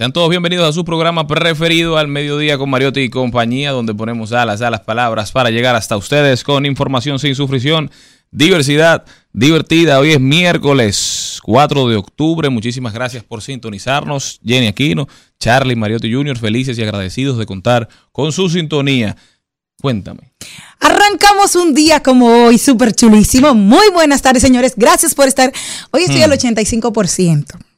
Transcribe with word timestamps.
Sean 0.00 0.14
todos 0.14 0.30
bienvenidos 0.30 0.66
a 0.66 0.72
su 0.72 0.82
programa 0.82 1.26
preferido 1.26 1.98
al 1.98 2.08
mediodía 2.08 2.56
con 2.56 2.70
Mariotti 2.70 3.00
y 3.00 3.10
compañía, 3.10 3.72
donde 3.72 3.94
ponemos 3.94 4.32
alas 4.32 4.62
a 4.62 4.70
las 4.70 4.80
palabras 4.80 5.30
para 5.30 5.50
llegar 5.50 5.76
hasta 5.76 5.94
ustedes 5.98 6.42
con 6.42 6.64
información 6.64 7.18
sin 7.18 7.34
sufrición, 7.34 7.90
diversidad 8.30 9.04
divertida. 9.34 9.98
Hoy 9.98 10.12
es 10.12 10.18
miércoles 10.18 11.38
4 11.42 11.88
de 11.88 11.96
octubre. 11.96 12.48
Muchísimas 12.48 12.94
gracias 12.94 13.24
por 13.24 13.42
sintonizarnos. 13.42 14.40
Jenny 14.42 14.68
Aquino, 14.68 15.06
Charlie, 15.38 15.76
Mariotti 15.76 16.10
Jr., 16.10 16.38
felices 16.38 16.78
y 16.78 16.82
agradecidos 16.82 17.36
de 17.36 17.44
contar 17.44 17.86
con 18.10 18.32
su 18.32 18.48
sintonía. 18.48 19.18
Cuéntame. 19.82 20.32
Arrancamos 20.80 21.56
un 21.56 21.74
día 21.74 22.02
como 22.02 22.46
hoy, 22.46 22.56
súper 22.56 22.94
chulísimo. 22.94 23.54
Muy 23.54 23.90
buenas 23.92 24.22
tardes, 24.22 24.42
señores. 24.42 24.72
Gracias 24.76 25.14
por 25.14 25.28
estar. 25.28 25.52
Hoy 25.90 26.04
estoy 26.04 26.22
al 26.22 26.32
85%. 26.32 27.69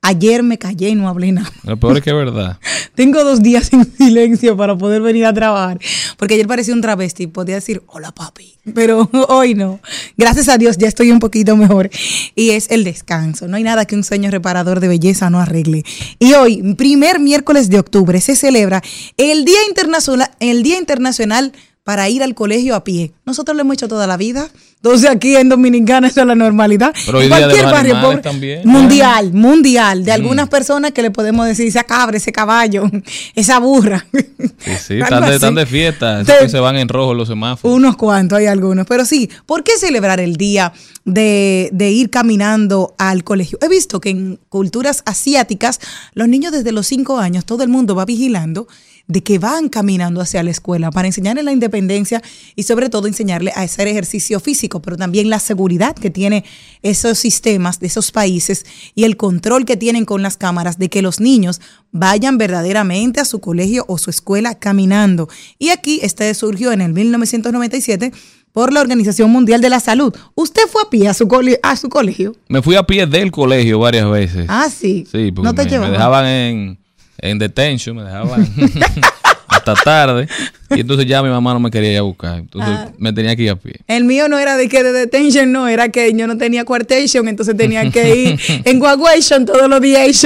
Ayer 0.00 0.44
me 0.44 0.58
callé 0.58 0.90
y 0.90 0.94
no 0.94 1.08
hablé 1.08 1.32
nada. 1.32 1.50
Lo 1.64 1.76
peor 1.76 1.96
es 1.96 2.04
que 2.04 2.10
es 2.10 2.16
verdad. 2.16 2.58
Tengo 2.94 3.24
dos 3.24 3.42
días 3.42 3.72
en 3.72 3.84
silencio 3.96 4.56
para 4.56 4.78
poder 4.78 5.02
venir 5.02 5.26
a 5.26 5.34
trabajar. 5.34 5.78
Porque 6.16 6.34
ayer 6.34 6.46
parecía 6.46 6.72
un 6.72 6.80
travesti. 6.80 7.26
Podía 7.26 7.56
decir, 7.56 7.82
hola 7.88 8.12
papi. 8.12 8.54
Pero 8.74 9.10
hoy 9.28 9.54
no. 9.54 9.80
Gracias 10.16 10.48
a 10.48 10.56
Dios 10.56 10.78
ya 10.78 10.86
estoy 10.86 11.10
un 11.10 11.18
poquito 11.18 11.56
mejor. 11.56 11.90
Y 12.36 12.50
es 12.50 12.70
el 12.70 12.84
descanso. 12.84 13.48
No 13.48 13.56
hay 13.56 13.64
nada 13.64 13.86
que 13.86 13.96
un 13.96 14.04
sueño 14.04 14.30
reparador 14.30 14.78
de 14.78 14.86
belleza 14.86 15.30
no 15.30 15.40
arregle. 15.40 15.84
Y 16.20 16.34
hoy, 16.34 16.74
primer 16.74 17.18
miércoles 17.18 17.68
de 17.68 17.80
octubre, 17.80 18.20
se 18.20 18.36
celebra 18.36 18.82
el 19.16 19.44
Día 19.44 19.58
Internacional, 19.68 20.30
el 20.38 20.62
Día 20.62 20.78
Internacional 20.78 21.52
para 21.82 22.08
ir 22.08 22.22
al 22.22 22.34
colegio 22.34 22.74
a 22.74 22.84
pie. 22.84 23.12
Nosotros 23.24 23.56
lo 23.56 23.62
hemos 23.62 23.74
hecho 23.74 23.88
toda 23.88 24.06
la 24.06 24.16
vida. 24.16 24.48
Entonces 24.80 25.10
aquí 25.10 25.34
en 25.34 25.48
Dominicana 25.48 26.06
eso 26.06 26.20
es 26.20 26.26
la 26.28 26.36
normalidad. 26.36 26.94
Pero 27.04 27.20
En 27.20 27.28
cualquier 27.28 27.64
barrio 27.64 28.00
pobre, 28.00 28.18
también. 28.18 28.60
mundial, 28.64 29.32
mundial, 29.32 30.04
de 30.04 30.12
algunas 30.12 30.48
personas 30.48 30.92
que 30.92 31.02
le 31.02 31.10
podemos 31.10 31.46
decir 31.46 31.66
esa 31.66 31.82
cabra, 31.82 32.16
ese 32.16 32.30
caballo, 32.30 32.88
esa 33.34 33.58
burra. 33.58 34.06
Sí, 34.60 34.70
sí, 34.86 35.00
están 35.00 35.20
de, 35.20 35.26
así. 35.26 35.34
están 35.34 35.54
de 35.56 35.66
fiesta. 35.66 36.24
Te- 36.24 36.38
que 36.40 36.48
se 36.48 36.58
van 36.60 36.76
en 36.76 36.88
rojo 36.88 37.12
los 37.14 37.26
semáforos. 37.28 37.76
Unos 37.76 37.96
cuantos, 37.96 38.38
hay 38.38 38.46
algunos. 38.46 38.86
Pero 38.86 39.04
sí, 39.04 39.28
¿por 39.46 39.62
qué 39.64 39.72
celebrar 39.78 40.20
el 40.20 40.36
día 40.36 40.72
de, 41.04 41.68
de 41.72 41.90
ir 41.90 42.10
caminando 42.10 42.94
al 42.98 43.24
colegio? 43.24 43.58
He 43.62 43.68
visto 43.68 44.00
que 44.00 44.10
en 44.10 44.38
culturas 44.48 45.02
asiáticas, 45.06 45.80
los 46.14 46.28
niños 46.28 46.52
desde 46.52 46.70
los 46.72 46.86
cinco 46.86 47.18
años, 47.18 47.44
todo 47.44 47.62
el 47.64 47.68
mundo 47.68 47.94
va 47.96 48.04
vigilando 48.04 48.68
de 49.08 49.22
que 49.22 49.38
van 49.38 49.70
caminando 49.70 50.20
hacia 50.20 50.42
la 50.42 50.50
escuela 50.50 50.90
para 50.90 51.08
enseñarles 51.08 51.44
la 51.44 51.52
independencia 51.52 52.22
y 52.54 52.62
sobre 52.62 52.90
todo 52.90 53.06
enseñarles 53.06 53.56
a 53.56 53.62
hacer 53.62 53.88
ejercicio 53.88 54.38
físico, 54.38 54.80
pero 54.80 54.96
también 54.96 55.30
la 55.30 55.38
seguridad 55.40 55.96
que 55.96 56.10
tiene 56.10 56.44
esos 56.82 57.18
sistemas 57.18 57.80
de 57.80 57.86
esos 57.86 58.12
países 58.12 58.66
y 58.94 59.04
el 59.04 59.16
control 59.16 59.64
que 59.64 59.78
tienen 59.78 60.04
con 60.04 60.22
las 60.22 60.36
cámaras 60.36 60.78
de 60.78 60.90
que 60.90 61.02
los 61.02 61.20
niños 61.20 61.60
vayan 61.90 62.36
verdaderamente 62.36 63.20
a 63.20 63.24
su 63.24 63.40
colegio 63.40 63.86
o 63.88 63.96
su 63.96 64.10
escuela 64.10 64.54
caminando. 64.54 65.28
Y 65.58 65.70
aquí 65.70 66.00
este 66.02 66.32
surgió 66.34 66.70
en 66.72 66.82
el 66.82 66.92
1997 66.92 68.12
por 68.52 68.72
la 68.72 68.80
Organización 68.80 69.30
Mundial 69.30 69.60
de 69.60 69.70
la 69.70 69.80
Salud. 69.80 70.14
¿Usted 70.34 70.62
fue 70.70 70.82
a 70.82 70.90
pie 70.90 71.08
a 71.08 71.14
su, 71.14 71.28
a 71.62 71.76
su 71.76 71.88
colegio? 71.88 72.36
Me 72.48 72.60
fui 72.60 72.76
a 72.76 72.82
pie 72.82 73.06
del 73.06 73.30
colegio 73.30 73.78
varias 73.78 74.10
veces. 74.10 74.46
Ah, 74.48 74.68
sí. 74.68 75.06
Sí, 75.10 75.32
porque 75.32 75.46
no 75.46 75.54
te 75.54 75.78
me, 75.78 75.90
dejaban 75.90 76.26
en, 76.26 76.78
en 77.18 77.38
detention, 77.38 77.96
me 77.96 78.02
dejaban 78.04 78.48
hasta 79.48 79.74
tarde. 79.74 80.28
Y 80.70 80.80
entonces 80.80 81.06
ya 81.06 81.22
mi 81.22 81.30
mamá 81.30 81.54
no 81.54 81.60
me 81.60 81.70
quería 81.70 81.92
ir 81.92 81.98
a 81.98 82.02
buscar. 82.02 82.38
Entonces 82.38 82.70
Ah. 82.70 82.90
me 82.98 83.12
tenía 83.12 83.34
que 83.34 83.42
ir 83.44 83.50
a 83.50 83.56
pie. 83.56 83.76
El 83.86 84.04
mío 84.04 84.28
no 84.28 84.38
era 84.38 84.56
de 84.56 84.68
que 84.68 84.82
de 84.82 84.92
detention, 84.92 85.50
no, 85.50 85.66
era 85.68 85.88
que 85.88 86.12
yo 86.14 86.26
no 86.26 86.36
tenía 86.36 86.64
quartation, 86.66 87.26
entonces 87.28 87.56
tenía 87.56 87.90
que 87.90 88.14
ir 88.16 88.40
en 88.64 88.78
guaguation 88.78 89.46
todos 89.46 89.68
los 89.68 89.80
días 89.80 90.22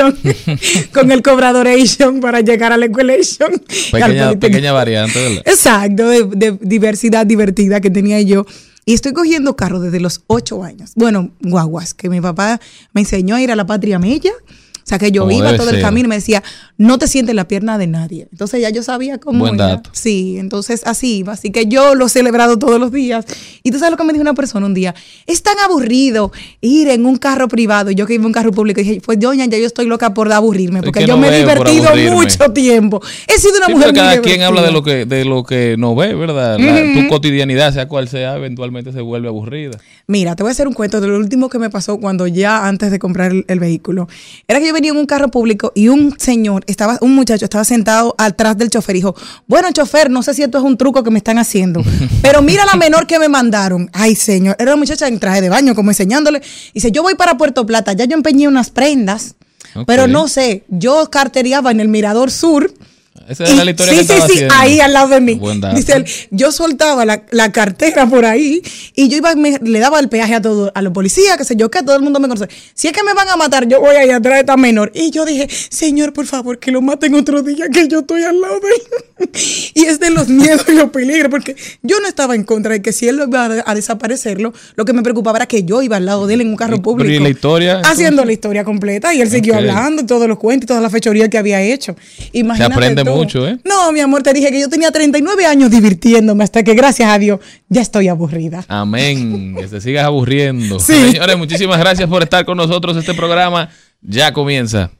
con 0.92 1.12
el 1.12 1.22
cobradoration 1.22 2.20
para 2.20 2.40
llegar 2.40 2.72
a 2.72 2.76
la 2.76 2.86
escuelation. 2.86 3.52
Pequeña, 3.92 4.38
pequeña 4.38 4.72
variante, 4.72 5.20
¿verdad? 5.20 5.42
Exacto, 5.46 6.08
de, 6.08 6.24
de 6.24 6.58
diversidad 6.60 7.24
divertida 7.24 7.80
que 7.80 7.90
tenía 7.90 8.20
yo. 8.20 8.44
Y 8.84 8.94
estoy 8.94 9.12
cogiendo 9.12 9.54
carro 9.54 9.78
desde 9.78 10.00
los 10.00 10.22
ocho 10.26 10.64
años. 10.64 10.90
Bueno, 10.96 11.30
guaguas, 11.40 11.94
que 11.94 12.08
mi 12.10 12.20
papá 12.20 12.60
me 12.92 13.02
enseñó 13.02 13.36
a 13.36 13.40
ir 13.42 13.52
a 13.52 13.56
la 13.56 13.64
patria 13.64 14.00
mella. 14.00 14.32
O 14.82 14.86
sea, 14.86 14.98
que 14.98 15.12
yo 15.12 15.22
Como 15.22 15.32
iba 15.38 15.56
todo 15.56 15.70
el 15.70 15.80
camino 15.80 16.06
y 16.06 16.08
me 16.08 16.16
decía, 16.16 16.42
no 16.76 16.98
te 16.98 17.06
sientes 17.06 17.30
en 17.30 17.36
la 17.36 17.46
pierna 17.48 17.78
de 17.78 17.86
nadie. 17.86 18.28
Entonces 18.32 18.60
ya 18.60 18.70
yo 18.70 18.82
sabía 18.82 19.18
cómo 19.18 19.38
Buen 19.40 19.54
era. 19.54 19.66
dato. 19.68 19.90
Sí, 19.92 20.36
entonces 20.38 20.82
así 20.84 21.18
iba. 21.18 21.32
Así 21.34 21.50
que 21.50 21.66
yo 21.66 21.94
lo 21.94 22.06
he 22.06 22.08
celebrado 22.08 22.58
todos 22.58 22.80
los 22.80 22.90
días. 22.92 23.24
Y 23.62 23.70
tú 23.70 23.78
sabes 23.78 23.92
lo 23.92 23.96
que 23.96 24.04
me 24.04 24.12
dijo 24.12 24.22
una 24.22 24.34
persona 24.34 24.66
un 24.66 24.74
día. 24.74 24.94
Es 25.26 25.42
tan 25.42 25.58
aburrido 25.60 26.32
ir 26.60 26.88
en 26.88 27.06
un 27.06 27.16
carro 27.16 27.48
privado. 27.48 27.90
Y 27.90 27.94
yo 27.94 28.06
que 28.06 28.14
iba 28.14 28.22
en 28.22 28.26
un 28.26 28.32
carro 28.32 28.50
público, 28.52 28.80
dije, 28.80 29.00
pues 29.04 29.18
doña, 29.20 29.46
ya 29.46 29.58
yo 29.58 29.66
estoy 29.66 29.86
loca 29.86 30.14
por 30.14 30.30
aburrirme. 30.32 30.80
Es 30.80 30.84
Porque 30.84 31.00
que 31.00 31.06
yo 31.06 31.14
no 31.14 31.22
me 31.22 31.28
he 31.28 31.38
divertido 31.38 31.90
mucho 32.12 32.50
tiempo. 32.52 33.00
He 33.28 33.38
sido 33.38 33.56
una 33.58 33.66
Sí, 33.66 33.72
mujer 33.74 33.88
pero 33.92 34.04
muy 34.04 34.10
cada 34.14 34.22
quien 34.22 34.42
habla 34.42 34.62
de 34.62 34.72
lo 34.72 34.82
que 34.82 35.06
de 35.06 35.24
lo 35.24 35.44
que 35.44 35.76
no 35.78 35.94
ve, 35.94 36.14
¿verdad? 36.14 36.58
La- 36.58 37.00
Tu 37.02 37.08
cotidianidad, 37.08 37.72
sea 37.72 37.86
cual 37.88 38.08
sea, 38.08 38.36
eventualmente 38.36 38.92
se 38.92 39.00
vuelve 39.00 39.28
aburrida. 39.28 39.78
Mira, 40.06 40.34
te 40.36 40.42
voy 40.42 40.50
a 40.50 40.52
hacer 40.52 40.66
un 40.68 40.74
cuento 40.74 41.00
de 41.00 41.06
lo 41.06 41.16
último 41.16 41.48
que 41.48 41.58
me 41.58 41.70
pasó 41.70 41.98
cuando 41.98 42.26
ya 42.26 42.66
antes 42.66 42.90
de 42.90 42.98
comprar 42.98 43.30
el, 43.30 43.44
el 43.48 43.60
vehículo. 43.60 44.08
Era 44.48 44.60
que 44.60 44.66
yo 44.66 44.74
venía 44.74 44.90
en 44.90 44.96
un 44.96 45.06
carro 45.06 45.30
público 45.30 45.72
y 45.74 45.88
un 45.88 46.18
señor, 46.18 46.64
estaba, 46.66 46.98
un 47.00 47.14
muchacho 47.14 47.44
estaba 47.44 47.64
sentado 47.64 48.14
atrás 48.18 48.56
del 48.58 48.70
chofer 48.70 48.96
y 48.96 48.98
dijo, 48.98 49.14
bueno, 49.46 49.70
chofer, 49.72 50.10
no 50.10 50.22
sé 50.22 50.34
si 50.34 50.42
esto 50.42 50.58
es 50.58 50.64
un 50.64 50.76
truco 50.76 51.02
que 51.02 51.10
me 51.10 51.18
están 51.18 51.38
haciendo, 51.38 51.82
pero 52.22 52.42
mira 52.42 52.64
la 52.66 52.74
menor 52.74 53.06
que 53.06 53.18
me 53.18 53.28
mandaron. 53.28 53.90
Ay, 53.92 54.14
señor, 54.14 54.56
era 54.58 54.72
una 54.72 54.80
muchacha 54.80 55.08
en 55.08 55.18
traje 55.18 55.40
de 55.40 55.48
baño, 55.48 55.74
como 55.74 55.90
enseñándole. 55.90 56.42
Dice, 56.74 56.90
yo 56.90 57.02
voy 57.02 57.14
para 57.14 57.36
Puerto 57.36 57.64
Plata, 57.66 57.92
ya 57.92 58.04
yo 58.04 58.16
empeñé 58.16 58.48
unas 58.48 58.70
prendas, 58.70 59.36
pero 59.86 60.06
no 60.06 60.28
sé, 60.28 60.64
yo 60.68 61.08
carteriaba 61.10 61.70
en 61.70 61.80
el 61.80 61.88
Mirador 61.88 62.30
Sur. 62.30 62.72
Esa 63.28 63.44
era 63.44 63.52
Y- 63.52 63.64
la 63.64 63.70
historia 63.70 63.92
sí, 63.94 63.98
que 64.00 64.04
sí, 64.04 64.12
estaba 64.12 64.26
sí, 64.26 64.32
haciendo. 64.34 64.54
ahí 64.58 64.80
al 64.80 64.92
lado 64.92 65.08
de 65.08 65.20
mí. 65.20 65.40
Dice 65.74 65.92
él, 65.94 66.04
yo 66.30 66.52
soltaba 66.52 67.04
la, 67.04 67.22
la 67.30 67.52
cartera 67.52 68.06
por 68.06 68.24
ahí 68.24 68.62
y 68.94 69.08
yo 69.08 69.16
iba, 69.18 69.34
me- 69.34 69.58
le 69.62 69.78
daba 69.78 69.98
el 70.00 70.08
peaje 70.08 70.34
a 70.34 70.42
todo, 70.42 70.70
a 70.74 70.82
los 70.82 70.92
policías, 70.92 71.36
que 71.36 71.44
sé 71.44 71.56
yo, 71.56 71.70
que 71.70 71.82
todo 71.82 71.96
el 71.96 72.02
mundo 72.02 72.20
me 72.20 72.28
conoce. 72.28 72.48
Si 72.74 72.88
es 72.88 72.92
que 72.92 73.02
me 73.02 73.14
van 73.14 73.28
a 73.28 73.36
matar, 73.36 73.66
yo 73.68 73.80
voy 73.80 73.96
ahí 73.96 74.10
atrás 74.10 74.34
de 74.34 74.40
esta 74.40 74.56
menor. 74.56 74.90
Y 74.94 75.10
yo 75.10 75.24
dije, 75.24 75.48
señor, 75.70 76.12
por 76.12 76.26
favor, 76.26 76.58
que 76.58 76.70
lo 76.70 76.80
maten 76.82 77.14
otro 77.14 77.42
día, 77.42 77.66
que 77.72 77.88
yo 77.88 78.00
estoy 78.00 78.22
al 78.24 78.40
lado 78.40 78.60
de 78.60 78.68
él. 78.68 78.82
y 79.74 79.84
es 79.84 80.00
de 80.00 80.10
los 80.10 80.28
miedos 80.28 80.64
y 80.68 80.72
los 80.72 80.90
peligros, 80.90 81.30
porque 81.30 81.56
yo 81.82 82.00
no 82.00 82.08
estaba 82.08 82.34
en 82.34 82.44
contra 82.44 82.72
de 82.72 82.82
que 82.82 82.92
si 82.92 83.08
él 83.08 83.20
iba 83.26 83.46
a, 83.46 83.70
a 83.70 83.74
desaparecerlo, 83.74 84.52
lo 84.76 84.84
que 84.84 84.92
me 84.92 85.02
preocupaba 85.02 85.38
era 85.38 85.46
que 85.46 85.64
yo 85.64 85.82
iba 85.82 85.96
al 85.96 86.06
lado 86.06 86.26
de 86.26 86.34
él 86.34 86.40
en 86.42 86.48
un 86.48 86.56
carro 86.56 86.80
público. 86.82 87.10
¿y 87.10 87.18
la 87.18 87.28
historia, 87.28 87.80
Haciendo 87.84 88.24
la 88.24 88.32
historia 88.32 88.64
completa 88.64 89.14
y 89.14 89.20
él 89.20 89.30
siguió 89.30 89.56
hablando, 89.56 90.04
todos 90.06 90.28
los 90.28 90.38
cuentos 90.38 90.64
y 90.64 90.66
toda 90.68 90.80
la 90.80 90.90
fechoría 90.90 91.28
que 91.28 91.38
había 91.38 91.60
hecho. 91.60 91.96
Imagínate 92.32 92.74
aprende 92.74 93.04
tú. 93.04 93.10
mucho, 93.10 93.46
¿eh? 93.46 93.58
No, 93.64 93.92
mi 93.92 94.00
amor, 94.00 94.22
te 94.22 94.32
dije 94.32 94.50
que 94.50 94.60
yo 94.60 94.68
tenía 94.68 94.90
39 94.90 95.46
años 95.46 95.70
divirtiéndome 95.70 96.44
hasta 96.44 96.62
que 96.62 96.74
gracias 96.74 97.10
a 97.10 97.18
Dios 97.18 97.40
ya 97.68 97.80
estoy 97.80 98.08
aburrida. 98.08 98.64
Amén. 98.68 99.56
Que 99.62 99.68
te 99.68 99.80
sigas 99.80 100.04
aburriendo. 100.04 100.80
Sí. 100.80 101.12
Señores, 101.12 101.36
muchísimas 101.36 101.78
gracias 101.78 102.08
por 102.08 102.22
estar 102.22 102.44
con 102.44 102.56
nosotros. 102.56 102.96
Este 102.96 103.14
programa 103.14 103.68
ya 104.00 104.32
comienza. 104.32 104.90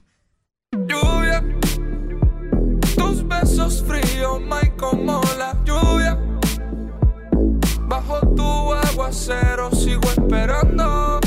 cero, 9.12 9.70
sigo 9.72 10.08
esperando. 10.16 11.20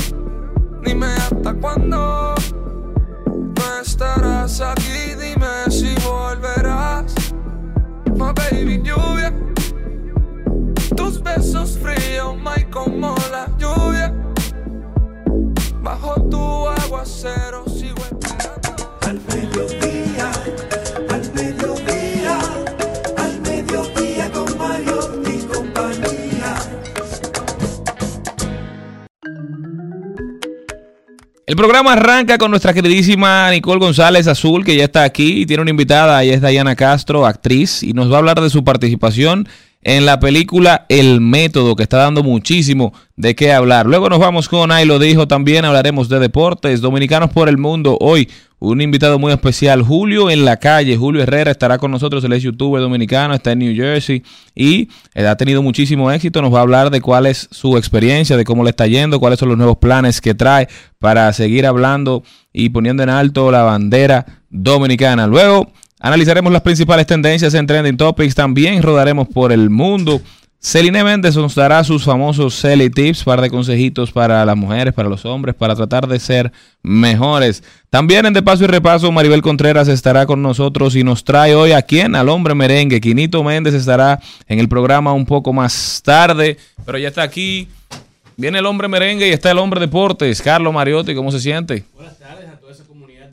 Dime 0.82 1.06
hasta 1.06 1.54
cuándo 1.54 2.34
no 3.26 3.80
estarás 3.80 4.60
aquí, 4.60 5.14
dime 5.20 5.70
si 5.70 5.94
volverás. 6.06 7.14
My 8.16 8.32
baby 8.32 8.82
lluvia, 8.82 9.32
tus 10.96 11.22
besos 11.22 11.78
fríos, 11.78 12.36
my 12.36 12.64
como 12.70 13.14
la 13.30 13.46
lluvia. 13.58 14.12
Bajo 15.82 16.14
tu 16.28 16.68
aguacero 16.68 17.64
sigo 17.68 18.02
esperando. 18.10 18.55
El 31.48 31.54
programa 31.54 31.92
arranca 31.92 32.38
con 32.38 32.50
nuestra 32.50 32.74
queridísima 32.74 33.48
Nicole 33.52 33.78
González 33.78 34.26
Azul, 34.26 34.64
que 34.64 34.74
ya 34.74 34.82
está 34.82 35.04
aquí 35.04 35.42
y 35.42 35.46
tiene 35.46 35.62
una 35.62 35.70
invitada, 35.70 36.20
ella 36.24 36.34
es 36.34 36.42
Diana 36.42 36.74
Castro, 36.74 37.24
actriz, 37.24 37.84
y 37.84 37.92
nos 37.92 38.10
va 38.10 38.16
a 38.16 38.18
hablar 38.18 38.40
de 38.40 38.50
su 38.50 38.64
participación 38.64 39.48
en 39.86 40.04
la 40.04 40.18
película 40.18 40.84
El 40.88 41.20
Método, 41.20 41.76
que 41.76 41.84
está 41.84 41.98
dando 41.98 42.24
muchísimo 42.24 42.92
de 43.14 43.36
qué 43.36 43.52
hablar. 43.52 43.86
Luego 43.86 44.08
nos 44.08 44.18
vamos 44.18 44.48
con 44.48 44.72
Ahí 44.72 44.84
lo 44.84 44.98
dijo 44.98 45.28
también, 45.28 45.64
hablaremos 45.64 46.08
de 46.08 46.18
deportes, 46.18 46.80
dominicanos 46.80 47.30
por 47.30 47.48
el 47.48 47.56
mundo. 47.56 47.96
Hoy 48.00 48.28
un 48.58 48.80
invitado 48.80 49.20
muy 49.20 49.32
especial, 49.32 49.82
Julio 49.82 50.28
en 50.28 50.44
la 50.44 50.56
calle. 50.56 50.96
Julio 50.96 51.22
Herrera 51.22 51.52
estará 51.52 51.78
con 51.78 51.92
nosotros, 51.92 52.24
él 52.24 52.32
es 52.32 52.42
youtuber 52.42 52.82
dominicano, 52.82 53.32
está 53.32 53.52
en 53.52 53.60
New 53.60 53.76
Jersey 53.76 54.24
y 54.56 54.88
eh, 55.14 55.24
ha 55.24 55.36
tenido 55.36 55.62
muchísimo 55.62 56.10
éxito. 56.10 56.42
Nos 56.42 56.52
va 56.52 56.58
a 56.58 56.62
hablar 56.62 56.90
de 56.90 57.00
cuál 57.00 57.26
es 57.26 57.46
su 57.52 57.76
experiencia, 57.76 58.36
de 58.36 58.44
cómo 58.44 58.64
le 58.64 58.70
está 58.70 58.88
yendo, 58.88 59.20
cuáles 59.20 59.38
son 59.38 59.50
los 59.50 59.56
nuevos 59.56 59.76
planes 59.76 60.20
que 60.20 60.34
trae 60.34 60.66
para 60.98 61.32
seguir 61.32 61.64
hablando 61.64 62.24
y 62.52 62.70
poniendo 62.70 63.04
en 63.04 63.10
alto 63.10 63.52
la 63.52 63.62
bandera 63.62 64.26
dominicana. 64.50 65.28
Luego 65.28 65.70
Analizaremos 66.00 66.52
las 66.52 66.62
principales 66.62 67.06
tendencias 67.06 67.54
en 67.54 67.66
Trending 67.66 67.96
Topics. 67.96 68.34
También 68.34 68.82
rodaremos 68.82 69.28
por 69.28 69.52
el 69.52 69.70
mundo. 69.70 70.20
Celine 70.58 71.04
Méndez 71.04 71.36
nos 71.36 71.54
dará 71.54 71.84
sus 71.84 72.04
famosos 72.04 72.60
Celly 72.60 72.90
Tips, 72.90 73.22
par 73.22 73.40
de 73.40 73.50
consejitos 73.50 74.10
para 74.10 74.44
las 74.44 74.56
mujeres, 74.56 74.92
para 74.92 75.08
los 75.08 75.24
hombres, 75.24 75.54
para 75.54 75.76
tratar 75.76 76.08
de 76.08 76.18
ser 76.18 76.50
mejores. 76.82 77.62
También 77.88 78.26
en 78.26 78.32
De 78.32 78.42
Paso 78.42 78.64
y 78.64 78.66
Repaso, 78.66 79.12
Maribel 79.12 79.42
Contreras 79.42 79.86
estará 79.86 80.26
con 80.26 80.42
nosotros 80.42 80.96
y 80.96 81.04
nos 81.04 81.22
trae 81.24 81.54
hoy 81.54 81.72
a 81.72 81.82
quién, 81.82 82.16
al 82.16 82.28
hombre 82.28 82.54
merengue. 82.54 83.00
Quinito 83.00 83.44
Méndez 83.44 83.74
estará 83.74 84.18
en 84.48 84.58
el 84.58 84.68
programa 84.68 85.12
un 85.12 85.24
poco 85.24 85.52
más 85.52 86.02
tarde, 86.04 86.56
pero 86.84 86.98
ya 86.98 87.08
está 87.08 87.22
aquí. 87.22 87.68
Viene 88.36 88.58
el 88.58 88.66
hombre 88.66 88.88
merengue 88.88 89.28
y 89.28 89.32
está 89.32 89.52
el 89.52 89.58
hombre 89.58 89.80
deportes. 89.80 90.42
Carlos 90.42 90.74
Mariotti, 90.74 91.14
¿cómo 91.14 91.30
se 91.30 91.38
siente? 91.38 91.84
Buenas 91.94 92.18
tardes 92.18 92.45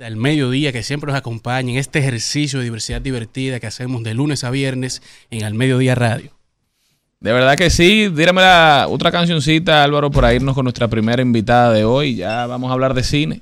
a 0.03 0.09
toda 0.09 0.09
esa 0.09 0.09
comunidad 0.09 0.09
del 0.09 0.15
mediodía 0.17 0.71
que 0.71 0.83
siempre 0.83 1.07
nos 1.07 1.17
acompaña 1.17 1.71
en 1.71 1.77
este 1.77 2.00
ejercicio 2.00 2.59
de 2.59 2.65
diversidad 2.65 3.01
divertida 3.01 3.59
que 3.59 3.67
hacemos 3.67 4.03
de 4.03 4.13
lunes 4.13 4.44
a 4.44 4.51
viernes 4.51 5.01
en 5.31 5.44
Al 5.44 5.53
Mediodía 5.53 5.95
Radio. 5.95 6.31
De 7.19 7.31
verdad 7.31 7.55
que 7.55 7.69
sí. 7.69 8.09
Dírame 8.09 8.41
la 8.41 8.88
otra 8.89 9.11
cancioncita, 9.11 9.83
Álvaro, 9.83 10.11
para 10.11 10.33
irnos 10.33 10.55
con 10.55 10.65
nuestra 10.65 10.89
primera 10.89 11.21
invitada 11.21 11.71
de 11.71 11.85
hoy. 11.85 12.15
Ya 12.15 12.45
vamos 12.47 12.69
a 12.69 12.73
hablar 12.73 12.94
de 12.94 13.03
cine. 13.03 13.41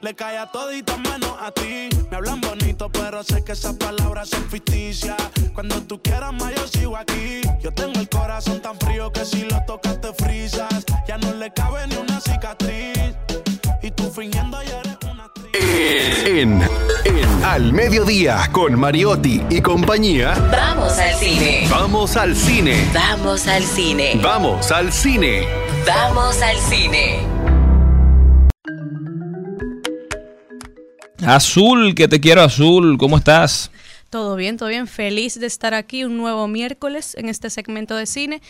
Le 0.00 0.14
cae 0.14 0.38
a 0.38 0.46
todita 0.46 0.96
menos 0.96 1.34
a 1.40 1.50
ti. 1.50 1.88
Me 2.10 2.16
hablan 2.16 2.40
bonito, 2.40 2.90
pero 2.90 3.22
sé 3.22 3.42
que 3.44 3.52
esas 3.52 3.74
palabras 3.74 4.28
son 4.28 4.44
ficticias. 4.48 5.16
Cuando 5.54 5.82
tú 5.82 6.00
quieras 6.02 6.32
más, 6.32 6.54
yo 6.54 6.66
sigo 6.68 6.96
aquí. 6.96 7.40
Yo 7.60 7.72
tengo 7.72 7.98
el 7.98 8.08
corazón 8.08 8.60
tan 8.60 8.78
frío 8.78 9.12
que 9.12 9.24
si 9.24 9.44
lo 9.44 9.60
tocas 9.66 10.00
te 10.00 10.12
frisas. 10.14 10.84
Ya 11.06 11.18
no 11.18 11.32
le 11.34 11.52
cabe 11.52 11.86
ni 11.86 11.96
una 11.96 12.20
cicatriz. 12.20 13.14
Y 13.82 13.90
tú 13.90 14.10
fingiendo 14.10 14.60
eres 14.60 14.96
una 15.10 15.24
actriz. 15.24 16.24
En, 16.26 16.62
en 17.04 17.44
Al 17.44 17.72
Mediodía 17.72 18.48
con 18.52 18.78
Mariotti 18.78 19.42
y 19.48 19.60
compañía. 19.60 20.34
Vamos 20.50 20.98
al 20.98 21.14
cine. 21.14 21.66
Vamos 21.70 22.16
al 22.16 22.36
cine. 22.36 22.90
Vamos 22.92 23.46
al 23.46 23.62
cine. 23.62 24.20
Vamos 24.22 24.70
al 24.70 24.92
cine. 24.92 25.48
Vamos 25.86 26.42
al 26.42 26.56
cine. 26.58 27.57
Azul, 31.26 31.94
que 31.94 32.08
te 32.08 32.20
quiero 32.20 32.42
azul. 32.42 32.96
¿Cómo 32.98 33.18
estás? 33.18 33.70
Todo 34.10 34.36
bien, 34.36 34.56
todo 34.56 34.70
bien. 34.70 34.86
Feliz 34.86 35.38
de 35.38 35.46
estar 35.46 35.74
aquí 35.74 36.04
un 36.04 36.16
nuevo 36.16 36.48
miércoles 36.48 37.14
en 37.18 37.28
este 37.28 37.50
segmento 37.50 37.94
de 37.94 38.06
cine. 38.06 38.40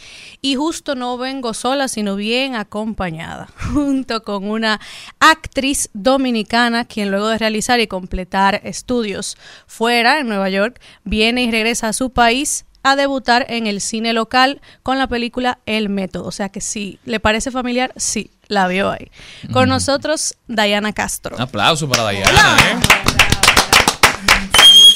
Y 0.40 0.54
justo 0.54 0.94
no 0.94 1.18
vengo 1.18 1.52
sola, 1.52 1.88
sino 1.88 2.14
bien 2.14 2.54
acompañada, 2.54 3.48
junto 3.72 4.22
con 4.22 4.48
una 4.48 4.80
actriz 5.18 5.90
dominicana, 5.94 6.84
quien 6.84 7.10
luego 7.10 7.28
de 7.28 7.38
realizar 7.38 7.80
y 7.80 7.88
completar 7.88 8.60
estudios 8.62 9.36
fuera, 9.66 10.20
en 10.20 10.28
Nueva 10.28 10.48
York, 10.48 10.80
viene 11.02 11.42
y 11.42 11.50
regresa 11.50 11.88
a 11.88 11.92
su 11.92 12.10
país 12.10 12.64
a 12.84 12.94
debutar 12.94 13.46
en 13.48 13.66
el 13.66 13.80
cine 13.80 14.12
local 14.12 14.60
con 14.82 14.98
la 14.98 15.08
película 15.08 15.58
El 15.66 15.88
Método. 15.88 16.26
O 16.26 16.32
sea 16.32 16.50
que 16.50 16.60
si 16.60 17.00
le 17.04 17.18
parece 17.18 17.50
familiar, 17.50 17.92
sí, 17.96 18.30
la 18.48 18.66
vio 18.68 18.90
ahí. 18.90 19.10
Con 19.52 19.68
nosotros, 19.68 20.34
Diana 20.46 20.92
Castro. 20.92 21.36
Un 21.36 21.42
aplauso 21.42 21.88
para 21.88 22.02
Dayana. 22.04 22.56
¿eh? 22.58 22.76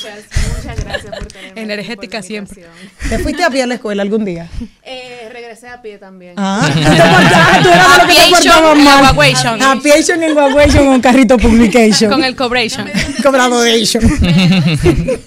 Muchas, 0.03 0.25
muchas 0.57 0.85
gracias 0.85 1.17
por 1.19 1.27
tenerme. 1.29 1.61
Energética 1.63 2.19
por 2.19 2.27
siempre. 2.27 2.67
¿Te 3.09 3.19
fuiste 3.19 3.45
a 3.45 3.51
pie 3.51 3.63
a 3.63 3.67
la 3.67 3.75
escuela 3.75 4.03
algún 4.03 4.25
día? 4.25 4.49
Eh, 4.83 5.29
regresé 5.33 5.69
a 5.69 5.81
pie 5.83 5.99
también. 5.99 6.35
Ah, 6.37 6.69
tú 6.75 6.81
te 6.81 6.87
portabas- 6.89 7.63
tú 7.63 7.69
eras 7.69 7.99
lo 7.99 8.07
que 8.09 8.15
te 8.15 8.31
portabas 8.31 8.77
en 8.79 8.85
mal. 8.85 9.05
Aguation. 9.05 9.63
Aviation 9.63 10.23
en 10.23 10.39
Aguation 10.39 10.87
con 10.87 11.01
carrito 11.01 11.37
publication. 11.39 12.11
Con 12.11 12.25
el 12.25 12.35
Cobration. 12.35 12.91
Cobradoration. 13.23 14.03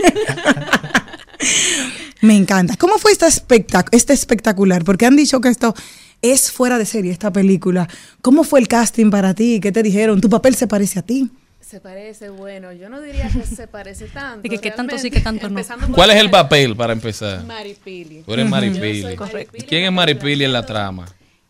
Me 2.21 2.35
encanta. 2.35 2.75
¿Cómo 2.77 2.97
fue 2.97 3.11
esta 3.11 3.27
espectac- 3.27 3.89
este 3.91 4.13
espectacular? 4.13 4.83
Porque 4.83 5.05
han 5.05 5.15
dicho 5.15 5.39
que 5.41 5.50
esto 5.50 5.75
es 6.22 6.51
fuera 6.51 6.77
de 6.77 6.86
serie, 6.86 7.12
esta 7.12 7.31
película. 7.31 7.88
¿Cómo 8.22 8.43
fue 8.43 8.60
el 8.60 8.67
casting 8.67 9.10
para 9.10 9.34
ti? 9.34 9.60
¿Qué 9.60 9.72
te 9.72 9.84
dijeron? 9.84 10.22
¿Tu 10.22 10.29
papel 10.29 10.55
se 10.55 10.67
parece 10.67 11.00
a 11.00 11.01
ti? 11.01 11.29
Se 11.62 11.79
parece, 11.79 12.29
bueno, 12.29 12.72
yo 12.74 12.89
no 12.89 13.01
diría 13.01 13.27
que 13.27 13.43
se 13.43 13.67
parece 13.67 14.05
tanto. 14.07 14.41
Y 14.45 14.50
que 14.50 14.60
qué 14.60 14.72
tanto 14.72 14.98
sí, 15.00 15.10
qué 15.10 15.19
tanto 15.22 15.50
no. 15.50 15.60
¿Cuál 15.93 16.12
es 16.12 16.17
el 16.17 16.29
papel 16.29 16.75
para 16.75 16.93
empezar? 16.93 17.43
Maripili. 17.43 18.22
Tú 18.22 18.34
eres 18.34 18.45
Yo 18.45 18.51
Maripili, 18.51 19.03
¿Quién 19.67 19.86
es 19.86 19.91
Maripili 19.91 20.43
en 20.45 20.53
la 20.53 20.65
trama? 20.65 21.05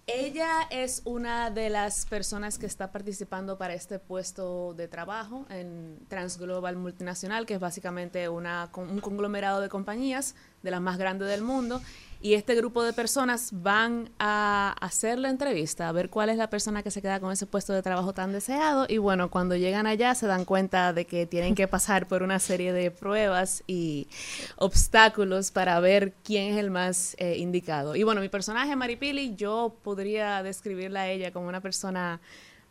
Ella 0.08 0.68
es 0.70 1.02
una 1.04 1.50
de 1.50 1.72
las 1.72 2.06
personas 2.06 2.60
que 2.60 2.68
está 2.68 2.92
participando 2.92 3.58
para 3.58 3.74
este 3.74 3.98
puesto 3.98 4.76
de 4.76 4.88
trabajo 4.88 5.48
en 5.50 5.98
Transglobal 6.08 6.76
Multinacional, 6.76 7.48
que 7.48 7.56
es 7.56 7.60
básicamente 7.60 8.30
una, 8.30 8.70
con- 8.72 8.88
un 8.90 9.00
conglomerado 9.00 9.62
de 9.62 9.68
compañías 9.70 10.36
de 10.62 10.70
las 10.70 10.80
más 10.80 11.00
grandes 11.00 11.28
del 11.28 11.42
mundo. 11.42 11.82
Y 12.26 12.34
este 12.34 12.56
grupo 12.56 12.82
de 12.82 12.92
personas 12.92 13.50
van 13.52 14.10
a 14.18 14.76
hacer 14.82 15.20
la 15.20 15.30
entrevista, 15.30 15.88
a 15.88 15.92
ver 15.92 16.10
cuál 16.10 16.30
es 16.30 16.38
la 16.38 16.50
persona 16.50 16.82
que 16.82 16.90
se 16.90 17.00
queda 17.00 17.20
con 17.20 17.32
ese 17.32 17.46
puesto 17.46 17.72
de 17.72 17.84
trabajo 17.84 18.14
tan 18.14 18.34
deseado. 18.34 18.88
Y 18.90 18.98
bueno, 18.98 19.30
cuando 19.30 19.56
llegan 19.56 19.86
allá 19.86 20.16
se 20.16 20.26
dan 20.26 20.44
cuenta 20.44 20.92
de 20.92 21.06
que 21.06 21.28
tienen 21.28 21.54
que 21.54 21.68
pasar 21.68 22.08
por 22.08 22.24
una 22.24 22.40
serie 22.40 22.74
de 22.74 22.90
pruebas 22.90 23.64
y 23.68 24.08
obstáculos 24.56 25.52
para 25.52 25.80
ver 25.80 26.14
quién 26.24 26.54
es 26.54 26.58
el 26.58 26.72
más 26.72 27.16
eh, 27.20 27.38
indicado. 27.38 27.96
Y 27.96 28.02
bueno, 28.02 28.22
mi 28.22 28.30
personaje, 28.30 28.76
Maripili, 28.76 29.36
yo 29.36 29.76
podría 29.84 30.42
describirla 30.42 31.02
a 31.02 31.10
ella 31.10 31.32
como 31.32 31.48
una 31.48 31.62
persona 31.62 32.20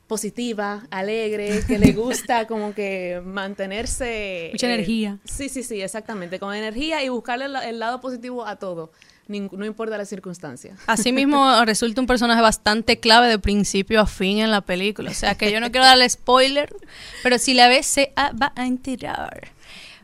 positiva, 0.08 0.84
alegre, 0.90 1.62
que 1.64 1.78
le 1.78 1.92
gusta 1.92 2.46
como 2.48 2.74
que 2.74 3.22
mantenerse... 3.24 4.48
Mucha 4.50 4.66
eh, 4.66 4.74
energía. 4.74 5.20
Sí, 5.22 5.48
sí, 5.48 5.62
sí, 5.62 5.80
exactamente, 5.80 6.40
con 6.40 6.52
energía 6.52 7.04
y 7.04 7.08
buscarle 7.08 7.44
el, 7.44 7.54
el 7.54 7.78
lado 7.78 8.00
positivo 8.00 8.44
a 8.44 8.56
todo, 8.56 8.90
no 9.28 9.64
importa 9.64 9.96
la 9.96 10.04
circunstancia. 10.04 10.76
Asimismo, 10.86 11.64
resulta 11.64 12.00
un 12.00 12.06
personaje 12.06 12.40
bastante 12.40 13.00
clave 13.00 13.28
de 13.28 13.38
principio 13.38 14.00
a 14.00 14.06
fin 14.06 14.38
en 14.38 14.50
la 14.50 14.60
película. 14.60 15.10
O 15.10 15.14
sea 15.14 15.34
que 15.34 15.50
yo 15.50 15.60
no 15.60 15.70
quiero 15.70 15.86
darle 15.86 16.08
spoiler, 16.08 16.74
pero 17.22 17.38
si 17.38 17.54
la 17.54 17.68
ves 17.68 17.86
se 17.86 18.12
va 18.16 18.52
a 18.54 18.66
enterar. 18.66 19.48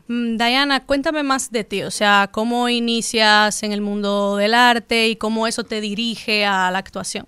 Mm, 0.07 0.37
Diana, 0.37 0.85
cuéntame 0.85 1.23
más 1.23 1.51
de 1.51 1.63
ti, 1.63 1.83
o 1.83 1.91
sea, 1.91 2.29
cómo 2.31 2.67
inicias 2.67 3.63
en 3.63 3.71
el 3.71 3.81
mundo 3.81 4.35
del 4.35 4.53
arte 4.53 5.07
y 5.07 5.15
cómo 5.15 5.47
eso 5.47 5.63
te 5.63 5.79
dirige 5.79 6.45
a 6.45 6.69
la 6.71 6.79
actuación. 6.79 7.27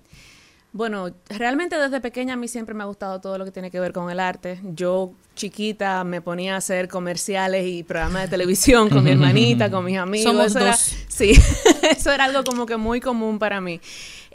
Bueno, 0.72 1.10
realmente 1.28 1.78
desde 1.78 2.00
pequeña 2.00 2.34
a 2.34 2.36
mí 2.36 2.48
siempre 2.48 2.74
me 2.74 2.82
ha 2.82 2.86
gustado 2.86 3.20
todo 3.20 3.38
lo 3.38 3.44
que 3.44 3.52
tiene 3.52 3.70
que 3.70 3.78
ver 3.78 3.92
con 3.92 4.10
el 4.10 4.18
arte. 4.18 4.58
Yo 4.64 5.12
chiquita 5.34 6.04
me 6.04 6.20
ponía 6.20 6.54
a 6.54 6.58
hacer 6.58 6.88
comerciales 6.88 7.66
y 7.66 7.82
programas 7.82 8.22
de 8.22 8.28
televisión 8.28 8.88
con 8.88 9.04
mi 9.04 9.10
hermanita, 9.10 9.70
con 9.70 9.84
mis 9.84 9.98
amigos. 9.98 10.32
Somos 10.32 10.46
Eso 10.46 10.58
era- 10.60 10.70
dos. 10.70 10.94
sí, 11.08 11.32
eso 11.90 12.12
era 12.12 12.24
algo 12.24 12.44
como 12.44 12.66
que 12.66 12.76
muy 12.76 13.00
común 13.00 13.38
para 13.38 13.60
mí. 13.60 13.80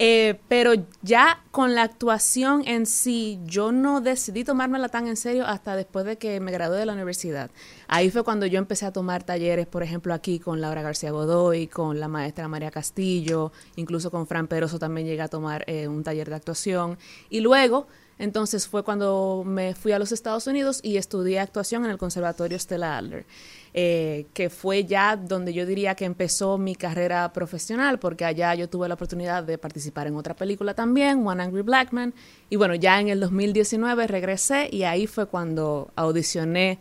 Eh, 0.01 0.39
pero 0.47 0.71
ya 1.01 1.43
con 1.51 1.75
la 1.75 1.83
actuación 1.83 2.63
en 2.65 2.85
sí, 2.85 3.37
yo 3.43 3.73
no 3.73 3.99
decidí 3.99 4.45
tomármela 4.45 4.87
tan 4.87 5.07
en 5.09 5.17
serio 5.17 5.45
hasta 5.45 5.75
después 5.75 6.05
de 6.05 6.17
que 6.17 6.39
me 6.39 6.53
gradué 6.53 6.77
de 6.79 6.85
la 6.85 6.93
universidad. 6.93 7.51
Ahí 7.89 8.09
fue 8.09 8.23
cuando 8.23 8.45
yo 8.45 8.59
empecé 8.59 8.85
a 8.85 8.93
tomar 8.93 9.23
talleres, 9.23 9.67
por 9.67 9.83
ejemplo, 9.83 10.13
aquí 10.13 10.39
con 10.39 10.61
Laura 10.61 10.81
García 10.83 11.11
Godoy, 11.11 11.67
con 11.67 11.99
la 11.99 12.07
maestra 12.07 12.47
María 12.47 12.71
Castillo, 12.71 13.51
incluso 13.75 14.09
con 14.09 14.25
Fran 14.25 14.47
Peroso 14.47 14.79
también 14.79 15.05
llegué 15.05 15.21
a 15.21 15.27
tomar 15.27 15.65
eh, 15.67 15.89
un 15.89 16.01
taller 16.01 16.29
de 16.29 16.35
actuación. 16.35 16.97
Y 17.29 17.41
luego, 17.41 17.87
entonces 18.19 18.67
fue 18.67 18.83
cuando 18.83 19.43
me 19.45 19.73
fui 19.73 19.93
a 19.93 19.99
los 19.99 20.11
Estados 20.11 20.45
Unidos 20.45 20.81
y 20.83 20.97
estudié 20.97 21.39
actuación 21.39 21.85
en 21.85 21.91
el 21.91 21.97
Conservatorio 21.97 22.59
Stella 22.59 22.97
Adler, 22.97 23.25
eh, 23.73 24.27
que 24.33 24.49
fue 24.49 24.83
ya 24.83 25.15
donde 25.15 25.53
yo 25.53 25.65
diría 25.65 25.95
que 25.95 26.03
empezó 26.03 26.57
mi 26.57 26.75
carrera 26.75 27.31
profesional, 27.31 27.97
porque 27.97 28.25
allá 28.25 28.53
yo 28.55 28.69
tuve 28.69 28.89
la 28.89 28.95
oportunidad 28.95 29.43
de 29.45 29.57
participar 29.57 30.07
en 30.07 30.17
otra 30.17 30.35
película 30.35 30.73
también, 30.73 31.25
One 31.25 31.41
Angry 31.41 31.61
Black 31.61 31.93
Man, 31.93 32.13
y 32.49 32.57
bueno, 32.57 32.75
ya 32.75 32.99
en 32.99 33.07
el 33.07 33.21
2019 33.21 34.05
regresé 34.07 34.67
y 34.69 34.83
ahí 34.83 35.07
fue 35.07 35.25
cuando 35.27 35.89
audicioné 35.95 36.77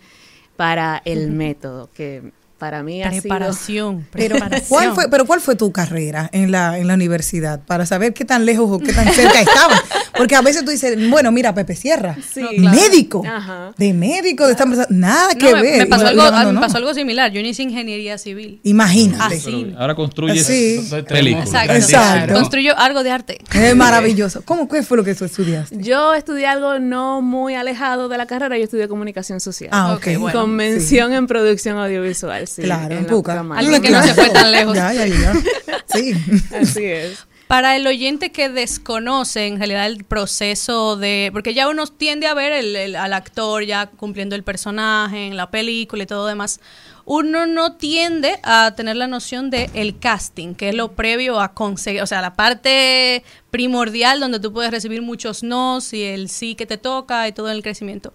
para 0.56 1.00
El 1.04 1.30
Método, 1.30 1.88
que 1.94 2.32
para 2.58 2.82
mí 2.82 3.02
ha 3.02 3.10
sido... 3.10 3.22
Preparación, 3.22 4.06
Pero 4.12 4.34
preparación. 4.36 4.68
¿cuál 4.68 4.94
fue, 4.94 5.08
pero 5.08 5.24
¿cuál 5.26 5.40
fue 5.40 5.54
tu 5.56 5.70
carrera 5.72 6.28
en 6.32 6.50
la, 6.50 6.78
en 6.78 6.86
la 6.88 6.94
universidad? 6.94 7.60
Para 7.64 7.86
saber 7.86 8.12
qué 8.14 8.24
tan 8.24 8.44
lejos 8.44 8.68
o 8.70 8.78
qué 8.80 8.92
tan 8.92 9.08
cerca 9.12 9.40
estaba. 9.40 9.80
Porque 10.16 10.34
a 10.34 10.42
veces 10.42 10.64
tú 10.64 10.70
dices, 10.72 10.96
bueno, 11.10 11.30
mira, 11.30 11.54
Pepe 11.54 11.76
Sierra, 11.76 12.16
Sí, 12.34 12.40
claro. 12.56 12.76
médico, 12.76 13.22
Ajá. 13.26 13.72
de 13.76 13.92
médico, 13.92 14.44
de 14.46 14.52
esta 14.52 14.64
empresa, 14.64 14.86
nada 14.90 15.32
No, 15.34 15.38
que 15.38 15.54
me, 15.54 15.62
ver. 15.62 15.78
me 15.78 15.86
pasó 15.86 16.06
algo, 16.08 16.22
abandonó. 16.22 16.60
me 16.60 16.66
pasó 16.66 16.78
algo 16.78 16.92
similar. 16.94 17.30
Yo 17.30 17.40
hice 17.40 17.62
ingeniería 17.62 18.18
civil. 18.18 18.60
Imagínate. 18.64 19.36
Así. 19.36 19.74
Ahora 19.78 19.94
construyes 19.94 20.44
Sí. 20.44 20.80
películas. 21.08 21.48
Exacto. 21.48 21.72
Exacto. 21.74 22.34
Construyo 22.34 22.76
algo 22.76 23.04
de 23.04 23.10
arte. 23.12 23.38
Es 23.54 23.76
maravilloso. 23.76 24.42
¿Cómo 24.44 24.68
qué 24.68 24.82
fue 24.82 24.96
lo 24.96 25.04
que 25.04 25.14
tú 25.14 25.24
estudiaste? 25.24 25.76
Yo 25.80 26.14
estudié 26.14 26.46
algo 26.46 26.78
no 26.80 27.22
muy 27.22 27.54
alejado 27.54 28.08
de 28.08 28.18
la 28.18 28.26
carrera, 28.26 28.58
yo 28.58 28.64
estudié 28.64 28.88
comunicación 28.88 29.38
social. 29.40 29.70
Ah, 29.72 29.94
ok. 29.94 30.18
Bueno. 30.18 30.40
Con 30.40 30.50
mención 30.56 31.12
en 31.12 31.26
producción 31.28 31.78
audiovisual, 31.78 32.47
sí. 32.48 32.62
Claro, 32.62 32.96
en 32.96 33.04
la 33.04 33.08
Puca. 33.08 33.40
Alguien 33.56 33.82
que 33.82 33.90
no 33.90 34.02
se 34.02 34.14
fue 34.14 34.30
tan 34.30 34.50
lejos. 34.52 34.74
Ya, 34.74 34.92
ya, 34.92 35.06
ya. 35.06 35.32
Sí. 35.94 36.12
Así 36.54 36.84
es. 36.84 37.24
Para 37.46 37.76
el 37.76 37.86
oyente 37.86 38.30
que 38.30 38.50
desconoce 38.50 39.46
en 39.46 39.56
realidad 39.56 39.86
el 39.86 40.04
proceso 40.04 40.96
de, 40.96 41.30
porque 41.32 41.54
ya 41.54 41.68
uno 41.68 41.86
tiende 41.86 42.26
a 42.26 42.34
ver 42.34 42.52
el- 42.52 42.76
el- 42.76 42.94
al 42.96 43.14
actor 43.14 43.64
ya 43.64 43.86
cumpliendo 43.86 44.36
el 44.36 44.42
personaje 44.42 45.26
en 45.28 45.36
la 45.38 45.50
película 45.50 46.02
y 46.02 46.06
todo 46.06 46.26
demás, 46.26 46.60
uno 47.06 47.46
no 47.46 47.72
tiende 47.76 48.38
a 48.42 48.74
tener 48.76 48.96
la 48.96 49.06
noción 49.06 49.48
de 49.48 49.70
el 49.72 49.98
casting, 49.98 50.54
que 50.54 50.68
es 50.68 50.74
lo 50.74 50.92
previo 50.92 51.40
a 51.40 51.54
conseguir, 51.54 52.02
o 52.02 52.06
sea, 52.06 52.20
la 52.20 52.34
parte 52.34 53.24
primordial 53.50 54.20
donde 54.20 54.40
tú 54.40 54.52
puedes 54.52 54.70
recibir 54.70 55.00
muchos 55.00 55.42
nos 55.42 55.94
y 55.94 56.02
el 56.02 56.28
sí 56.28 56.54
que 56.54 56.66
te 56.66 56.76
toca 56.76 57.26
y 57.28 57.32
todo 57.32 57.50
el 57.50 57.62
crecimiento. 57.62 58.12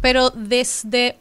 Pero 0.00 0.30
desde, 0.30 1.18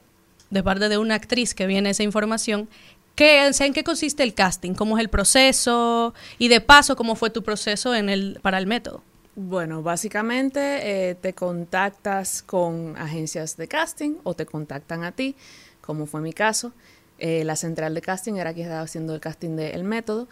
de 0.49 0.63
parte 0.63 0.89
de 0.89 0.97
una 0.97 1.15
actriz 1.15 1.53
que 1.53 1.67
viene 1.67 1.89
esa 1.89 2.03
información, 2.03 2.69
¿Qué, 3.17 3.47
¿En 3.47 3.73
qué 3.73 3.83
consiste 3.83 4.21
el 4.21 4.35
casting? 4.35 4.75
¿Cómo 4.75 4.95
es 4.95 5.01
el 5.01 5.09
proceso? 5.09 6.13
Y 6.37 6.49
de 6.49 6.61
paso, 6.61 6.95
¿cómo 6.95 7.15
fue 7.15 7.31
tu 7.31 7.41
proceso 7.41 7.95
en 7.95 8.09
el, 8.09 8.37
para 8.43 8.59
el 8.59 8.67
método? 8.67 9.01
Bueno, 9.35 9.81
básicamente 9.81 11.09
eh, 11.09 11.15
te 11.15 11.33
contactas 11.33 12.43
con 12.43 12.95
agencias 12.95 13.57
de 13.57 13.67
casting 13.67 14.17
o 14.21 14.35
te 14.35 14.45
contactan 14.45 15.03
a 15.03 15.13
ti, 15.13 15.35
como 15.81 16.05
fue 16.05 16.21
mi 16.21 16.31
caso. 16.31 16.73
Eh, 17.17 17.43
la 17.43 17.55
central 17.55 17.95
de 17.95 18.01
casting 18.01 18.33
era 18.35 18.53
quien 18.53 18.67
estaba 18.67 18.83
haciendo 18.83 19.15
el 19.15 19.19
casting 19.19 19.55
del 19.55 19.83
método. 19.83 20.27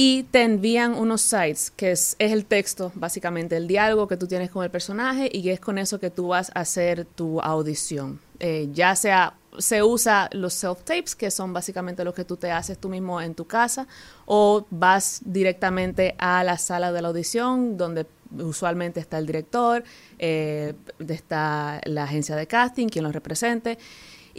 Y 0.00 0.22
te 0.30 0.44
envían 0.44 0.94
unos 0.94 1.22
sites, 1.22 1.72
que 1.72 1.90
es, 1.90 2.14
el 2.20 2.44
texto, 2.44 2.92
básicamente, 2.94 3.56
el 3.56 3.66
diálogo 3.66 4.06
que 4.06 4.16
tú 4.16 4.28
tienes 4.28 4.48
con 4.48 4.62
el 4.62 4.70
personaje 4.70 5.28
y 5.32 5.48
es 5.48 5.58
con 5.58 5.76
eso 5.76 5.98
que 5.98 6.08
tú 6.08 6.28
vas 6.28 6.52
a 6.54 6.60
hacer 6.60 7.04
tu 7.04 7.40
audición. 7.40 8.20
Eh, 8.38 8.68
ya 8.72 8.94
sea, 8.94 9.34
se 9.58 9.82
usa 9.82 10.30
los 10.30 10.54
self-tapes, 10.54 11.16
que 11.16 11.32
son 11.32 11.52
básicamente 11.52 12.04
lo 12.04 12.14
que 12.14 12.24
tú 12.24 12.36
te 12.36 12.52
haces 12.52 12.78
tú 12.78 12.88
mismo 12.88 13.20
en 13.20 13.34
tu 13.34 13.48
casa, 13.48 13.88
o 14.24 14.64
vas 14.70 15.20
directamente 15.24 16.14
a 16.18 16.44
la 16.44 16.58
sala 16.58 16.92
de 16.92 17.02
la 17.02 17.08
audición, 17.08 17.76
donde 17.76 18.06
usualmente 18.38 19.00
está 19.00 19.18
el 19.18 19.26
director, 19.26 19.82
eh, 20.20 20.74
está 21.08 21.80
la 21.86 22.04
agencia 22.04 22.36
de 22.36 22.46
casting, 22.46 22.86
quien 22.86 23.02
los 23.02 23.12
represente. 23.12 23.78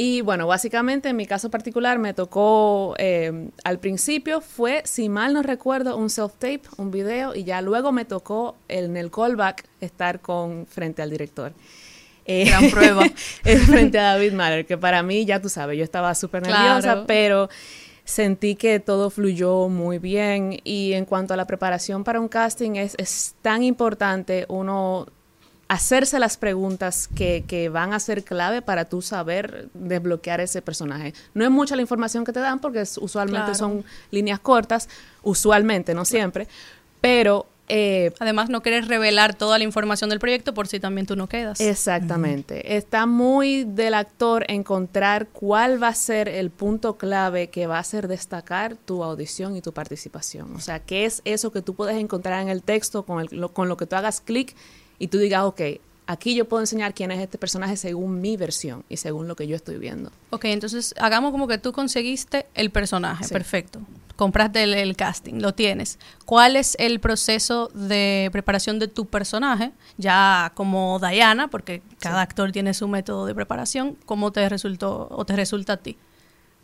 Y 0.01 0.21
bueno, 0.21 0.47
básicamente 0.47 1.09
en 1.09 1.17
mi 1.17 1.25
caso 1.25 1.49
particular 1.51 1.99
me 1.99 2.13
tocó, 2.13 2.95
eh, 2.97 3.49
al 3.65 3.79
principio 3.79 4.39
fue, 4.39 4.81
si 4.85 5.09
mal 5.09 5.33
no 5.33 5.43
recuerdo, 5.43 5.97
un 5.97 6.07
self-tape, 6.09 6.61
un 6.77 6.89
video, 6.89 7.35
y 7.35 7.43
ya 7.43 7.61
luego 7.61 7.91
me 7.91 8.05
tocó 8.05 8.55
en 8.69 8.95
el 8.95 9.11
callback 9.11 9.65
estar 9.81 10.21
con 10.21 10.65
frente 10.67 11.01
al 11.01 11.09
director. 11.09 11.51
Eh, 12.23 12.45
Gran 12.47 12.69
prueba. 12.71 13.03
es 13.43 13.61
frente 13.67 13.99
a 13.99 14.13
David 14.13 14.31
Mahler, 14.31 14.65
que 14.65 14.77
para 14.77 15.03
mí, 15.03 15.25
ya 15.25 15.41
tú 15.41 15.49
sabes, 15.49 15.77
yo 15.77 15.83
estaba 15.83 16.15
súper 16.15 16.43
nerviosa, 16.43 16.81
Claro. 16.81 17.03
pero 17.05 17.49
sentí 18.05 18.55
que 18.55 18.79
todo 18.79 19.09
fluyó 19.09 19.67
muy 19.67 19.99
bien. 19.99 20.61
Y 20.63 20.93
en 20.93 21.03
cuanto 21.03 21.33
a 21.33 21.37
la 21.37 21.45
preparación 21.45 22.05
para 22.05 22.21
un 22.21 22.29
casting, 22.29 22.75
es, 22.77 22.95
es 22.97 23.35
tan 23.41 23.63
importante 23.63 24.45
uno 24.47 25.07
hacerse 25.69 26.19
las 26.19 26.35
preguntas 26.35 27.07
que, 27.07 27.45
que 27.47 27.69
van 27.69 27.93
a 27.93 27.99
ser 27.99 28.23
clave 28.25 28.61
para 28.61 28.85
tú 28.85 29.01
saber 29.01 29.69
desbloquear 29.73 30.41
ese 30.41 30.61
personaje. 30.61 31.13
No 31.33 31.45
es 31.45 31.51
mucha 31.51 31.75
la 31.77 31.81
información 31.83 32.25
que 32.25 32.33
te 32.33 32.39
dan 32.41 32.59
porque 32.59 32.81
es- 32.81 32.97
usualmente 32.97 33.51
Claro. 33.51 33.55
son 33.55 33.85
líneas 34.11 34.39
cortas, 34.39 34.89
usualmente, 35.23 35.93
no 35.93 36.03
siempre, 36.05 36.47
pero... 36.99 37.45
eh, 37.71 38.11
Además, 38.19 38.49
no 38.49 38.63
quieres 38.63 38.87
revelar 38.87 39.35
toda 39.35 39.59
la 39.59 39.63
información 39.63 40.09
del 40.09 40.17
proyecto 40.17 40.55
por 40.55 40.65
si 40.67 40.79
también 40.79 41.05
tú 41.05 41.15
no 41.15 41.29
quedas. 41.29 41.61
Exactamente. 41.61 42.75
Está 42.77 43.05
muy 43.05 43.63
del 43.63 43.93
actor 43.93 44.43
encontrar 44.47 45.27
cuál 45.27 45.81
va 45.81 45.89
a 45.89 45.93
ser 45.93 46.29
el 46.29 46.49
punto 46.49 46.97
clave 46.97 47.51
que 47.51 47.67
va 47.67 47.77
a 47.77 47.81
hacer 47.81 48.07
destacar 48.07 48.75
tu 48.75 49.03
audición 49.03 49.55
y 49.55 49.61
tu 49.61 49.71
participación. 49.71 50.55
O 50.55 50.59
sea, 50.59 50.79
qué 50.79 51.05
es 51.05 51.21
eso 51.25 51.51
que 51.51 51.61
tú 51.61 51.75
puedes 51.75 51.95
encontrar 51.97 52.41
en 52.41 52.49
el 52.49 52.63
texto 52.63 53.03
con, 53.03 53.19
el- 53.21 53.27
lo, 53.39 53.53
con 53.53 53.69
lo 53.69 53.77
que 53.77 53.85
tú 53.85 53.95
hagas 53.95 54.19
clic 54.19 54.55
y 54.99 55.07
tú 55.07 55.17
digas, 55.17 55.43
ok, 55.45 55.61
aquí 56.05 56.35
yo 56.35 56.45
puedo 56.45 56.61
enseñar 56.61 56.93
quién 56.93 57.11
es 57.11 57.19
este 57.19 57.37
personaje 57.37 57.77
según 57.77 58.19
mi 58.21 58.35
versión 58.37 58.83
y 58.89 58.97
según 58.97 59.27
lo 59.27 59.35
que 59.35 59.47
yo 59.47 59.55
estoy 59.55 59.77
viendo. 59.77 60.11
Ok, 60.31 60.45
entonces 60.45 60.93
hagamos 60.99 61.31
como 61.31 61.47
que 61.47 61.57
tú 61.57 61.71
conseguiste 61.71 62.45
el 62.53 62.69
personaje, 62.71 63.23
Sí. 63.23 63.33
perfecto. 63.33 63.79
Compraste 64.15 64.63
el, 64.63 64.73
el 64.73 64.97
casting, 64.97 65.35
lo 65.39 65.53
tienes. 65.53 65.97
¿Cuál 66.25 66.57
es 66.57 66.75
el 66.77 66.99
proceso 66.99 67.69
de 67.73 68.27
preparación 68.33 68.77
de 68.77 68.89
tu 68.89 69.05
personaje? 69.05 69.71
Ya 69.97 70.51
como 70.55 70.99
Diana, 70.99 71.47
porque 71.47 71.81
cada 71.99 72.21
actor 72.21 72.51
tiene 72.51 72.73
su 72.73 72.89
método 72.89 73.25
de 73.25 73.33
preparación, 73.33 73.95
¿cómo 74.05 74.31
te 74.33 74.49
resultó 74.49 75.07
o 75.09 75.23
te 75.25 75.37
resulta 75.37 75.73
a 75.73 75.77
ti? 75.77 75.95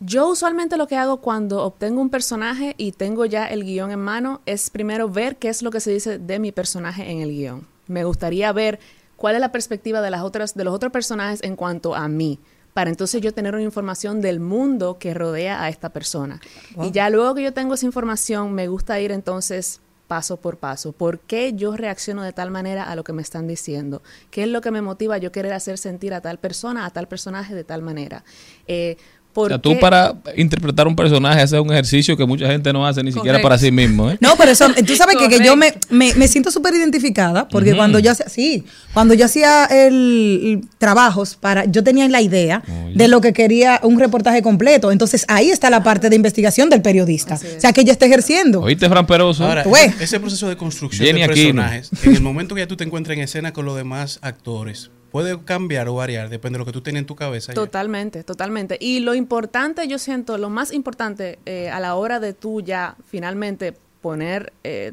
Yo 0.00 0.28
usualmente 0.28 0.76
lo 0.76 0.86
que 0.86 0.96
hago 0.96 1.22
cuando 1.22 1.62
obtengo 1.64 2.02
un 2.02 2.10
personaje 2.10 2.74
y 2.76 2.92
tengo 2.92 3.24
ya 3.24 3.46
el 3.46 3.64
guion 3.64 3.90
en 3.90 4.00
mano 4.00 4.42
es 4.44 4.68
primero 4.68 5.08
ver 5.08 5.36
qué 5.38 5.48
es 5.48 5.62
lo 5.62 5.70
que 5.70 5.80
se 5.80 5.90
dice 5.92 6.18
de 6.18 6.38
mi 6.38 6.52
personaje 6.52 7.10
en 7.10 7.22
el 7.22 7.30
guion. 7.30 7.66
Me 7.86 8.04
gustaría 8.04 8.52
ver 8.52 8.78
cuál 9.16 9.34
es 9.34 9.40
la 9.40 9.52
perspectiva 9.52 10.00
de 10.00 10.10
las 10.10 10.22
otras 10.22 10.54
de 10.54 10.64
los 10.64 10.74
otros 10.74 10.92
personajes 10.92 11.42
en 11.42 11.56
cuanto 11.56 11.94
a 11.94 12.08
mí, 12.08 12.38
para 12.74 12.90
entonces 12.90 13.22
yo 13.22 13.32
tener 13.32 13.54
una 13.54 13.64
información 13.64 14.20
del 14.20 14.38
mundo 14.38 14.98
que 14.98 15.14
rodea 15.14 15.62
a 15.62 15.68
esta 15.68 15.88
persona. 15.88 16.40
Y 16.82 16.90
ya 16.90 17.08
luego 17.08 17.34
que 17.34 17.42
yo 17.42 17.54
tengo 17.54 17.74
esa 17.74 17.86
información, 17.86 18.52
me 18.52 18.68
gusta 18.68 19.00
ir 19.00 19.12
entonces 19.12 19.80
paso 20.06 20.36
por 20.36 20.58
paso. 20.58 20.92
¿Por 20.92 21.18
qué 21.20 21.52
yo 21.54 21.76
reacciono 21.76 22.22
de 22.22 22.32
tal 22.32 22.50
manera 22.50 22.84
a 22.84 22.94
lo 22.96 23.04
que 23.04 23.12
me 23.12 23.22
están 23.22 23.46
diciendo? 23.46 24.02
¿Qué 24.30 24.44
es 24.44 24.48
lo 24.48 24.60
que 24.60 24.70
me 24.70 24.82
motiva 24.82 25.16
a 25.16 25.18
yo 25.18 25.32
querer 25.32 25.52
hacer 25.52 25.78
sentir 25.78 26.14
a 26.14 26.20
tal 26.20 26.38
persona, 26.38 26.86
a 26.86 26.90
tal 26.90 27.08
personaje 27.08 27.54
de 27.54 27.64
tal 27.64 27.82
manera? 27.82 28.24
Eh, 28.66 28.96
O 29.36 29.42
¿por 29.42 29.48
sea, 29.50 29.58
tú 29.58 29.70
qué- 29.70 29.76
para 29.76 30.14
interpretar 30.36 30.86
un 30.88 30.96
personaje 30.96 31.42
haces 31.42 31.60
un 31.60 31.70
ejercicio 31.70 32.16
que 32.16 32.24
mucha 32.24 32.46
gente 32.46 32.72
no 32.72 32.86
hace 32.86 33.02
ni 33.02 33.12
siquiera 33.12 33.40
para 33.42 33.58
sí 33.58 33.70
mismo. 33.70 34.10
¿eh? 34.10 34.16
No, 34.20 34.34
pero 34.38 34.50
eso, 34.52 34.66
tú 34.86 34.96
sabes 34.96 35.16
que, 35.16 35.28
que 35.28 35.44
yo 35.44 35.56
me, 35.56 35.74
me, 35.90 36.14
me 36.14 36.26
siento 36.26 36.50
súper 36.50 36.74
identificada 36.74 37.46
porque 37.48 37.74
cuando 37.76 37.98
yo 37.98 38.12
hacía, 38.12 38.28
sí, 38.28 38.64
cuando 38.94 39.12
yo 39.14 39.26
hacía 39.26 39.66
el, 39.66 39.92
el 39.94 40.60
trabajos 40.78 41.36
para, 41.36 41.64
yo 41.66 41.84
tenía 41.84 42.08
la 42.08 42.22
idea 42.22 42.62
de 42.94 43.08
lo 43.08 43.20
que 43.20 43.32
quería 43.32 43.78
un 43.82 43.98
reportaje 44.00 44.40
completo. 44.42 44.90
Entonces 44.90 45.24
ahí 45.28 45.50
está 45.50 45.68
la 45.70 45.82
parte 45.82 46.08
de 46.08 46.16
investigación 46.16 46.70
del 46.70 46.80
periodista. 46.82 47.34
O 47.34 47.60
sea, 47.60 47.72
que 47.72 47.82
ella 47.82 47.92
está 47.92 48.06
ejerciendo. 48.06 48.62
¿Oíste, 48.62 48.88
Fran 48.88 49.06
Peroso? 49.06 49.44
Ahora, 49.44 49.64
ese 50.00 50.18
proceso 50.18 50.48
de 50.48 50.56
construcción 50.56 51.06
Jenny 51.06 51.20
de 51.20 51.24
Aquino. 51.26 51.62
personajes, 51.62 51.90
en 52.02 52.14
el 52.14 52.22
momento 52.22 52.54
que 52.54 52.62
ya 52.62 52.66
tú 52.66 52.76
te 52.76 52.84
encuentras 52.84 53.16
en 53.16 53.22
escena 53.22 53.52
con 53.52 53.64
los 53.66 53.76
demás 53.76 54.18
actores, 54.22 54.90
puede 55.16 55.42
cambiar 55.44 55.88
o 55.88 55.94
variar, 55.94 56.28
depende 56.28 56.56
de 56.56 56.58
lo 56.60 56.66
que 56.66 56.72
tú 56.72 56.82
tienes 56.82 57.00
en 57.00 57.06
tu 57.06 57.16
cabeza. 57.16 57.52
ya. 57.52 57.54
Totalmente, 57.54 58.22
totalmente. 58.22 58.76
Y 58.80 59.00
lo 59.00 59.14
importante, 59.14 59.88
yo 59.88 59.98
siento, 59.98 60.36
lo 60.36 60.50
más 60.50 60.72
importante 60.72 61.38
eh, 61.46 61.70
a 61.70 61.80
la 61.80 61.94
hora 61.94 62.20
de 62.20 62.34
tú 62.34 62.60
ya 62.60 62.96
finalmente 63.08 63.74
poner 64.02 64.52
eh, 64.62 64.92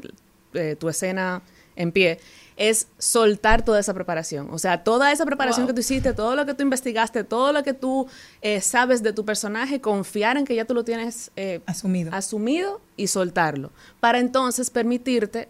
eh, 0.54 0.76
tu 0.78 0.88
escena 0.88 1.42
en 1.76 1.92
pie, 1.92 2.18
es 2.56 2.86
soltar 2.98 3.64
toda 3.64 3.80
esa 3.80 3.92
preparación. 3.92 4.48
O 4.52 4.58
sea, 4.58 4.82
toda 4.82 5.12
esa 5.12 5.26
preparación 5.26 5.66
Wow. 5.66 5.68
que 5.68 5.74
tú 5.74 5.80
hiciste, 5.80 6.12
todo 6.14 6.36
lo 6.36 6.46
que 6.46 6.54
tú 6.54 6.62
investigaste, 6.62 7.24
todo 7.24 7.52
lo 7.52 7.62
que 7.62 7.74
tú 7.74 8.06
eh, 8.42 8.60
sabes 8.60 9.02
de 9.02 9.12
tu 9.12 9.24
personaje, 9.24 9.80
confiar 9.80 10.36
en 10.38 10.44
que 10.46 10.54
ya 10.54 10.64
tú 10.64 10.72
lo 10.72 10.84
tienes 10.84 11.32
eh, 11.36 11.60
Asumido. 11.66 12.14
asumido 12.14 12.80
y 12.96 13.08
soltarlo. 13.08 13.72
Para 14.00 14.20
entonces 14.20 14.70
permitirte 14.70 15.48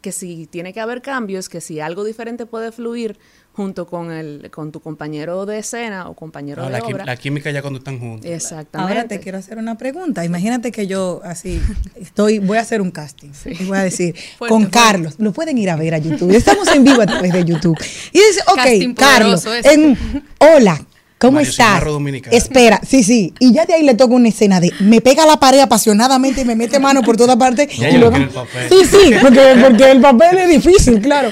que 0.00 0.12
si 0.12 0.46
tiene 0.46 0.72
que 0.72 0.80
haber 0.80 1.02
cambios, 1.02 1.48
que 1.48 1.60
si 1.60 1.80
algo 1.80 2.04
diferente 2.04 2.46
puede 2.46 2.70
fluir 2.72 3.18
junto 3.56 3.86
con, 3.86 4.12
el, 4.12 4.50
con 4.50 4.70
tu 4.70 4.80
compañero 4.80 5.46
de 5.46 5.58
escena 5.58 6.10
o 6.10 6.14
compañero 6.14 6.60
No, 6.62 6.68
de 6.68 6.78
la, 6.78 6.84
obra. 6.84 7.04
la 7.06 7.16
química 7.16 7.50
ya 7.50 7.62
cuando 7.62 7.78
están 7.78 7.98
juntos. 7.98 8.30
Exactamente. 8.30 8.92
Ahora 8.92 9.08
te 9.08 9.18
quiero 9.18 9.38
hacer 9.38 9.56
una 9.56 9.78
pregunta. 9.78 10.24
Imagínate 10.26 10.70
que 10.70 10.86
yo 10.86 11.22
así 11.24 11.60
estoy, 11.98 12.38
voy 12.38 12.58
a 12.58 12.60
hacer 12.60 12.82
un 12.82 12.90
casting 12.90 13.30
y 13.46 13.64
voy 13.64 13.78
a 13.78 13.82
decir 13.82 14.14
Fuerte, 14.38 14.52
con 14.52 14.62
fuerte. 14.64 14.78
Carlos. 14.78 15.14
Lo 15.18 15.32
pueden 15.32 15.56
ir 15.56 15.70
a 15.70 15.76
ver 15.76 15.94
a 15.94 15.98
YouTube. 15.98 16.32
Estamos 16.32 16.68
en 16.68 16.84
vivo 16.84 17.00
a 17.00 17.06
través 17.06 17.32
de 17.32 17.44
YouTube. 17.44 17.78
Y 18.12 18.18
dice, 18.18 18.40
Casting 18.54 18.90
ok, 18.90 18.96
Carlos, 18.98 19.46
en, 19.64 19.96
hola. 20.38 20.85
¿Cómo 21.18 21.32
Mario 21.36 21.50
estás? 21.50 21.82
Espera, 22.30 22.78
sí, 22.86 23.02
sí. 23.02 23.32
Y 23.38 23.52
ya 23.54 23.64
de 23.64 23.72
ahí 23.74 23.82
le 23.82 23.94
toca 23.94 24.14
una 24.14 24.28
escena 24.28 24.60
de 24.60 24.70
me 24.80 25.00
pega 25.00 25.24
la 25.24 25.40
pared 25.40 25.60
apasionadamente 25.60 26.42
y 26.42 26.44
me 26.44 26.54
mete 26.54 26.78
mano 26.78 27.02
por 27.02 27.16
todas 27.16 27.36
partes. 27.36 27.68
Y 27.74 27.96
luego- 27.96 28.10
quiero 28.16 28.24
el 28.24 28.28
papel. 28.30 28.68
Sí, 28.68 28.76
sí, 28.84 29.14
porque, 29.22 29.54
porque 29.62 29.90
el 29.92 30.00
papel 30.02 30.38
es 30.38 30.48
difícil, 30.50 31.00
claro. 31.00 31.30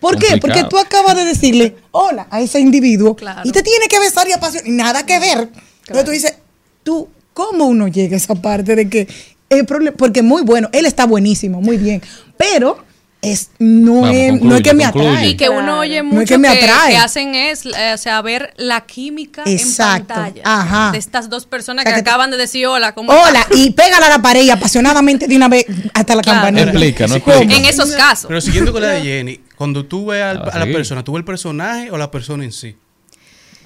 ¿Por 0.00 0.18
qué? 0.18 0.38
Porque 0.38 0.64
tú 0.64 0.78
acabas 0.78 1.16
de 1.16 1.24
decirle 1.26 1.76
hola 1.90 2.26
a 2.30 2.40
ese 2.40 2.60
individuo 2.60 3.14
Claro. 3.14 3.42
y 3.44 3.52
te 3.52 3.62
tiene 3.62 3.86
que 3.88 3.98
besar 3.98 4.26
y 4.28 4.32
apasionar. 4.32 4.66
y 4.68 4.72
Nada 4.72 5.04
que 5.04 5.18
ver. 5.18 5.48
Entonces 5.80 6.04
tú 6.04 6.10
dices, 6.10 6.34
tú, 6.82 7.08
¿cómo 7.34 7.66
uno 7.66 7.88
llega 7.88 8.14
a 8.14 8.18
esa 8.18 8.34
parte 8.36 8.74
de 8.74 8.88
que 8.88 9.06
el 9.50 9.66
problema? 9.66 9.96
Porque 9.98 10.22
muy 10.22 10.42
bueno, 10.42 10.70
él 10.72 10.86
está 10.86 11.04
buenísimo, 11.04 11.60
muy 11.60 11.76
bien. 11.76 12.00
Pero 12.38 12.78
es, 13.22 13.50
no, 13.58 14.02
Vamos, 14.02 14.10
es, 14.14 14.40
no 14.42 14.54
es 14.56 14.62
que 14.62 14.74
me 14.74 14.84
concluye. 14.84 15.08
atrae. 15.08 15.28
Y 15.30 15.36
que 15.36 15.48
uno 15.48 15.80
oye 15.80 16.02
No 16.02 16.10
mucho 16.10 16.22
es 16.22 16.28
que 16.28 16.38
me 16.38 16.48
atrae. 16.48 16.90
que 16.92 16.96
hacen 16.98 17.34
es, 17.34 17.66
eh, 17.66 17.92
o 17.94 17.98
sea, 17.98 18.22
ver 18.22 18.54
la 18.56 18.82
química 18.82 19.42
Exacto. 19.46 20.14
en 20.14 20.20
pantalla 20.20 20.42
Ajá. 20.44 20.92
de 20.92 20.98
estas 20.98 21.28
dos 21.28 21.44
personas 21.46 21.82
O 21.82 21.88
sea, 21.88 21.92
que 21.94 22.00
que 22.00 22.04
te- 22.04 22.08
acaban 22.10 22.30
de 22.30 22.36
decir 22.36 22.66
hola, 22.66 22.92
¿cómo 22.94 23.10
Hola, 23.12 23.44
y 23.52 23.70
pégala 23.70 24.06
a 24.06 24.10
la 24.10 24.22
pared 24.22 24.42
y 24.42 24.50
apasionadamente 24.50 25.26
de 25.26 25.34
una 25.36 25.48
vez 25.48 25.66
hasta 25.94 26.14
la 26.14 26.22
Claro. 26.22 26.38
campanita. 26.42 26.70
Explica, 26.70 27.06
no 27.08 27.16
explica. 27.16 27.54
En 27.56 27.64
esos 27.64 27.90
casos. 27.92 28.26
Pero 28.28 28.40
siguiendo 28.40 28.72
con 28.72 28.82
la 28.82 28.88
de 28.88 29.00
Jenny, 29.02 29.40
cuando 29.56 29.84
tú 29.86 30.06
ves 30.06 30.22
al- 30.22 30.42
Ah, 30.44 30.50
a 30.52 30.58
la 30.60 30.66
persona, 30.66 31.02
¿tú 31.02 31.12
ves 31.12 31.20
el 31.20 31.24
personaje 31.24 31.90
o 31.90 31.98
la 31.98 32.10
persona 32.10 32.44
en 32.44 32.52
sí? 32.52 32.76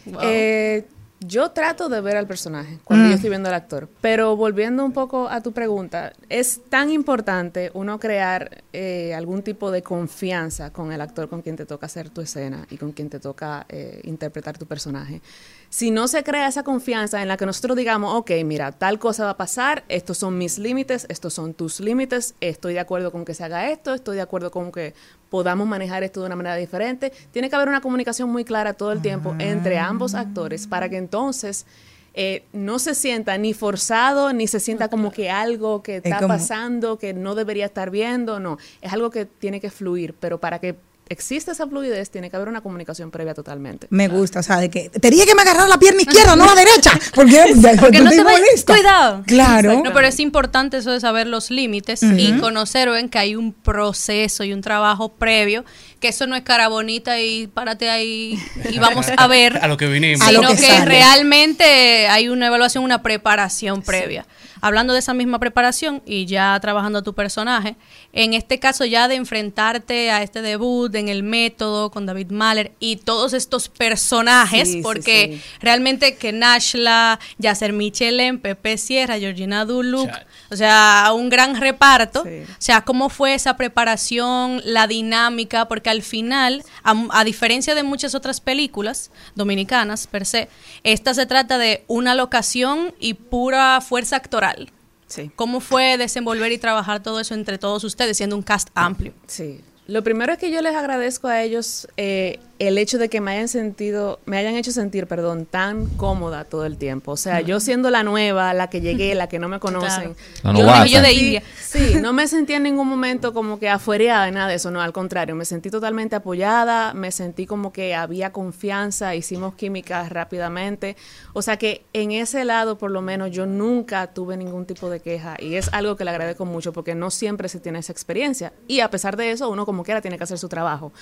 Wow. 0.06 0.20
Eh, 0.22 0.86
yo 1.20 1.50
trato 1.50 1.88
de 1.90 2.00
ver 2.00 2.16
al 2.16 2.26
personaje 2.26 2.78
cuando 2.82 3.04
Mm. 3.06 3.08
yo 3.10 3.14
estoy 3.16 3.30
viendo 3.30 3.48
al 3.50 3.54
actor, 3.54 3.88
pero 4.00 4.36
volviendo 4.36 4.84
un 4.84 4.92
poco 4.92 5.28
a 5.28 5.42
tu 5.42 5.52
pregunta, 5.52 6.12
es 6.30 6.60
tan 6.70 6.90
importante 6.90 7.70
uno 7.74 8.00
crear 8.00 8.62
eh, 8.72 9.12
algún 9.14 9.42
tipo 9.42 9.70
de 9.70 9.82
confianza 9.82 10.72
con 10.72 10.92
el 10.92 11.00
actor 11.00 11.28
con 11.28 11.42
quien 11.42 11.56
te 11.56 11.66
toca 11.66 11.86
hacer 11.86 12.08
tu 12.08 12.20
escena 12.22 12.66
y 12.70 12.78
con 12.78 12.92
quien 12.92 13.10
te 13.10 13.20
toca 13.20 13.66
eh, 13.68 14.00
interpretar 14.04 14.56
tu 14.56 14.66
personaje. 14.66 15.20
Si 15.68 15.90
no 15.90 16.08
se 16.08 16.24
crea 16.24 16.48
esa 16.48 16.62
confianza 16.64 17.22
en 17.22 17.28
la 17.28 17.36
que 17.36 17.46
nosotros 17.46 17.76
digamos, 17.76 18.14
ok, 18.14 18.30
mira, 18.44 18.72
tal 18.72 18.98
cosa 18.98 19.24
va 19.24 19.30
a 19.30 19.36
pasar, 19.36 19.84
estos 19.88 20.18
son 20.18 20.36
mis 20.38 20.58
límites, 20.58 21.06
estos 21.08 21.34
son 21.34 21.54
tus 21.54 21.78
límites, 21.80 22.34
estoy 22.40 22.72
de 22.74 22.80
acuerdo 22.80 23.12
con 23.12 23.24
que 23.24 23.34
se 23.34 23.44
haga 23.44 23.70
esto, 23.70 23.94
estoy 23.94 24.16
de 24.16 24.22
acuerdo 24.22 24.50
con 24.50 24.72
que 24.72 24.94
podamos 25.30 25.66
manejar 25.66 26.02
esto 26.02 26.20
de 26.20 26.26
una 26.26 26.36
manera 26.36 26.56
diferente. 26.56 27.12
Tiene 27.30 27.48
que 27.48 27.56
haber 27.56 27.68
una 27.68 27.80
comunicación 27.80 28.28
muy 28.30 28.44
clara 28.44 28.74
todo 28.74 28.92
el 28.92 29.00
tiempo 29.00 29.34
entre 29.38 29.78
ambos 29.78 30.14
actores 30.14 30.66
para 30.66 30.88
que 30.88 30.96
entonces 30.98 31.64
eh, 32.12 32.42
no 32.52 32.80
se 32.80 32.96
sienta 32.96 33.38
ni 33.38 33.54
forzado, 33.54 34.32
ni 34.32 34.48
se 34.48 34.58
sienta 34.58 34.88
como 34.88 35.12
que 35.12 35.30
algo 35.30 35.82
que 35.82 35.96
está 35.98 36.16
como- 36.16 36.28
pasando, 36.28 36.98
que 36.98 37.14
no 37.14 37.36
debería 37.36 37.66
estar 37.66 37.90
viendo, 37.90 38.40
no. 38.40 38.58
Es 38.82 38.92
algo 38.92 39.10
que 39.10 39.24
tiene 39.26 39.60
que 39.60 39.70
fluir, 39.70 40.14
pero 40.18 40.38
para 40.38 40.58
que 40.58 40.74
exista 41.10 41.50
esa 41.52 41.66
fluidez 41.66 42.08
tiene 42.08 42.30
que 42.30 42.36
haber 42.36 42.48
una 42.48 42.60
comunicación 42.60 43.10
previa 43.10 43.34
totalmente. 43.34 43.88
Me 43.90 44.08
gusta, 44.08 44.40
o 44.40 44.42
sea, 44.42 44.58
de 44.58 44.70
que 44.70 44.88
tenía 44.88 45.26
que 45.26 45.34
me 45.34 45.42
agarrar 45.42 45.68
la 45.68 45.78
pierna 45.78 46.02
izquierda, 46.02 46.36
no 46.36 46.46
la 46.46 46.54
derecha. 46.54 46.92
Porque, 47.14 47.52
no 48.02 48.10
te 48.10 48.22
te. 48.22 48.72
Cuidado. 48.72 49.22
Claro. 49.26 49.82
No, 49.84 49.92
pero 49.92 50.06
es 50.06 50.20
importante 50.20 50.78
eso 50.78 50.92
de 50.92 51.00
saber 51.00 51.26
los 51.26 51.50
límites 51.50 52.02
y 52.02 52.38
conocer 52.38 52.88
ven 52.88 53.08
que 53.08 53.18
hay 53.18 53.34
un 53.34 53.52
proceso 53.52 54.44
y 54.44 54.52
un 54.52 54.60
trabajo 54.60 55.08
previo, 55.10 55.64
que 56.00 56.08
eso 56.08 56.26
no 56.26 56.34
es 56.34 56.42
cara 56.42 56.68
bonita 56.68 57.20
y 57.20 57.46
párate 57.46 57.90
ahí 57.90 58.38
y 58.70 58.78
vamos 58.78 59.06
a 59.16 59.26
ver. 59.26 59.58
A 59.62 59.68
lo 59.68 59.76
que 59.76 59.86
vinimos. 59.86 60.26
A 60.26 60.32
lo 60.32 60.40
sino 60.40 60.56
que 60.56 60.84
realmente 60.84 62.08
hay 62.08 62.28
una 62.28 62.46
evaluación, 62.46 62.82
una 62.84 63.02
preparación 63.02 63.82
previa. 63.82 64.26
Hablando 64.62 64.92
de 64.92 64.98
esa 64.98 65.14
misma 65.14 65.38
preparación 65.38 66.02
y 66.04 66.26
ya 66.26 66.58
trabajando 66.60 66.98
a 66.98 67.02
tu 67.02 67.14
personaje, 67.14 67.76
en 68.12 68.34
este 68.34 68.58
caso 68.58 68.84
ya 68.84 69.08
de 69.08 69.14
enfrentarte 69.14 70.10
a 70.10 70.22
este 70.22 70.42
debut 70.42 70.94
en 70.94 71.08
el 71.08 71.22
método 71.22 71.90
con 71.90 72.04
David 72.04 72.30
Mahler 72.30 72.72
y 72.78 72.96
todos 72.96 73.32
estos 73.32 73.68
personajes, 73.70 74.70
Sí, 74.70 74.80
porque 74.82 75.38
sí. 75.42 75.42
realmente 75.60 76.16
que 76.16 76.32
Nashla, 76.32 77.18
Yasser 77.38 77.72
Michelin, 77.72 78.38
Pepe 78.38 78.76
Sierra, 78.76 79.18
Georgina 79.18 79.64
Duluc. 79.64 80.10
O 80.50 80.56
sea, 80.56 81.10
un 81.14 81.28
gran 81.28 81.60
reparto. 81.60 82.24
Sí. 82.24 82.42
O 82.42 82.54
sea, 82.58 82.82
cómo 82.82 83.08
fue 83.08 83.34
esa 83.34 83.56
preparación, 83.56 84.60
la 84.64 84.86
dinámica, 84.86 85.68
porque 85.68 85.90
al 85.90 86.02
final, 86.02 86.64
a, 86.82 86.94
a 87.10 87.24
diferencia 87.24 87.74
de 87.74 87.82
muchas 87.82 88.14
otras 88.14 88.40
películas 88.40 89.10
dominicanas 89.34 90.06
per 90.06 90.26
se, 90.26 90.48
esta 90.82 91.14
se 91.14 91.26
trata 91.26 91.58
de 91.58 91.84
una 91.86 92.14
locación 92.14 92.94
y 92.98 93.14
pura 93.14 93.80
fuerza 93.80 94.16
actoral. 94.16 94.72
Sí. 95.06 95.30
¿Cómo 95.34 95.60
fue 95.60 95.96
desenvolver 95.98 96.52
y 96.52 96.58
trabajar 96.58 97.02
todo 97.02 97.20
eso 97.20 97.34
entre 97.34 97.58
todos 97.58 97.82
ustedes, 97.84 98.16
siendo 98.16 98.36
un 98.36 98.42
cast 98.42 98.68
amplio? 98.74 99.12
Sí. 99.26 99.60
Lo 99.86 100.04
primero 100.04 100.32
es 100.32 100.38
que 100.38 100.52
yo 100.52 100.62
les 100.62 100.76
agradezco 100.76 101.26
a 101.26 101.42
ellos 101.42 101.88
eh, 101.96 102.38
el 102.60 102.76
hecho 102.76 102.98
de 102.98 103.08
que 103.08 103.22
me 103.22 103.32
hayan 103.32 103.48
sentido, 103.48 104.20
me 104.26 104.36
hayan 104.36 104.54
hecho 104.54 104.70
sentir, 104.70 105.06
perdón, 105.06 105.46
tan 105.46 105.86
cómoda 105.96 106.44
todo 106.44 106.66
el 106.66 106.76
tiempo. 106.76 107.12
O 107.12 107.16
sea, 107.16 107.40
yo 107.40 107.58
siendo 107.58 107.88
la 107.88 108.02
nueva, 108.02 108.52
la 108.52 108.68
que 108.68 108.82
llegué, 108.82 109.14
la 109.14 109.28
que 109.30 109.38
no 109.38 109.48
me 109.48 109.58
conocen. 109.58 110.14
La 110.42 110.84
yo 110.86 111.00
de 111.00 111.12
India. 111.12 111.42
Sí, 111.58 111.94
no 112.02 112.12
me 112.12 112.28
sentí 112.28 112.52
en 112.52 112.64
ningún 112.64 112.86
momento 112.86 113.32
como 113.32 113.58
que 113.58 113.70
afuereada 113.70 114.26
de 114.26 114.32
nada 114.32 114.48
de 114.48 114.56
eso, 114.56 114.70
no, 114.70 114.82
al 114.82 114.92
contrario, 114.92 115.34
me 115.34 115.46
sentí 115.46 115.70
totalmente 115.70 116.16
apoyada, 116.16 116.92
me 116.92 117.12
sentí 117.12 117.46
como 117.46 117.72
que 117.72 117.94
había 117.94 118.30
confianza, 118.30 119.14
hicimos 119.14 119.54
química 119.54 120.06
rápidamente. 120.10 120.98
O 121.32 121.40
sea 121.40 121.56
que 121.56 121.86
en 121.94 122.12
ese 122.12 122.44
lado, 122.44 122.76
por 122.76 122.90
lo 122.90 123.00
menos, 123.00 123.30
yo 123.30 123.46
nunca 123.46 124.08
tuve 124.08 124.36
ningún 124.36 124.66
tipo 124.66 124.90
de 124.90 125.00
queja 125.00 125.36
y 125.38 125.54
es 125.54 125.70
algo 125.72 125.96
que 125.96 126.04
le 126.04 126.10
agradezco 126.10 126.44
mucho 126.44 126.74
porque 126.74 126.94
no 126.94 127.10
siempre 127.10 127.48
se 127.48 127.58
tiene 127.58 127.78
esa 127.78 127.92
experiencia. 127.92 128.52
Y 128.68 128.80
a 128.80 128.90
pesar 128.90 129.16
de 129.16 129.30
eso, 129.30 129.48
uno 129.48 129.64
como 129.64 129.82
quiera 129.82 130.02
tiene 130.02 130.18
que 130.18 130.24
hacer 130.24 130.36
su 130.36 130.50
trabajo. 130.50 130.92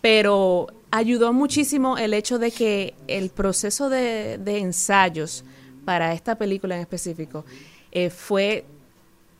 Pero 0.00 0.68
ayudó 0.90 1.32
muchísimo 1.32 1.98
el 1.98 2.14
hecho 2.14 2.38
de 2.38 2.50
que 2.50 2.94
el 3.06 3.30
proceso 3.30 3.88
de, 3.88 4.34
ensayos 4.46 5.44
para 5.84 6.12
esta 6.12 6.36
película 6.36 6.74
en 6.74 6.82
específico 6.82 7.44
eh, 7.92 8.10
fue 8.10 8.64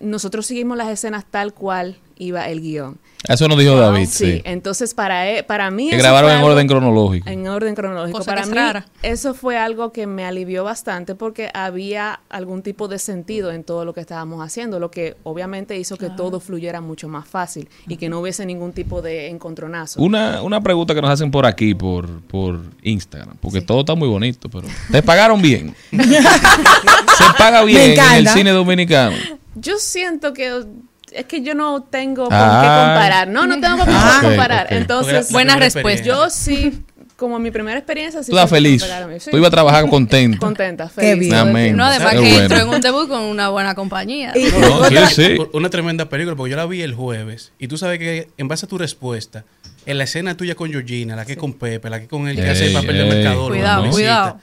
nosotros 0.00 0.46
seguimos 0.46 0.76
las 0.76 0.88
escenas 0.88 1.24
tal 1.30 1.52
cual 1.54 1.96
iba 2.16 2.46
el 2.48 2.60
guion. 2.60 2.98
Eso 3.28 3.48
nos 3.48 3.58
dijo 3.58 3.76
David, 3.76 4.08
sí. 4.10 4.40
entonces 4.44 4.92
para, 4.94 5.30
e- 5.30 5.42
para 5.42 5.70
mí... 5.70 5.88
Que 5.90 5.96
eso 5.96 6.02
grabaron 6.02 6.30
en 6.30 6.36
algo- 6.38 6.48
orden 6.52 6.66
cronológico. 6.68 7.28
En 7.28 7.46
orden 7.48 7.74
cronológico. 7.74 8.18
Cosa 8.18 8.30
para 8.34 8.46
mí 8.46 8.52
rara. 8.54 8.86
eso 9.02 9.32
fue 9.34 9.56
algo 9.58 9.90
que 9.92 10.06
me 10.06 10.24
alivió 10.24 10.64
bastante 10.64 11.14
porque 11.14 11.50
había 11.54 12.20
algún 12.30 12.62
tipo 12.62 12.88
de 12.88 12.98
sentido 12.98 13.52
en 13.52 13.62
todo 13.64 13.84
lo 13.86 13.92
que 13.94 14.00
estábamos 14.00 14.42
haciendo, 14.44 14.78
lo 14.78 14.90
que 14.90 15.16
obviamente 15.22 15.78
hizo 15.78 15.96
que 15.96 16.08
todo 16.10 16.40
fluyera 16.40 16.80
mucho 16.82 17.08
más 17.08 17.26
fácil 17.28 17.68
y 17.88 17.96
que 17.96 18.08
no 18.10 18.20
hubiese 18.20 18.44
ningún 18.46 18.72
tipo 18.72 19.00
de 19.02 19.28
encontronazo. 19.28 20.00
Una, 20.02 20.42
una 20.42 20.62
pregunta 20.62 20.94
que 20.94 21.00
nos 21.02 21.10
hacen 21.10 21.30
por 21.30 21.44
aquí, 21.46 21.74
por, 21.74 22.06
por 22.22 22.60
Instagram, 22.82 23.36
porque 23.40 23.60
todo 23.62 23.80
está 23.80 23.94
muy 23.94 24.08
bonito, 24.08 24.48
pero 24.50 24.66
¿te 24.90 25.02
pagaron 25.02 25.40
bien? 25.42 25.74
¿Se 25.90 27.24
paga 27.38 27.64
bien 27.64 27.98
en 27.98 28.14
el 28.14 28.28
cine 28.28 28.50
dominicano? 28.50 29.16
Yo 29.54 29.78
siento 29.78 30.32
que 30.32 30.64
es 31.12 31.24
que 31.24 31.42
yo 31.42 31.54
no 31.54 31.82
tengo 31.82 32.24
con 32.24 32.32
Ah. 32.32 32.60
qué 32.62 32.68
comparar. 32.68 33.28
No, 33.28 33.46
no 33.46 33.60
tengo 33.60 33.76
con 33.78 33.86
qué 33.86 33.92
Ah, 33.94 34.20
comparar. 34.22 34.72
Entonces, 34.72 35.30
La 35.30 35.32
Buena 35.32 35.56
respuesta. 35.56 36.04
yo 36.06 36.30
sí, 36.30 36.84
como 37.16 37.38
mi 37.40 37.50
primera 37.50 37.76
experiencia, 37.78 38.22
sí 38.22 38.30
Tú 38.30 38.38
feliz. 38.46 38.84
Sí. 39.18 39.30
Tú 39.30 39.36
ibas 39.36 39.48
a 39.48 39.50
trabajar 39.50 39.88
contento. 39.88 40.38
contenta, 40.38 40.84
Qué 40.84 40.90
feliz. 41.02 41.18
bien. 41.18 41.30
todo 41.32 41.42
el 41.42 41.48
Amén. 41.50 41.76
No, 41.76 41.84
además 41.84 42.12
Qué 42.12 42.16
que 42.16 42.22
bueno. 42.28 42.40
entró 42.42 42.58
en 42.60 42.68
un 42.68 42.80
debut 42.80 43.08
con 43.08 43.22
una 43.22 43.48
buena 43.48 43.74
compañía. 43.74 44.32
No, 44.60 44.84
sí, 44.88 44.96
sí. 45.14 45.36
Una 45.52 45.68
tremenda 45.68 46.08
película, 46.08 46.36
porque 46.36 46.52
yo 46.52 46.56
la 46.56 46.66
vi 46.66 46.80
el 46.82 46.94
jueves. 46.94 47.52
Y 47.58 47.66
tú 47.68 47.76
sabes 47.76 47.98
que 47.98 48.28
en 48.38 48.46
base 48.48 48.66
a 48.66 48.68
tu 48.68 48.78
respuesta, 48.78 49.44
en 49.86 49.98
la 49.98 50.04
escena 50.04 50.36
tuya 50.36 50.54
con 50.54 50.70
Georgina, 50.70 51.16
la 51.16 51.24
que 51.24 51.36
con 51.36 51.54
Pepe, 51.54 51.90
la 51.90 51.98
que 52.00 52.06
con 52.06 52.28
el 52.28 52.36
que 52.36 52.48
hace 52.48 52.66
el 52.66 52.68
Ey, 52.68 52.74
papel 52.74 52.98
de 52.98 53.04
mercador. 53.04 53.50
Cuidado, 53.52 53.90
cuidado. 53.90 54.40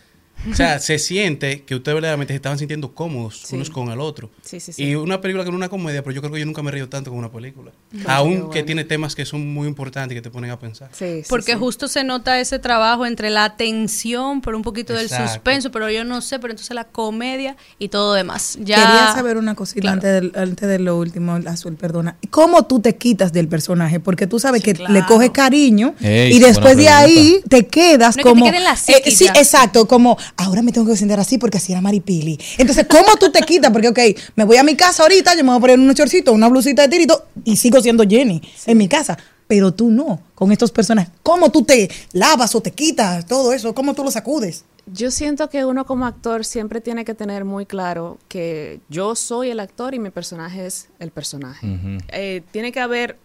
O 0.51 0.55
sea, 0.55 0.79
se 0.79 0.99
siente 0.99 1.63
que 1.63 1.75
ustedes 1.75 1.95
verdaderamente 1.95 2.33
se 2.33 2.35
estaban 2.35 2.57
sintiendo 2.57 2.93
cómodos 2.93 3.41
Sí. 3.45 3.55
unos 3.55 3.69
con 3.69 3.89
el 3.89 3.99
otro. 3.99 4.29
Sí, 4.43 4.59
sí, 4.59 4.71
sí. 4.71 4.83
Y 4.83 4.95
una 4.95 5.19
película 5.19 5.43
que 5.43 5.49
no 5.49 5.55
es 5.55 5.59
una 5.59 5.69
comedia, 5.69 6.03
pero 6.03 6.13
yo 6.15 6.21
creo 6.21 6.31
que 6.33 6.39
yo 6.39 6.45
nunca 6.45 6.61
me 6.61 6.69
he 6.69 6.71
reído 6.73 6.87
tanto 6.89 7.09
con 7.09 7.19
una 7.19 7.31
película. 7.31 7.71
Claro, 7.91 8.09
Aún 8.11 8.49
que 8.51 8.63
tiene 8.63 8.83
temas 8.83 9.15
que 9.15 9.25
son 9.25 9.51
muy 9.53 9.67
importantes 9.67 10.13
y 10.13 10.15
que 10.15 10.21
te 10.21 10.29
ponen 10.29 10.51
a 10.51 10.59
pensar. 10.59 10.89
Sí, 10.93 11.21
sí, 11.23 11.25
Porque 11.27 11.53
sí. 11.53 11.57
justo 11.59 11.87
se 11.87 12.03
nota 12.03 12.39
ese 12.39 12.59
trabajo 12.59 13.05
entre 13.05 13.29
la 13.29 13.57
tensión, 13.57 14.41
pero 14.41 14.57
un 14.57 14.63
poquito 14.63 14.93
del 14.93 15.09
suspenso, 15.09 15.71
pero 15.71 15.89
yo 15.89 16.03
no 16.03 16.21
sé, 16.21 16.39
pero 16.39 16.51
entonces 16.53 16.73
la 16.75 16.85
comedia 16.85 17.55
y 17.79 17.89
todo 17.89 18.13
demás. 18.13 18.57
Ya 18.61 18.75
Quería 18.75 19.13
saber 19.13 19.37
una 19.37 19.55
cosita 19.55 19.81
Claro. 19.81 19.93
antes, 19.95 20.13
del- 20.13 20.31
antes 20.35 20.67
de 20.69 20.79
lo 20.79 20.97
último, 20.97 21.39
Azul, 21.47 21.75
perdona. 21.75 22.17
¿Cómo 22.29 22.65
tú 22.65 22.79
te 22.79 22.95
quitas 22.95 23.33
del 23.33 23.47
personaje? 23.47 23.99
Porque 23.99 24.27
tú 24.27 24.39
sabes 24.39 24.61
que 24.63 24.73
claro. 24.73 24.93
le 24.93 25.05
coges 25.05 25.31
cariño 25.31 25.95
Ey, 25.99 26.33
y 26.35 26.39
después 26.39 26.77
de 26.77 26.89
ahí 26.89 27.41
te 27.49 27.67
quedas 27.67 28.15
No 28.15 28.21
es 28.21 28.25
que 28.25 28.33
te 28.33 28.39
como... 28.39 28.51
la 28.51 28.73
eh, 28.73 29.11
sí, 29.11 29.25
exacto, 29.35 29.87
como 29.87 30.17
ahora 30.35 30.61
me 30.61 30.71
tengo 30.71 30.87
que 30.87 30.97
sentar 30.97 31.19
así 31.19 31.37
porque 31.37 31.57
así 31.57 31.71
era 31.71 31.81
Maripili. 31.81 32.39
Entonces, 32.57 32.85
¿cómo 32.89 33.15
tú 33.19 33.31
te 33.31 33.41
quitas? 33.41 33.71
Porque, 33.71 33.89
ok, 33.89 33.99
me 34.35 34.43
voy 34.43 34.57
a 34.57 34.63
mi 34.63 34.75
casa 34.75 35.03
ahorita, 35.03 35.35
yo 35.35 35.43
me 35.43 35.49
voy 35.49 35.57
a 35.57 35.61
poner 35.61 35.79
unos 35.79 35.95
chorcitos, 35.95 36.33
una 36.33 36.47
blusita 36.47 36.83
de 36.83 36.89
tirito 36.89 37.25
y 37.43 37.55
sigo 37.55 37.79
siendo 37.81 38.03
Jenny 38.03 38.41
en 38.65 38.77
mi 38.77 38.87
casa. 38.87 39.17
Pero 39.47 39.73
tú 39.73 39.89
no, 39.89 40.19
con 40.35 40.51
estos 40.51 40.71
personajes. 40.71 41.11
¿Cómo 41.23 41.49
tú 41.49 41.63
te 41.63 41.89
lavas 42.11 42.53
o 42.53 42.61
te 42.61 42.71
quitas 42.71 43.25
todo 43.25 43.53
eso? 43.53 43.73
¿Cómo 43.73 43.93
tú 43.93 44.03
lo 44.03 44.11
sacudes? 44.11 44.65
Yo 44.93 45.11
siento 45.11 45.49
que 45.49 45.65
uno 45.65 45.85
como 45.85 46.05
actor 46.05 46.45
siempre 46.45 46.81
tiene 46.81 47.05
que 47.05 47.13
tener 47.13 47.45
muy 47.45 47.65
claro 47.65 48.17
que 48.27 48.79
yo 48.89 49.15
soy 49.15 49.49
el 49.49 49.59
actor 49.59 49.93
y 49.93 49.99
mi 49.99 50.09
personaje 50.09 50.65
es 50.65 50.87
el 50.99 51.11
personaje. 51.11 51.67
Eh, 52.09 52.41
tiene 52.51 52.71
que 52.71 52.79
haber, 52.79 53.17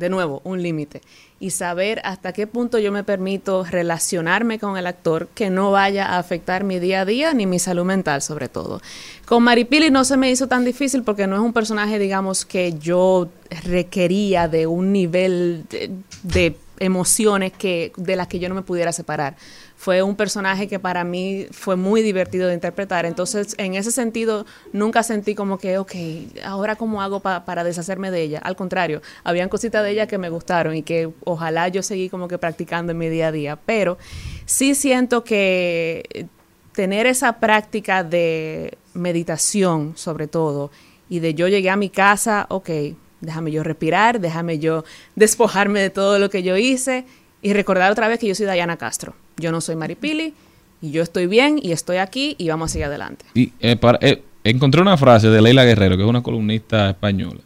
de 0.00 0.08
nuevo, 0.08 0.40
un 0.44 0.62
límite 0.62 1.02
y 1.38 1.50
saber 1.50 2.00
hasta 2.04 2.32
qué 2.32 2.46
punto 2.46 2.78
yo 2.78 2.90
me 2.92 3.04
permito 3.04 3.64
relacionarme 3.64 4.58
con 4.58 4.76
el 4.76 4.86
actor 4.86 5.28
que 5.34 5.48
no 5.48 5.70
vaya 5.70 6.06
a 6.06 6.18
afectar 6.18 6.64
mi 6.64 6.78
día 6.78 7.02
a 7.02 7.04
día 7.04 7.32
ni 7.32 7.46
mi 7.46 7.58
salud 7.58 7.84
mental 7.84 8.20
sobre 8.22 8.48
todo. 8.48 8.80
Con 9.26 9.42
Maripili 9.42 9.90
no 9.90 10.04
se 10.04 10.16
me 10.16 10.30
hizo 10.30 10.48
tan 10.48 10.64
difícil 10.64 11.02
porque 11.02 11.26
no 11.26 11.36
es 11.36 11.42
un 11.42 11.52
personaje, 11.52 11.98
digamos, 11.98 12.44
que 12.44 12.74
yo 12.78 13.28
requería 13.64 14.48
de 14.48 14.66
un 14.66 14.92
nivel 14.92 15.64
de, 16.22 16.56
emociones 16.78 17.52
que, 17.52 17.92
de 17.96 18.16
las 18.16 18.26
que 18.26 18.38
yo 18.38 18.48
no 18.48 18.54
me 18.54 18.62
pudiera 18.62 18.92
separar. 18.92 19.36
Fue 19.80 20.02
un 20.02 20.14
personaje 20.14 20.68
que 20.68 20.78
para 20.78 21.04
mí 21.04 21.46
fue 21.52 21.74
muy 21.74 22.02
divertido 22.02 22.48
de 22.48 22.52
interpretar. 22.52 23.06
Entonces, 23.06 23.54
en 23.56 23.72
ese 23.76 23.90
sentido, 23.90 24.44
nunca 24.74 25.02
sentí 25.02 25.34
como 25.34 25.56
que, 25.56 25.78
ok, 25.78 25.92
ahora 26.44 26.76
cómo 26.76 27.00
hago 27.00 27.20
pa- 27.20 27.46
para 27.46 27.64
deshacerme 27.64 28.10
de 28.10 28.20
ella. 28.20 28.40
Al 28.40 28.56
contrario, 28.56 29.00
habían 29.24 29.48
cositas 29.48 29.82
de 29.82 29.92
ella 29.92 30.06
que 30.06 30.18
me 30.18 30.28
gustaron 30.28 30.76
y 30.76 30.82
que 30.82 31.08
ojalá 31.24 31.68
yo 31.68 31.82
seguí 31.82 32.10
como 32.10 32.28
que 32.28 32.36
practicando 32.36 32.92
en 32.92 32.98
mi 32.98 33.08
día 33.08 33.28
a 33.28 33.32
día. 33.32 33.56
Pero 33.64 33.96
sí 34.44 34.74
siento 34.74 35.24
que 35.24 36.26
tener 36.74 37.06
esa 37.06 37.40
práctica 37.40 38.04
de 38.04 38.76
meditación, 38.92 39.94
sobre 39.96 40.26
todo, 40.26 40.70
y 41.08 41.20
de 41.20 41.32
yo 41.32 41.48
llegué 41.48 41.70
a 41.70 41.76
mi 41.76 41.88
casa, 41.88 42.44
ok, 42.50 42.68
déjame 43.22 43.50
yo 43.50 43.62
respirar, 43.62 44.20
déjame 44.20 44.58
yo 44.58 44.84
despojarme 45.16 45.80
de 45.80 45.88
todo 45.88 46.18
lo 46.18 46.28
que 46.28 46.42
yo 46.42 46.58
hice 46.58 47.06
y 47.42 47.52
recordar 47.52 47.90
otra 47.92 48.08
vez 48.08 48.18
que 48.18 48.26
yo 48.28 48.34
soy 48.34 48.46
Dayana 48.46 48.76
Castro. 48.76 49.14
Yo 49.36 49.50
no 49.52 49.60
soy 49.60 49.76
Maripili 49.76 50.34
y 50.82 50.90
yo 50.90 51.02
estoy 51.02 51.26
bien 51.26 51.58
y 51.62 51.72
estoy 51.72 51.96
aquí 51.98 52.34
y 52.38 52.48
vamos 52.48 52.70
a 52.70 52.72
seguir 52.72 52.86
adelante. 52.86 53.24
Y 53.34 53.52
eh, 53.60 53.76
para- 53.76 53.98
eh, 54.02 54.22
encontré 54.44 54.80
una 54.82 54.96
frase 54.96 55.28
de 55.28 55.40
Leila 55.42 55.64
Guerrero, 55.64 55.96
que 55.96 56.02
es 56.02 56.08
una 56.08 56.22
columnista 56.22 56.90
española 56.90 57.40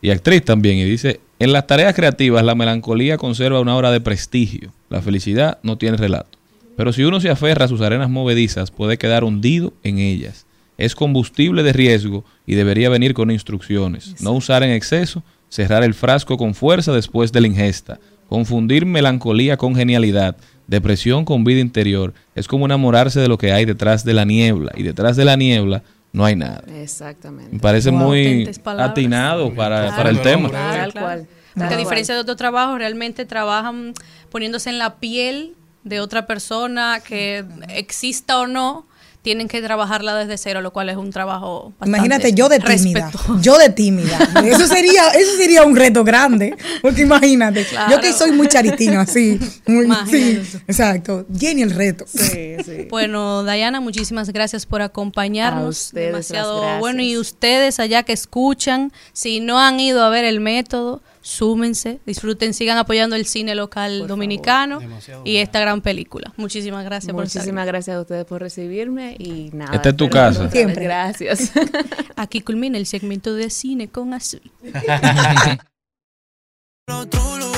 y 0.00 0.10
actriz 0.10 0.44
también, 0.44 0.78
y 0.78 0.84
dice, 0.84 1.20
en 1.38 1.52
las 1.52 1.66
tareas 1.66 1.94
creativas 1.94 2.44
la 2.44 2.54
melancolía 2.54 3.16
conserva 3.18 3.60
una 3.60 3.76
hora 3.76 3.90
de 3.90 4.00
prestigio, 4.00 4.72
la 4.90 5.00
felicidad 5.02 5.58
no 5.62 5.78
tiene 5.78 5.96
relato. 5.96 6.38
Pero 6.76 6.92
si 6.92 7.04
uno 7.04 7.20
se 7.20 7.28
aferra 7.30 7.66
a 7.66 7.68
sus 7.68 7.80
arenas 7.82 8.08
movedizas, 8.10 8.70
puede 8.70 8.96
quedar 8.98 9.24
hundido 9.24 9.72
en 9.82 9.98
ellas. 9.98 10.46
Es 10.78 10.94
combustible 10.94 11.62
de 11.62 11.72
riesgo 11.72 12.24
y 12.46 12.54
debería 12.54 12.88
venir 12.88 13.12
con 13.14 13.30
instrucciones. 13.30 14.20
No 14.22 14.32
usar 14.32 14.62
en 14.62 14.70
exceso, 14.70 15.22
cerrar 15.52 15.82
el 15.84 15.92
frasco 15.92 16.38
con 16.38 16.54
fuerza 16.54 16.92
después 16.92 17.30
de 17.30 17.42
la 17.42 17.46
ingesta, 17.46 18.00
confundir 18.26 18.86
melancolía 18.86 19.58
con 19.58 19.74
genialidad, 19.74 20.34
depresión 20.66 21.26
con 21.26 21.44
vida 21.44 21.60
interior. 21.60 22.14
Es 22.34 22.48
como 22.48 22.64
enamorarse 22.64 23.20
de 23.20 23.28
lo 23.28 23.36
que 23.36 23.52
hay 23.52 23.66
detrás 23.66 24.02
de 24.04 24.14
la 24.14 24.24
niebla 24.24 24.72
y 24.74 24.82
detrás 24.82 25.14
de 25.16 25.26
la 25.26 25.36
niebla 25.36 25.82
no 26.14 26.24
hay 26.24 26.36
nada. 26.36 26.62
Exactamente. 26.80 27.52
Me 27.52 27.58
parece 27.60 27.90
Wow. 27.90 27.98
muy 28.00 28.48
atinado 28.78 29.52
para, 29.54 29.82
Claro, 29.82 29.96
para 29.96 30.10
el 30.10 30.20
claro, 30.20 30.36
tema. 30.38 30.48
claro. 30.48 30.72
Tal 30.80 30.92
Claro. 30.92 31.06
cual. 31.06 31.26
Porque 31.54 31.74
a 31.74 31.76
diferencia 31.76 32.14
de 32.14 32.20
otros 32.22 32.38
trabajos, 32.38 32.78
realmente 32.78 33.26
trabajan 33.26 33.92
poniéndose 34.30 34.70
en 34.70 34.78
la 34.78 34.96
piel 34.96 35.54
de 35.84 36.00
otra 36.00 36.26
persona 36.26 37.00
que 37.06 37.44
exista 37.68 38.38
o 38.40 38.46
no, 38.46 38.86
tienen 39.22 39.46
que 39.48 39.62
trabajarla 39.62 40.16
desde 40.16 40.36
cero, 40.36 40.60
lo 40.60 40.72
cual 40.72 40.88
es 40.88 40.96
un 40.96 41.10
trabajo 41.10 41.72
bastante 41.78 41.88
Imagínate 41.88 42.32
yo 42.32 42.48
de 42.48 42.58
tímida. 42.58 43.06
respetuoso. 43.10 43.40
Yo 43.40 43.56
de 43.56 43.68
tímida. 43.70 44.18
Eso 44.44 44.66
sería, 44.66 45.08
eso 45.10 45.36
sería 45.36 45.62
un 45.62 45.76
reto 45.76 46.02
grande. 46.04 46.56
Porque 46.82 47.02
imagínate, 47.02 47.64
Claro. 47.64 47.92
yo 47.92 48.00
que 48.00 48.12
soy 48.12 48.32
muy 48.32 48.48
charitino 48.48 49.00
así. 49.00 49.38
Muy, 49.66 49.86
sí, 50.10 50.42
exacto. 50.66 51.24
Jenny 51.38 51.62
el 51.62 51.70
reto. 51.70 52.04
Sí, 52.06 52.56
sí. 52.64 52.88
Bueno, 52.90 53.44
Dayana, 53.44 53.80
muchísimas 53.80 54.28
gracias 54.30 54.66
por 54.66 54.82
A 54.82 54.86
acompañarnos. 54.86 55.86
ustedes 55.86 56.12
las 56.12 56.28
Demasiado 56.28 56.60
gracias. 56.60 56.80
bueno. 56.80 57.02
Y 57.02 57.16
ustedes 57.16 57.78
allá 57.80 58.02
que 58.02 58.12
escuchan, 58.12 58.92
si 59.12 59.38
no 59.40 59.60
han 59.60 59.78
ido 59.78 60.02
a 60.02 60.08
ver 60.08 60.24
el 60.24 60.40
método, 60.40 61.00
súmense, 61.22 62.00
disfruten, 62.04 62.52
sigan 62.52 62.76
apoyando 62.76 63.16
el 63.16 63.26
cine 63.26 63.54
local 63.54 64.00
Por 64.00 64.08
dominicano 64.08 64.80
y 65.24 65.36
esta 65.36 65.60
gran 65.60 65.80
película. 65.80 66.32
Muchísimas 66.36 66.84
gracias 66.84 67.12
por 67.12 67.24
estar 67.24 67.40
Muchísimas 67.40 67.66
gracias 67.66 67.96
a 67.96 68.00
ustedes 68.00 68.24
por 68.26 68.42
recibirme 68.42 69.16
y 69.18 69.50
nada. 69.52 69.74
Esta 69.74 69.90
es 69.90 69.96
tu 69.96 70.10
casa. 70.10 70.50
Siempre. 70.50 70.84
Gracias. 70.84 71.52
Aquí 72.16 72.40
culmina 72.40 72.76
el 72.76 72.86
segmento 72.86 73.34
de 73.34 73.48
cine 73.48 73.88
con 73.88 74.12
azul. 74.12 74.42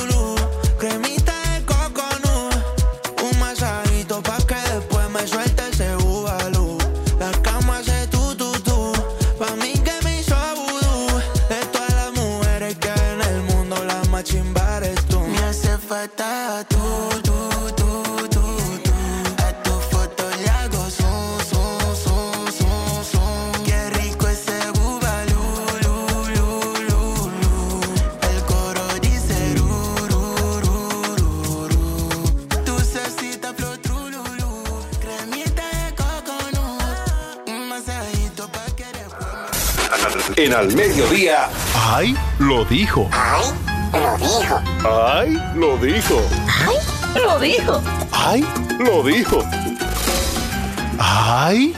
En 40.37 40.53
al 40.53 40.73
mediodía. 40.75 41.49
¡Ay! 41.73 42.13
Lo 42.39 42.65
dijo. 42.65 43.09
¡Ay! 43.13 43.45
Lo 43.93 44.17
dijo. 44.17 44.61
¡Ay! 44.83 45.41
Lo 45.55 45.77
dijo. 45.77 46.21
Lo 47.15 47.39
dijo. 47.39 47.81
¡Ay! 48.11 48.45
Lo 48.79 49.03
dijo. 49.03 49.39
¡Ay! 50.99 51.73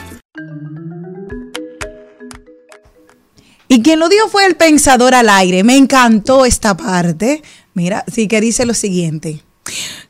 Y 3.68 3.84
quien 3.84 4.00
lo 4.00 4.10
dijo 4.10 4.28
fue 4.28 4.48
el 4.48 4.56
pensador 4.56 5.14
al 5.14 5.30
aire. 5.30 5.64
Me 5.64 5.78
encantó 5.78 6.44
esta 6.44 6.76
parte. 6.76 7.44
Mira, 7.76 8.06
sí 8.12 8.28
que 8.28 8.42
dice 8.42 8.66
lo 8.66 8.74
siguiente. 8.74 9.44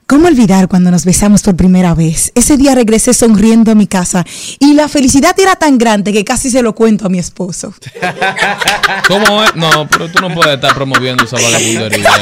¿Cómo 0.09 0.27
olvidar 0.29 0.69
cuando 0.69 0.89
nos 0.89 1.03
besamos 1.03 1.41
por 1.41 1.57
primera 1.57 1.93
vez? 1.93 2.31
Ese 2.33 2.55
día 2.55 2.73
regresé 2.75 3.13
sonriendo 3.13 3.71
a 3.71 3.75
mi 3.75 3.87
casa 3.87 4.25
y 4.57 4.73
la 4.73 4.87
felicidad 4.87 5.37
era 5.37 5.57
tan 5.57 5.77
grande 5.77 6.13
que 6.13 6.23
casi 6.23 6.49
se 6.49 6.61
lo 6.61 6.73
cuento 6.73 7.05
a 7.07 7.09
mi 7.09 7.19
esposo. 7.19 7.73
¿Cómo 9.09 9.43
es? 9.43 9.53
No, 9.57 9.85
pero 9.89 10.09
tú 10.09 10.19
no 10.21 10.33
puedes 10.33 10.55
estar 10.55 10.73
promoviendo 10.75 11.25
esa 11.25 11.35
vagabundería. 11.35 12.09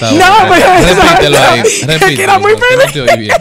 No, 0.00 0.48
pero 0.48 0.66
Repítelo 1.00 1.38
ahí. 1.38 1.60
es 1.60 1.78
que 1.80 1.86
Repítelo. 1.86 2.22
era 2.22 2.38
muy 2.40 2.52
porque 2.52 2.86
no 2.86 2.92
te 2.92 3.00
oí 3.12 3.18
bien. 3.20 3.36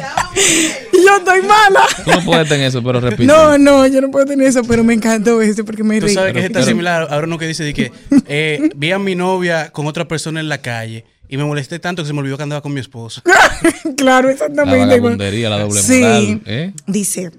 Y 0.93 0.97
yo 1.05 1.17
estoy 1.17 1.41
mala. 1.41 1.81
Tú 2.03 2.11
no 2.11 2.21
puedes 2.23 2.47
tener 2.47 2.67
eso, 2.67 2.83
pero 2.83 2.99
repítelo. 3.01 3.33
No, 3.33 3.57
no, 3.57 3.87
yo 3.87 3.99
no 4.01 4.09
puedo 4.11 4.25
tener 4.27 4.47
eso, 4.47 4.61
pero 4.63 4.83
me 4.83 4.93
encantó 4.93 5.41
eso 5.41 5.65
porque 5.65 5.83
me 5.83 5.99
Tú 5.99 6.05
reí. 6.05 6.15
sabes 6.15 6.33
que 6.33 6.45
es 6.45 6.51
tan 6.51 6.63
similar 6.65 7.07
a 7.09 7.17
uno 7.17 7.37
que 7.39 7.47
dice 7.47 7.63
de 7.63 7.73
que 7.73 7.91
eh, 8.27 8.69
vi 8.75 8.91
a 8.91 8.99
mi 8.99 9.15
novia 9.15 9.71
con 9.71 9.87
otra 9.87 10.07
persona 10.07 10.39
en 10.39 10.49
la 10.49 10.59
calle 10.59 11.03
y 11.29 11.37
me 11.37 11.43
molesté 11.43 11.79
tanto 11.79 12.03
que 12.03 12.07
se 12.07 12.13
me 12.13 12.19
olvidó 12.19 12.37
que 12.37 12.43
andaba 12.43 12.61
con 12.61 12.73
mi 12.73 12.79
esposo. 12.79 13.21
claro, 13.97 14.27
La 14.27 14.33
exactamente. 14.33 14.85
vagabundería, 14.85 15.49
la 15.49 15.59
doble 15.59 15.81
Sí. 15.81 15.99
moral. 15.99 16.41
¿eh? 16.45 16.73
Dice, 16.87 17.31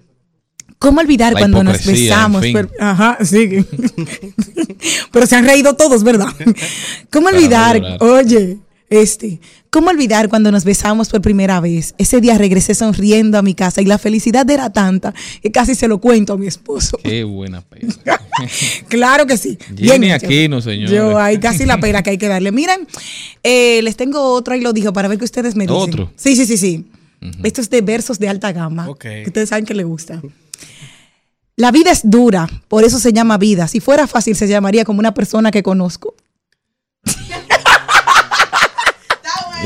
¿cómo 0.78 1.00
olvidar 1.00 1.32
La 1.34 1.40
cuando 1.40 1.62
nos 1.64 1.84
besamos? 1.84 2.42
en 2.44 2.52
fin. 2.54 2.68
Pero- 2.70 2.84
ajá, 2.84 3.18
sí. 3.24 3.64
Pero 5.12 5.26
se 5.26 5.36
han 5.36 5.46
reído 5.46 5.74
todos, 5.74 6.02
¿verdad? 6.02 6.28
¿Cómo 7.10 7.28
olvidar? 7.28 7.80
Oye, 8.00 8.58
este, 8.90 9.40
¿Cómo 9.76 9.90
olvidar 9.90 10.30
cuando 10.30 10.50
nos 10.50 10.64
besamos 10.64 11.10
por 11.10 11.20
primera 11.20 11.60
vez? 11.60 11.94
Ese 11.98 12.22
día 12.22 12.38
regresé 12.38 12.74
sonriendo 12.74 13.36
a 13.36 13.42
mi 13.42 13.52
casa 13.52 13.82
y 13.82 13.84
la 13.84 13.98
felicidad 13.98 14.48
era 14.48 14.72
tanta 14.72 15.12
que 15.42 15.52
casi 15.52 15.74
se 15.74 15.86
lo 15.86 15.98
cuento 15.98 16.32
a 16.32 16.38
mi 16.38 16.46
esposo. 16.46 16.98
Qué 17.04 17.24
buena 17.24 17.60
pena. 17.60 17.94
Claro 18.88 19.26
que 19.26 19.36
sí. 19.36 19.58
Jenny 19.76 20.12
hecho. 20.12 20.24
Aquino, 20.24 20.62
señores. 20.62 20.90
Yo 20.90 21.18
hay 21.18 21.38
casi 21.38 21.66
la 21.66 21.78
pena 21.78 22.02
que 22.02 22.08
hay 22.08 22.16
que 22.16 22.26
darle. 22.26 22.52
Miren, 22.52 22.88
eh, 23.42 23.82
les 23.82 23.96
tengo 23.96 24.32
otro, 24.32 24.54
ahí 24.54 24.62
lo 24.62 24.72
dijo, 24.72 24.94
para 24.94 25.08
ver 25.08 25.18
qué 25.18 25.24
ustedes 25.24 25.56
me 25.56 25.64
dicen. 25.64 25.76
¿Otro? 25.76 26.10
Sí, 26.16 26.36
sí, 26.36 26.46
sí, 26.46 26.56
sí. 26.56 26.86
Esto 27.42 27.60
es 27.60 27.68
de 27.68 27.82
versos 27.82 28.18
de 28.18 28.30
alta 28.30 28.52
gama. 28.52 28.88
Ok. 28.88 29.02
Que 29.02 29.24
ustedes 29.26 29.50
saben 29.50 29.66
que 29.66 29.74
le 29.74 29.84
gusta. 29.84 30.22
La 31.56 31.70
vida 31.70 31.90
es 31.90 32.00
dura, 32.02 32.48
por 32.68 32.84
eso 32.84 32.98
se 32.98 33.12
llama 33.12 33.36
vida. 33.36 33.68
Si 33.68 33.80
fuera 33.80 34.06
fácil, 34.06 34.36
se 34.36 34.48
llamaría 34.48 34.86
como 34.86 35.00
una 35.00 35.12
persona 35.12 35.50
que 35.50 35.62
conozco. 35.62 36.14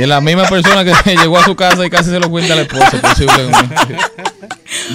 Y 0.00 0.04
es 0.04 0.08
la 0.08 0.22
misma 0.22 0.44
persona 0.48 0.82
que 0.82 1.14
llegó 1.14 1.36
a 1.36 1.44
su 1.44 1.54
casa 1.54 1.84
y 1.84 1.90
casi 1.90 2.08
se 2.08 2.18
lo 2.18 2.30
cuenta 2.30 2.54
a 2.54 2.56
la 2.56 2.62
esposa, 2.62 2.98
posiblemente. 3.02 3.76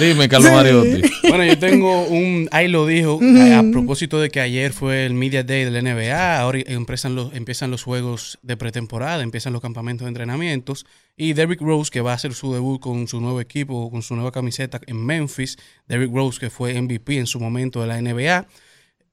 Dime, 0.00 0.28
Carlos 0.28 0.50
Mariotti. 0.50 1.00
Bueno, 1.28 1.44
yo 1.44 1.56
tengo 1.60 2.06
un, 2.06 2.48
ahí 2.50 2.66
lo 2.66 2.86
dijo, 2.86 3.20
a, 3.22 3.60
a 3.60 3.62
propósito 3.70 4.18
de 4.18 4.30
que 4.30 4.40
ayer 4.40 4.72
fue 4.72 5.06
el 5.06 5.14
Media 5.14 5.44
Day 5.44 5.64
de 5.64 5.70
la 5.70 5.80
NBA, 5.80 6.40
ahora 6.40 6.58
empiezan 6.66 7.14
los, 7.14 7.32
empiezan 7.34 7.70
los 7.70 7.84
juegos 7.84 8.40
de 8.42 8.56
pretemporada, 8.56 9.22
empiezan 9.22 9.52
los 9.52 9.62
campamentos 9.62 10.06
de 10.06 10.08
entrenamientos, 10.08 10.86
y 11.16 11.34
Derrick 11.34 11.60
Rose, 11.60 11.88
que 11.92 12.00
va 12.00 12.10
a 12.10 12.14
hacer 12.16 12.34
su 12.34 12.52
debut 12.52 12.80
con 12.80 13.06
su 13.06 13.20
nuevo 13.20 13.40
equipo, 13.40 13.88
con 13.92 14.02
su 14.02 14.16
nueva 14.16 14.32
camiseta 14.32 14.80
en 14.88 15.06
Memphis, 15.06 15.56
Derrick 15.86 16.12
Rose, 16.12 16.40
que 16.40 16.50
fue 16.50 16.82
MVP 16.82 17.16
en 17.16 17.28
su 17.28 17.38
momento 17.38 17.80
de 17.80 17.86
la 17.86 18.00
NBA, 18.00 18.48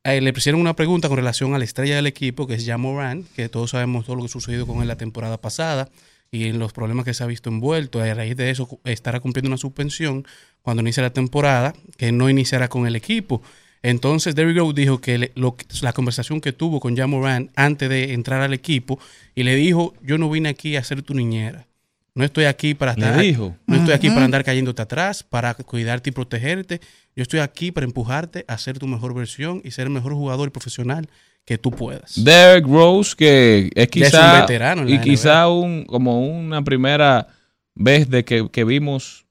eh, 0.03 0.21
le 0.21 0.33
hicieron 0.35 0.59
una 0.59 0.75
pregunta 0.75 1.07
con 1.07 1.17
relación 1.17 1.53
a 1.53 1.57
la 1.57 1.63
estrella 1.63 1.95
del 1.95 2.07
equipo, 2.07 2.47
que 2.47 2.55
es 2.55 2.65
Jamoran, 2.65 3.23
que 3.35 3.49
todos 3.49 3.71
sabemos 3.71 4.05
todo 4.05 4.17
lo 4.17 4.23
que 4.23 4.29
sucedió 4.29 4.67
con 4.67 4.81
él 4.81 4.87
la 4.87 4.97
temporada 4.97 5.39
pasada 5.39 5.89
y 6.29 6.47
en 6.47 6.59
los 6.59 6.73
problemas 6.73 7.05
que 7.05 7.13
se 7.13 7.23
ha 7.23 7.27
visto 7.27 7.49
envuelto. 7.49 8.01
A 8.01 8.13
raíz 8.13 8.35
de 8.35 8.49
eso 8.49 8.67
estará 8.83 9.19
cumpliendo 9.19 9.49
una 9.49 9.57
suspensión 9.57 10.25
cuando 10.61 10.81
inicie 10.81 11.03
la 11.03 11.11
temporada, 11.13 11.73
que 11.97 12.11
no 12.11 12.29
iniciará 12.29 12.67
con 12.69 12.87
el 12.87 12.95
equipo. 12.95 13.41
Entonces, 13.83 14.33
Derrick 14.33 14.57
Rose 14.57 14.73
dijo 14.73 14.99
que 14.99 15.31
la 15.35 15.93
conversación 15.93 16.41
que 16.41 16.53
tuvo 16.53 16.79
con 16.79 16.95
Jamoran 16.97 17.51
antes 17.55 17.89
de 17.89 18.13
entrar 18.13 18.41
al 18.41 18.53
equipo 18.53 18.99
y 19.35 19.43
le 19.43 19.55
dijo, 19.55 19.93
yo 20.01 20.17
no 20.17 20.29
vine 20.29 20.49
aquí 20.49 20.75
a 20.75 20.83
ser 20.83 21.01
tu 21.03 21.13
niñera. 21.13 21.67
No 22.15 22.23
estoy 22.23 22.45
aquí 22.45 22.76
para 22.76 22.93
Le 22.93 23.06
estar. 23.06 23.19
dijo. 23.21 23.56
No 23.65 23.76
estoy 23.78 23.93
aquí 23.93 24.10
para 24.10 24.26
andar 24.26 24.43
cayéndote 24.43 24.82
atrás, 24.82 25.23
para 25.23 25.54
cuidarte 25.56 26.10
y 26.12 26.13
protegerte. 26.13 26.80
Yo 27.15 27.23
estoy 27.23 27.39
aquí 27.39 27.71
para 27.71 27.86
empujarte 27.86 28.45
a 28.47 28.58
ser 28.58 28.78
tu 28.78 28.86
mejor 28.88 29.15
versión 29.15 29.62
y 29.63 29.71
ser 29.71 29.88
el 29.88 29.93
mejor 29.93 30.13
jugador 30.13 30.47
y 30.49 30.52
profesional 30.52 31.10
que 31.45 31.58
tú 31.58 31.71
puedas. 31.71 32.23
Derek 32.23 32.65
Rose, 32.67 33.15
que 33.17 33.65
es 33.67 33.71
Ya 33.76 33.82
es 33.84 33.89
quizá, 33.89 34.34
un 34.36 34.41
veterano 34.41 34.82
en 34.84 34.88
la 34.89 34.93
y 34.93 34.97
NBA. 34.97 35.04
quizá 35.04 35.47
un, 35.49 35.86
como 35.86 36.21
una 36.26 36.63
primera 36.63 37.28
vez 37.76 38.08
de 38.10 38.23
que, 38.23 38.47
que 38.49 38.63
vimos 38.63 39.22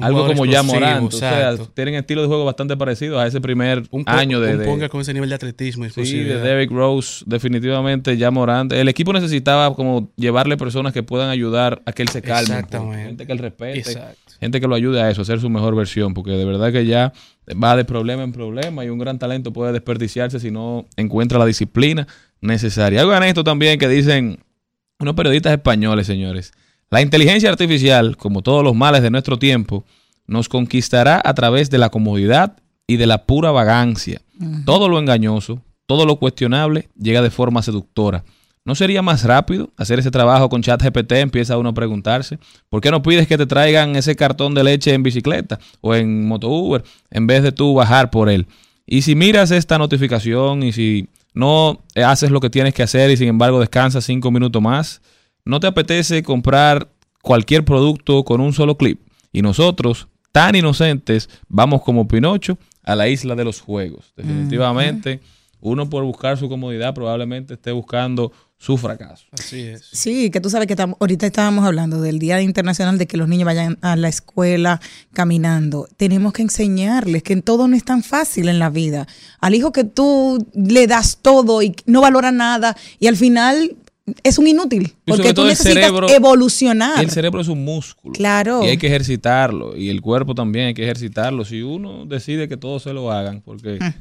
algo 0.00 0.26
como 0.26 0.44
ya 0.44 0.62
Morant. 0.62 1.12
O 1.12 1.16
sea, 1.16 1.56
tienen 1.74 1.94
estilos 1.94 2.24
de 2.24 2.28
juego 2.28 2.44
bastante 2.44 2.76
parecidos 2.76 3.20
a 3.20 3.26
ese 3.26 3.40
primer 3.40 3.84
un 3.90 4.02
año 4.06 4.40
de, 4.40 4.56
un 4.56 4.64
ponga 4.64 4.88
con 4.88 5.00
ese 5.00 5.14
nivel 5.14 5.28
de 5.28 5.36
atletismo 5.36 5.88
Sí, 5.88 6.20
de. 6.20 6.40
Derrick 6.40 6.70
Rose, 6.70 7.22
definitivamente 7.26 8.16
ya 8.16 8.30
Morant. 8.30 8.72
El 8.72 8.88
equipo 8.88 9.12
necesitaba 9.12 9.74
como 9.74 10.10
llevarle 10.16 10.56
personas 10.56 10.92
que 10.92 11.02
puedan 11.02 11.30
ayudar 11.30 11.82
a 11.86 11.92
que 11.92 12.02
él 12.02 12.08
se 12.08 12.22
calme. 12.22 12.54
Exactamente. 12.54 13.04
Gente 13.04 13.26
que 13.26 13.32
él 13.32 13.38
respete. 13.38 13.78
Exacto. 13.78 14.32
Gente 14.40 14.60
que 14.60 14.66
lo 14.66 14.74
ayude 14.74 15.00
a 15.00 15.10
eso, 15.10 15.22
a 15.22 15.24
ser 15.24 15.40
su 15.40 15.48
mejor 15.48 15.76
versión. 15.76 16.12
Porque 16.12 16.32
de 16.32 16.44
verdad 16.44 16.72
que 16.72 16.86
ya 16.86 17.12
va 17.62 17.76
de 17.76 17.84
problema 17.84 18.24
en 18.24 18.32
problema 18.32 18.84
y 18.84 18.88
un 18.88 18.98
gran 18.98 19.18
talento 19.18 19.52
puede 19.52 19.72
desperdiciarse 19.72 20.40
si 20.40 20.50
no 20.50 20.86
encuentra 20.96 21.38
la 21.38 21.46
disciplina 21.46 22.08
necesaria. 22.40 23.00
Algo 23.00 23.14
en 23.14 23.22
esto 23.22 23.44
también 23.44 23.78
que 23.78 23.88
dicen 23.88 24.40
unos 24.98 25.14
periodistas 25.14 25.52
españoles, 25.52 26.06
señores. 26.06 26.52
La 26.90 27.02
inteligencia 27.02 27.50
artificial, 27.50 28.16
como 28.16 28.42
todos 28.42 28.62
los 28.62 28.74
males 28.74 29.02
de 29.02 29.10
nuestro 29.10 29.38
tiempo, 29.38 29.84
nos 30.26 30.48
conquistará 30.48 31.20
a 31.24 31.34
través 31.34 31.70
de 31.70 31.78
la 31.78 31.90
comodidad 31.90 32.56
y 32.86 32.96
de 32.96 33.06
la 33.06 33.24
pura 33.26 33.50
vagancia. 33.50 34.20
Todo 34.64 34.88
lo 34.88 34.98
engañoso, 34.98 35.62
todo 35.86 36.06
lo 36.06 36.16
cuestionable 36.16 36.88
llega 36.98 37.22
de 37.22 37.30
forma 37.30 37.62
seductora. 37.62 38.24
¿No 38.66 38.74
sería 38.74 39.02
más 39.02 39.24
rápido 39.24 39.70
hacer 39.76 39.98
ese 39.98 40.10
trabajo 40.10 40.48
con 40.48 40.62
ChatGPT? 40.62 41.12
Empieza 41.12 41.58
uno 41.58 41.68
a 41.68 41.74
preguntarse. 41.74 42.38
¿Por 42.70 42.80
qué 42.80 42.90
no 42.90 43.02
pides 43.02 43.28
que 43.28 43.36
te 43.36 43.46
traigan 43.46 43.94
ese 43.94 44.16
cartón 44.16 44.54
de 44.54 44.64
leche 44.64 44.94
en 44.94 45.02
bicicleta 45.02 45.58
o 45.82 45.94
en 45.94 46.26
moto 46.26 46.48
Uber 46.48 46.82
en 47.10 47.26
vez 47.26 47.42
de 47.42 47.52
tú 47.52 47.74
bajar 47.74 48.10
por 48.10 48.30
él? 48.30 48.46
Y 48.86 49.02
si 49.02 49.14
miras 49.14 49.50
esta 49.50 49.76
notificación 49.78 50.62
y 50.62 50.72
si 50.72 51.08
no 51.34 51.82
haces 51.94 52.30
lo 52.30 52.40
que 52.40 52.48
tienes 52.48 52.72
que 52.72 52.82
hacer 52.82 53.10
y 53.10 53.18
sin 53.18 53.28
embargo 53.28 53.60
descansas 53.60 54.04
cinco 54.04 54.30
minutos 54.30 54.62
más, 54.62 55.02
¿no 55.44 55.60
te 55.60 55.66
apetece 55.66 56.22
comprar 56.22 56.90
cualquier 57.22 57.64
producto 57.64 58.24
con 58.24 58.40
un 58.40 58.52
solo 58.52 58.76
clip? 58.76 59.00
Y 59.32 59.42
nosotros, 59.42 60.08
tan 60.32 60.54
inocentes, 60.54 61.28
vamos 61.48 61.82
como 61.82 62.08
Pinocho 62.08 62.58
a 62.82 62.94
la 62.94 63.08
isla 63.08 63.34
de 63.34 63.44
los 63.44 63.60
juegos. 63.60 64.12
Definitivamente, 64.16 65.20
uno 65.60 65.88
por 65.88 66.04
buscar 66.04 66.36
su 66.36 66.48
comodidad 66.48 66.94
probablemente 66.94 67.54
esté 67.54 67.72
buscando 67.72 68.32
su 68.58 68.78
fracaso. 68.78 69.26
Así 69.32 69.60
es. 69.60 69.88
Sí, 69.92 70.30
que 70.30 70.40
tú 70.40 70.48
sabes 70.48 70.66
que 70.68 70.76
ahorita 70.78 71.26
estábamos 71.26 71.64
hablando 71.66 72.00
del 72.00 72.18
Día 72.18 72.40
Internacional 72.40 72.96
de 72.98 73.06
que 73.06 73.16
los 73.16 73.28
niños 73.28 73.46
vayan 73.46 73.78
a 73.82 73.96
la 73.96 74.08
escuela 74.08 74.80
caminando. 75.12 75.88
Tenemos 75.96 76.32
que 76.32 76.42
enseñarles 76.42 77.22
que 77.22 77.36
todo 77.42 77.68
no 77.68 77.76
es 77.76 77.84
tan 77.84 78.02
fácil 78.02 78.48
en 78.48 78.58
la 78.58 78.70
vida. 78.70 79.06
Al 79.40 79.54
hijo 79.54 79.72
que 79.72 79.84
tú 79.84 80.46
le 80.54 80.86
das 80.86 81.18
todo 81.20 81.62
y 81.62 81.74
no 81.86 82.00
valora 82.00 82.30
nada 82.30 82.76
y 82.98 83.06
al 83.06 83.16
final 83.16 83.76
es 84.22 84.38
un 84.38 84.46
inútil 84.46 84.92
porque 85.06 85.32
tú 85.32 85.44
necesitas 85.44 85.74
cerebro- 85.84 86.08
evolucionar. 86.10 87.02
El 87.02 87.10
cerebro 87.10 87.40
es 87.40 87.48
un 87.48 87.64
músculo. 87.64 88.12
Claro. 88.14 88.62
Y 88.64 88.68
hay 88.68 88.76
que 88.76 88.86
ejercitarlo. 88.86 89.76
Y 89.76 89.88
el 89.88 90.00
cuerpo 90.02 90.34
también 90.34 90.66
hay 90.66 90.74
que 90.74 90.82
ejercitarlo. 90.84 91.44
Si 91.44 91.62
uno 91.62 92.04
decide 92.06 92.48
que 92.48 92.56
todos 92.56 92.82
se 92.82 92.92
lo 92.92 93.10
hagan, 93.10 93.40
porque 93.42 93.78
Mm. 93.80 93.94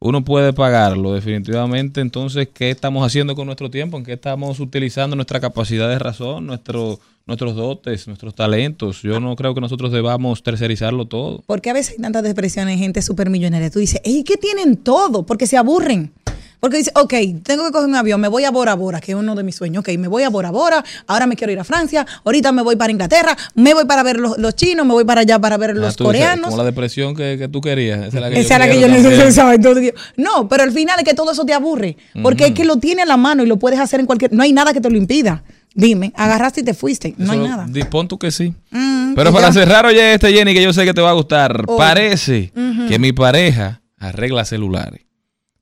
uno 0.00 0.24
puede 0.24 0.52
pagarlo 0.52 1.12
definitivamente, 1.14 2.00
entonces, 2.00 2.48
¿qué 2.54 2.70
estamos 2.70 3.04
haciendo 3.04 3.34
con 3.34 3.46
nuestro 3.46 3.68
tiempo? 3.70 3.96
¿En 3.98 4.04
qué 4.04 4.12
estamos 4.12 4.60
utilizando 4.60 5.16
nuestra 5.16 5.40
capacidad 5.40 5.88
de 5.88 5.98
razón, 5.98 6.46
nuestro, 6.46 7.00
nuestros 7.26 7.56
dotes, 7.56 8.06
nuestros 8.06 8.34
talentos? 8.36 9.02
Yo 9.02 9.18
no 9.18 9.34
creo 9.34 9.54
que 9.54 9.60
nosotros 9.60 9.90
debamos 9.90 10.42
tercerizarlo 10.44 11.06
todo. 11.06 11.42
Porque 11.46 11.70
a 11.70 11.72
veces 11.72 11.94
hay 11.96 12.02
tanta 12.02 12.22
depresión 12.22 12.68
en 12.68 12.78
gente 12.78 13.02
supermillonaria. 13.02 13.70
Tú 13.70 13.80
dices, 13.80 14.00
¿y 14.04 14.22
qué 14.22 14.36
tienen 14.36 14.76
todo? 14.76 15.26
Porque 15.26 15.48
se 15.48 15.56
aburren. 15.56 16.12
Porque 16.60 16.78
dice, 16.78 16.90
ok, 16.94 17.14
tengo 17.44 17.64
que 17.66 17.70
coger 17.72 17.88
un 17.88 17.94
avión, 17.94 18.20
me 18.20 18.28
voy 18.28 18.44
a 18.44 18.50
Bora 18.50 18.74
Bora, 18.74 19.00
que 19.00 19.12
es 19.12 19.18
uno 19.18 19.34
de 19.34 19.42
mis 19.44 19.54
sueños. 19.54 19.80
Ok, 19.80 19.90
me 19.98 20.08
voy 20.08 20.24
a 20.24 20.28
Bora 20.30 20.50
Bora, 20.50 20.84
ahora 21.06 21.26
me 21.26 21.36
quiero 21.36 21.52
ir 21.52 21.60
a 21.60 21.64
Francia, 21.64 22.04
ahorita 22.24 22.50
me 22.52 22.62
voy 22.62 22.76
para 22.76 22.90
Inglaterra, 22.90 23.36
me 23.54 23.74
voy 23.74 23.84
para 23.84 24.02
ver 24.02 24.18
los, 24.18 24.36
los 24.38 24.54
chinos, 24.56 24.84
me 24.84 24.92
voy 24.92 25.04
para 25.04 25.20
allá 25.20 25.38
para 25.38 25.56
ver 25.56 25.70
Ah, 25.70 25.74
los 25.74 25.96
tú 25.96 26.04
coreanos. 26.04 26.46
Como 26.46 26.56
la 26.56 26.64
depresión 26.64 27.14
que, 27.14 27.36
que 27.38 27.48
tú 27.48 27.60
querías. 27.60 27.98
Esa 28.00 28.06
es 28.08 28.14
la 28.22 28.30
que 28.30 28.40
Esa 28.40 28.54
es 28.54 28.60
la 28.60 28.68
que 28.68 28.80
yo 28.80 28.88
necesitaba. 28.88 29.54
Entonces 29.54 29.94
no, 30.16 30.48
pero 30.48 30.62
al 30.64 30.72
final 30.72 30.98
es 30.98 31.04
que 31.04 31.14
todo 31.14 31.30
eso 31.32 31.44
te 31.44 31.52
aburre. 31.54 31.96
Porque 32.22 32.46
es 32.46 32.52
que 32.52 32.64
lo 32.64 32.76
tiene 32.78 33.02
a 33.02 33.06
la 33.06 33.16
mano 33.16 33.42
y 33.42 33.46
lo 33.46 33.56
puedes 33.58 33.78
hacer 33.78 34.00
en 34.00 34.06
cualquier. 34.06 34.32
No 34.32 34.42
hay 34.42 34.52
nada 34.52 34.72
que 34.72 34.80
te 34.80 34.90
lo 34.90 34.96
impida. 34.96 35.44
Dime, 35.74 36.12
agarraste 36.16 36.62
y 36.62 36.64
te 36.64 36.74
fuiste. 36.74 37.14
No 37.18 37.32
hay 37.32 37.38
nada. 37.38 37.66
di- 37.68 37.84
Pon 37.84 38.08
tú 38.08 38.18
que 38.18 38.30
sí. 38.32 38.52
Mm, 38.70 39.14
Pero 39.14 39.32
para 39.32 39.48
ya. 39.48 39.52
cerrar, 39.52 39.86
oye, 39.86 40.14
este 40.14 40.32
Jenny, 40.32 40.52
que 40.54 40.62
yo 40.62 40.72
sé 40.72 40.84
que 40.84 40.92
te 40.94 41.00
va 41.00 41.10
a 41.10 41.12
gustar. 41.12 41.62
Oh. 41.68 41.76
Parece 41.76 42.52
que 42.88 42.98
mi 42.98 43.12
pareja 43.12 43.80
arregla 43.98 44.44
celulares. 44.44 45.02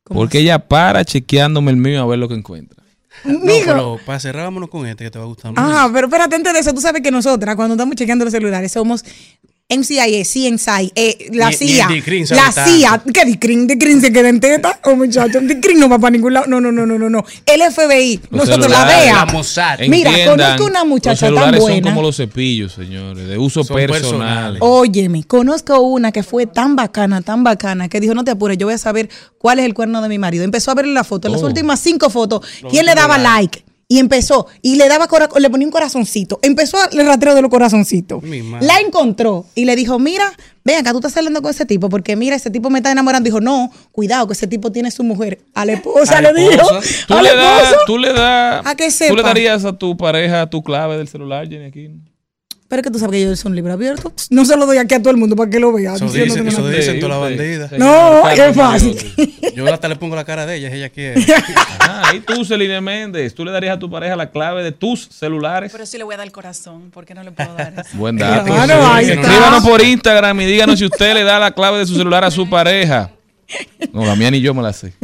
¿Cómo 0.07 0.21
Porque 0.21 0.39
ella 0.39 0.61
para 0.61 1.05
chequeándome 1.05 1.73
el 1.73 1.79
mío 1.79 2.01
a 2.01 2.07
ver 2.07 2.21
lo 2.21 2.29
que 2.29 2.35
encuentra. 2.35 2.81
No, 3.25 3.41
pero 3.43 3.99
para 4.07 4.21
cerrar, 4.21 4.45
vámonos 4.45 4.71
con 4.71 4.87
este 4.87 5.03
que 5.03 5.11
te 5.11 5.19
va 5.19 5.25
a 5.25 5.27
gustar 5.27 5.51
mucho. 5.51 5.63
Ah, 5.65 5.91
pero 5.93 6.07
espérate, 6.07 6.37
antes 6.37 6.53
de 6.53 6.61
eso, 6.61 6.73
tú 6.73 6.81
sabes 6.81 7.03
que 7.03 7.11
nosotras, 7.11 7.57
cuando 7.57 7.75
estamos 7.75 7.97
chequeando 7.97 8.25
los 8.25 8.33
celulares, 8.33 8.71
somos 8.71 9.05
MCIA, 9.69 10.23
CNSI, 10.25 10.93
eh, 10.95 11.27
la 11.33 11.51
Ni- 11.51 11.57
ni 11.57 11.69
CIA, 11.69 11.89
la. 12.37 12.53
CIA. 12.53 13.03
¿Qué 13.13 13.25
Dicrin? 13.25 13.67
Dicrin 13.67 14.01
se 14.01 14.13
queda 14.13 14.29
en 14.29 14.39
teta. 14.39 14.79
Oh, 14.85 14.95
muchachos, 14.95 15.43
Dicrin 15.45 15.81
no 15.81 15.89
va 15.89 15.99
para 15.99 16.13
ningún 16.13 16.35
lado. 16.35 16.47
No, 16.47 16.61
no, 16.61 16.71
no, 16.71 16.87
no, 16.87 16.97
no, 16.97 17.11
no. 17.11 17.25
El 17.45 17.63
FBI, 17.63 18.21
Los 18.31 18.47
nosotros 18.47 18.71
la 18.71 18.85
DEA. 18.87 19.27
la. 19.27 19.89
Mira, 19.89 20.13
conozco 20.25 20.67
una 20.67 20.79
Los 20.81 20.89
muchacha 20.89 21.19
tan 21.19 21.29
celulares 21.31 21.61
son 21.61 21.71
buena. 21.73 21.89
como 21.91 22.03
los 22.03 22.17
cepillos, 22.17 22.75
señores, 22.75 23.27
de 23.27 23.39
uso 23.39 23.65
Son 23.65 23.75
personal. 23.77 24.03
personales. 24.03 24.59
Óyeme, 24.63 25.25
conozco 25.25 25.81
una 25.81 26.13
que 26.13 26.23
fue 26.23 26.47
tan 26.47 26.77
bacana, 26.77 27.23
tan 27.23 27.43
bacana, 27.43 27.89
que 27.89 27.99
dijo, 27.99 28.15
no 28.15 28.23
te 28.23 28.31
apures, 28.31 28.57
yo 28.59 28.69
voy 28.69 28.75
a 28.75 28.79
saber 28.79 29.09
cuál 29.37 29.59
es 29.59 29.65
el 29.65 29.75
cuerno 29.75 30.01
de 30.01 30.09
mi 30.09 30.19
marido. 30.19 30.45
Empezó 30.45 30.71
a 30.71 30.75
ver 30.75 30.87
la 30.87 31.03
foto, 31.03 31.27
en 31.27 31.33
las 31.33 31.43
Oh. 31.43 31.47
últimas 31.47 31.81
cinco 31.81 32.09
fotos, 32.09 32.41
quién 32.71 32.87
le 32.87 32.95
daba 32.95 33.19
like. 33.19 33.65
Y 33.89 34.01
empezó, 34.01 34.49
y 34.63 34.75
le 34.75 34.89
daba 34.89 35.07
le 35.39 35.49
ponía 35.49 35.67
un 35.67 35.71
corazoncito. 35.71 36.41
Empezó 36.43 36.77
el 36.91 37.07
rastreo 37.07 37.37
de 37.37 37.43
los 37.43 37.51
corazoncitos. 37.51 38.21
La 38.61 38.81
encontró 38.81 39.47
y 39.55 39.65
le 39.65 39.77
dijo, 39.77 40.01
mira, 40.01 40.33
ven 40.65 40.79
acá, 40.79 40.91
tú 40.91 40.99
estás 40.99 41.13
saliendo 41.13 41.41
con 41.41 41.53
ese 41.53 41.67
tipo, 41.67 41.89
porque 41.89 42.17
mira, 42.17 42.35
ese 42.35 42.51
tipo 42.51 42.69
me 42.69 42.81
está 42.81 42.91
enamorando. 42.91 43.25
Dijo, 43.27 43.41
no, 43.41 43.71
cuidado, 43.93 44.27
que 44.27 44.33
ese 44.33 44.49
tipo 44.49 44.73
tiene 44.73 44.91
su 44.91 45.05
mujer. 45.05 45.39
A 45.55 45.65
la 45.65 45.75
esposa 45.75 46.19
A 46.19 46.21
la 46.21 46.33
le 46.33 46.41
dijo. 46.41 46.53
esposa. 46.81 47.05
Tú 47.07 47.15
a 47.15 47.23
le, 47.23 47.29
esposa. 47.29 47.77
tú 47.87 47.99
le 47.99 48.13
das, 48.13 48.67
A 48.67 48.75
que 48.75 48.89
tú 49.09 49.15
le 49.17 49.23
darías 49.23 49.65
a 49.65 49.73
tu 49.79 49.97
pareja 49.97 50.51
tu 50.51 50.65
clave 50.65 50.97
del 50.97 51.07
celular, 51.07 51.49
Jenny, 51.49 51.67
aquí. 51.67 51.91
Pero 52.69 52.81
es 52.81 52.85
que 52.85 52.91
tú 52.91 52.99
sabes 52.99 53.13
que 53.13 53.23
yo 53.23 53.37
soy 53.37 53.51
un 53.51 53.57
libro 53.57 53.73
abierto. 53.73 54.13
No 54.31 54.45
se 54.45 54.57
lo 54.57 54.67
doy 54.67 54.79
aquí 54.79 54.95
a 54.95 54.99
todo 55.01 55.11
el 55.13 55.17
mundo 55.17 55.37
para 55.37 55.49
que 55.49 55.61
lo 55.61 55.73
vea. 55.73 55.95
Eso 55.95 56.11
que 56.13 56.27
no- 56.27 56.49
eso 56.49 56.69
dicen 56.69 56.99
todas 56.99 57.21
las 57.21 57.21
bandidas. 57.31 57.71
No, 57.73 58.23
Señor 58.29 58.49
es 58.51 58.57
fácil. 58.57 59.15
Yo 59.55 59.73
hasta 59.73 59.89
le 59.89 59.95
pongo 59.97 60.17
la 60.17 60.25
cara 60.25 60.47
de 60.47 60.57
ella, 60.57 60.71
si 60.71 60.77
ella 60.77 60.89
quiere. 60.91 61.25
Ah, 61.81 62.13
y 62.15 62.21
tú, 62.21 62.45
Celine 62.45 62.81
Méndez, 62.81 63.35
¿tú 63.35 63.45
le 63.45 63.53
darías 63.53 63.77
a 63.77 63.79
tu 63.79 63.89
pareja 63.89 64.17
la 64.17 64.31
clave 64.31 64.65
de 64.65 64.73
tus 64.73 65.09
celulares? 65.13 65.71
Pero 65.71 65.87
sí 65.87 65.97
le 65.97 66.03
voy 66.05 66.15
a 66.15 66.19
dar 66.19 66.27
el 66.27 66.33
corazón, 66.33 66.91
porque 66.93 67.15
no 67.15 67.23
le 67.23 67.31
puedo 67.31 67.55
dar 67.55 67.73
eso. 67.73 67.83
Buen 67.97 68.17
dato. 68.17 68.45
Claro, 68.47 68.67
Sí. 68.83 68.89
ahí 68.93 69.11
está. 69.11 69.21
Escríbanos 69.23 69.65
por 69.65 69.81
Instagram 69.83 70.41
y 70.41 70.47
díganos 70.47 70.79
si 70.79 70.85
usted 70.87 71.15
le 71.15 71.23
da 71.23 71.39
la 71.39 71.53
clave 71.53 71.79
de 71.79 71.87
su 71.87 71.95
celular 71.95 72.25
a 72.25 72.31
su 72.33 72.51
pareja. 72.51 73.11
No, 73.93 74.05
la 74.05 74.17
mía 74.17 74.31
ni 74.33 74.41
yo 74.41 74.53
me 74.55 74.63
la 74.63 74.73
sé. 74.73 74.93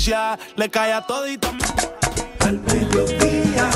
noticia. 0.00 0.38
Le 0.56 0.70
cae 0.70 0.92
a 0.92 1.02
todita. 1.02 1.50
Al 2.40 2.58
mediodía, 2.60 3.70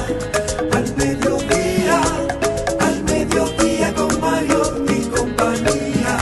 al 0.73 0.97
mediodía, 0.97 2.01
al 2.81 3.05
mediodía 3.05 3.95
con 3.95 4.21
Mario 4.21 4.85
y 4.89 5.01
compañía. 5.09 6.19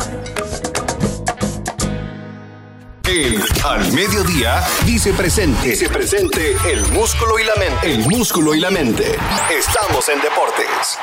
El 3.05 3.43
Al 3.65 3.93
Mediodía 3.93 4.65
dice 4.87 5.13
presente. 5.13 5.69
Dice 5.69 5.89
presente 5.89 6.57
el 6.71 6.85
músculo 6.93 7.39
y 7.39 7.45
la 7.45 7.55
mente. 7.57 7.93
El 7.93 7.99
músculo 8.09 8.55
y 8.55 8.61
la 8.61 8.71
mente. 8.71 9.17
Estamos 9.51 10.09
en 10.09 10.21
deportes. 10.21 10.99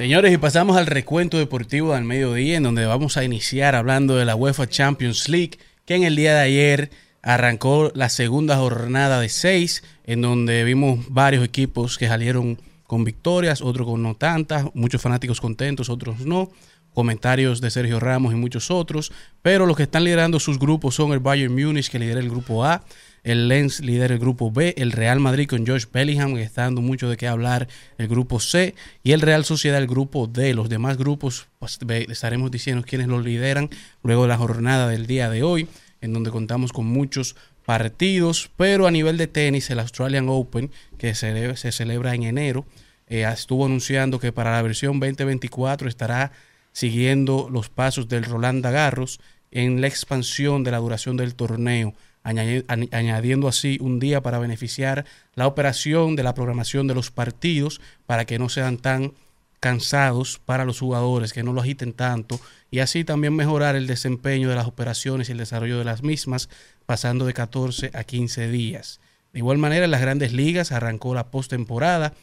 Señores, 0.00 0.32
y 0.32 0.38
pasamos 0.38 0.78
al 0.78 0.86
recuento 0.86 1.36
deportivo 1.36 1.92
del 1.92 2.04
mediodía, 2.04 2.56
en 2.56 2.62
donde 2.62 2.86
vamos 2.86 3.18
a 3.18 3.24
iniciar 3.24 3.74
hablando 3.74 4.16
de 4.16 4.24
la 4.24 4.34
UEFA 4.34 4.66
Champions 4.66 5.28
League, 5.28 5.58
que 5.84 5.94
en 5.94 6.04
el 6.04 6.16
día 6.16 6.32
de 6.32 6.40
ayer 6.40 6.90
arrancó 7.20 7.92
la 7.94 8.08
segunda 8.08 8.56
jornada 8.56 9.20
de 9.20 9.28
seis, 9.28 9.84
en 10.04 10.22
donde 10.22 10.64
vimos 10.64 11.00
varios 11.10 11.44
equipos 11.44 11.98
que 11.98 12.08
salieron 12.08 12.58
con 12.84 13.04
victorias, 13.04 13.60
otros 13.60 13.86
con 13.86 14.02
no 14.02 14.14
tantas, 14.14 14.68
muchos 14.72 15.02
fanáticos 15.02 15.38
contentos, 15.38 15.90
otros 15.90 16.20
no. 16.20 16.48
Comentarios 16.94 17.60
de 17.60 17.70
Sergio 17.70 18.00
Ramos 18.00 18.32
y 18.32 18.36
muchos 18.36 18.70
otros, 18.70 19.12
pero 19.42 19.66
los 19.66 19.76
que 19.76 19.84
están 19.84 20.04
liderando 20.04 20.40
sus 20.40 20.58
grupos 20.58 20.94
son 20.94 21.12
el 21.12 21.20
Bayern 21.20 21.54
Múnich, 21.54 21.90
que 21.90 21.98
lidera 21.98 22.20
el 22.20 22.30
grupo 22.30 22.64
A, 22.64 22.84
el 23.22 23.48
Lens 23.48 23.80
lidera 23.80 24.14
el 24.14 24.20
grupo 24.20 24.50
B, 24.50 24.74
el 24.78 24.92
Real 24.92 25.20
Madrid 25.20 25.46
con 25.48 25.66
George 25.66 25.86
Bellingham, 25.92 26.34
que 26.34 26.42
está 26.42 26.62
dando 26.62 26.80
mucho 26.80 27.08
de 27.08 27.16
qué 27.16 27.28
hablar, 27.28 27.68
el 27.98 28.08
grupo 28.08 28.40
C, 28.40 28.74
y 29.02 29.12
el 29.12 29.20
Real 29.20 29.44
Sociedad 29.44 29.78
el 29.78 29.86
grupo 29.86 30.26
D. 30.26 30.54
Los 30.54 30.68
demás 30.68 30.96
grupos 30.96 31.48
pues, 31.58 31.78
estaremos 32.08 32.50
diciendo 32.50 32.84
quiénes 32.86 33.08
los 33.08 33.24
lideran 33.24 33.68
luego 34.02 34.22
de 34.22 34.28
la 34.28 34.38
jornada 34.38 34.88
del 34.88 35.06
día 35.06 35.28
de 35.28 35.42
hoy, 35.42 35.68
en 36.00 36.12
donde 36.12 36.30
contamos 36.30 36.72
con 36.72 36.86
muchos 36.86 37.36
partidos, 37.66 38.50
pero 38.56 38.86
a 38.86 38.90
nivel 38.90 39.18
de 39.18 39.26
tenis, 39.26 39.68
el 39.70 39.80
Australian 39.80 40.28
Open, 40.28 40.70
que 40.98 41.14
se, 41.14 41.56
se 41.56 41.72
celebra 41.72 42.14
en 42.14 42.22
enero, 42.22 42.66
eh, 43.06 43.28
estuvo 43.30 43.66
anunciando 43.66 44.18
que 44.18 44.32
para 44.32 44.52
la 44.52 44.62
versión 44.62 44.98
2024 44.98 45.88
estará 45.88 46.32
siguiendo 46.72 47.48
los 47.50 47.68
pasos 47.68 48.08
del 48.08 48.24
Roland 48.24 48.64
Garros 48.64 49.20
en 49.50 49.80
la 49.80 49.86
expansión 49.88 50.62
de 50.64 50.70
la 50.70 50.78
duración 50.78 51.16
del 51.16 51.34
torneo, 51.34 51.94
añadi- 52.22 52.64
añ- 52.66 52.88
añadiendo 52.92 53.48
así 53.48 53.78
un 53.80 53.98
día 53.98 54.22
para 54.22 54.38
beneficiar 54.38 55.04
la 55.34 55.46
operación 55.46 56.16
de 56.16 56.22
la 56.22 56.34
programación 56.34 56.86
de 56.86 56.94
los 56.94 57.10
partidos 57.10 57.80
para 58.06 58.24
que 58.24 58.38
no 58.38 58.48
sean 58.48 58.76
tan 58.78 59.12
cansados 59.58 60.40
para 60.44 60.64
los 60.64 60.80
jugadores, 60.80 61.32
que 61.32 61.42
no 61.42 61.52
lo 61.52 61.60
agiten 61.60 61.92
tanto 61.92 62.40
y 62.70 62.78
así 62.78 63.04
también 63.04 63.34
mejorar 63.36 63.76
el 63.76 63.86
desempeño 63.86 64.48
de 64.48 64.54
las 64.54 64.66
operaciones 64.66 65.28
y 65.28 65.32
el 65.32 65.38
desarrollo 65.38 65.78
de 65.78 65.84
las 65.84 66.02
mismas, 66.02 66.48
pasando 66.86 67.26
de 67.26 67.34
14 67.34 67.90
a 67.92 68.04
15 68.04 68.48
días. 68.48 69.00
De 69.32 69.40
igual 69.40 69.58
manera, 69.58 69.84
en 69.84 69.90
las 69.90 70.00
grandes 70.00 70.32
ligas 70.32 70.72
arrancó 70.72 71.14
la 71.14 71.30
postemporada, 71.30 72.14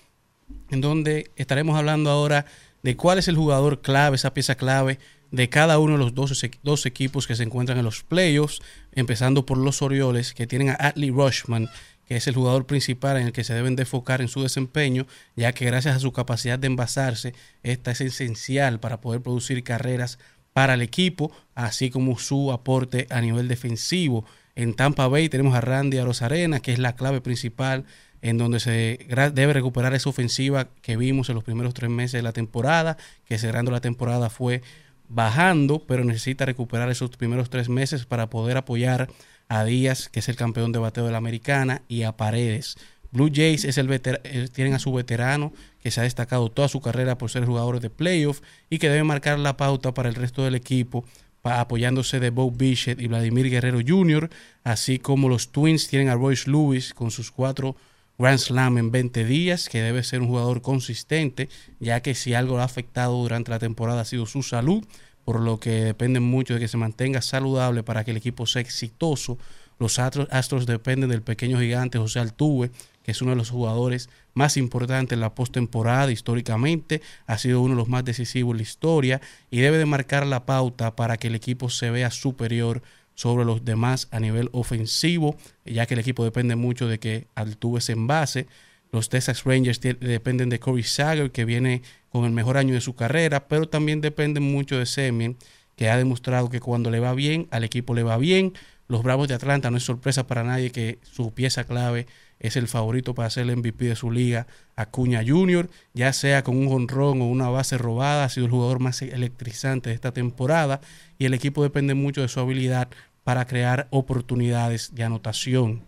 en 0.71 0.81
donde 0.81 1.29
estaremos 1.35 1.77
hablando 1.77 2.09
ahora 2.09 2.45
de 2.83 2.95
cuál 2.95 3.17
es 3.19 3.27
el 3.27 3.35
jugador 3.35 3.81
clave, 3.81 4.15
esa 4.15 4.33
pieza 4.33 4.55
clave 4.55 4.99
de 5.31 5.49
cada 5.49 5.79
uno 5.79 5.93
de 5.93 5.99
los 5.99 6.13
dos, 6.13 6.45
dos 6.63 6.85
equipos 6.85 7.27
que 7.27 7.35
se 7.35 7.43
encuentran 7.43 7.77
en 7.77 7.85
los 7.85 8.03
playoffs, 8.03 8.61
empezando 8.93 9.45
por 9.45 9.57
los 9.57 9.81
Orioles, 9.81 10.33
que 10.33 10.47
tienen 10.47 10.69
a 10.69 10.77
Atlee 10.79 11.11
Rushman, 11.11 11.69
que 12.07 12.15
es 12.15 12.27
el 12.27 12.35
jugador 12.35 12.65
principal 12.65 13.17
en 13.17 13.27
el 13.27 13.33
que 13.33 13.43
se 13.43 13.53
deben 13.53 13.75
de 13.75 13.83
enfocar 13.83 14.21
en 14.21 14.29
su 14.29 14.41
desempeño, 14.41 15.05
ya 15.35 15.51
que 15.51 15.65
gracias 15.65 15.97
a 15.97 15.99
su 15.99 16.13
capacidad 16.13 16.57
de 16.57 16.67
envasarse, 16.67 17.33
esta 17.63 17.91
es 17.91 18.01
esencial 18.01 18.79
para 18.79 19.01
poder 19.01 19.21
producir 19.21 19.63
carreras 19.63 20.17
para 20.53 20.75
el 20.75 20.81
equipo, 20.81 21.31
así 21.53 21.89
como 21.89 22.17
su 22.17 22.51
aporte 22.51 23.07
a 23.09 23.21
nivel 23.21 23.47
defensivo. 23.47 24.25
En 24.55 24.73
Tampa 24.73 25.07
Bay 25.07 25.29
tenemos 25.29 25.53
a 25.53 25.61
Randy 25.61 25.97
Arozarena, 25.97 26.61
que 26.61 26.71
es 26.71 26.79
la 26.79 26.95
clave 26.95 27.21
principal 27.21 27.85
en 28.29 28.37
donde 28.37 28.59
se 28.59 28.99
debe 29.33 29.53
recuperar 29.53 29.93
esa 29.93 30.09
ofensiva 30.09 30.67
que 30.81 30.97
vimos 30.97 31.29
en 31.29 31.35
los 31.35 31.43
primeros 31.43 31.73
tres 31.73 31.89
meses 31.89 32.13
de 32.13 32.21
la 32.21 32.33
temporada, 32.33 32.97
que 33.25 33.37
cerrando 33.37 33.71
la 33.71 33.81
temporada 33.81 34.29
fue 34.29 34.61
bajando, 35.09 35.83
pero 35.87 36.03
necesita 36.03 36.45
recuperar 36.45 36.89
esos 36.89 37.11
primeros 37.11 37.49
tres 37.49 37.69
meses 37.69 38.05
para 38.05 38.29
poder 38.29 38.57
apoyar 38.57 39.09
a 39.47 39.63
Díaz, 39.63 40.09
que 40.09 40.19
es 40.19 40.29
el 40.29 40.35
campeón 40.35 40.71
de 40.71 40.79
bateo 40.79 41.05
de 41.05 41.11
la 41.11 41.17
americana, 41.17 41.83
y 41.87 42.03
a 42.03 42.17
Paredes. 42.17 42.75
Blue 43.11 43.31
Jays 43.33 43.63
es 43.63 43.77
el 43.77 43.89
eh, 43.91 44.49
tienen 44.53 44.73
a 44.73 44.79
su 44.79 44.91
veterano 44.91 45.53
que 45.81 45.91
se 45.91 46.01
ha 46.01 46.03
destacado 46.03 46.49
toda 46.49 46.67
su 46.67 46.81
carrera 46.81 47.17
por 47.17 47.31
ser 47.31 47.45
jugador 47.45 47.79
de 47.79 47.89
playoff 47.89 48.41
y 48.69 48.79
que 48.79 48.89
debe 48.89 49.05
marcar 49.05 49.39
la 49.39 49.55
pauta 49.55 49.93
para 49.93 50.09
el 50.09 50.15
resto 50.15 50.43
del 50.43 50.55
equipo 50.55 51.05
apoyándose 51.43 52.19
de 52.19 52.29
Bob 52.29 52.57
Bichette 52.57 52.99
y 52.99 53.07
Vladimir 53.07 53.49
Guerrero 53.49 53.79
Jr., 53.85 54.29
así 54.65 54.99
como 54.99 55.29
los 55.29 55.53
Twins 55.53 55.87
tienen 55.87 56.09
a 56.09 56.15
Royce 56.15 56.49
Lewis 56.49 56.93
con 56.93 57.09
sus 57.09 57.31
cuatro 57.31 57.77
Grand 58.19 58.39
Slam 58.39 58.79
en 58.79 58.91
20 58.91 59.25
días, 59.25 59.69
que 59.69 59.81
debe 59.81 60.01
ser 60.03 60.21
un 60.21 60.27
jugador 60.27 60.63
consistente, 60.63 61.49
ya 61.79 62.01
que 62.01 62.15
si 62.15 62.33
algo 62.33 62.55
lo 62.55 62.61
ha 62.61 62.65
afectado 62.65 63.13
durante 63.13 63.51
la 63.51 63.59
temporada 63.59 64.01
ha 64.01 64.05
sido 64.05 64.25
su 64.25 64.41
salud, 64.41 64.83
por 65.23 65.39
lo 65.39 65.59
que 65.59 65.69
dependen 65.69 66.23
mucho 66.23 66.55
de 66.55 66.59
que 66.59 66.67
se 66.67 66.77
mantenga 66.77 67.21
saludable 67.21 67.83
para 67.83 68.03
que 68.03 68.11
el 68.11 68.17
equipo 68.17 68.47
sea 68.47 68.61
exitoso. 68.61 69.37
Los 69.77 69.99
Astros, 69.99 70.27
Astros 70.31 70.65
dependen 70.65 71.11
del 71.11 71.21
pequeño 71.21 71.59
gigante 71.59 71.99
José 71.99 72.19
Altuve, 72.19 72.71
que 73.03 73.11
es 73.11 73.21
uno 73.21 73.31
de 73.31 73.37
los 73.37 73.51
jugadores 73.51 74.09
más 74.33 74.57
importantes 74.57 75.15
en 75.15 75.19
la 75.19 75.35
postemporada 75.35 76.11
históricamente, 76.11 77.03
ha 77.27 77.37
sido 77.37 77.61
uno 77.61 77.75
de 77.75 77.77
los 77.77 77.87
más 77.87 78.03
decisivos 78.03 78.53
en 78.53 78.57
la 78.57 78.63
historia 78.63 79.21
y 79.51 79.59
debe 79.59 79.77
de 79.77 79.85
marcar 79.85 80.25
la 80.25 80.45
pauta 80.47 80.95
para 80.95 81.17
que 81.17 81.27
el 81.27 81.35
equipo 81.35 81.69
se 81.69 81.91
vea 81.91 82.09
superior 82.09 82.81
sobre 83.17 83.45
los 83.45 83.65
demás 83.65 84.07
a 84.11 84.19
nivel 84.19 84.49
ofensivo, 84.53 85.35
ya 85.65 85.87
que 85.87 85.95
el 85.95 85.99
equipo 85.99 86.23
depende 86.23 86.55
mucho 86.55 86.87
de 86.87 86.99
que 86.99 87.25
Altuve 87.33 87.81
se 87.81 87.93
envase. 87.93 88.45
Los 88.91 89.09
Texas 89.09 89.43
Rangers 89.43 89.81
dependen 89.81 90.49
de 90.49 90.59
Corey 90.59 90.83
Seager, 90.83 91.31
que 91.31 91.43
viene 91.43 91.81
con 92.09 92.25
el 92.25 92.31
mejor 92.31 92.57
año 92.57 92.75
de 92.75 92.79
su 92.79 92.95
carrera, 92.95 93.47
pero 93.47 93.67
también 93.67 94.01
dependen 94.01 94.43
mucho 94.43 94.77
de 94.77 94.85
Semien, 94.85 95.35
que 95.75 95.89
ha 95.89 95.97
demostrado 95.97 96.49
que 96.49 96.59
cuando 96.59 96.91
le 96.91 96.99
va 96.99 97.15
bien, 97.15 97.47
al 97.49 97.63
equipo 97.63 97.95
le 97.95 98.03
va 98.03 98.17
bien. 98.17 98.53
Los 98.87 99.01
Bravos 99.01 99.27
de 99.27 99.33
Atlanta 99.33 99.71
no 99.71 99.77
es 99.77 99.83
sorpresa 99.83 100.27
para 100.27 100.43
nadie 100.43 100.71
que 100.71 100.99
su 101.01 101.33
pieza 101.33 101.63
clave 101.63 102.05
es 102.39 102.55
el 102.55 102.67
favorito 102.67 103.15
para 103.15 103.29
ser 103.29 103.49
el 103.49 103.57
MVP 103.57 103.85
de 103.85 103.95
su 103.95 104.11
liga, 104.11 104.47
Acuña 104.75 105.23
Jr., 105.25 105.69
ya 105.93 106.13
sea 106.13 106.43
con 106.43 106.57
un 106.57 106.69
jonrón 106.69 107.21
o 107.21 107.25
una 107.25 107.49
base 107.49 107.77
robada, 107.77 108.25
ha 108.25 108.29
sido 108.29 108.45
el 108.45 108.51
jugador 108.51 108.79
más 108.79 109.01
electrizante 109.01 109.89
de 109.89 109.95
esta 109.95 110.11
temporada 110.11 110.81
y 111.17 111.25
el 111.25 111.33
equipo 111.33 111.63
depende 111.63 111.93
mucho 111.93 112.21
de 112.21 112.27
su 112.27 112.39
habilidad 112.39 112.89
para 113.23 113.45
crear 113.45 113.87
oportunidades 113.89 114.95
de 114.95 115.03
anotación. 115.03 115.83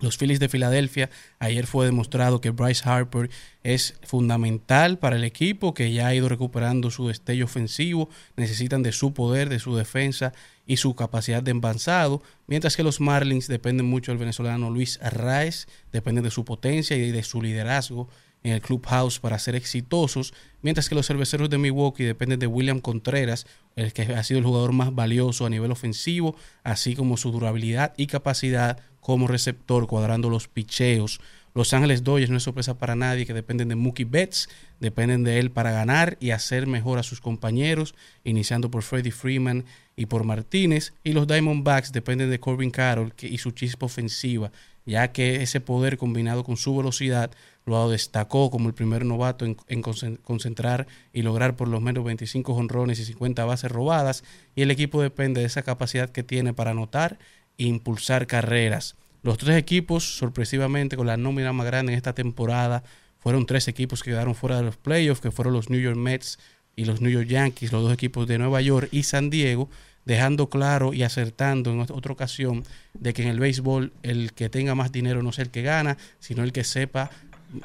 Los 0.00 0.16
Phillies 0.16 0.38
de 0.38 0.48
Filadelfia, 0.48 1.10
ayer 1.40 1.66
fue 1.66 1.84
demostrado 1.84 2.40
que 2.40 2.50
Bryce 2.50 2.88
Harper 2.88 3.30
es 3.64 3.98
fundamental 4.04 5.00
para 5.00 5.16
el 5.16 5.24
equipo, 5.24 5.74
que 5.74 5.92
ya 5.92 6.06
ha 6.06 6.14
ido 6.14 6.28
recuperando 6.28 6.92
su 6.92 7.08
destello 7.08 7.46
ofensivo, 7.46 8.08
necesitan 8.36 8.84
de 8.84 8.92
su 8.92 9.12
poder, 9.12 9.48
de 9.48 9.58
su 9.58 9.74
defensa 9.74 10.32
y 10.66 10.76
su 10.76 10.94
capacidad 10.94 11.42
de 11.42 11.50
envanzado, 11.50 12.22
mientras 12.46 12.76
que 12.76 12.84
los 12.84 13.00
Marlins 13.00 13.48
dependen 13.48 13.86
mucho 13.86 14.12
del 14.12 14.20
venezolano 14.20 14.70
Luis 14.70 15.00
Arraez, 15.02 15.66
dependen 15.90 16.22
de 16.22 16.30
su 16.30 16.44
potencia 16.44 16.96
y 16.96 17.10
de 17.10 17.24
su 17.24 17.42
liderazgo 17.42 18.08
en 18.42 18.52
el 18.52 18.60
clubhouse 18.60 19.18
para 19.18 19.38
ser 19.38 19.54
exitosos, 19.54 20.32
mientras 20.62 20.88
que 20.88 20.94
los 20.94 21.06
cerveceros 21.06 21.50
de 21.50 21.58
Milwaukee 21.58 22.04
dependen 22.04 22.38
de 22.38 22.46
William 22.46 22.80
Contreras, 22.80 23.46
el 23.76 23.92
que 23.92 24.02
ha 24.02 24.22
sido 24.22 24.38
el 24.38 24.46
jugador 24.46 24.72
más 24.72 24.94
valioso 24.94 25.46
a 25.46 25.50
nivel 25.50 25.70
ofensivo, 25.70 26.36
así 26.62 26.94
como 26.94 27.16
su 27.16 27.30
durabilidad 27.30 27.94
y 27.96 28.06
capacidad 28.06 28.78
como 29.00 29.26
receptor 29.26 29.86
cuadrando 29.86 30.28
los 30.30 30.48
picheos. 30.48 31.20
Los 31.54 31.72
Ángeles 31.72 32.04
Dodgers 32.04 32.30
no 32.30 32.36
es 32.36 32.42
sorpresa 32.42 32.78
para 32.78 32.94
nadie 32.94 33.26
que 33.26 33.34
dependen 33.34 33.68
de 33.68 33.74
Mookie 33.74 34.04
Betts, 34.04 34.48
dependen 34.80 35.24
de 35.24 35.40
él 35.40 35.50
para 35.50 35.72
ganar 35.72 36.16
y 36.20 36.30
hacer 36.30 36.66
mejor 36.66 36.98
a 36.98 37.02
sus 37.02 37.20
compañeros, 37.20 37.94
iniciando 38.22 38.70
por 38.70 38.82
Freddie 38.82 39.10
Freeman 39.10 39.64
y 39.96 40.06
por 40.06 40.24
Martínez. 40.24 40.92
Y 41.02 41.14
los 41.14 41.26
Diamondbacks 41.26 41.90
dependen 41.90 42.30
de 42.30 42.38
Corbin 42.38 42.70
Carroll 42.70 43.12
y 43.20 43.38
su 43.38 43.50
chispa 43.50 43.86
ofensiva, 43.86 44.52
ya 44.86 45.10
que 45.10 45.42
ese 45.42 45.60
poder 45.60 45.96
combinado 45.96 46.44
con 46.44 46.56
su 46.56 46.76
velocidad 46.76 47.32
lo 47.68 47.88
destacó 47.90 48.50
como 48.50 48.68
el 48.68 48.74
primer 48.74 49.04
novato 49.04 49.44
en, 49.44 49.56
en 49.68 49.82
concen- 49.82 50.18
concentrar 50.22 50.86
y 51.12 51.22
lograr 51.22 51.54
por 51.56 51.68
lo 51.68 51.80
menos 51.80 52.04
25 52.04 52.52
honrones 52.54 52.98
y 52.98 53.04
50 53.04 53.44
bases 53.44 53.70
robadas. 53.70 54.24
Y 54.54 54.62
el 54.62 54.70
equipo 54.70 55.02
depende 55.02 55.40
de 55.40 55.46
esa 55.46 55.62
capacidad 55.62 56.10
que 56.10 56.22
tiene 56.22 56.52
para 56.54 56.70
anotar 56.72 57.18
e 57.58 57.64
impulsar 57.64 58.26
carreras. 58.26 58.96
Los 59.22 59.38
tres 59.38 59.56
equipos, 59.56 60.16
sorpresivamente, 60.18 60.96
con 60.96 61.06
la 61.06 61.16
nómina 61.16 61.52
más 61.52 61.66
grande 61.66 61.92
en 61.92 61.96
esta 61.96 62.14
temporada, 62.14 62.84
fueron 63.18 63.46
tres 63.46 63.66
equipos 63.68 64.02
que 64.02 64.10
quedaron 64.12 64.34
fuera 64.34 64.56
de 64.56 64.62
los 64.62 64.76
playoffs, 64.76 65.20
que 65.20 65.30
fueron 65.32 65.52
los 65.52 65.70
New 65.70 65.80
York 65.80 65.96
Mets 65.96 66.38
y 66.76 66.84
los 66.84 67.00
New 67.00 67.10
York 67.10 67.26
Yankees, 67.26 67.72
los 67.72 67.82
dos 67.82 67.92
equipos 67.92 68.28
de 68.28 68.38
Nueva 68.38 68.60
York 68.60 68.88
y 68.92 69.02
San 69.02 69.28
Diego, 69.28 69.68
dejando 70.04 70.48
claro 70.48 70.94
y 70.94 71.02
acertando 71.02 71.72
en 71.72 71.80
otra 71.80 72.12
ocasión 72.12 72.62
de 72.94 73.12
que 73.12 73.22
en 73.22 73.28
el 73.28 73.40
béisbol 73.40 73.92
el 74.04 74.32
que 74.32 74.48
tenga 74.48 74.74
más 74.76 74.92
dinero 74.92 75.22
no 75.22 75.30
es 75.30 75.38
el 75.40 75.50
que 75.50 75.62
gana, 75.62 75.98
sino 76.20 76.44
el 76.44 76.52
que 76.52 76.62
sepa 76.64 77.10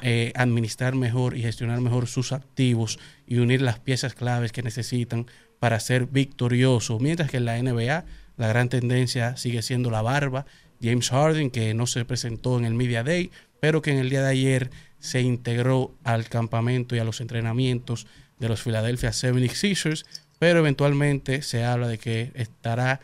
eh, 0.02 0.32
administrar 0.34 0.94
mejor 0.94 1.36
y 1.36 1.42
gestionar 1.42 1.80
mejor 1.80 2.06
sus 2.06 2.32
activos 2.32 2.98
y 3.26 3.38
unir 3.38 3.62
las 3.62 3.78
piezas 3.78 4.14
claves 4.14 4.52
que 4.52 4.62
necesitan 4.62 5.26
para 5.58 5.80
ser 5.80 6.06
victorioso. 6.06 6.98
Mientras 6.98 7.30
que 7.30 7.38
en 7.38 7.44
la 7.44 7.62
NBA 7.62 8.04
la 8.36 8.48
gran 8.48 8.68
tendencia 8.68 9.36
sigue 9.36 9.62
siendo 9.62 9.90
la 9.90 10.02
barba. 10.02 10.46
James 10.82 11.10
Harden, 11.10 11.50
que 11.50 11.72
no 11.74 11.86
se 11.86 12.04
presentó 12.04 12.58
en 12.58 12.64
el 12.64 12.74
Media 12.74 13.02
Day, 13.02 13.30
pero 13.60 13.80
que 13.80 13.92
en 13.92 13.98
el 13.98 14.10
día 14.10 14.22
de 14.22 14.30
ayer 14.30 14.70
se 14.98 15.22
integró 15.22 15.94
al 16.04 16.28
campamento 16.28 16.96
y 16.96 16.98
a 16.98 17.04
los 17.04 17.20
entrenamientos 17.20 18.06
de 18.38 18.48
los 18.48 18.62
Philadelphia 18.62 19.10
76ers, 19.10 20.04
pero 20.38 20.58
eventualmente 20.58 21.42
se 21.42 21.64
habla 21.64 21.88
de 21.88 21.98
que 21.98 22.32
estará 22.34 23.00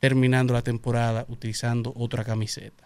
terminando 0.00 0.54
la 0.54 0.62
temporada 0.62 1.26
utilizando 1.28 1.92
otra 1.96 2.24
camiseta. 2.24 2.83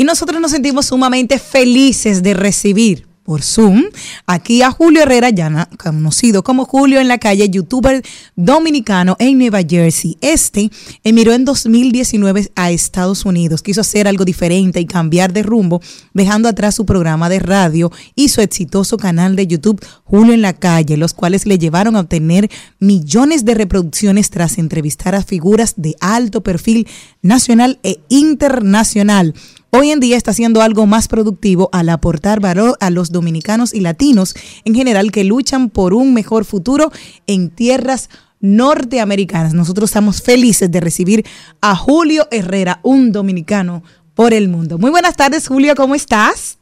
Y 0.00 0.04
nosotros 0.04 0.40
nos 0.40 0.52
sentimos 0.52 0.86
sumamente 0.86 1.38
felices 1.38 2.22
de 2.22 2.32
recibir 2.32 3.06
por 3.22 3.42
Zoom 3.42 3.84
aquí 4.26 4.62
a 4.62 4.70
Julio 4.70 5.02
Herrera, 5.02 5.28
ya 5.28 5.68
conocido 5.76 6.42
como 6.42 6.64
Julio 6.64 7.00
en 7.00 7.06
la 7.06 7.18
calle, 7.18 7.50
youtuber 7.50 8.02
dominicano 8.34 9.14
en 9.18 9.36
Nueva 9.36 9.60
Jersey. 9.60 10.16
Este 10.22 10.70
emigró 11.04 11.34
en 11.34 11.44
2019 11.44 12.50
a 12.56 12.70
Estados 12.70 13.26
Unidos, 13.26 13.60
quiso 13.60 13.82
hacer 13.82 14.08
algo 14.08 14.24
diferente 14.24 14.80
y 14.80 14.86
cambiar 14.86 15.34
de 15.34 15.42
rumbo, 15.42 15.82
dejando 16.14 16.48
atrás 16.48 16.76
su 16.76 16.86
programa 16.86 17.28
de 17.28 17.38
radio 17.38 17.92
y 18.14 18.30
su 18.30 18.40
exitoso 18.40 18.96
canal 18.96 19.36
de 19.36 19.48
YouTube 19.48 19.84
Julio 20.04 20.32
en 20.32 20.40
la 20.40 20.54
calle, 20.54 20.96
los 20.96 21.12
cuales 21.12 21.44
le 21.44 21.58
llevaron 21.58 21.94
a 21.94 22.00
obtener 22.00 22.50
millones 22.78 23.44
de 23.44 23.52
reproducciones 23.52 24.30
tras 24.30 24.56
entrevistar 24.56 25.14
a 25.14 25.22
figuras 25.22 25.74
de 25.76 25.94
alto 26.00 26.40
perfil 26.40 26.88
nacional 27.20 27.78
e 27.82 28.00
internacional. 28.08 29.34
Hoy 29.72 29.90
en 29.90 30.00
día 30.00 30.16
está 30.16 30.32
haciendo 30.32 30.62
algo 30.62 30.84
más 30.86 31.06
productivo 31.06 31.68
al 31.72 31.90
aportar 31.90 32.40
valor 32.40 32.76
a 32.80 32.90
los 32.90 33.12
dominicanos 33.12 33.72
y 33.72 33.78
latinos 33.78 34.34
en 34.64 34.74
general 34.74 35.12
que 35.12 35.22
luchan 35.22 35.70
por 35.70 35.94
un 35.94 36.12
mejor 36.12 36.44
futuro 36.44 36.90
en 37.28 37.50
tierras 37.50 38.10
norteamericanas. 38.40 39.54
Nosotros 39.54 39.90
estamos 39.90 40.22
felices 40.22 40.72
de 40.72 40.80
recibir 40.80 41.24
a 41.60 41.76
Julio 41.76 42.26
Herrera, 42.32 42.80
un 42.82 43.12
dominicano 43.12 43.84
por 44.16 44.34
el 44.34 44.48
mundo. 44.48 44.76
Muy 44.76 44.90
buenas 44.90 45.16
tardes, 45.16 45.46
Julio, 45.46 45.76
¿cómo 45.76 45.94
estás? 45.94 46.58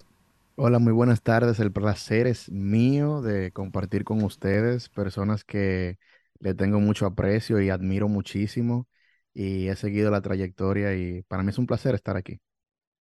Hola, 0.56 0.78
muy 0.78 0.92
buenas 0.92 1.22
tardes. 1.22 1.61
El 1.61 1.72
placer 1.72 2.26
es 2.26 2.50
mío 2.50 3.22
de 3.22 3.52
compartir 3.52 4.04
con 4.04 4.22
ustedes, 4.22 4.90
personas 4.90 5.44
que 5.44 5.96
le 6.40 6.52
tengo 6.52 6.78
mucho 6.78 7.06
aprecio 7.06 7.59
y 7.59 7.70
admiro 7.70 8.06
muchísimo 8.06 8.86
y 9.32 9.68
he 9.68 9.76
seguido 9.76 10.11
la 10.11 10.20
trayectoria 10.20 10.94
y 10.94 11.22
para 11.22 11.42
mí 11.42 11.48
es 11.48 11.59
un 11.59 11.66
placer 11.66 11.94
estar 11.94 12.18
aquí. 12.18 12.38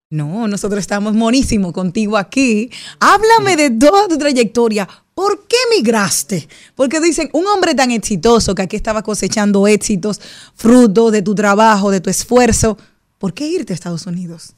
No, 0.09 0.47
nosotros 0.47 0.79
estamos 0.79 1.13
monísimo 1.15 1.73
contigo 1.73 2.15
aquí. 2.15 2.71
Háblame 2.99 3.57
de 3.57 3.71
toda 3.71 4.07
tu 4.07 4.17
trayectoria. 4.17 4.87
¿Por 5.13 5.47
qué 5.47 5.57
migraste? 5.75 6.47
Porque 6.75 7.01
dicen, 7.01 7.29
un 7.33 7.45
hombre 7.47 7.75
tan 7.75 7.91
exitoso 7.91 8.55
que 8.55 8.61
aquí 8.61 8.77
estaba 8.77 9.03
cosechando 9.03 9.67
éxitos, 9.67 10.21
fruto 10.55 11.11
de 11.11 11.21
tu 11.23 11.35
trabajo, 11.35 11.91
de 11.91 11.99
tu 11.99 12.09
esfuerzo, 12.09 12.77
¿por 13.17 13.33
qué 13.33 13.47
irte 13.47 13.73
a 13.73 13.75
Estados 13.75 14.05
Unidos? 14.05 14.55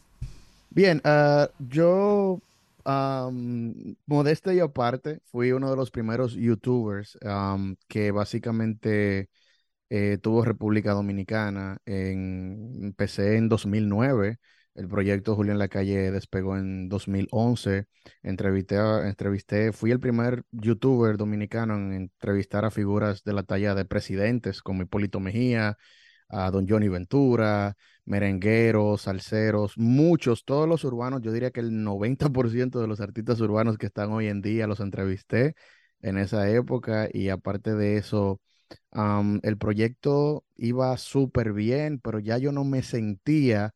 Bien, 0.70 1.02
ah, 1.04 1.50
yo, 1.58 2.40
am, 2.86 3.74
modestia 4.06 4.54
y 4.54 4.60
aparte, 4.60 5.20
fui 5.32 5.52
uno 5.52 5.72
de 5.72 5.78
los 5.78 5.90
primeros 5.90 6.34
YouTubers 6.34 7.18
que 7.88 8.12
básicamente 8.12 9.30
eh, 9.90 10.20
tuvo 10.22 10.46
República 10.46 10.92
Dominicana. 10.92 11.80
En, 11.86 12.82
empecé 12.84 13.38
en 13.38 13.50
2009. 13.50 14.38
El 14.80 14.88
proyecto 14.88 15.36
Julio 15.36 15.52
en 15.52 15.60
la 15.60 15.68
Calle 15.68 16.10
despegó 16.10 16.56
en 16.58 16.88
2011. 16.88 17.88
Entrevisté, 18.24 18.78
entrevisté, 19.08 19.74
fui 19.74 19.92
el 19.92 20.00
primer 20.00 20.44
youtuber 20.52 21.18
dominicano 21.18 21.76
en 21.76 21.92
entrevistar 21.94 22.64
a 22.64 22.72
figuras 22.72 23.24
de 23.26 23.34
la 23.34 23.44
talla 23.44 23.76
de 23.76 23.84
presidentes 23.84 24.62
como 24.62 24.82
Hipólito 24.84 25.20
Mejía, 25.20 25.78
a 26.30 26.50
don 26.50 26.66
Johnny 26.66 26.88
Ventura, 26.88 27.76
merengueros, 28.06 29.02
salseros, 29.02 29.78
muchos, 29.78 30.46
todos 30.46 30.68
los 30.70 30.86
urbanos, 30.86 31.22
yo 31.22 31.34
diría 31.34 31.52
que 31.52 31.60
el 31.60 31.72
90% 31.84 32.80
de 32.80 32.88
los 32.88 33.02
artistas 33.02 33.42
urbanos 33.42 33.78
que 33.78 33.88
están 33.88 34.12
hoy 34.12 34.28
en 34.28 34.42
día 34.42 34.66
los 34.66 34.80
entrevisté 34.80 35.56
en 36.02 36.18
esa 36.18 36.50
época 36.50 37.10
y 37.12 37.28
aparte 37.30 37.76
de 37.76 37.98
eso, 37.98 38.40
am, 38.92 39.42
el 39.44 39.58
proyecto 39.58 40.46
iba 40.56 40.96
súper 40.98 41.52
bien, 41.52 42.00
pero 42.00 42.20
ya 42.20 42.38
yo 42.38 42.54
no 42.54 42.64
me 42.64 42.82
sentía 42.82 43.74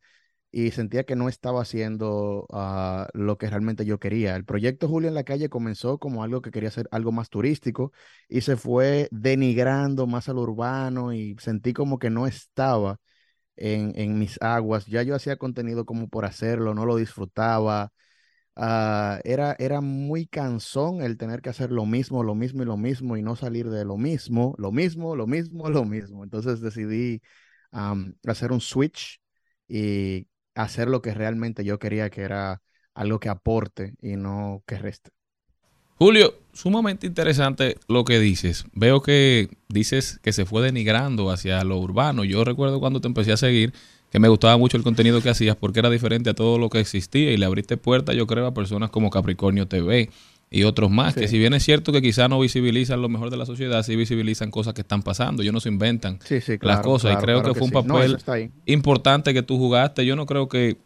y 0.55 0.69
sentía 0.71 1.03
que 1.03 1.15
no 1.15 1.29
estaba 1.29 1.63
haciendo 1.63 2.45
ah, 2.53 3.07
lo 3.13 3.39
que 3.39 3.49
realmente 3.49 3.85
yo 3.85 3.99
quería. 3.99 4.35
El 4.35 4.45
proyecto 4.45 4.87
Julio 4.87 5.09
en 5.09 5.15
la 5.15 5.23
calle 5.23 5.49
comenzó 5.49 5.97
como 5.97 6.23
algo 6.23 6.43
que 6.43 6.51
quería 6.51 6.69
ser 6.69 6.87
algo 6.91 7.11
más 7.11 7.29
turístico 7.31 7.91
y 8.29 8.41
se 8.41 8.55
fue 8.55 9.07
denigrando 9.11 10.05
más 10.05 10.29
al 10.29 10.37
urbano 10.37 11.11
y 11.11 11.35
sentí 11.39 11.73
como 11.73 11.97
que 11.97 12.11
no 12.11 12.27
estaba 12.27 12.99
en, 13.55 13.93
en 13.99 14.19
mis 14.19 14.41
aguas. 14.41 14.85
Ya 14.87 15.03
yo 15.03 15.15
hacía 15.15 15.37
contenido 15.37 15.85
como 15.85 16.07
por 16.09 16.25
hacerlo, 16.25 16.73
no 16.75 16.85
lo 16.85 16.97
disfrutaba. 16.97 17.91
Ah, 18.55 19.19
era, 19.23 19.55
era 19.59 19.81
muy 19.81 20.27
cansón 20.27 21.01
el 21.01 21.17
tener 21.17 21.41
que 21.41 21.49
hacer 21.49 21.71
lo 21.71 21.85
mismo, 21.87 22.23
lo 22.23 22.35
mismo 22.35 22.63
y 22.63 22.65
lo 22.67 22.77
mismo 22.77 23.17
y 23.17 23.23
no 23.23 23.35
salir 23.35 23.69
de 23.69 23.85
lo 23.85 23.97
mismo, 23.97 24.55
lo 24.59 24.71
mismo, 24.71 25.15
lo 25.15 25.27
mismo, 25.27 25.69
lo 25.71 25.85
mismo. 25.85 26.23
Entonces 26.23 26.61
decidí 26.61 27.21
am, 27.71 28.15
hacer 28.27 28.51
un 28.51 28.61
switch 28.61 29.19
y 29.67 30.27
hacer 30.55 30.87
lo 30.87 31.01
que 31.01 31.13
realmente 31.13 31.63
yo 31.63 31.79
quería, 31.79 32.09
que 32.09 32.21
era 32.21 32.61
algo 32.93 33.19
que 33.19 33.29
aporte 33.29 33.95
y 34.01 34.15
no 34.15 34.63
que 34.67 34.77
reste. 34.77 35.11
Julio, 35.97 36.33
sumamente 36.53 37.07
interesante 37.07 37.77
lo 37.87 38.03
que 38.03 38.19
dices. 38.19 38.65
Veo 38.73 39.01
que 39.01 39.49
dices 39.69 40.19
que 40.21 40.33
se 40.33 40.45
fue 40.45 40.61
denigrando 40.61 41.31
hacia 41.31 41.63
lo 41.63 41.77
urbano. 41.77 42.23
Yo 42.23 42.43
recuerdo 42.43 42.79
cuando 42.79 42.99
te 42.99 43.07
empecé 43.07 43.31
a 43.31 43.37
seguir 43.37 43.73
que 44.11 44.19
me 44.19 44.27
gustaba 44.27 44.57
mucho 44.57 44.77
el 44.77 44.83
contenido 44.83 45.21
que 45.21 45.29
hacías 45.29 45.55
porque 45.55 45.79
era 45.79 45.89
diferente 45.89 46.29
a 46.29 46.33
todo 46.33 46.57
lo 46.57 46.69
que 46.69 46.79
existía 46.79 47.31
y 47.31 47.37
le 47.37 47.45
abriste 47.45 47.77
puerta, 47.77 48.13
yo 48.13 48.27
creo, 48.27 48.45
a 48.45 48.53
personas 48.53 48.89
como 48.91 49.09
Capricornio 49.09 49.67
TV 49.67 50.09
y 50.53 50.63
otros 50.65 50.91
más, 50.91 51.15
que 51.15 51.27
si 51.27 51.39
bien 51.39 51.55
es 51.55 51.63
cierto 51.63 51.91
que 51.91 52.01
quizás 52.01 52.29
no 52.29 52.39
visibilizan 52.39 53.01
lo 53.01 53.09
mejor 53.09 53.31
de 53.31 53.37
la 53.37 53.45
sociedad, 53.47 53.81
sí 53.81 53.95
visibilizan 53.95 54.51
cosas 54.51 54.75
que 54.75 54.81
están 54.81 55.01
pasando. 55.01 55.41
Ellos 55.41 55.53
no 55.53 55.59
se 55.59 55.69
inventan 55.69 56.19
Sí, 56.23 56.41
sí, 56.41 56.59
las 56.61 56.81
cosas 56.81 57.11
claro, 57.11 57.19
y 57.19 57.23
creo 57.23 57.41
claro 57.41 57.53
que 57.53 57.59
que 57.59 57.67
fue 57.67 57.81
un. 57.81 57.87
No, 57.87 57.95
papel 57.95 58.51
importante 58.67 59.33
que 59.33 59.41
tú 59.41 59.57
jugaste. 59.57 60.05
Yo 60.05 60.15
no 60.15 60.27
creo 60.27 60.47
que 60.47 60.77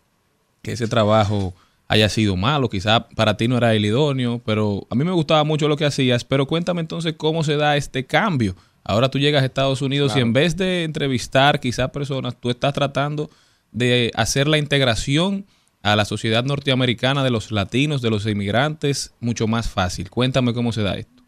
que 0.61 0.71
ese 0.71 0.87
trabajo 0.87 1.53
haya 1.89 2.09
sido 2.09 2.35
malo, 2.35 2.69
quizá 2.69 3.07
para 3.09 3.37
ti 3.37 3.47
no 3.47 3.57
era 3.57 3.73
el 3.73 3.85
idóneo, 3.85 4.41
pero 4.45 4.87
a 4.89 4.95
mí 4.95 5.03
me 5.03 5.11
gustaba 5.11 5.43
mucho 5.43 5.67
lo 5.67 5.77
que 5.77 5.85
hacías, 5.85 6.23
pero 6.23 6.45
cuéntame 6.45 6.81
entonces 6.81 7.15
cómo 7.17 7.43
se 7.43 7.57
da 7.57 7.77
este 7.77 8.05
cambio. 8.05 8.55
Ahora 8.83 9.09
tú 9.09 9.19
llegas 9.19 9.43
a 9.43 9.45
Estados 9.45 9.81
Unidos 9.81 10.13
y 10.15 10.21
en 10.21 10.31
vez 10.31 10.55
de 10.55 10.83
entrevistar 10.83 11.59
quizá 11.59 11.89
personas, 11.89 12.35
tú 12.39 12.49
estás 12.49 12.73
tratando 12.73 13.29
de 13.73 14.11
hacer 14.15 14.47
la 14.47 14.57
integración 14.57 15.45
a 15.91 15.95
la 15.95 16.03
sociedad 16.03 16.43
norteamericana 16.43 17.23
de 17.23 17.29
los 17.29 17.49
latinos, 17.49 18.01
de 18.01 18.09
los 18.09 18.25
inmigrantes, 18.25 19.13
mucho 19.21 19.47
más 19.47 19.69
fácil. 19.69 20.09
Cuéntame 20.09 20.53
cómo 20.53 20.73
se 20.73 20.83
da 20.83 20.97
esto. 20.97 21.23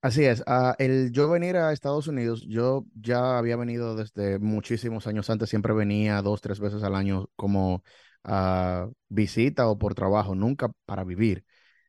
Así 0.00 0.24
es, 0.24 0.42
ah, 0.48 0.74
el 0.80 1.12
yo 1.12 1.30
venir 1.30 1.56
a 1.56 1.72
Estados 1.72 2.08
Unidos, 2.08 2.44
yo 2.48 2.84
ya 2.94 3.38
había 3.38 3.54
venido 3.56 3.94
desde 3.94 4.40
muchísimos 4.40 5.06
años 5.06 5.30
antes, 5.30 5.48
siempre 5.48 5.72
venía 5.72 6.20
dos, 6.22 6.40
tres 6.40 6.58
veces 6.58 6.82
al 6.82 6.96
año 6.96 7.28
como 7.36 7.84
ah, 8.24 8.88
visita 9.08 9.68
o 9.68 9.78
por 9.78 9.94
trabajo, 9.94 10.34
nunca 10.34 10.72
para 10.84 11.04
vivir. 11.04 11.44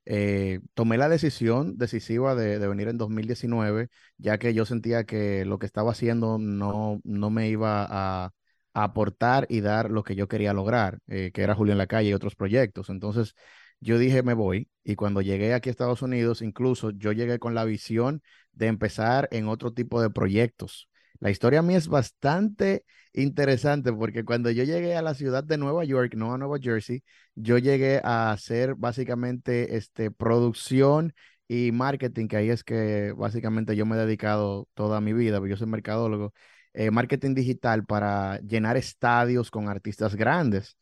Eh, 0.05 0.59
tomé 0.75 0.97
la 0.97 1.09
decisión 1.09 1.77
decisiva 1.77 2.35
de, 2.35 2.59
venir 2.67 2.89
en 2.89 2.99
2019, 2.99 3.89
ya 4.17 4.37
que 4.37 4.53
yo 4.53 4.65
sentía 4.65 5.05
que 5.05 5.45
lo 5.45 5.57
que 5.57 5.65
estaba 5.65 5.91
haciendo 5.91 6.37
no, 6.37 6.99
no 7.03 7.29
me 7.31 7.49
iba 7.49 7.87
a 7.89 8.33
aportar 8.73 9.45
y 9.49 9.61
dar 9.61 9.91
lo 9.91 10.03
que 10.03 10.15
yo 10.15 10.27
quería 10.27 10.53
lograr, 10.53 10.99
eh, 11.07 11.31
que 11.33 11.41
era 11.43 11.55
Julio 11.55 11.73
en 11.73 11.77
la 11.77 11.87
calle 11.87 12.09
y 12.09 12.13
otros 12.13 12.35
proyectos. 12.35 12.89
Entonces, 12.89 13.35
yo 13.79 13.97
dije, 13.97 14.23
me 14.23 14.33
voy. 14.33 14.69
Y 14.83 14.95
cuando 14.95 15.21
llegué 15.21 15.53
aquí 15.53 15.69
a 15.69 15.71
Estados 15.71 16.01
Unidos, 16.01 16.41
incluso 16.41 16.91
yo 16.91 17.11
llegué 17.11 17.39
con 17.39 17.53
la 17.55 17.65
visión 17.65 18.21
de 18.53 18.67
empezar 18.67 19.27
en 19.31 19.47
otro 19.47 19.73
tipo 19.73 20.01
de 20.01 20.09
proyectos. 20.09 20.89
La 21.19 21.29
historia 21.29 21.61
mía 21.61 21.77
es 21.77 21.87
bastante 21.87 22.85
interesante 23.13 23.93
porque 23.93 24.25
cuando 24.25 24.49
yo 24.51 24.63
llegué 24.63 24.95
a 24.95 25.01
la 25.01 25.13
ciudad 25.13 25.43
de 25.43 25.57
Nueva 25.57 25.85
York, 25.85 26.15
no 26.15 26.33
a 26.33 26.37
Nueva 26.37 26.57
Jersey, 26.61 27.03
yo 27.35 27.57
llegué 27.57 28.01
a 28.03 28.31
hacer 28.31 28.75
básicamente 28.75 29.77
este, 29.77 30.11
producción 30.11 31.13
y 31.47 31.71
marketing, 31.71 32.27
que 32.27 32.37
ahí 32.37 32.49
es 32.49 32.63
que 32.63 33.13
básicamente 33.15 33.75
yo 33.75 33.85
me 33.85 33.95
he 33.95 33.99
dedicado 33.99 34.67
toda 34.73 35.01
mi 35.01 35.13
vida, 35.13 35.37
porque 35.39 35.51
yo 35.51 35.57
soy 35.57 35.67
mercadólogo, 35.67 36.33
eh, 36.73 36.91
marketing 36.91 37.33
digital 37.35 37.85
para 37.85 38.39
llenar 38.41 38.77
estadios 38.77 39.51
con 39.51 39.69
artistas 39.69 40.15
grandes 40.15 40.77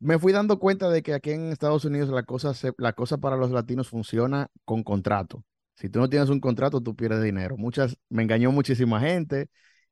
me 0.00 0.18
fui 0.18 0.32
dando 0.32 0.58
cuenta 0.58 0.88
de 0.90 1.02
que 1.02 1.14
aquí 1.14 1.30
en 1.32 1.50
Estados 1.52 1.84
Unidos 1.84 2.08
la 2.10 2.22
cosa, 2.22 2.54
se- 2.54 2.72
la 2.78 2.92
para 3.20 3.36
los 3.36 3.50
latinos 3.50 3.88
funciona 3.88 4.48
con 4.64 4.82
contrato. 4.82 5.44
Si 5.74 5.88
tú 5.88 5.98
no 6.00 6.08
tienes 6.08 6.28
un 6.28 6.40
contrato, 6.40 6.80
tú 6.80 6.94
pierdes 6.94 7.22
dinero. 7.22 7.56
Muchas, 7.56 7.96
me 8.08 8.22
engañó 8.22 8.52
muchísima 8.52 9.00
gente, 9.00 9.48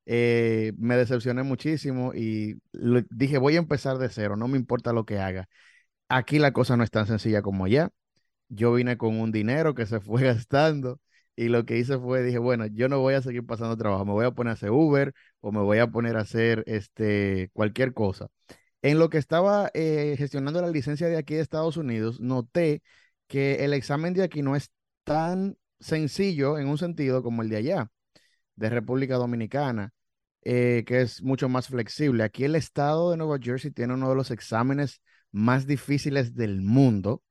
eh, 0.06 0.72
me 0.78 0.96
decepcioné 0.96 1.42
muchísimo 1.42 2.12
y 2.14 2.60
lo- 2.72 3.02
dije, 3.10 3.38
voy 3.38 3.56
a 3.56 3.58
empezar 3.58 3.98
de 3.98 4.08
cero, 4.08 4.36
no 4.36 4.48
me 4.48 4.58
importa 4.58 4.92
lo 4.92 5.04
que 5.04 5.18
haga. 5.18 5.48
Aquí 6.08 6.38
la 6.38 6.52
cosa 6.52 6.76
no 6.76 6.84
es 6.84 6.90
tan 6.90 7.06
sencilla 7.06 7.42
como 7.42 7.64
allá. 7.66 7.90
Yo 8.48 8.74
vine 8.74 8.98
con 8.98 9.20
un 9.20 9.32
dinero 9.32 9.74
que 9.74 9.86
se 9.86 10.00
fue 10.00 10.22
gastando 10.46 11.00
y 11.36 11.48
lo 11.48 11.64
que 11.64 11.78
hice 11.78 11.98
fue, 11.98 12.22
dije, 12.22 12.38
bueno, 12.38 12.66
yo 12.66 12.88
no 12.88 13.00
voy 13.00 13.14
a 13.14 13.22
seguir 13.22 13.44
pasando 13.46 13.76
trabajo, 13.76 14.04
me 14.04 14.12
voy 14.12 14.26
a 14.26 14.32
poner 14.32 14.50
a 14.52 14.54
hacer 14.54 14.70
Uber 14.70 15.12
o 15.40 15.52
me 15.52 15.60
voy 15.60 15.78
a 15.78 15.88
poner 15.88 16.16
a 16.16 16.20
hacer 16.20 16.64
este, 16.66 17.50
cualquier 17.52 17.94
cosa. 17.94 18.28
En 18.82 18.98
lo 18.98 19.10
que 19.10 19.18
estaba 19.18 19.70
eh, 19.74 20.16
gestionando 20.18 20.60
la 20.60 20.70
licencia 20.70 21.08
de 21.08 21.16
aquí 21.16 21.34
de 21.34 21.40
Estados 21.40 21.76
Unidos, 21.76 22.20
noté 22.20 22.82
que 23.28 23.64
el 23.64 23.74
examen 23.74 24.14
de 24.14 24.24
aquí 24.24 24.42
no 24.42 24.56
es 24.56 24.70
tan 25.04 25.56
sencillo 25.80 26.58
en 26.58 26.68
un 26.68 26.78
sentido 26.78 27.22
como 27.22 27.42
el 27.42 27.48
de 27.48 27.56
allá, 27.56 27.90
de 28.56 28.70
República 28.70 29.16
Dominicana, 29.16 29.92
eh, 30.42 30.84
que 30.86 31.02
es 31.02 31.22
mucho 31.22 31.48
más 31.48 31.68
flexible. 31.68 32.24
Aquí 32.24 32.44
el 32.44 32.56
estado 32.56 33.10
de 33.10 33.16
Nueva 33.16 33.38
Jersey 33.40 33.70
tiene 33.70 33.94
uno 33.94 34.08
de 34.10 34.16
los 34.16 34.30
exámenes 34.30 35.00
más 35.30 35.66
difíciles 35.66 36.34
del 36.34 36.60
mundo. 36.62 37.22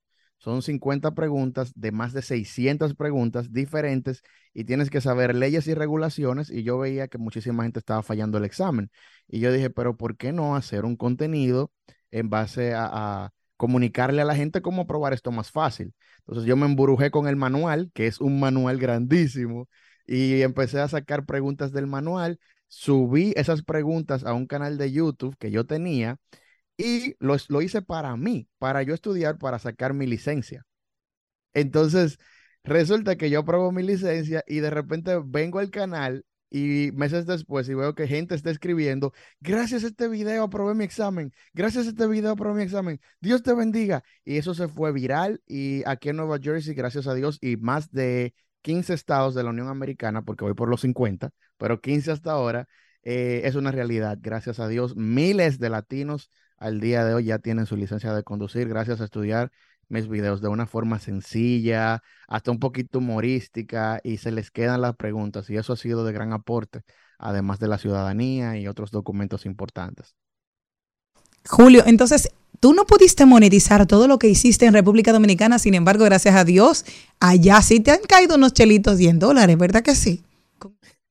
Son 0.41 0.63
50 0.63 1.13
preguntas 1.13 1.71
de 1.75 1.91
más 1.91 2.13
de 2.13 2.23
600 2.23 2.95
preguntas 2.95 3.53
diferentes 3.53 4.23
y 4.55 4.63
tienes 4.63 4.89
que 4.89 4.99
saber 4.99 5.35
leyes 5.35 5.67
y 5.67 5.75
regulaciones 5.75 6.49
y 6.49 6.63
yo 6.63 6.79
veía 6.79 7.07
que 7.07 7.19
muchísima 7.19 7.61
gente 7.61 7.77
estaba 7.77 8.01
fallando 8.01 8.39
el 8.39 8.45
examen. 8.45 8.89
Y 9.27 9.39
yo 9.39 9.51
dije, 9.51 9.69
pero 9.69 9.97
¿por 9.97 10.17
qué 10.17 10.31
no 10.31 10.55
hacer 10.55 10.83
un 10.83 10.95
contenido 10.95 11.71
en 12.09 12.31
base 12.31 12.73
a, 12.75 13.31
comunicarle 13.55 14.23
a 14.23 14.25
la 14.25 14.35
gente 14.35 14.63
cómo 14.63 14.87
probar 14.87 15.13
esto 15.13 15.31
más 15.31 15.51
fácil? 15.51 15.93
Entonces 16.21 16.45
yo 16.45 16.57
me 16.57 16.65
emburujé 16.65 17.11
con 17.11 17.27
el 17.27 17.35
manual, 17.35 17.91
que 17.93 18.07
es 18.07 18.19
un 18.19 18.39
manual 18.39 18.79
grandísimo, 18.79 19.69
y 20.07 20.41
empecé 20.41 20.79
a 20.79 20.87
sacar 20.87 21.25
preguntas 21.27 21.71
del 21.71 21.85
manual, 21.85 22.39
subí 22.67 23.33
esas 23.35 23.61
preguntas 23.61 24.25
a 24.25 24.33
un 24.33 24.47
canal 24.47 24.79
de 24.79 24.91
YouTube 24.91 25.37
que 25.37 25.51
yo 25.51 25.65
tenía 25.67 26.17
y 26.81 27.15
lo, 27.19 27.35
lo 27.49 27.61
hice 27.61 27.81
para 27.81 28.15
mí, 28.17 28.47
para 28.57 28.83
yo 28.83 28.93
estudiar, 28.93 29.37
para 29.37 29.59
sacar 29.59 29.93
mi 29.93 30.07
licencia. 30.07 30.65
Entonces, 31.53 32.19
resulta 32.63 33.15
que 33.17 33.29
yo 33.29 33.39
apruebo 33.41 33.71
mi 33.71 33.83
licencia 33.83 34.43
y 34.47 34.59
de 34.59 34.69
repente 34.69 35.19
vengo 35.23 35.59
al 35.59 35.69
canal 35.71 36.25
y 36.49 36.91
meses 36.93 37.25
después 37.25 37.69
y 37.69 37.73
veo 37.73 37.95
que 37.95 38.07
gente 38.07 38.35
está 38.35 38.51
escribiendo, 38.51 39.13
gracias 39.39 39.83
a 39.85 39.87
este 39.87 40.07
video 40.09 40.43
aprobé 40.43 40.75
mi 40.75 40.83
examen, 40.83 41.31
gracias 41.53 41.85
a 41.87 41.89
este 41.89 42.07
video 42.07 42.31
aprobé 42.31 42.55
mi 42.55 42.63
examen, 42.63 42.99
Dios 43.21 43.41
te 43.41 43.53
bendiga. 43.53 44.03
Y 44.25 44.37
eso 44.37 44.53
se 44.53 44.67
fue 44.67 44.91
viral 44.91 45.41
y 45.47 45.83
aquí 45.87 46.09
en 46.09 46.17
Nueva 46.17 46.39
Jersey, 46.39 46.73
gracias 46.75 47.07
a 47.07 47.13
Dios, 47.13 47.37
y 47.41 47.57
más 47.57 47.91
de 47.91 48.33
15 48.61 48.93
estados 48.93 49.33
de 49.35 49.43
la 49.43 49.49
Unión 49.51 49.69
Americana, 49.69 50.23
porque 50.23 50.43
voy 50.43 50.53
por 50.53 50.69
los 50.69 50.81
50, 50.81 51.31
pero 51.57 51.79
15 51.81 52.11
hasta 52.11 52.31
ahora, 52.31 52.67
eh, 53.03 53.41
es 53.45 53.55
una 53.55 53.71
realidad, 53.71 54.17
gracias 54.21 54.59
a 54.59 54.67
Dios. 54.67 54.95
Miles 54.95 55.59
de 55.59 55.69
latinos 55.69 56.29
al 56.61 56.79
día 56.79 57.03
de 57.03 57.15
hoy 57.15 57.25
ya 57.25 57.39
tienen 57.39 57.65
su 57.65 57.75
licencia 57.75 58.13
de 58.13 58.23
conducir 58.23 58.69
gracias 58.69 59.01
a 59.01 59.05
estudiar 59.05 59.51
mis 59.89 60.07
videos 60.07 60.41
de 60.41 60.47
una 60.47 60.67
forma 60.67 60.99
sencilla, 60.99 62.01
hasta 62.27 62.51
un 62.51 62.59
poquito 62.59 62.99
humorística, 62.99 63.99
y 64.03 64.17
se 64.17 64.31
les 64.31 64.51
quedan 64.51 64.79
las 64.79 64.95
preguntas, 64.95 65.49
y 65.49 65.57
eso 65.57 65.73
ha 65.73 65.75
sido 65.75 66.05
de 66.05 66.13
gran 66.13 66.33
aporte, 66.33 66.83
además 67.17 67.59
de 67.59 67.67
la 67.67 67.79
ciudadanía 67.79 68.57
y 68.57 68.67
otros 68.67 68.91
documentos 68.91 69.45
importantes. 69.45 70.15
Julio, 71.49 71.83
entonces, 71.87 72.29
tú 72.59 72.73
no 72.73 72.85
pudiste 72.85 73.25
monetizar 73.25 73.87
todo 73.87 74.07
lo 74.07 74.19
que 74.19 74.27
hiciste 74.27 74.67
en 74.67 74.73
República 74.73 75.11
Dominicana, 75.11 75.57
sin 75.57 75.73
embargo, 75.73 76.05
gracias 76.05 76.35
a 76.35 76.45
Dios, 76.45 76.85
allá 77.19 77.61
sí 77.63 77.79
te 77.79 77.89
han 77.89 78.01
caído 78.07 78.35
unos 78.35 78.53
chelitos 78.53 78.97
10 78.97 79.17
dólares, 79.17 79.57
¿verdad 79.57 79.81
que 79.81 79.95
sí? 79.95 80.23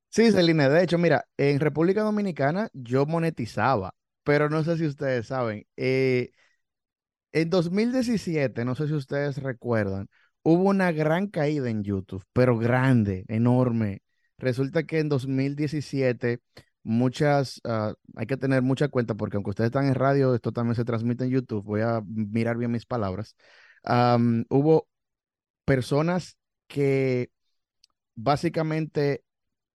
Sí, 0.09 0.33
Celine, 0.33 0.69
de 0.69 0.85
hecho, 0.85 0.97
mira, 0.97 1.27
en 1.37 1.61
República 1.61 2.03
Dominicana 2.03 2.69
yo 2.73 3.05
monetizaba, 3.05 3.95
pero 4.25 4.49
no 4.51 4.65
sé 4.65 4.77
si 4.79 4.87
ustedes 4.87 5.27
saben, 5.29 5.67
eh, 5.77 6.31
en 7.33 7.51
2017, 7.51 8.65
no 8.65 8.75
sé 8.75 8.89
si 8.89 8.95
ustedes 8.95 9.39
recuerdan, 9.39 10.09
hubo 10.43 10.65
una 10.65 10.93
gran 10.93 11.29
caída 11.29 11.71
en 11.71 11.85
YouTube, 11.85 12.25
pero 12.33 12.59
grande, 12.59 13.25
enorme. 13.29 14.03
Resulta 14.39 14.85
que 14.85 14.99
en 15.01 15.09
2017 15.09 16.41
muchas, 16.83 17.61
ah, 17.65 17.95
hay 18.17 18.27
que 18.27 18.37
tener 18.37 18.63
mucha 18.63 18.89
cuenta 18.89 19.15
porque 19.15 19.37
aunque 19.37 19.51
ustedes 19.51 19.69
están 19.69 19.87
en 19.87 19.95
radio, 19.95 20.35
esto 20.35 20.53
también 20.53 20.75
se 20.75 20.85
transmite 20.85 21.25
en 21.25 21.31
YouTube, 21.31 21.65
voy 21.65 21.83
a 21.83 22.03
mirar 22.07 22.57
bien 22.57 22.71
mis 22.71 22.87
palabras. 22.87 23.37
Hubo 23.85 24.89
personas 25.65 26.37
que 26.67 27.31
básicamente 28.15 29.25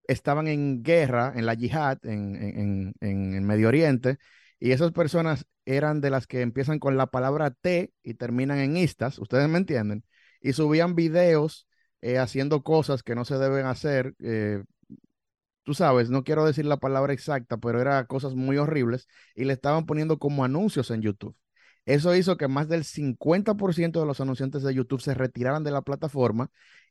estaban 0.08 0.48
en 0.48 0.84
guerra, 0.84 1.34
en 1.36 1.46
la 1.46 1.54
yihad, 1.54 2.00
en, 2.06 2.36
en, 2.36 2.94
en- 3.02 3.34
el 3.36 3.42
Medio 3.42 3.68
Oriente, 3.70 4.18
y 4.60 4.72
esas 4.72 4.92
personas 4.92 5.46
eran 5.66 6.02
de 6.02 6.10
las 6.12 6.28
que 6.28 6.42
empiezan 6.42 6.80
con 6.80 6.98
la 6.98 7.08
palabra 7.08 7.52
T 7.52 7.92
y 8.04 8.14
terminan 8.16 8.60
en 8.60 8.78
istas, 8.78 9.20
ustedes 9.20 9.50
me 9.50 9.58
entienden, 9.58 10.04
y 10.42 10.54
subían 10.54 10.96
videos 10.96 11.68
eh, 12.02 12.18
haciendo 12.20 12.64
cosas 12.64 13.04
que 13.04 13.16
no 13.16 13.26
se 13.26 13.38
deben 13.38 13.66
hacer. 13.66 14.16
eh, 14.20 14.64
tú 15.64 15.74
sabes, 15.74 16.10
no 16.10 16.24
quiero 16.24 16.46
decir 16.46 16.66
la 16.66 16.78
palabra 16.78 17.14
exacta, 17.14 17.58
pero 17.58 17.82
eran 17.82 18.06
cosas 18.06 18.36
muy 18.36 18.58
horribles 18.58 19.08
y 19.36 19.46
le 19.46 19.54
estaban 19.54 19.86
poniendo 19.86 20.20
como 20.20 20.44
anuncios 20.44 20.92
en 20.92 21.02
YouTube. 21.02 21.36
Eso 21.86 22.16
hizo 22.16 22.38
que 22.38 22.48
más 22.48 22.68
del 22.68 22.84
50% 22.84 24.00
de 24.00 24.06
los 24.08 24.20
anunciantes 24.22 24.64
de 24.64 24.74
YouTube 24.74 25.02
se 25.02 25.14
retiraran 25.14 25.64
de 25.64 25.72
la 25.72 25.82
plataforma 25.84 26.50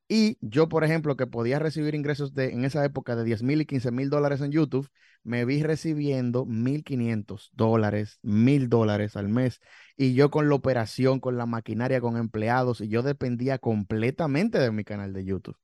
y 0.08 0.36
yo, 0.40 0.68
por 0.68 0.84
ejemplo, 0.84 1.16
que 1.16 1.26
podía 1.26 1.58
recibir 1.58 1.94
ingresos 1.94 2.34
de, 2.34 2.52
en 2.52 2.64
esa 2.64 2.84
época 2.84 3.16
de 3.16 3.24
10 3.24 3.42
mil 3.42 3.60
y 3.62 3.66
15 3.66 3.90
mil 3.90 4.10
dólares 4.10 4.40
en 4.42 4.50
YouTube, 4.52 4.88
me 5.22 5.44
vi 5.46 5.62
recibiendo 5.62 6.44
1.500 6.44 7.50
dólares, 7.54 8.18
mil 8.22 8.68
dólares 8.68 9.16
al 9.16 9.28
mes. 9.28 9.60
Y 9.96 10.14
yo 10.14 10.30
con 10.30 10.48
la 10.48 10.54
operación, 10.56 11.20
con 11.20 11.36
la 11.38 11.46
maquinaria, 11.46 12.00
con 12.00 12.16
empleados, 12.18 12.80
y 12.82 12.88
yo 12.88 13.02
dependía 13.02 13.58
completamente 13.58 14.58
de 14.58 14.70
mi 14.72 14.84
canal 14.84 15.12
de 15.14 15.24
YouTube. 15.24 15.56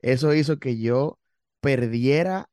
Eso 0.00 0.34
hizo 0.34 0.58
que 0.58 0.78
yo 0.78 1.18
perdiera 1.60 2.50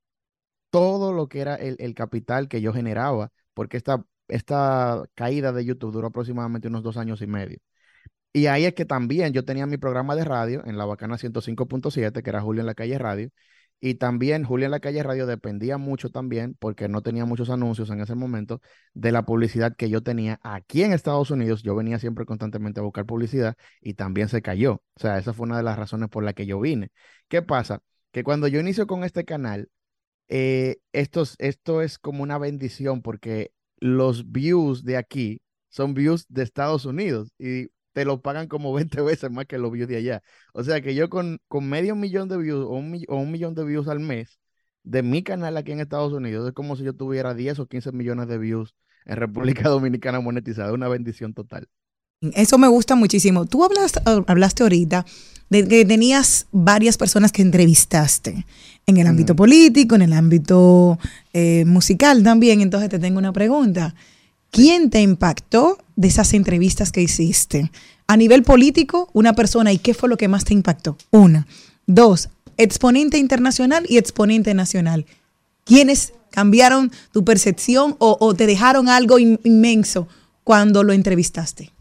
todo 0.70 1.14
lo 1.14 1.28
que 1.30 1.42
era 1.42 1.56
el, 1.56 1.76
el 1.80 1.94
capital 1.96 2.48
que 2.48 2.62
yo 2.62 2.74
generaba, 2.74 3.32
porque 3.54 3.78
esta, 3.78 4.06
esta 4.28 5.04
caída 5.16 5.52
de 5.54 5.66
YouTube 5.66 5.94
duró 5.94 6.08
aproximadamente 6.08 6.68
unos 6.68 6.84
dos 6.84 6.98
años 6.98 7.22
y 7.22 7.28
medio. 7.28 7.60
Y 8.36 8.48
ahí 8.48 8.66
es 8.66 8.74
que 8.74 8.84
también 8.86 9.32
yo 9.34 9.46
tenía 9.46 9.66
mi 9.66 9.78
programa 9.78 10.14
de 10.16 10.26
radio 10.26 10.62
en 10.66 10.78
la 10.78 10.84
Bacana 10.86 11.18
105.7, 11.18 12.22
que 12.22 12.30
era 12.30 12.42
Julio 12.42 12.60
en 12.62 12.66
la 12.68 12.76
calle 12.76 12.98
Radio, 12.98 13.30
Y 13.80 13.96
también 13.96 14.44
Julia 14.46 14.66
en 14.66 14.72
la 14.72 14.80
calle 14.82 15.04
radio 15.04 15.26
dependía 15.28 15.78
mucho 15.78 16.10
también, 16.10 16.56
porque 16.60 16.88
no 16.90 17.02
tenía 17.02 17.26
muchos 17.26 17.50
anuncios 17.50 17.90
en 17.92 18.02
ese 18.02 18.16
momento, 18.16 18.62
de 18.94 19.12
la 19.14 19.26
publicidad 19.26 19.76
que 19.76 19.90
yo 19.90 20.02
tenía 20.04 20.40
aquí 20.44 20.84
en 20.84 20.92
Estados 20.94 21.32
Unidos. 21.32 21.64
Yo 21.64 21.76
venía 21.76 22.00
siempre 22.00 22.26
constantemente 22.26 22.80
a 22.80 22.84
buscar 22.84 23.06
publicidad 23.06 23.56
y 23.82 23.94
también 23.96 24.28
se 24.30 24.42
cayó. 24.42 24.76
O 24.96 25.00
sea, 25.00 25.18
esa 25.20 25.34
fue 25.34 25.46
una 25.46 25.58
de 25.58 25.64
las 25.64 25.78
razones 25.78 26.10
por 26.10 26.24
la 26.24 26.34
que 26.34 26.46
yo 26.46 26.60
vine. 26.60 26.90
¿Qué 27.30 27.42
pasa? 27.42 27.82
Que 28.12 28.24
cuando 28.24 28.48
yo 28.48 28.60
inicio 28.60 28.88
con 28.88 29.04
este 29.06 29.24
canal, 29.26 29.70
eh, 30.28 30.78
esto, 30.94 31.22
es- 31.24 31.36
esto 31.40 31.82
es 31.82 31.98
como 32.00 32.24
una 32.24 32.38
bendición 32.38 33.02
porque 33.02 33.52
los 33.80 34.32
views 34.32 34.84
de 34.84 34.98
aquí 34.98 35.42
son 35.70 35.94
views 35.94 36.26
de 36.30 36.44
Estados 36.44 36.86
Unidos 36.86 37.32
y 37.38 37.68
te 37.96 38.06
lo 38.06 38.22
pagan 38.22 38.48
como 38.48 38.74
20 38.76 39.02
veces 39.02 39.32
más 39.32 39.48
que 39.48 39.58
los 39.58 39.72
views 39.72 39.90
de 39.90 39.98
allá. 39.98 40.24
O 40.54 40.64
sea 40.64 40.82
que 40.82 40.96
yo 40.96 41.10
con, 41.10 41.40
con 41.48 41.68
medio 41.70 41.96
millón 41.96 42.30
de 42.30 42.38
views 42.38 42.66
o 42.66 42.72
un, 42.76 42.92
mi- 42.92 43.06
o 43.08 43.18
un 43.18 43.32
millón 43.32 43.56
de 43.56 43.66
views 43.66 43.88
al 43.88 44.00
mes 44.02 44.40
de 44.84 45.02
mi 45.04 45.24
canal 45.24 45.58
aquí 45.58 45.72
en 45.72 45.80
Estados 45.82 46.14
Unidos 46.14 46.48
es 46.48 46.54
como 46.54 46.76
si 46.76 46.84
yo 46.84 46.94
tuviera 46.96 47.34
10 47.34 47.60
o 47.60 47.68
15 47.68 47.92
millones 47.92 48.28
de 48.28 48.38
views 48.38 48.76
en 49.06 49.18
República 49.18 49.70
Dominicana 49.70 50.20
monetizada. 50.20 50.74
Una 50.74 50.88
bendición 50.90 51.34
total. 51.34 51.68
Eso 52.34 52.58
me 52.58 52.68
gusta 52.68 52.96
muchísimo. 52.96 53.46
Tú 53.46 53.64
hablaste, 53.64 54.00
hablaste 54.28 54.64
ahorita 54.64 55.06
de 55.50 55.68
que 55.68 55.86
tenías 55.86 56.48
varias 56.52 56.98
personas 56.98 57.32
que 57.32 57.44
entrevistaste 57.44 58.46
en 58.88 58.98
el 58.98 59.06
ámbito 59.08 59.36
político, 59.36 59.96
en 59.96 60.02
el 60.04 60.14
ámbito 60.14 60.98
eh, 61.34 61.66
musical 61.66 62.24
también. 62.24 62.62
Entonces 62.62 62.90
te 62.90 63.00
tengo 63.00 63.20
una 63.20 63.34
pregunta. 63.34 63.94
¿Quién 64.56 64.90
te 64.90 65.02
impactó 65.02 65.78
de 65.98 66.08
esas 66.08 66.34
entrevistas 66.34 66.94
que 66.94 67.02
hiciste? 67.02 67.72
A 68.08 68.16
nivel 68.16 68.42
político, 68.44 69.10
una 69.12 69.34
persona, 69.34 69.74
¿y 69.74 69.80
qué 69.80 69.94
fue 69.94 70.08
lo 70.08 70.16
que 70.16 70.30
más 70.30 70.46
te 70.46 70.54
impactó? 70.54 70.96
Una. 71.12 71.46
Dos, 71.88 72.30
exponente 72.56 73.18
internacional 73.18 73.86
y 73.90 73.98
exponente 73.98 74.54
nacional. 74.54 75.08
¿Quiénes 75.66 76.14
cambiaron 76.32 76.90
tu 77.12 77.26
percepción 77.26 77.98
o, 78.00 78.34
te 78.34 78.46
dejaron 78.46 78.88
algo 78.88 79.20
in- 79.20 79.42
inmenso 79.44 80.08
cuando 80.46 80.86
lo 80.86 80.94
entrevistaste? 80.94 81.74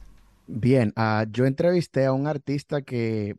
Bien, 0.48 0.92
ah, 0.96 1.26
yo 1.30 1.46
entrevisté 1.46 2.06
a 2.06 2.12
un 2.12 2.26
artista 2.26 2.82
que 2.82 3.36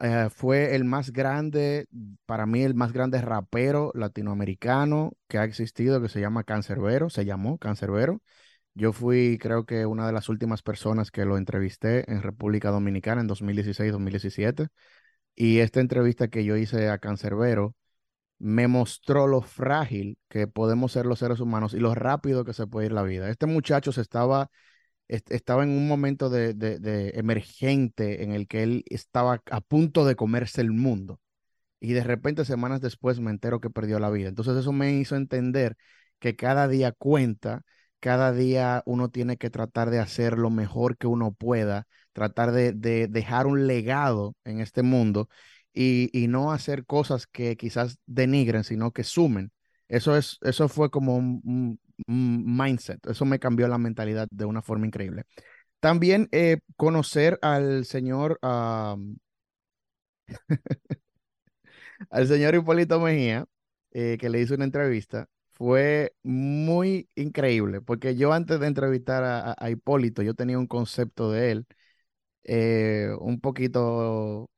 eh, 0.00 0.28
fue 0.34 0.74
el 0.74 0.84
más 0.84 1.12
grande, 1.12 1.88
para 2.24 2.46
mí 2.46 2.62
el 2.62 2.74
más 2.74 2.94
grande 2.94 3.20
rapero 3.20 3.92
latinoamericano 3.94 5.12
que 5.28 5.36
ha 5.36 5.44
existido, 5.44 6.00
que 6.00 6.08
se 6.08 6.20
llama 6.22 6.42
Cancerbero, 6.42 7.10
se 7.10 7.26
llamó 7.26 7.58
Cancerbero. 7.58 8.22
Yo 8.74 8.92
fui, 8.92 9.38
creo 9.40 9.66
que, 9.66 9.84
una 9.86 10.06
de 10.06 10.12
las 10.12 10.28
últimas 10.30 10.62
personas 10.62 11.10
que 11.10 11.24
lo 11.26 11.36
entrevisté 11.36 12.10
en 12.10 12.22
República 12.22 12.70
Dominicana 12.70 13.20
en 13.20 13.26
2016-2017. 13.26 14.68
Y 15.34 15.58
esta 15.60 15.80
entrevista 15.80 16.28
que 16.28 16.44
yo 16.44 16.56
hice 16.56 16.88
a 16.90 16.98
Cancerbero 16.98 17.74
me 18.38 18.68
mostró 18.68 19.26
lo 19.28 19.42
frágil 19.42 20.18
que 20.28 20.46
podemos 20.48 20.92
ser 20.92 21.06
los 21.06 21.20
seres 21.20 21.40
humanos 21.40 21.74
y 21.74 21.78
lo 21.80 21.94
rápido 21.94 22.44
que 22.44 22.54
se 22.54 22.66
puede 22.68 22.86
ir 22.88 22.92
la 22.92 23.02
vida. 23.04 23.30
Este 23.30 23.46
muchacho 23.46 23.92
se 23.92 24.02
estaba 24.02 24.50
est- 25.08 25.30
estaba 25.32 25.64
en 25.64 25.70
un 25.70 25.88
momento 25.88 26.30
de, 26.30 26.54
de- 26.54 26.78
de 26.80 27.10
emergente 27.16 28.22
en 28.24 28.32
el 28.32 28.48
que 28.48 28.62
él 28.62 28.84
estaba 28.88 29.42
a 29.50 29.60
punto 29.60 30.04
de 30.06 30.16
comerse 30.16 30.60
el 30.62 30.72
mundo. 30.72 31.20
Y 31.80 31.92
de 31.94 32.04
repente, 32.04 32.44
semanas 32.44 32.80
después, 32.80 33.18
me 33.20 33.30
entero 33.30 33.60
que 33.60 33.70
perdió 33.70 33.98
la 33.98 34.10
vida. 34.10 34.28
Entonces 34.28 34.56
eso 34.56 34.72
me 34.72 34.92
hizo 34.94 35.16
entender 35.16 35.76
que 36.20 36.36
cada 36.36 36.68
día 36.68 36.92
cuenta, 36.92 37.62
cada 38.02 38.32
día 38.32 38.82
uno 38.86 39.10
tiene 39.10 39.36
que 39.38 39.50
tratar 39.50 39.90
de 39.90 40.00
hacer 40.00 40.38
lo 40.38 40.50
mejor 40.50 40.98
que 40.98 41.06
uno 41.06 41.32
pueda, 41.32 41.86
tratar 42.12 42.52
de, 42.52 42.72
de 42.72 43.06
dejar 43.08 43.46
un 43.46 43.68
legado 43.68 44.34
en 44.44 44.60
este 44.60 44.82
mundo 44.82 45.28
y, 45.72 46.26
no 46.28 46.52
hacer 46.52 46.84
cosas 46.86 47.26
que 47.26 47.56
quizás 47.56 47.98
denigren, 48.06 48.64
sino 48.64 48.92
que 48.92 49.04
sumen. 49.04 49.52
Eso 49.88 50.16
es, 50.16 50.38
eso 50.42 50.68
fue 50.68 50.90
como 50.90 51.16
un, 51.16 51.78
mindset. 52.06 53.06
Eso 53.06 53.24
me 53.24 53.38
cambió 53.38 53.68
la 53.68 53.78
mentalidad 53.78 54.26
de 54.30 54.44
una 54.44 54.62
forma 54.62 54.86
increíble. 54.86 55.24
También 55.80 56.28
eh, 56.32 56.58
conocer 56.76 57.38
al 57.42 57.84
señor, 57.86 58.38
al 62.10 62.28
señor 62.28 62.54
Hipólito 62.54 63.00
Mejía, 63.00 63.46
eh, 63.92 64.16
que 64.20 64.28
le 64.30 64.40
hizo 64.40 64.54
una 64.54 64.64
entrevista, 64.64 65.28
fue 65.54 66.14
muy 66.22 67.08
increíble, 67.14 67.80
porque 67.80 68.16
yo 68.16 68.32
antes 68.32 68.60
de 68.60 68.66
entrevistar 68.66 69.24
a, 69.58 69.70
Hipólito, 69.70 70.22
yo 70.22 70.34
tenía 70.34 70.58
un 70.58 70.66
concepto 70.66 71.30
de 71.30 71.52
él 71.52 71.66
eh, 72.44 73.10
un 73.20 73.40
poquito 73.40 74.50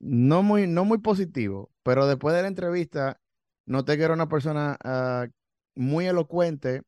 no 0.00 0.42
muy, 0.42 0.66
no 0.66 0.84
muy 0.84 0.98
positivo, 0.98 1.70
pero 1.82 2.06
después 2.06 2.34
de 2.34 2.42
la 2.42 2.48
entrevista 2.48 3.20
noté 3.66 3.96
que 3.96 4.04
era 4.04 4.14
una 4.14 4.28
persona 4.28 4.76
ah, 4.84 5.26
muy 5.74 6.06
elocuente, 6.06 6.82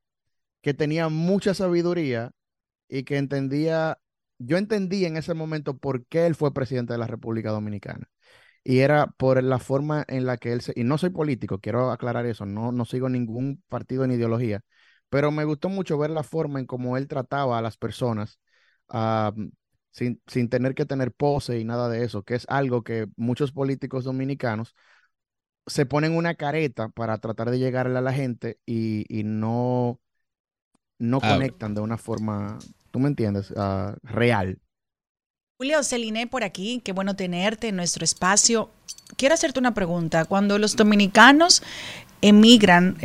que 0.62 0.74
tenía 0.74 1.08
mucha 1.08 1.54
sabiduría 1.54 2.32
y 2.88 3.04
que 3.04 3.18
entendía, 3.18 3.98
yo 4.38 4.58
entendí 4.58 5.06
en 5.06 5.16
ese 5.16 5.34
momento 5.34 5.78
por 5.78 6.06
qué 6.06 6.26
él 6.26 6.34
fue 6.34 6.54
presidente 6.54 6.94
de 6.94 6.98
la 7.00 7.06
República 7.08 7.50
Dominicana. 7.50 8.10
Y 8.64 8.80
era 8.80 9.06
por 9.08 9.42
la 9.42 9.58
forma 9.58 10.04
en 10.08 10.26
la 10.26 10.38
que 10.38 10.52
él 10.52 10.62
se, 10.62 10.72
y 10.76 10.84
no 10.84 10.98
soy 10.98 11.10
político, 11.10 11.60
quiero 11.60 11.90
aclarar 11.92 12.26
eso, 12.26 12.46
no, 12.46 12.72
no 12.72 12.84
sigo 12.86 13.08
ningún 13.10 13.62
partido 13.68 14.06
ni 14.06 14.14
ideología, 14.14 14.62
pero 15.10 15.30
me 15.30 15.44
gustó 15.44 15.68
mucho 15.68 15.98
ver 15.98 16.10
la 16.10 16.22
forma 16.22 16.60
en 16.60 16.66
cómo 16.66 16.96
él 16.96 17.06
trataba 17.08 17.58
a 17.58 17.62
las 17.62 17.76
personas, 17.76 18.40
ah, 18.88 19.32
sin, 19.90 20.20
sin 20.26 20.48
tener 20.48 20.74
que 20.74 20.86
tener 20.86 21.12
pose 21.12 21.58
y 21.60 21.64
nada 21.64 21.88
de 21.90 22.04
eso, 22.04 22.22
que 22.24 22.34
es 22.36 22.46
algo 22.48 22.82
que 22.82 23.06
muchos 23.16 23.52
políticos 23.52 24.04
dominicanos 24.04 24.74
se 25.66 25.86
ponen 25.86 26.16
una 26.16 26.34
careta 26.34 26.88
para 26.90 27.18
tratar 27.18 27.50
de 27.50 27.58
llegarle 27.58 27.98
a 27.98 28.02
la 28.02 28.12
gente 28.12 28.58
y, 28.66 29.04
y 29.08 29.24
no, 29.24 30.00
no 30.98 31.22
Ah, 31.22 31.24
conectan 31.24 31.74
de 31.74 31.80
una 31.80 31.98
forma, 31.98 32.58
tú 32.90 32.98
me 33.00 33.08
entiendes, 33.08 33.52
Ah, 33.56 33.96
real. 34.02 34.60
Julio 35.64 35.82
Celine 35.82 36.26
por 36.26 36.44
aquí, 36.44 36.82
qué 36.84 36.92
bueno 36.92 37.16
tenerte 37.16 37.68
en 37.68 37.76
nuestro 37.76 38.04
espacio. 38.04 38.68
Quiero 39.16 39.32
hacerte 39.34 39.58
una 39.58 39.72
pregunta. 39.72 40.26
Cuando 40.26 40.58
los 40.58 40.76
dominicanos 40.76 41.62
emigran, 42.20 42.98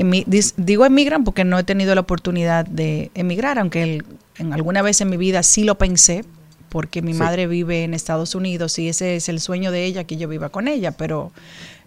digo 0.58 0.86
emigran 0.86 1.24
porque 1.24 1.46
no 1.46 1.58
he 1.58 1.64
tenido 1.64 1.96
la 1.96 2.02
oportunidad 2.02 2.66
de 2.66 3.12
emigrar, 3.14 3.60
aunque 3.60 3.84
el- 3.84 4.06
en 4.40 4.52
alguna 4.52 4.82
vez 4.82 5.00
en 5.00 5.10
mi 5.10 5.16
vida 5.16 5.42
sí 5.42 5.64
lo 5.64 5.78
pensé, 5.78 6.26
porque 6.68 7.02
mi 7.02 7.14
Sí. 7.14 7.20
madre 7.20 7.48
vive 7.48 7.86
en 7.86 7.94
Estados 7.94 8.36
Unidos 8.36 8.78
y 8.78 8.90
ese 8.90 9.16
es 9.16 9.30
el 9.30 9.40
sueño 9.40 9.72
de 9.72 9.86
ella, 9.86 10.04
que 10.04 10.18
yo 10.18 10.28
viva 10.28 10.50
con 10.50 10.68
ella, 10.68 10.92
pero 10.92 11.32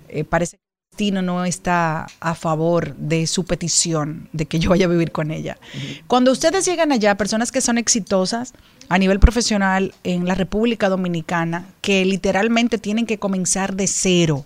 eh, 0.08 0.24
parece 0.24 0.56
que 0.56 0.62
el 0.62 0.90
destino 0.92 1.20
no 1.20 1.44
está 1.44 2.06
a 2.20 2.34
favor 2.34 2.96
de 2.96 3.26
su 3.26 3.44
petición 3.44 4.30
de 4.32 4.46
que 4.46 4.58
yo 4.58 4.70
vaya 4.70 4.86
a 4.86 4.88
vivir 4.88 5.12
con 5.12 5.30
ella. 5.32 5.58
Cuando 6.06 6.32
ustedes 6.32 6.64
llegan 6.64 6.92
allá, 6.92 7.14
personas 7.18 7.52
que 7.52 7.60
son 7.60 7.76
exitosas 7.76 8.54
a 8.88 8.98
nivel 8.98 9.20
profesional 9.20 9.94
en 10.04 10.26
la 10.26 10.34
República 10.34 10.88
Dominicana, 10.88 11.66
que 11.80 12.04
literalmente 12.04 12.78
tienen 12.78 13.06
que 13.06 13.18
comenzar 13.18 13.74
de 13.74 13.86
cero, 13.86 14.44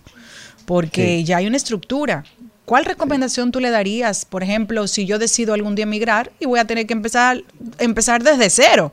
porque 0.65 1.17
Sí. 1.19 1.23
ya 1.25 1.37
hay 1.37 1.47
una 1.47 1.57
estructura. 1.57 2.23
¿Cuál 2.65 2.85
recomendación 2.85 3.51
tú 3.51 3.59
le 3.61 3.69
darías, 3.69 4.25
por 4.25 4.43
ejemplo, 4.43 4.87
si 4.87 5.05
yo 5.05 5.19
decido 5.19 5.53
algún 5.53 5.75
día 5.75 5.83
emigrar 5.83 6.31
y 6.39 6.45
voy 6.45 6.59
a 6.59 6.65
tener 6.65 6.85
que 6.85 6.93
empezar, 6.93 7.43
empezar 7.79 8.23
desde 8.23 8.49
cero? 8.49 8.91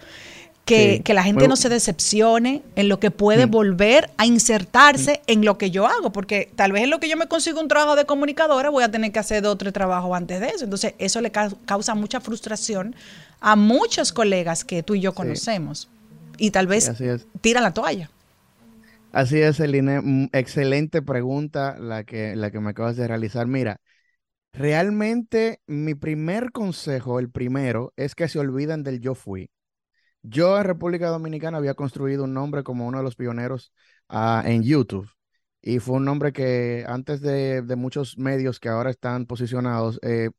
Que, 0.65 0.97
Sí. 0.97 1.03
que 1.03 1.13
la 1.13 1.23
gente 1.23 1.47
no 1.47 1.57
se 1.57 1.69
decepcione 1.69 2.63
en 2.75 2.89
lo 2.89 2.99
que 2.99 3.11
puede 3.11 3.47
Mm. 3.47 3.51
volver 3.51 4.11
a 4.17 4.25
insertarse 4.25 5.21
en 5.27 5.45
lo 5.45 5.59
que 5.59 5.71
yo 5.71 5.87
hago, 5.87 6.11
porque 6.11 6.51
tal 6.57 6.73
vez 6.73 6.85
en 6.85 6.91
lo 6.91 7.01
que 7.01 7.09
yo 7.11 7.19
me 7.19 7.27
consigo 7.29 7.61
un 7.61 7.69
trabajo 7.69 7.97
de 7.97 8.07
comunicadora 8.07 8.71
voy 8.71 8.83
a 8.83 8.91
tener 8.91 9.13
que 9.13 9.19
hacer 9.19 9.45
otro 9.47 9.73
trabajo 9.73 10.15
antes 10.15 10.41
de 10.41 10.49
eso. 10.49 10.65
Entonces, 10.65 10.95
eso 10.99 11.21
le 11.21 11.31
cau- 11.31 11.57
causa 11.67 11.95
mucha 11.95 12.21
frustración 12.21 12.95
a 13.41 13.57
muchos 13.57 14.13
colegas 14.13 14.65
que 14.65 14.83
tú 14.83 14.95
y 14.95 15.01
yo 15.01 15.13
conocemos. 15.15 15.89
Y 16.39 16.51
tal 16.51 16.67
vez 16.67 16.91
tiran 17.43 17.63
la 17.63 17.75
toalla. 17.75 18.11
Así 19.13 19.41
es, 19.41 19.61
Eline. 19.61 20.01
Mm, 20.03 20.29
Excelente 20.33 21.03
pregunta 21.03 21.77
la 21.79 22.05
que, 22.05 22.35
la 22.37 22.51
que 22.51 22.61
me 22.61 22.71
acabas 22.71 22.97
de 22.97 23.07
realizar. 23.07 23.47
Mira, 23.47 23.77
realmente 24.53 25.61
mi 25.67 25.95
primer 25.95 26.53
consejo, 26.53 27.19
el 27.19 27.31
primero, 27.31 27.93
es 27.97 28.15
que 28.15 28.29
se 28.29 28.39
olviden 28.39 28.83
del 28.85 29.01
yo 29.01 29.15
fui. 29.15 29.51
Yo 30.27 30.57
en 30.59 30.65
República 30.65 31.09
Dominicana 31.09 31.59
había 31.59 31.75
construido 31.75 32.25
un 32.25 32.33
nombre 32.33 32.63
como 32.63 32.87
uno 32.87 32.99
de 32.99 33.05
los 33.05 33.15
pioneros 33.15 33.73
ah, 34.09 34.43
en 34.47 34.63
YouTube. 34.63 35.09
Y 35.61 35.81
fue 35.81 35.97
un 35.97 36.07
nombre 36.07 36.33
que 36.33 36.85
antes 36.89 37.21
de, 37.21 37.61
de 37.63 37.77
muchos 37.77 38.17
medios 38.19 38.59
que 38.59 38.71
ahora 38.71 38.91
están 38.91 39.27
posicionados, 39.27 39.99
eh, 40.03 40.31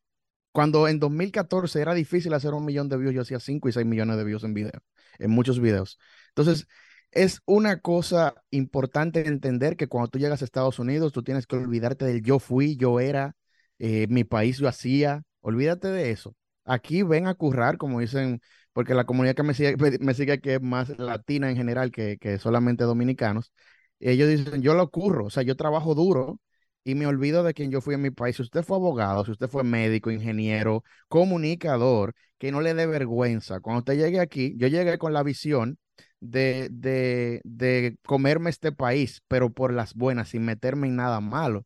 cuando 0.51 0.87
en 0.87 0.99
2014 0.99 1.81
era 1.81 1.93
difícil 1.93 2.33
hacer 2.33 2.53
un 2.53 2.65
millón 2.65 2.89
de 2.89 2.97
views, 2.97 3.13
yo 3.13 3.21
hacía 3.21 3.39
5 3.39 3.69
y 3.69 3.73
6 3.73 3.85
millones 3.85 4.17
de 4.17 4.23
views 4.23 4.43
en 4.43 4.55
video, 4.55 4.81
en 5.19 5.31
muchos 5.31 5.59
videos. 5.59 5.99
Entonces, 6.29 6.67
es 7.11 7.41
una 7.45 7.79
cosa 7.81 8.35
importante 8.51 9.27
entender 9.27 9.77
que 9.77 9.87
cuando 9.87 10.09
tú 10.09 10.19
llegas 10.19 10.41
a 10.41 10.45
Estados 10.45 10.79
Unidos, 10.79 11.13
tú 11.13 11.23
tienes 11.23 11.47
que 11.47 11.57
olvidarte 11.57 12.05
del 12.05 12.23
yo 12.23 12.39
fui, 12.39 12.75
yo 12.77 12.99
era, 12.99 13.35
eh, 13.79 14.07
mi 14.09 14.23
país 14.23 14.57
yo 14.57 14.67
hacía, 14.67 15.23
olvídate 15.41 15.89
de 15.89 16.11
eso. 16.11 16.35
Aquí 16.65 17.03
ven 17.03 17.27
a 17.27 17.35
currar, 17.35 17.77
como 17.77 17.99
dicen, 17.99 18.41
porque 18.75 18.95
la 18.95 19.05
comunidad 19.05 19.35
que 19.35 19.43
me 19.43 19.55
sigue, 19.55 19.77
me 20.01 20.15
sigue 20.15 20.33
aquí 20.33 20.51
es 20.51 20.61
más 20.63 20.97
latina 20.99 21.49
en 21.51 21.57
general 21.57 21.91
que, 21.91 22.19
que 22.19 22.39
solamente 22.39 22.85
dominicanos. 22.85 23.53
Ellos 24.01 24.29
dicen, 24.29 24.61
yo 24.61 24.75
lo 24.75 24.91
curro, 24.91 25.27
o 25.27 25.31
sea, 25.31 25.43
yo 25.43 25.55
trabajo 25.57 25.95
duro 25.95 26.39
y 26.83 26.95
me 26.95 27.07
olvido 27.07 27.43
de 27.43 27.53
quien 27.55 27.71
yo 27.71 27.81
fui 27.81 27.95
en 27.95 28.01
mi 28.03 28.11
país. 28.11 28.35
Si 28.35 28.43
usted 28.43 28.63
fue 28.63 28.77
abogado, 28.77 29.25
si 29.25 29.31
usted 29.31 29.47
fue 29.49 29.63
médico, 29.63 30.11
ingeniero, 30.11 30.83
comunicador, 31.07 32.13
que 32.37 32.51
no 32.51 32.61
le 32.61 32.73
dé 32.75 32.85
vergüenza. 32.87 33.59
Cuando 33.61 33.79
usted 33.79 33.95
llegue 33.97 34.19
aquí, 34.19 34.53
yo 34.57 34.67
llegué 34.67 34.97
con 34.99 35.13
la 35.13 35.23
visión 35.23 35.79
de, 36.19 36.69
de, 36.71 37.41
de 37.45 37.97
comerme 38.05 38.49
este 38.51 38.71
país, 38.73 39.21
pero 39.27 39.51
por 39.53 39.73
las 39.73 39.93
buenas, 39.95 40.29
sin 40.29 40.45
meterme 40.45 40.87
en 40.87 40.97
nada 40.97 41.21
malo. 41.21 41.65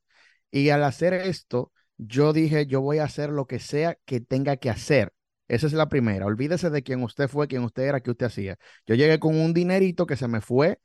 Y 0.51 0.69
al 0.69 0.83
hacer 0.83 1.13
esto, 1.13 1.71
yo 1.97 2.33
dije, 2.33 2.65
yo 2.67 2.81
voy 2.81 2.99
a 2.99 3.05
hacer 3.05 3.29
lo 3.29 3.47
que 3.47 3.59
sea 3.59 3.97
que 4.05 4.21
tenga 4.21 4.57
que 4.57 4.69
hacer. 4.69 5.13
Esa 5.49 5.67
es 5.67 5.73
la 5.73 5.89
primera. 5.89 6.25
Olvídese 6.25 6.69
de 6.69 6.83
quién 6.83 7.03
usted 7.03 7.27
fue, 7.27 7.47
quién 7.49 7.63
usted 7.63 7.83
era, 7.83 8.01
qué 8.01 8.11
usted 8.11 8.27
hacía. 8.27 8.57
Yo 8.87 8.95
llegué 8.95 9.19
con 9.19 9.35
un 9.39 9.53
dinerito 9.53 10.05
que 10.05 10.15
se 10.15 10.27
me 10.29 10.41
fue 10.41 10.79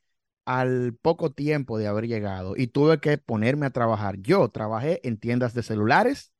al 0.46 0.94
poco 1.02 1.32
tiempo 1.32 1.78
de 1.78 1.86
haber 1.86 2.06
llegado 2.08 2.54
y 2.56 2.68
tuve 2.68 2.98
que 3.00 3.18
ponerme 3.18 3.66
a 3.66 3.70
trabajar. 3.70 4.16
Yo 4.20 4.48
trabajé 4.50 5.00
en 5.06 5.18
tiendas 5.18 5.54
de 5.54 5.62
celulares 5.62 6.32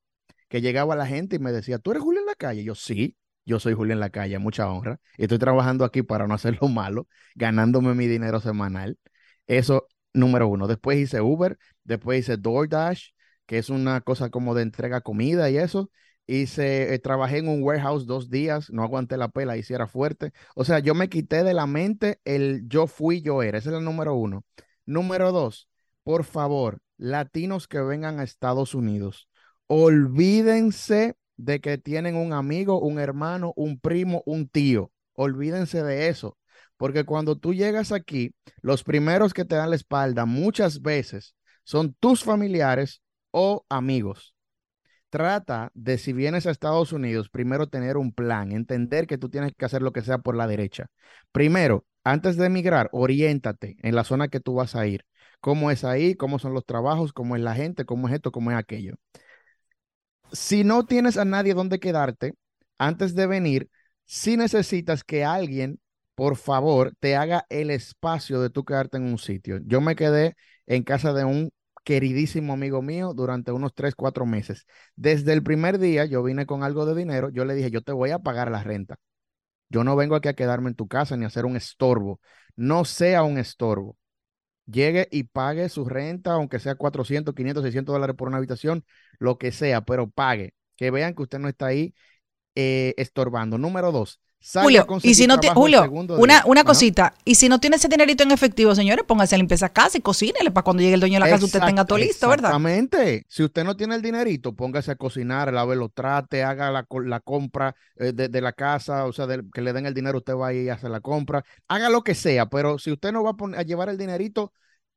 que 0.49 0.61
llegaba 0.61 0.97
la 0.97 1.07
gente 1.07 1.37
y 1.37 1.39
me 1.39 1.53
decía, 1.53 1.79
¿tú 1.79 1.91
eres 1.93 2.03
Julio 2.03 2.21
en 2.21 2.27
la 2.27 2.35
calle? 2.35 2.65
Yo 2.65 2.75
sí, 2.75 3.17
yo 3.45 3.61
soy 3.61 3.75
Julio 3.75 3.95
en 3.95 4.01
la 4.01 4.11
calle, 4.11 4.39
mucha 4.39 4.71
honra. 4.71 5.01
Y 5.19 5.25
estoy 5.25 5.39
trabajando 5.39 5.85
aquí 5.85 6.03
para 6.03 6.27
no 6.27 6.35
hacerlo 6.35 6.69
malo, 6.69 7.09
ganándome 7.35 7.95
mi 7.95 8.07
dinero 8.07 8.41
semanal. 8.41 8.99
Eso, 9.47 9.87
número 10.13 10.49
uno. 10.49 10.67
Después 10.67 10.99
hice 10.99 11.21
Uber, 11.21 11.59
después 11.85 12.21
hice 12.21 12.37
DoorDash, 12.37 13.11
que 13.47 13.59
es 13.59 13.71
una 13.71 14.01
cosa 14.01 14.31
como 14.31 14.55
de 14.55 14.63
entrega 14.63 15.01
comida 15.03 15.51
y 15.51 15.59
eso. 15.59 15.91
Hice, 16.27 16.95
eh, 16.95 16.99
trabajé 16.99 17.39
en 17.39 17.49
un 17.49 17.63
warehouse 17.63 18.07
dos 18.07 18.31
días, 18.31 18.71
no 18.71 18.83
aguanté 18.83 19.17
la 19.17 19.29
pela, 19.29 19.57
hiciera 19.57 19.87
fuerte. 19.87 20.33
O 20.55 20.65
sea, 20.65 20.79
yo 20.79 20.95
me 20.95 21.09
quité 21.09 21.45
de 21.45 21.55
la 21.55 21.67
mente 21.67 22.21
el 22.25 22.67
yo 22.69 22.87
fui, 22.87 23.21
yo 23.21 23.43
era. 23.43 23.59
Ese 23.59 23.71
es 23.71 23.77
el 23.77 23.85
número 23.85 24.15
uno. 24.15 24.45
Número 24.87 25.33
dos, 25.33 25.69
por 26.03 26.25
favor, 26.25 26.81
latinos 26.97 27.69
que 27.69 27.81
vengan 27.81 28.21
a 28.21 28.25
Estados 28.25 28.75
Unidos, 28.75 29.29
olvídense 29.67 31.17
de 31.37 31.61
que 31.61 31.79
tienen 31.79 32.17
un 32.17 32.33
amigo, 32.33 32.81
un 32.81 32.99
hermano, 32.99 33.53
un 33.57 33.79
primo, 33.79 34.23
un 34.27 34.49
tío. 34.49 34.93
Olvídense 35.15 35.83
de 35.83 36.09
eso. 36.09 36.39
Porque 36.77 37.05
cuando 37.05 37.37
tú 37.37 37.55
llegas 37.55 37.93
aquí, 37.93 38.35
los 38.61 38.83
primeros 38.83 39.33
que 39.35 39.45
te 39.45 39.57
dan 39.57 39.71
la 39.71 39.77
espalda 39.77 40.27
muchas 40.27 40.83
veces 40.83 41.35
son 41.65 41.95
tus 41.95 42.25
familiares 42.25 43.03
o 43.31 43.65
amigos. 43.69 44.34
Trata 45.15 45.71
de, 45.75 45.97
si 45.97 46.13
vienes 46.13 46.45
a 46.45 46.51
Estados 46.51 46.93
Unidos, 46.93 47.29
primero 47.31 47.69
tener 47.69 47.97
un 47.97 48.11
plan, 48.11 48.51
entender 48.51 49.07
que 49.07 49.17
tú 49.17 49.29
tienes 49.29 49.53
que 49.57 49.65
hacer 49.65 49.81
lo 49.81 49.93
que 49.93 50.03
sea 50.03 50.19
por 50.19 50.35
la 50.35 50.49
derecha. 50.49 50.87
Primero, 51.31 51.87
antes 52.03 52.37
de 52.37 52.47
emigrar, 52.47 52.89
oriéntate 52.91 53.77
en 53.83 53.95
la 53.95 54.03
zona 54.03 54.27
que 54.27 54.41
tú 54.41 54.55
vas 54.55 54.75
a 54.75 54.89
ir. 54.89 55.05
¿Cómo 55.39 55.71
es 55.71 55.85
ahí? 55.85 56.17
¿Cómo 56.17 56.41
son 56.41 56.53
los 56.53 56.67
trabajos? 56.67 57.13
¿Cómo 57.13 57.37
es 57.37 57.43
la 57.43 57.55
gente? 57.55 57.85
¿Cómo 57.85 58.09
es 58.09 58.15
esto? 58.15 58.33
¿Cómo 58.33 58.51
es 58.51 58.57
aquello? 58.57 58.97
Si 60.33 60.65
no 60.65 60.85
tienes 60.85 61.17
a 61.17 61.25
nadie 61.25 61.55
donde 61.55 61.79
quedarte, 61.79 62.35
antes 62.77 63.15
de 63.15 63.29
venir, 63.29 63.71
si 64.07 64.37
necesitas 64.37 65.05
que 65.05 65.25
alguien, 65.25 65.79
por 66.17 66.35
favor, 66.35 66.93
te 66.99 67.15
haga 67.15 67.47
el 67.51 67.71
espacio 67.71 68.41
de 68.41 68.51
tú 68.51 68.65
quedarte 68.65 68.97
en 68.97 69.05
un 69.05 69.19
sitio. 69.19 69.61
Yo 69.65 69.81
me 69.81 69.95
quedé 69.95 70.35
en 70.67 70.83
casa 70.83 71.13
de 71.13 71.25
un 71.25 71.53
queridísimo 71.85 72.55
amigo 72.55 72.83
mío 72.83 73.15
durante 73.15 73.53
unos 73.53 73.75
tres, 73.75 73.95
cuatro 73.95 74.27
meses. 74.27 74.67
Desde 74.97 75.33
el 75.33 75.43
primer 75.43 75.79
día 75.79 76.05
yo 76.07 76.23
vine 76.23 76.47
con 76.47 76.63
algo 76.65 76.87
de 76.87 76.95
dinero, 76.95 77.31
yo 77.31 77.45
le 77.45 77.55
dije, 77.55 77.71
yo 77.71 77.83
te 77.83 77.93
voy 77.93 78.11
a 78.11 78.19
pagar 78.21 78.51
la 78.51 78.63
renta. 78.63 78.97
Yo 79.69 79.85
no 79.85 79.97
vengo 79.97 80.17
aquí 80.17 80.29
a 80.29 80.35
quedarme 80.35 80.71
en 80.71 80.77
tu 80.77 80.89
casa 80.89 81.17
ni 81.17 81.25
a 81.25 81.29
hacer 81.29 81.47
un 81.47 81.57
estorbo. 81.57 82.21
No 82.57 82.85
sea 82.85 83.23
un 83.25 83.39
estorbo. 83.39 83.97
Llegue 84.67 85.09
y 85.11 85.25
pague 85.25 85.69
su 85.69 85.85
renta, 85.85 86.33
aunque 86.33 86.59
sea 86.59 86.75
400, 86.77 87.35
500, 87.35 87.63
600 87.65 87.93
dólares 87.95 88.17
por 88.17 88.29
una 88.29 88.39
habitación, 88.39 88.85
lo 89.19 89.39
que 89.39 89.53
sea, 89.53 89.83
pero 89.83 90.09
pague. 90.11 90.55
Que 90.77 90.91
vean 90.91 91.15
que 91.15 91.23
usted 91.23 91.39
no 91.39 91.49
está 91.49 91.67
ahí 91.67 91.95
eh, 92.55 92.95
estorbando. 92.99 93.59
Número 93.59 93.93
dos, 93.93 94.21
Julio, 94.53 94.87
y 95.03 95.15
si 95.15 95.27
no 95.27 95.41
tiene, 95.41 95.55
Julio, 95.55 95.91
una, 96.17 96.43
una 96.47 96.61
Ajá. 96.61 96.65
cosita, 96.65 97.15
y 97.25 97.35
si 97.35 97.49
no 97.49 97.61
tiene 97.61 97.77
ese 97.77 97.89
dinerito 97.89 98.23
en 98.23 98.31
efectivo, 98.31 98.75
señores, 98.75 99.05
póngase 99.07 99.35
a 99.35 99.39
limpiar 99.39 99.57
esa 99.57 99.71
casa 99.71 99.99
y 99.99 100.01
cocínele 100.01 100.51
para 100.51 100.65
cuando 100.65 100.83
llegue 100.83 100.95
el 100.95 101.01
dueño 101.01 101.15
de 101.15 101.21
la 101.21 101.29
casa 101.29 101.47
usted 101.47 101.63
tenga 101.65 101.85
todo 101.85 101.99
listo, 101.99 102.29
¿verdad? 102.29 102.51
Exactamente. 102.51 103.25
Si 103.29 103.43
usted 103.43 103.65
no 103.65 103.77
tiene 103.77 103.95
el 103.97 104.03
dinerito, 104.03 104.55
póngase 104.55 104.91
a 104.93 104.97
cocinar, 104.97 105.53
lave 105.53 105.77
los 105.77 105.93
trate, 105.93 106.43
haga 106.43 106.71
la, 106.71 106.87
la 107.05 107.21
compra 107.21 107.75
eh, 107.97 108.13
de, 108.13 108.29
de 108.29 108.41
la 108.41 108.53
casa, 108.53 109.07
o 109.07 109.13
sea, 109.13 109.27
que 109.53 109.61
le 109.61 109.73
den 109.73 109.87
el 109.87 109.95
dinero, 109.95 110.19
usted 110.19 110.35
va 110.35 110.49
ahí 110.49 110.61
y 110.65 110.69
hace 110.69 110.89
la 110.89 111.01
compra. 111.01 111.45
Haga 111.69 111.91
lo 111.91 112.03
que 112.03 112.15
sea, 112.15 112.47
pero 112.47 112.79
si 112.79 112.93
usted 112.93 113.13
no 113.13 113.23
va 113.25 113.31
a, 113.31 113.35
poner- 113.35 113.59
a 113.59 113.63
llevar 113.63 113.89
el 113.89 113.99
dinerito, 113.99 114.53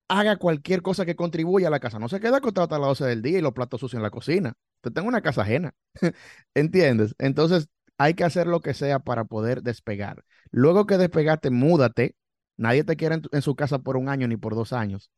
haga 0.09 0.37
cualquier 0.37 0.81
cosa 0.81 1.05
que 1.05 1.15
contribuya 1.15 1.67
a 1.67 1.71
la 1.71 1.79
casa. 1.79 1.99
No 1.99 2.09
se 2.09 2.19
queda 2.19 2.37
acostado 2.37 2.63
hasta 2.63 2.79
las 2.79 2.87
12 2.89 3.05
del 3.05 3.21
día 3.21 3.39
y 3.39 3.41
los 3.41 3.53
platos 3.53 3.79
sucios 3.81 3.99
en 3.99 4.03
la 4.03 4.11
cocina. 4.11 4.53
Usted 4.77 4.93
tenga 4.93 5.07
una 5.09 5.21
casa 5.21 5.41
ajena. 5.43 5.73
¿Entiendes? 6.55 7.15
Entonces, 7.19 7.67
hay 7.97 8.13
que 8.13 8.23
hacer 8.23 8.47
lo 8.47 8.61
que 8.61 8.73
sea 8.73 8.99
para 8.99 9.25
poder 9.25 9.63
despegar. 9.63 10.23
Luego 10.51 10.85
que 10.85 10.97
despegaste, 10.97 11.49
múdate. 11.49 12.15
Nadie 12.57 12.83
te 12.83 12.95
quiere 12.95 13.21
en, 13.31 13.41
su 13.41 13.55
casa 13.55 13.79
por 13.79 13.97
un 13.97 14.09
año 14.09 14.27
ni 14.27 14.37
por 14.37 14.55
dos 14.55 14.73
años. 14.73 15.11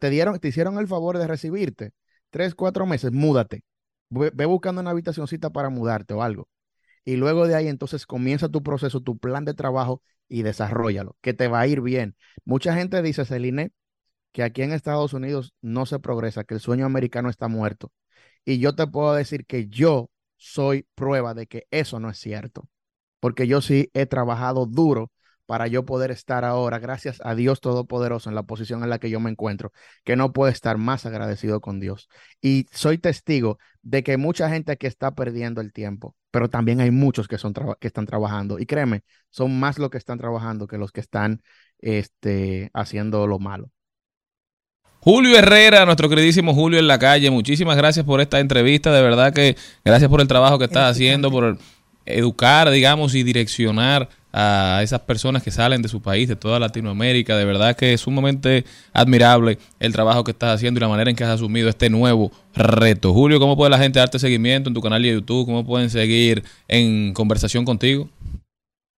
Te 0.00 0.10
dieron, 0.10 0.38
te 0.38 0.48
hicieron 0.48 0.78
el 0.78 0.88
favor 0.88 1.18
de 1.18 1.26
recibirte. 1.26 1.92
Tres, 2.30 2.54
cuatro 2.54 2.86
meses, 2.86 3.12
múdate. 3.12 3.64
Ve, 4.10 4.30
ve 4.34 4.44
buscando 4.46 4.80
una 4.80 4.90
habitacioncita 4.90 5.50
para 5.50 5.70
mudarte 5.70 6.14
o 6.14 6.22
algo. 6.22 6.48
Y 7.04 7.16
luego 7.16 7.46
de 7.46 7.54
ahí, 7.54 7.68
entonces 7.68 8.06
comienza 8.06 8.48
tu 8.48 8.62
proceso, 8.62 9.00
tu 9.00 9.18
plan 9.18 9.44
de 9.44 9.54
trabajo 9.54 10.02
y 10.28 10.42
desarrollalo, 10.42 11.16
que 11.20 11.34
te 11.34 11.48
va 11.48 11.60
a 11.60 11.66
ir 11.66 11.80
bien. 11.80 12.16
Mucha 12.44 12.74
gente 12.74 13.02
dice, 13.02 13.24
Celine, 13.24 13.72
que 14.32 14.42
aquí 14.42 14.62
en 14.62 14.72
Estados 14.72 15.12
Unidos 15.14 15.54
no 15.62 15.86
se 15.86 15.98
progresa, 16.00 16.44
que 16.44 16.54
el 16.54 16.60
sueño 16.60 16.86
americano 16.86 17.30
está 17.30 17.48
muerto. 17.48 17.92
Y 18.44 18.58
yo 18.58 18.74
te 18.74 18.86
puedo 18.86 19.14
decir 19.14 19.46
que 19.46 19.68
yo 19.68 20.10
soy 20.36 20.86
prueba 20.94 21.34
de 21.34 21.46
que 21.46 21.66
eso 21.70 22.00
no 22.00 22.10
es 22.10 22.18
cierto, 22.18 22.68
porque 23.20 23.46
yo 23.46 23.60
sí 23.60 23.90
he 23.94 24.06
trabajado 24.06 24.66
duro 24.66 25.10
para 25.46 25.66
yo 25.66 25.84
poder 25.84 26.10
estar 26.10 26.44
ahora, 26.44 26.78
gracias 26.78 27.20
a 27.24 27.34
Dios 27.34 27.60
Todopoderoso, 27.60 28.28
en 28.28 28.34
la 28.34 28.44
posición 28.44 28.82
en 28.82 28.90
la 28.90 28.98
que 28.98 29.10
yo 29.10 29.20
me 29.20 29.30
encuentro, 29.30 29.72
que 30.04 30.16
no 30.16 30.32
puedo 30.32 30.50
estar 30.50 30.78
más 30.78 31.06
agradecido 31.06 31.60
con 31.60 31.80
Dios. 31.80 32.08
Y 32.40 32.66
soy 32.72 32.98
testigo 32.98 33.58
de 33.82 34.02
que 34.02 34.16
mucha 34.16 34.48
gente 34.48 34.72
aquí 34.72 34.86
está 34.86 35.14
perdiendo 35.14 35.60
el 35.60 35.72
tiempo, 35.72 36.16
pero 36.30 36.48
también 36.48 36.80
hay 36.80 36.90
muchos 36.90 37.28
que, 37.28 37.38
son 37.38 37.52
que 37.78 37.86
están 37.86 38.06
trabajando. 38.06 38.58
Y 38.58 38.66
créeme, 38.66 39.02
son 39.30 39.58
más 39.58 39.78
los 39.78 39.90
que 39.90 39.98
están 39.98 40.18
trabajando 40.18 40.66
que 40.66 40.78
los 40.78 40.92
que 40.92 41.00
están 41.00 41.42
este, 41.78 42.70
haciendo 42.72 43.26
lo 43.26 43.38
malo. 43.38 43.70
Julio 45.04 45.36
Herrera, 45.36 45.84
nuestro 45.84 46.08
queridísimo 46.08 46.54
Julio 46.54 46.78
en 46.78 46.86
la 46.86 46.98
calle, 46.98 47.30
muchísimas 47.30 47.76
gracias 47.76 48.06
por 48.06 48.22
esta 48.22 48.40
entrevista, 48.40 48.90
de 48.90 49.02
verdad 49.02 49.34
que 49.34 49.54
gracias 49.84 50.08
por 50.08 50.22
el 50.22 50.28
trabajo 50.28 50.58
que 50.58 50.64
estás 50.64 50.90
haciendo, 50.90 51.30
por 51.30 51.58
educar, 52.06 52.70
digamos, 52.70 53.14
y 53.14 53.22
direccionar 53.22 54.08
a 54.32 54.80
esas 54.82 55.00
personas 55.00 55.42
que 55.42 55.50
salen 55.50 55.82
de 55.82 55.90
su 55.90 56.00
país, 56.00 56.26
de 56.26 56.36
toda 56.36 56.58
Latinoamérica, 56.58 57.36
de 57.36 57.44
verdad 57.44 57.76
que 57.76 57.92
es 57.92 58.00
sumamente 58.00 58.64
admirable 58.94 59.58
el 59.78 59.92
trabajo 59.92 60.24
que 60.24 60.30
estás 60.30 60.54
haciendo 60.54 60.78
y 60.78 60.80
la 60.80 60.88
manera 60.88 61.10
en 61.10 61.16
que 61.16 61.24
has 61.24 61.34
asumido 61.34 61.68
este 61.68 61.90
nuevo 61.90 62.32
reto. 62.54 63.12
Julio, 63.12 63.38
¿cómo 63.38 63.58
puede 63.58 63.68
la 63.68 63.78
gente 63.78 63.98
darte 63.98 64.18
seguimiento 64.18 64.70
en 64.70 64.74
tu 64.74 64.80
canal 64.80 65.02
de 65.02 65.12
YouTube? 65.12 65.44
¿Cómo 65.44 65.66
pueden 65.66 65.90
seguir 65.90 66.42
en 66.66 67.12
conversación 67.12 67.66
contigo? 67.66 68.08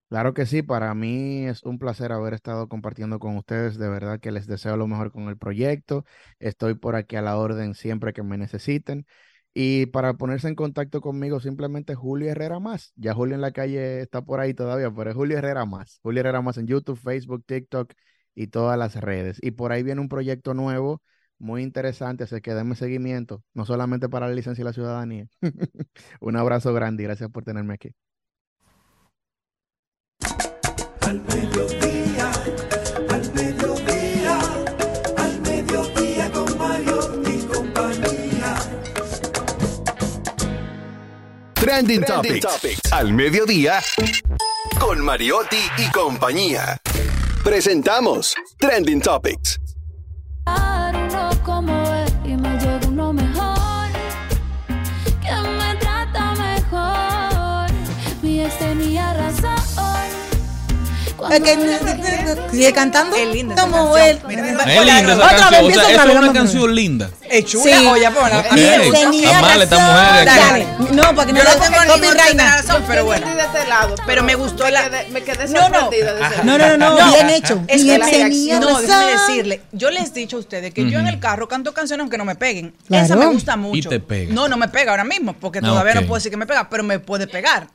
Claro 0.08 0.32
que 0.34 0.46
sí, 0.46 0.62
para 0.62 0.94
mí 0.94 1.46
es 1.46 1.62
un 1.64 1.78
placer 1.78 2.12
haber 2.12 2.34
estado 2.34 2.68
compartiendo 2.68 3.18
con 3.18 3.36
ustedes. 3.36 3.78
De 3.78 3.88
verdad 3.88 4.20
que 4.20 4.30
les 4.30 4.46
deseo 4.46 4.76
lo 4.76 4.86
mejor 4.86 5.10
con 5.10 5.28
el 5.28 5.36
proyecto. 5.36 6.04
Estoy 6.38 6.74
por 6.74 6.94
aquí 6.94 7.16
a 7.16 7.22
la 7.22 7.36
orden 7.36 7.74
siempre 7.74 8.12
que 8.12 8.22
me 8.22 8.38
necesiten. 8.38 9.06
Y 9.54 9.86
para 9.86 10.14
ponerse 10.14 10.48
en 10.48 10.54
contacto 10.54 11.00
conmigo, 11.00 11.40
simplemente 11.40 11.94
Julio 11.94 12.30
Herrera 12.30 12.60
Más. 12.60 12.92
Ya 12.96 13.14
Julio 13.14 13.34
en 13.34 13.40
la 13.40 13.52
calle 13.52 14.00
está 14.02 14.22
por 14.22 14.40
ahí 14.40 14.54
todavía, 14.54 14.90
pero 14.92 15.10
es 15.10 15.16
Julio 15.16 15.38
Herrera 15.38 15.64
Más. 15.64 15.98
Julio 16.02 16.20
Herrera 16.20 16.42
Más 16.42 16.58
en 16.58 16.66
YouTube, 16.66 16.98
Facebook, 16.98 17.44
TikTok 17.46 17.92
y 18.34 18.48
todas 18.48 18.78
las 18.78 18.94
redes. 18.96 19.38
Y 19.42 19.52
por 19.52 19.72
ahí 19.72 19.82
viene 19.82 20.00
un 20.00 20.08
proyecto 20.08 20.54
nuevo, 20.54 21.02
muy 21.38 21.62
interesante, 21.62 22.24
así 22.24 22.40
que 22.40 22.54
denme 22.54 22.76
seguimiento, 22.76 23.42
no 23.54 23.64
solamente 23.64 24.08
para 24.08 24.28
la 24.28 24.34
licencia 24.34 24.62
y 24.62 24.64
la 24.64 24.72
ciudadanía. 24.72 25.26
Un 26.20 26.36
abrazo 26.36 26.72
grande 26.74 27.02
y 27.02 27.06
gracias 27.06 27.30
por 27.30 27.44
tenerme 27.44 27.74
aquí. 27.74 27.94
Al 31.14 31.22
mediodía, 31.28 32.32
al 33.08 33.34
mediodía, 33.34 34.38
al 35.16 35.40
mediodía 35.42 36.32
con 36.32 36.58
Mario 36.58 37.22
y 37.24 37.42
compañía. 37.46 38.56
Trending, 41.54 42.02
Topics. 42.02 42.92
Al 42.92 43.12
mediodía 43.12 43.80
con 44.80 45.04
Mariotti 45.04 45.64
y 45.78 45.88
compañía. 45.92 46.78
Presentamos 47.44 48.34
Trending 48.58 49.00
Topics. 49.00 49.63
Sigue 62.50 62.72
cantando. 62.72 63.16
Es 63.16 63.28
linda 63.28 63.64
él. 63.98 64.20
Mira, 64.28 64.42
Es 64.42 64.84
linda 64.84 65.12
esa 65.12 65.14
Otra 65.14 65.50
vez, 65.50 65.60
canción, 65.60 65.64
o 65.66 65.88
sea, 65.88 66.04
es 66.04 66.16
una 66.18 66.32
canción 66.32 66.74
linda. 66.74 67.10
Es 67.28 67.44
chula, 67.46 67.78
Sí. 67.78 67.86
oye, 67.86 68.10
ponla. 68.10 68.42
Tenía 68.42 68.82
está 68.84 69.40
mal 69.40 69.62
estas 69.62 69.78
razón. 69.78 70.28
aquí. 70.28 70.40
Dale. 70.40 70.66
No, 70.92 71.02
para 71.14 71.26
que 71.26 71.32
no 71.32 71.42
no 71.44 71.50
tengo 71.50 71.92
copyright 71.94 72.38
razón, 72.38 72.84
pero 72.86 73.04
bueno. 73.04 73.26
de 73.34 73.42
este 73.42 73.66
lado. 73.66 73.94
Pero 74.06 74.22
me 74.22 74.34
gustó 74.34 74.68
la- 74.70 74.90
me 75.10 75.22
quedé 75.22 75.48
No, 75.48 75.68
no. 75.68 75.80
sorprendida 75.80 76.14
de 76.14 76.44
No, 76.44 76.58
no, 76.58 76.76
no, 76.76 76.98
no, 76.98 77.12
bien 77.12 77.30
hecho. 77.30 77.62
Es 77.66 77.82
que 77.84 77.98
la- 77.98 78.06
tenía 78.06 78.60
no, 78.60 78.80
déjame 78.80 79.12
decirle, 79.12 79.62
yo 79.72 79.90
les 79.90 80.10
he 80.10 80.12
dicho 80.14 80.36
a 80.36 80.40
ustedes 80.40 80.72
que 80.72 80.88
yo 80.88 80.98
en 80.98 81.06
el 81.08 81.18
carro 81.18 81.48
canto 81.48 81.72
canciones 81.74 82.02
aunque 82.02 82.18
no 82.18 82.24
me 82.24 82.36
peguen. 82.36 82.74
Esa 82.90 83.16
me 83.16 83.26
gusta 83.26 83.56
mucho. 83.56 83.76
Y 83.78 83.82
te 83.82 84.00
pega. 84.00 84.32
No, 84.32 84.48
no 84.48 84.56
me 84.56 84.68
pega 84.68 84.92
ahora 84.92 85.04
mismo, 85.04 85.32
porque 85.34 85.58
Ah, 85.58 85.62
todavía 85.66 85.94
no 85.94 86.02
puedo 86.02 86.14
decir 86.16 86.30
que 86.30 86.36
me 86.36 86.46
pega, 86.46 86.68
pero 86.68 86.82
me 86.84 86.98
puede 87.00 87.26
pegar. 87.26 87.68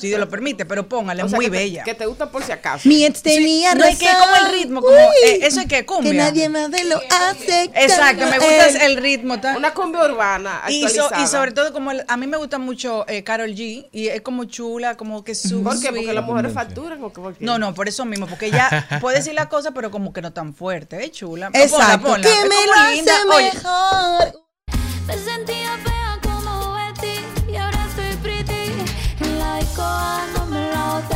Si 0.00 0.08
Dios 0.08 0.18
lo 0.18 0.28
permite, 0.30 0.64
pero 0.64 0.88
póngale, 0.88 1.22
O 1.22 1.26
es 1.26 1.30
sea, 1.30 1.36
muy 1.36 1.44
que 1.46 1.50
te- 1.50 1.56
bella. 1.58 1.84
que 1.84 1.92
te 1.94 2.06
gusta 2.06 2.30
por 2.30 2.42
si 2.42 2.52
acaso. 2.52 2.88
Mi 2.88 3.03
ex 3.06 3.22
tenía 3.22 3.74
no, 3.74 3.80
razón. 3.84 3.92
es 3.92 3.98
que 3.98 4.06
como 4.18 4.36
el 4.46 4.52
ritmo, 4.52 4.80
como, 4.82 4.94
Uy, 4.94 5.02
eh, 5.24 5.38
eso 5.42 5.60
es 5.60 5.66
que 5.66 5.84
cumbia. 5.86 6.10
Que 6.12 6.16
nadie 6.18 6.48
más 6.48 6.70
de 6.70 6.84
lo 6.84 7.00
hace. 7.10 7.70
Exacto, 7.74 8.26
me 8.26 8.38
gusta 8.38 8.66
él. 8.68 8.76
el 8.82 8.96
ritmo. 8.96 9.40
tal. 9.40 9.56
Una 9.56 9.72
cumbia 9.74 10.02
urbana 10.04 10.62
Y, 10.68 10.80
so- 10.82 10.86
actualizada. 11.04 11.22
y 11.22 11.26
sobre 11.26 11.52
todo 11.52 11.72
como 11.72 11.90
el- 11.90 12.04
a 12.08 12.16
mí 12.16 12.26
me 12.26 12.36
gusta 12.36 12.58
mucho 12.58 13.04
eh, 13.08 13.22
Carol 13.24 13.50
G 13.54 13.88
y 13.92 14.08
es 14.08 14.20
como 14.22 14.44
chula, 14.44 14.96
como 14.96 15.24
que 15.24 15.34
su 15.34 15.62
¿Por 15.62 15.80
qué? 15.80 15.88
Porque 15.88 16.12
las 16.12 16.24
mujeres 16.24 16.52
facturan 16.52 17.02
o 17.02 17.12
qué, 17.12 17.20
por 17.20 17.34
qué? 17.34 17.44
No, 17.44 17.58
no, 17.58 17.74
por 17.74 17.88
eso 17.88 18.04
mismo, 18.04 18.26
porque 18.26 18.46
ella 18.46 18.86
puede 19.00 19.18
decir 19.18 19.34
la 19.34 19.48
cosa, 19.48 19.72
pero 19.72 19.90
como 19.90 20.12
que 20.12 20.22
no 20.22 20.32
tan 20.32 20.54
fuerte, 20.54 21.04
es 21.04 21.12
chula. 21.12 21.50
Exacto. 21.52 21.76
Ponla, 21.76 21.98
ponla. 22.00 22.22
Que 22.28 22.32
Es 22.32 22.48
me 22.48 22.66
lo 22.66 22.90
linda. 22.94 23.12
hace 23.14 23.28
Oye, 23.28 23.50
mejor. 23.54 24.42
Me 25.06 25.14
sentía 25.18 25.78
fea 25.84 26.18
como 26.22 26.72
Betty 26.74 27.52
y 27.52 27.56
ahora 27.56 27.86
soy 27.94 28.16
pretty. 28.22 28.72
En 29.20 29.38
la 29.38 29.56
disco 29.58 29.82
dándome 29.82 30.68
la 30.70 30.84
botella, 30.84 31.02
amor. 31.02 31.13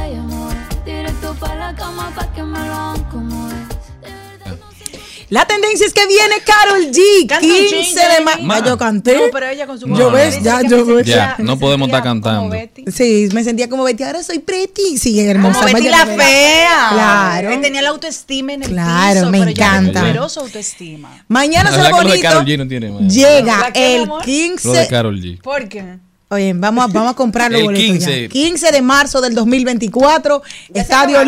La 1.40 1.74
cama 1.74 2.10
pa' 2.14 2.32
que 2.32 2.42
me 2.42 2.58
lo 2.58 2.72
hagan 2.74 3.04
como 3.04 3.48
es. 3.48 3.54
De 4.00 4.10
verdad 4.10 4.56
no 4.58 4.70
sé. 4.72 4.98
La 5.28 5.44
tendencia 5.46 5.86
es 5.86 5.92
que 5.92 6.06
viene 6.06 6.36
Carol 6.44 6.86
G. 6.90 7.26
Canta 7.28 7.46
un 7.46 7.52
15 7.52 7.82
chin, 7.84 7.94
de 7.94 8.24
mayo. 8.24 8.42
Ma. 8.44 8.64
yo 8.64 8.78
canté. 8.78 9.14
No, 9.16 9.22
pero 9.32 9.46
ella 9.48 9.66
con 9.66 9.78
su 9.78 9.86
Yo 9.88 10.10
ves, 10.10 10.42
ya, 10.42 10.62
yo 10.62 10.84
ves. 10.86 11.06
Ya, 11.06 11.36
no 11.38 11.58
podemos 11.58 11.88
estar 11.88 12.02
cantando. 12.02 12.48
Betty. 12.48 12.84
Sí, 12.90 13.28
me 13.32 13.44
sentía 13.44 13.68
como 13.68 13.84
Betty. 13.84 14.02
Ahora 14.04 14.22
soy 14.22 14.38
pretty. 14.38 14.96
Sí, 14.98 15.20
hermosa. 15.20 15.60
Como 15.60 15.74
Betty 15.74 15.88
la 15.88 16.06
fea. 16.06 16.88
Claro. 16.92 17.50
Que 17.50 17.58
tenía 17.58 17.82
la 17.82 17.90
autoestima 17.90 18.54
en 18.54 18.62
el 18.62 18.70
Claro, 18.70 19.20
piso. 19.20 19.30
me 19.30 19.38
pero 19.40 19.50
encanta. 19.50 20.00
recuperó 20.00 20.28
su 20.30 20.40
autoestima. 20.40 21.24
Mañana 21.28 21.70
será 21.70 21.90
bonito. 21.90 22.18
Karol 22.22 22.44
G 22.46 22.58
no 22.58 22.66
tiene 22.66 22.90
más. 22.90 23.12
Llega 23.14 23.58
¿La 23.60 23.72
qué, 23.72 23.96
el 23.96 24.02
amor? 24.04 24.22
15. 24.24 24.68
Lo 24.68 24.74
de 24.74 24.86
Carol 24.88 25.20
G. 25.20 25.40
¿Por 25.42 25.68
qué? 25.68 25.98
Oye, 26.30 26.52
vamos 26.54 26.84
a, 26.84 26.86
vamos 26.88 27.12
a 27.12 27.14
comprar 27.16 27.50
los 27.50 27.60
El 27.60 27.66
boletos 27.68 27.86
15. 27.86 28.22
ya. 28.24 28.28
15 28.28 28.72
de 28.72 28.82
marzo 28.82 29.20
del 29.22 29.34
2024, 29.34 30.42
Estadio 30.74 31.16
acabaron? 31.16 31.16
¿Qué 31.16 31.16
es 31.16 31.18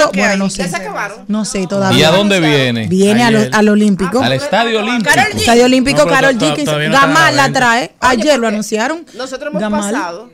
Olímpico. 0.00 0.10
Bueno, 0.12 0.36
no 0.36 0.48
¿Ya 0.48 0.64
sé. 0.64 0.68
se 0.70 0.76
acabaron? 0.76 1.18
No 1.28 1.44
sé 1.44 1.66
todavía. 1.68 1.98
¿Y 2.00 2.02
a 2.02 2.10
dónde 2.10 2.40
viene? 2.40 2.88
Viene 2.88 3.22
a 3.22 3.30
lo- 3.30 3.46
al 3.52 3.68
Olímpico. 3.68 4.20
Al 4.20 4.32
Estadio 4.32 4.80
Olímpico. 4.80 5.10
Karol 5.14 5.32
G. 5.32 5.36
Estadio 5.36 5.64
Olímpico, 5.64 5.98
No, 6.04 6.10
Carol 6.10 6.36
to- 6.38 6.44
G. 6.44 6.48
to- 6.48 6.54
15. 6.56 6.64
todavía 6.64 6.88
no 6.88 6.94
Gamal 7.00 7.36
la 7.36 7.52
trae. 7.52 7.92
Ayer 8.00 8.38
lo 8.40 8.48
anunciaron. 8.48 9.06
Nosotros 9.14 9.50
hemos 9.50 9.60
Gamal. 9.60 9.92
pasado, 9.92 10.30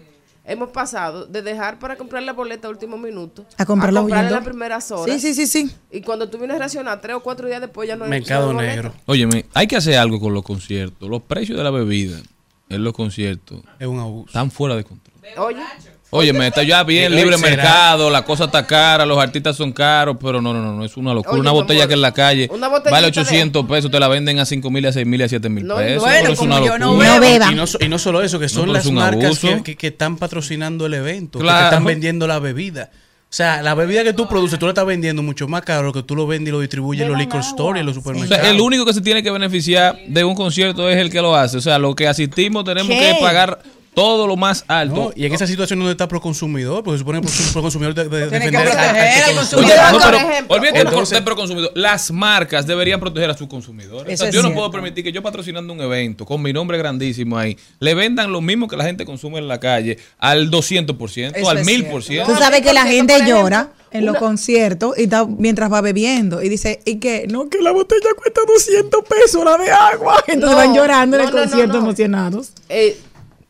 hemos 0.46 0.70
pasado 0.70 1.26
de 1.26 1.42
dejar 1.42 1.78
para 1.78 1.96
comprar 1.96 2.22
la 2.22 2.32
boleta 2.32 2.66
a 2.68 2.70
último 2.70 2.96
minuto 2.96 3.44
A 3.58 3.66
comprarla 3.66 4.00
en 4.00 4.06
huyendo. 4.06 4.30
las 4.36 4.44
primeras 4.44 4.90
horas. 4.90 5.20
Sí, 5.20 5.34
sí, 5.34 5.46
sí, 5.46 5.46
sí. 5.66 5.70
Y 5.92 6.00
cuando 6.00 6.30
tú 6.30 6.38
vienes 6.38 6.54
a 6.56 6.58
reaccionar 6.60 6.98
tres 7.02 7.14
o 7.16 7.20
cuatro 7.20 7.46
días 7.46 7.60
después 7.60 7.86
ya 7.86 7.96
no 7.96 8.04
hay 8.04 8.10
Mercado 8.10 8.54
negro. 8.54 8.94
Óyeme, 9.04 9.44
hay 9.52 9.66
que 9.66 9.76
hacer 9.76 9.98
algo 9.98 10.18
con 10.18 10.32
los 10.32 10.42
conciertos. 10.44 11.10
Los 11.10 11.20
precios 11.24 11.58
de 11.58 11.64
la 11.64 11.70
bebida 11.70 12.16
en 12.74 12.84
los 12.84 12.92
conciertos 12.92 13.60
Es 13.78 13.86
un 13.86 13.98
abuso. 14.00 14.26
están 14.26 14.50
fuera 14.50 14.76
de 14.76 14.84
control. 14.84 15.14
Oye, 15.38 15.58
Óyeme, 16.10 16.46
está 16.46 16.62
ya 16.62 16.84
bien 16.84 17.12
libre 17.12 17.36
será. 17.38 17.50
mercado, 17.56 18.08
la 18.08 18.22
cosa 18.24 18.44
está 18.44 18.64
cara, 18.66 19.04
los 19.04 19.18
artistas 19.18 19.56
son 19.56 19.72
caros, 19.72 20.16
pero 20.20 20.40
no, 20.40 20.52
no, 20.52 20.62
no, 20.62 20.72
no 20.74 20.84
es 20.84 20.96
una 20.96 21.12
locura. 21.12 21.32
Oye, 21.32 21.40
una 21.40 21.50
botella 21.50 21.80
amor, 21.84 21.88
que 21.88 21.94
en 21.94 22.00
la 22.02 22.12
calle 22.12 22.48
vale 22.90 23.00
de- 23.10 23.20
800 23.20 23.66
pesos, 23.66 23.90
te 23.90 23.98
la 23.98 24.06
venden 24.06 24.38
a 24.38 24.44
5 24.44 24.70
mil, 24.70 24.86
a 24.86 24.92
6 24.92 25.06
mil, 25.06 25.20
a 25.22 25.28
7 25.28 25.48
mil 25.48 25.66
No, 25.66 25.74
pesos. 25.76 26.02
bueno, 26.02 26.28
es 26.30 26.38
una 26.38 26.60
yo 26.64 26.78
no 26.78 26.92
locura. 26.92 27.14
No 27.14 27.20
beba. 27.20 27.50
Y 27.50 27.54
no, 27.56 27.66
so- 27.66 27.78
y 27.80 27.88
no 27.88 27.98
solo 27.98 28.22
eso, 28.22 28.38
que 28.38 28.48
son 28.48 28.72
las 28.72 28.88
marcas 28.92 29.40
que, 29.40 29.62
que- 29.64 29.76
que 29.76 29.86
están 29.88 30.16
patrocinando 30.16 30.86
el 30.86 30.94
evento, 30.94 31.40
que 31.40 31.46
te 31.46 31.50
están 31.64 31.84
vendiendo 31.84 32.28
la 32.28 32.38
bebida. 32.38 32.90
O 33.34 33.36
sea, 33.36 33.62
la 33.62 33.74
bebida 33.74 34.04
que 34.04 34.12
tú 34.12 34.28
produces, 34.28 34.60
tú 34.60 34.66
la 34.66 34.70
estás 34.70 34.86
vendiendo 34.86 35.20
mucho 35.20 35.48
más 35.48 35.62
caro 35.62 35.92
que 35.92 36.04
tú 36.04 36.14
lo 36.14 36.24
vendes 36.24 36.50
y 36.50 36.52
lo 36.52 36.60
distribuyes 36.60 37.02
en 37.02 37.08
los 37.08 37.18
liquor 37.18 37.42
stores 37.42 37.78
y 37.78 37.80
en 37.80 37.86
los 37.86 37.96
O 37.96 38.00
supermercados. 38.00 38.40
sea, 38.44 38.48
el 38.54 38.60
único 38.60 38.86
que 38.86 38.94
se 38.94 39.00
tiene 39.00 39.24
que 39.24 39.30
beneficiar 39.32 39.98
de 40.06 40.22
un 40.22 40.36
concierto 40.36 40.88
es 40.88 40.96
el 40.98 41.10
que 41.10 41.20
lo 41.20 41.34
hace. 41.34 41.56
O 41.56 41.60
sea, 41.60 41.80
lo 41.80 41.96
que 41.96 42.06
asistimos 42.06 42.62
tenemos 42.62 42.92
¿Qué? 42.96 43.14
que 43.16 43.20
pagar 43.20 43.58
todo 43.94 44.26
lo 44.26 44.36
más 44.36 44.64
alto. 44.68 44.94
No, 44.94 45.12
y 45.14 45.24
en 45.26 45.32
esa 45.34 45.46
situación 45.46 45.78
donde 45.78 45.92
está 45.92 46.08
pro 46.08 46.20
consumidor, 46.20 46.82
porque 46.82 46.98
se 46.98 47.04
supone 47.04 47.20
que 47.20 47.28
pro 47.52 47.62
consumidor 47.62 47.94
de, 47.94 48.08
de- 48.08 48.28
Tiene 48.28 48.50
que 48.50 48.56
defender 48.58 48.72
proteger 48.74 49.24
al- 49.24 49.34
consumidor. 49.36 49.76
No, 49.92 49.98
pero 50.04 50.16
ejemplo, 50.16 50.56
olvídate 50.56 50.80
entonces- 50.80 51.18
de 51.18 51.22
proconsumidor. 51.22 51.72
Las 51.74 52.10
marcas 52.10 52.66
deberían 52.66 52.98
proteger 53.00 53.30
a 53.30 53.36
sus 53.36 53.46
consumidores. 53.48 54.20
O 54.20 54.24
sea, 54.24 54.32
yo 54.32 54.40
no 54.42 54.48
cierto. 54.48 54.54
puedo 54.54 54.70
permitir 54.70 55.04
que 55.04 55.12
yo 55.12 55.22
patrocinando 55.22 55.72
un 55.72 55.80
evento 55.80 56.26
con 56.26 56.42
mi 56.42 56.52
nombre 56.52 56.76
grandísimo 56.78 57.38
ahí, 57.38 57.56
le 57.78 57.94
vendan 57.94 58.32
lo 58.32 58.40
mismo 58.40 58.68
que 58.68 58.76
la 58.76 58.84
gente 58.84 59.04
consume 59.04 59.38
en 59.38 59.48
la 59.48 59.60
calle 59.60 59.98
al 60.18 60.50
200%, 60.50 61.32
Eso 61.36 61.48
al 61.50 61.58
es 61.58 61.66
1000%. 61.66 62.26
Tú 62.26 62.34
sabes 62.36 62.60
que 62.62 62.72
la 62.72 62.84
gente 62.86 63.14
llora 63.26 63.70
en 63.92 64.04
los 64.06 64.16
conciertos 64.16 64.98
y 64.98 65.04
está, 65.04 65.24
mientras 65.24 65.72
va 65.72 65.80
bebiendo 65.80 66.42
y 66.42 66.48
dice, 66.48 66.80
¿y 66.84 66.96
qué? 66.96 67.26
No, 67.30 67.48
que 67.48 67.60
la 67.62 67.70
botella 67.70 68.08
cuesta 68.16 68.40
200 68.46 69.04
pesos, 69.08 69.44
la 69.44 69.56
de 69.56 69.70
agua. 69.70 70.16
Entonces 70.26 70.50
No, 70.50 70.56
van 70.56 70.74
llorando 70.74 71.16
en 71.16 71.22
no, 71.22 71.28
el 71.28 71.34
no, 71.34 71.40
no, 71.40 71.48
concierto 71.48 71.72
no. 71.74 71.84
emocionados. 71.84 72.48
eh, 72.68 72.96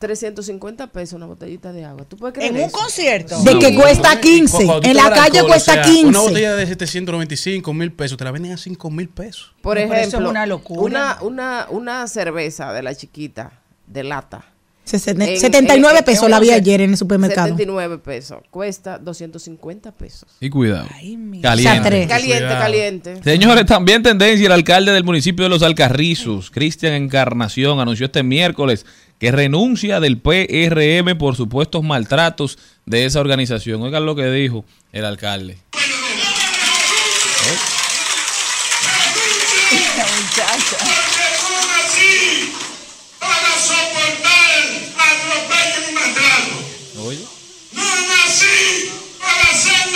350 0.06 0.86
pesos 0.88 1.14
una 1.14 1.26
botellita 1.26 1.72
de 1.72 1.84
agua. 1.84 2.04
¿Tú 2.08 2.16
puedes 2.16 2.34
creer 2.34 2.54
En 2.54 2.62
un 2.64 2.70
concierto. 2.70 3.42
De 3.42 3.58
que 3.58 3.74
cuesta 3.74 4.12
Y 4.12 4.16
cu- 4.16 4.20
15. 4.22 4.56
cuando 4.56 4.80
tú 4.82 4.88
En 4.88 4.96
la 4.96 5.10
calle 5.10 5.38
alcohol, 5.38 5.46
cuesta 5.46 5.72
o 5.72 5.74
sea, 5.74 5.82
15. 5.84 6.06
Una 6.06 6.20
botella 6.20 6.54
de 6.56 6.66
725 6.66 7.72
mil 7.74 7.92
pesos, 7.92 8.18
te 8.18 8.24
la 8.24 8.30
venden 8.30 8.52
a 8.52 8.56
5 8.56 8.90
mil 8.90 9.08
pesos. 9.08 9.52
Por 9.62 9.78
eso 9.78 9.92
es 9.94 10.08
ejemplo, 10.08 10.30
una 10.30 10.46
locura. 10.46 10.82
Una, 10.82 11.18
una, 11.22 11.66
una 11.70 12.06
cerveza 12.08 12.72
de 12.72 12.82
la 12.82 12.94
chiquita, 12.94 13.52
de 13.86 14.04
lata. 14.04 14.44
Sesen- 14.86 15.22
En- 15.26 15.40
79 15.40 16.00
en- 16.00 16.04
pesos 16.04 16.24
en 16.24 16.30
la 16.30 16.40
vi 16.40 16.50
ayer 16.50 16.82
en 16.82 16.90
el 16.90 16.96
supermercado. 16.98 17.46
79 17.46 17.96
pesos. 17.96 18.42
Cuesta 18.50 18.98
250 18.98 19.92
pesos. 19.92 20.28
Y 20.40 20.50
cuidado. 20.50 20.86
mi- 21.16 21.40
Caliente. 21.40 21.88
Caliente, 22.06 22.14
Cuidado. 22.44 22.60
caliente. 22.60 23.22
Señores, 23.24 23.64
también 23.64 24.02
tendencia, 24.02 24.44
el 24.44 24.52
alcalde 24.52 24.92
del 24.92 25.02
municipio 25.04 25.44
de 25.44 25.48
Los 25.48 25.62
Alcarrizos, 25.62 26.50
Cristian 26.50 26.92
Encarnación, 26.92 27.80
anunció 27.80 28.04
este 28.06 28.22
miércoles 28.22 28.84
que 29.18 29.30
renuncia 29.30 30.00
del 30.00 30.18
PRM 30.18 31.16
por 31.18 31.36
supuestos 31.36 31.82
maltratos 31.82 32.58
de 32.86 33.04
esa 33.04 33.20
organización. 33.20 33.82
Oigan 33.82 34.06
lo 34.06 34.14
que 34.14 34.30
dijo 34.30 34.64
el 34.92 35.04
alcalde. 35.04 35.58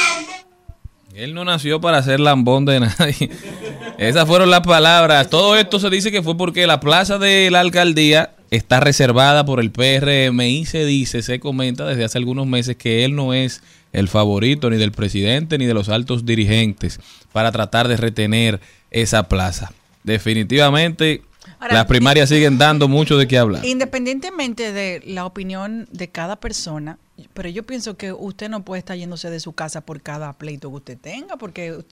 lambón. 0.07 0.35
Él 1.14 1.35
no 1.35 1.45
nació 1.45 1.81
para 1.81 2.03
ser 2.03 2.21
lambón 2.21 2.64
de 2.64 2.81
nadie. 2.81 3.31
Esas 3.99 4.29
fueron 4.29 4.51
las 4.51 4.61
palabras. 4.61 5.29
Todo 5.29 5.57
esto 5.57 5.81
se 5.81 5.91
dice 5.91 6.12
que 6.12 6.23
fue 6.23 6.37
porque 6.37 6.66
la 6.66 6.79
plaza 6.79 7.19
de 7.19 7.51
la 7.51 7.61
alcaldía 7.61 8.35
está 8.51 8.80
reservada 8.80 9.44
por 9.44 9.61
el 9.61 9.70
PRM 9.70 10.40
y 10.40 10.64
se 10.64 10.84
dice, 10.84 11.22
se 11.22 11.40
comenta 11.40 11.86
desde 11.86 12.05
hace 12.05 12.18
algunos 12.18 12.46
meses 12.46 12.76
que 12.76 13.05
él 13.05 13.14
no 13.14 13.34
es 13.34 13.62
el 13.92 14.09
favorito 14.09 14.70
ni 14.70 14.76
del 14.76 14.92
presidente 14.92 15.59
ni 15.59 15.66
de 15.66 15.74
los 15.74 15.88
altos 15.88 16.24
dirigentes 16.24 17.01
para 17.32 17.53
tratar 17.53 17.88
de 17.88 17.96
retener 17.96 18.61
esa 18.90 19.28
plaza. 19.28 19.72
Definitivamente 20.05 21.22
Ahora, 21.61 21.74
las 21.74 21.86
primarias 21.86 22.28
siguen 22.28 22.59
dando 22.59 22.88
mucho 22.88 23.16
de 23.16 23.26
qué 23.26 23.38
hablar. 23.38 23.64
Independientemente 23.64 24.72
de 24.72 25.03
la 25.07 25.26
opinión 25.26 25.88
de 25.90 26.09
cada 26.09 26.36
persona, 26.36 26.99
pero 27.34 27.49
yo 27.49 27.64
pienso 27.64 27.96
que 27.96 28.12
usted 28.12 28.49
no 28.49 28.64
puede 28.64 28.78
estar 28.78 28.96
yéndose 28.96 29.30
de 29.30 29.40
su 29.40 29.53
casa 29.53 29.80
por 29.80 30.01
cada 30.03 30.32
pleito 30.34 30.70
que 30.70 30.76
usted 30.76 30.99
tenga, 30.99 31.36
porque 31.36 31.84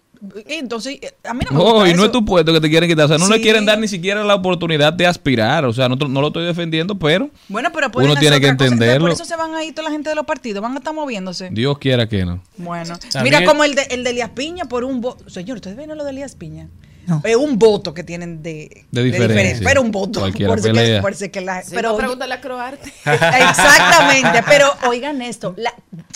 entonces 0.48 0.98
a 1.24 1.34
mí 1.34 1.44
no 1.50 1.56
me 1.56 1.64
No, 1.64 1.72
gusta 1.72 1.88
y 1.88 1.92
no 1.92 1.96
eso. 1.98 2.04
es 2.06 2.12
tu 2.12 2.24
puesto 2.24 2.52
que 2.52 2.60
te 2.60 2.68
quieren 2.70 2.88
quitar. 2.88 3.04
O 3.04 3.08
sea, 3.08 3.18
no 3.18 3.28
le 3.28 3.40
quieren 3.40 3.64
dar 3.66 3.78
ni 3.78 3.88
siquiera 3.88 4.22
la 4.24 4.34
oportunidad 4.34 4.92
de 4.92 5.06
aspirar. 5.06 5.64
O 5.64 5.72
sea, 5.72 5.88
no, 5.88 5.96
no 5.96 6.20
lo 6.20 6.28
estoy 6.28 6.44
defendiendo, 6.44 6.98
pero 6.98 7.30
Bueno, 7.48 7.70
pero 7.72 7.90
uno 7.94 8.14
tiene 8.16 8.40
que 8.40 8.48
entenderlo. 8.48 9.00
Por 9.06 9.10
eso 9.12 9.24
se 9.24 9.36
van 9.36 9.54
a 9.54 9.64
ir 9.64 9.74
toda 9.74 9.88
la 9.88 9.92
gente 9.92 10.08
de 10.10 10.16
los 10.16 10.26
partidos, 10.26 10.62
van 10.62 10.74
a 10.74 10.78
estar 10.78 10.94
moviéndose. 10.94 11.48
Dios 11.50 11.78
quiera 11.78 12.08
que 12.08 12.24
no. 12.24 12.42
Bueno, 12.56 12.98
También- 13.12 13.22
mira 13.40 13.44
como 13.50 13.64
el 13.64 13.74
de, 13.74 13.82
el 13.90 14.04
de 14.04 14.10
Elías 14.10 14.30
Piña 14.30 14.64
por 14.66 14.84
un 14.84 15.00
voto. 15.00 15.28
Señor, 15.30 15.56
¿ustedes 15.56 15.76
ven 15.76 15.96
lo 15.96 16.04
de 16.04 16.10
Elías 16.10 16.34
Piña? 16.34 16.68
No. 17.06 17.20
Es 17.22 17.36
un 17.36 17.56
voto 17.56 17.94
que 17.94 18.02
tienen 18.02 18.42
de, 18.42 18.84
De 18.90 19.02
diferencia. 19.04 19.60
Pero 19.62 19.80
un 19.80 19.92
voto. 19.92 20.18
Cualquiera 20.18 20.50
Por 20.52 20.58
si 20.60 20.64
que- 20.66 20.74
pelea. 20.74 21.00
por 21.00 21.14
si 21.14 21.28
que 21.28 21.40
la- 21.40 21.62
Sí, 21.62 21.70
pero 21.72 21.96
pregúntale 21.96 22.34
a 22.34 22.40
Croarte. 22.40 22.92
Exactamente, 23.04 24.42
pero 24.48 24.68
oigan 24.88 25.22
esto, 25.22 25.54
la- 25.56 25.74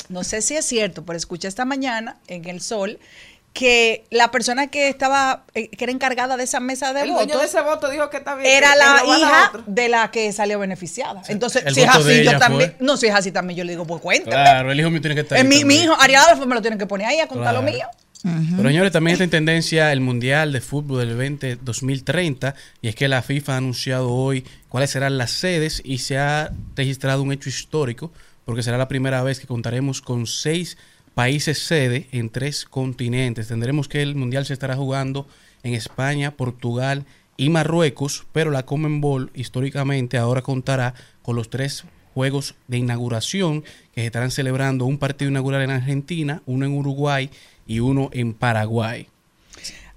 no 0.09 0.25
sé 0.25 0.43
si 0.43 0.57
es 0.57 0.65
cierto, 0.65 1.05
pero 1.05 1.17
escuché 1.17 1.47
esta 1.49 1.65
mañana 1.65 2.17
en 2.27 2.45
El 2.49 2.61
Sol 2.61 2.99
que 3.53 4.05
la 4.11 4.31
persona 4.31 4.69
que 4.69 4.89
estaba, 4.89 5.45
eh, 5.55 5.69
que 5.69 5.85
era 5.85 5.93
encargada 5.93 6.37
de 6.37 6.45
esa 6.45 6.61
mesa 6.61 6.93
de 6.93 7.03
El 7.03 7.09
dueño 7.09 7.27
de 7.27 7.33
votos, 7.35 7.49
ese 7.49 7.61
voto 7.63 7.91
dijo 7.91 8.09
que 8.09 8.19
está 8.19 8.37
bien. 8.37 8.51
era 8.51 8.77
la 8.77 9.03
hija 9.05 9.53
de 9.67 9.89
la 9.89 10.11
que 10.11 10.33
salió 10.33 10.59
beneficiada. 10.59 11.23
Entonces, 11.29 11.65
el 11.67 11.75
si 11.75 11.83
es 11.83 11.89
así, 11.89 12.25
yo 12.25 12.39
también, 12.39 12.75
fue. 12.77 12.87
no, 12.87 12.97
si 12.97 13.09
es 13.09 13.15
así 13.15 13.33
también, 13.33 13.59
yo 13.59 13.65
le 13.65 13.73
digo, 13.73 13.87
pues 13.87 14.01
cuéntame. 14.01 14.31
Claro, 14.31 14.71
el 14.71 14.79
hijo 14.79 14.91
mío 14.91 15.01
tiene 15.01 15.15
que 15.17 15.23
estar 15.23 15.37
Eh, 15.37 15.41
ahí 15.41 15.65
mi, 15.65 15.75
hijo, 15.75 15.95
Ariadna, 15.99 16.47
me 16.47 16.55
lo 16.55 16.63
tienen 16.63 16.79
que 16.79 16.87
poner 16.87 17.09
ahí 17.09 17.21
a 17.21 17.27
contar 17.27 17.55
lo 17.55 17.63
mío. 17.63 17.87
Pero 18.23 18.69
señores, 18.69 18.93
también 18.93 19.15
está 19.15 19.25
en 19.25 19.31
tendencia 19.31 19.93
el 19.93 20.01
Mundial 20.01 20.53
de 20.53 20.61
Fútbol 20.61 21.07
del 21.07 21.17
20 21.17 21.57
2030 21.57 22.55
y 22.83 22.89
es 22.89 22.95
que 22.95 23.09
la 23.09 23.23
FIFA 23.23 23.55
ha 23.55 23.57
anunciado 23.57 24.11
hoy 24.11 24.45
cuáles 24.69 24.91
serán 24.91 25.17
las 25.17 25.31
sedes 25.31 25.81
y 25.85 25.99
se 25.99 26.19
ha 26.19 26.53
registrado 26.77 27.23
un 27.23 27.33
hecho 27.33 27.49
histórico 27.49 28.13
porque 28.45 28.63
será 28.63 28.77
la 28.77 28.89
primera 28.89 29.23
vez 29.23 29.41
que 29.41 29.47
contaremos 29.47 30.03
con 30.03 30.27
seis 30.27 30.77
países 31.21 31.59
sede 31.59 32.07
en 32.13 32.31
tres 32.31 32.65
continentes. 32.65 33.49
Tendremos 33.49 33.89
que 33.89 34.01
el 34.01 34.15
Mundial 34.15 34.47
se 34.47 34.55
estará 34.55 34.75
jugando 34.75 35.27
en 35.63 35.75
España, 35.75 36.31
Portugal 36.31 37.05
y 37.37 37.51
Marruecos, 37.51 38.25
pero 38.33 38.51
la 38.51 38.65
Comenbol 38.65 39.31
históricamente 39.35 40.17
ahora 40.17 40.41
contará 40.41 40.95
con 41.21 41.37
los 41.37 41.51
tres 41.51 41.85
juegos 42.15 42.55
de 42.69 42.79
inauguración 42.79 43.65
que 43.93 44.01
se 44.01 44.07
estarán 44.07 44.31
celebrando 44.31 44.87
un 44.87 44.97
partido 44.97 45.31
inaugural 45.31 45.61
en 45.61 45.73
Argentina, 45.73 46.43
uno 46.47 46.65
en 46.65 46.73
Uruguay 46.73 47.29
y 47.67 47.81
uno 47.81 48.09
en 48.15 48.33
Paraguay. 48.33 49.07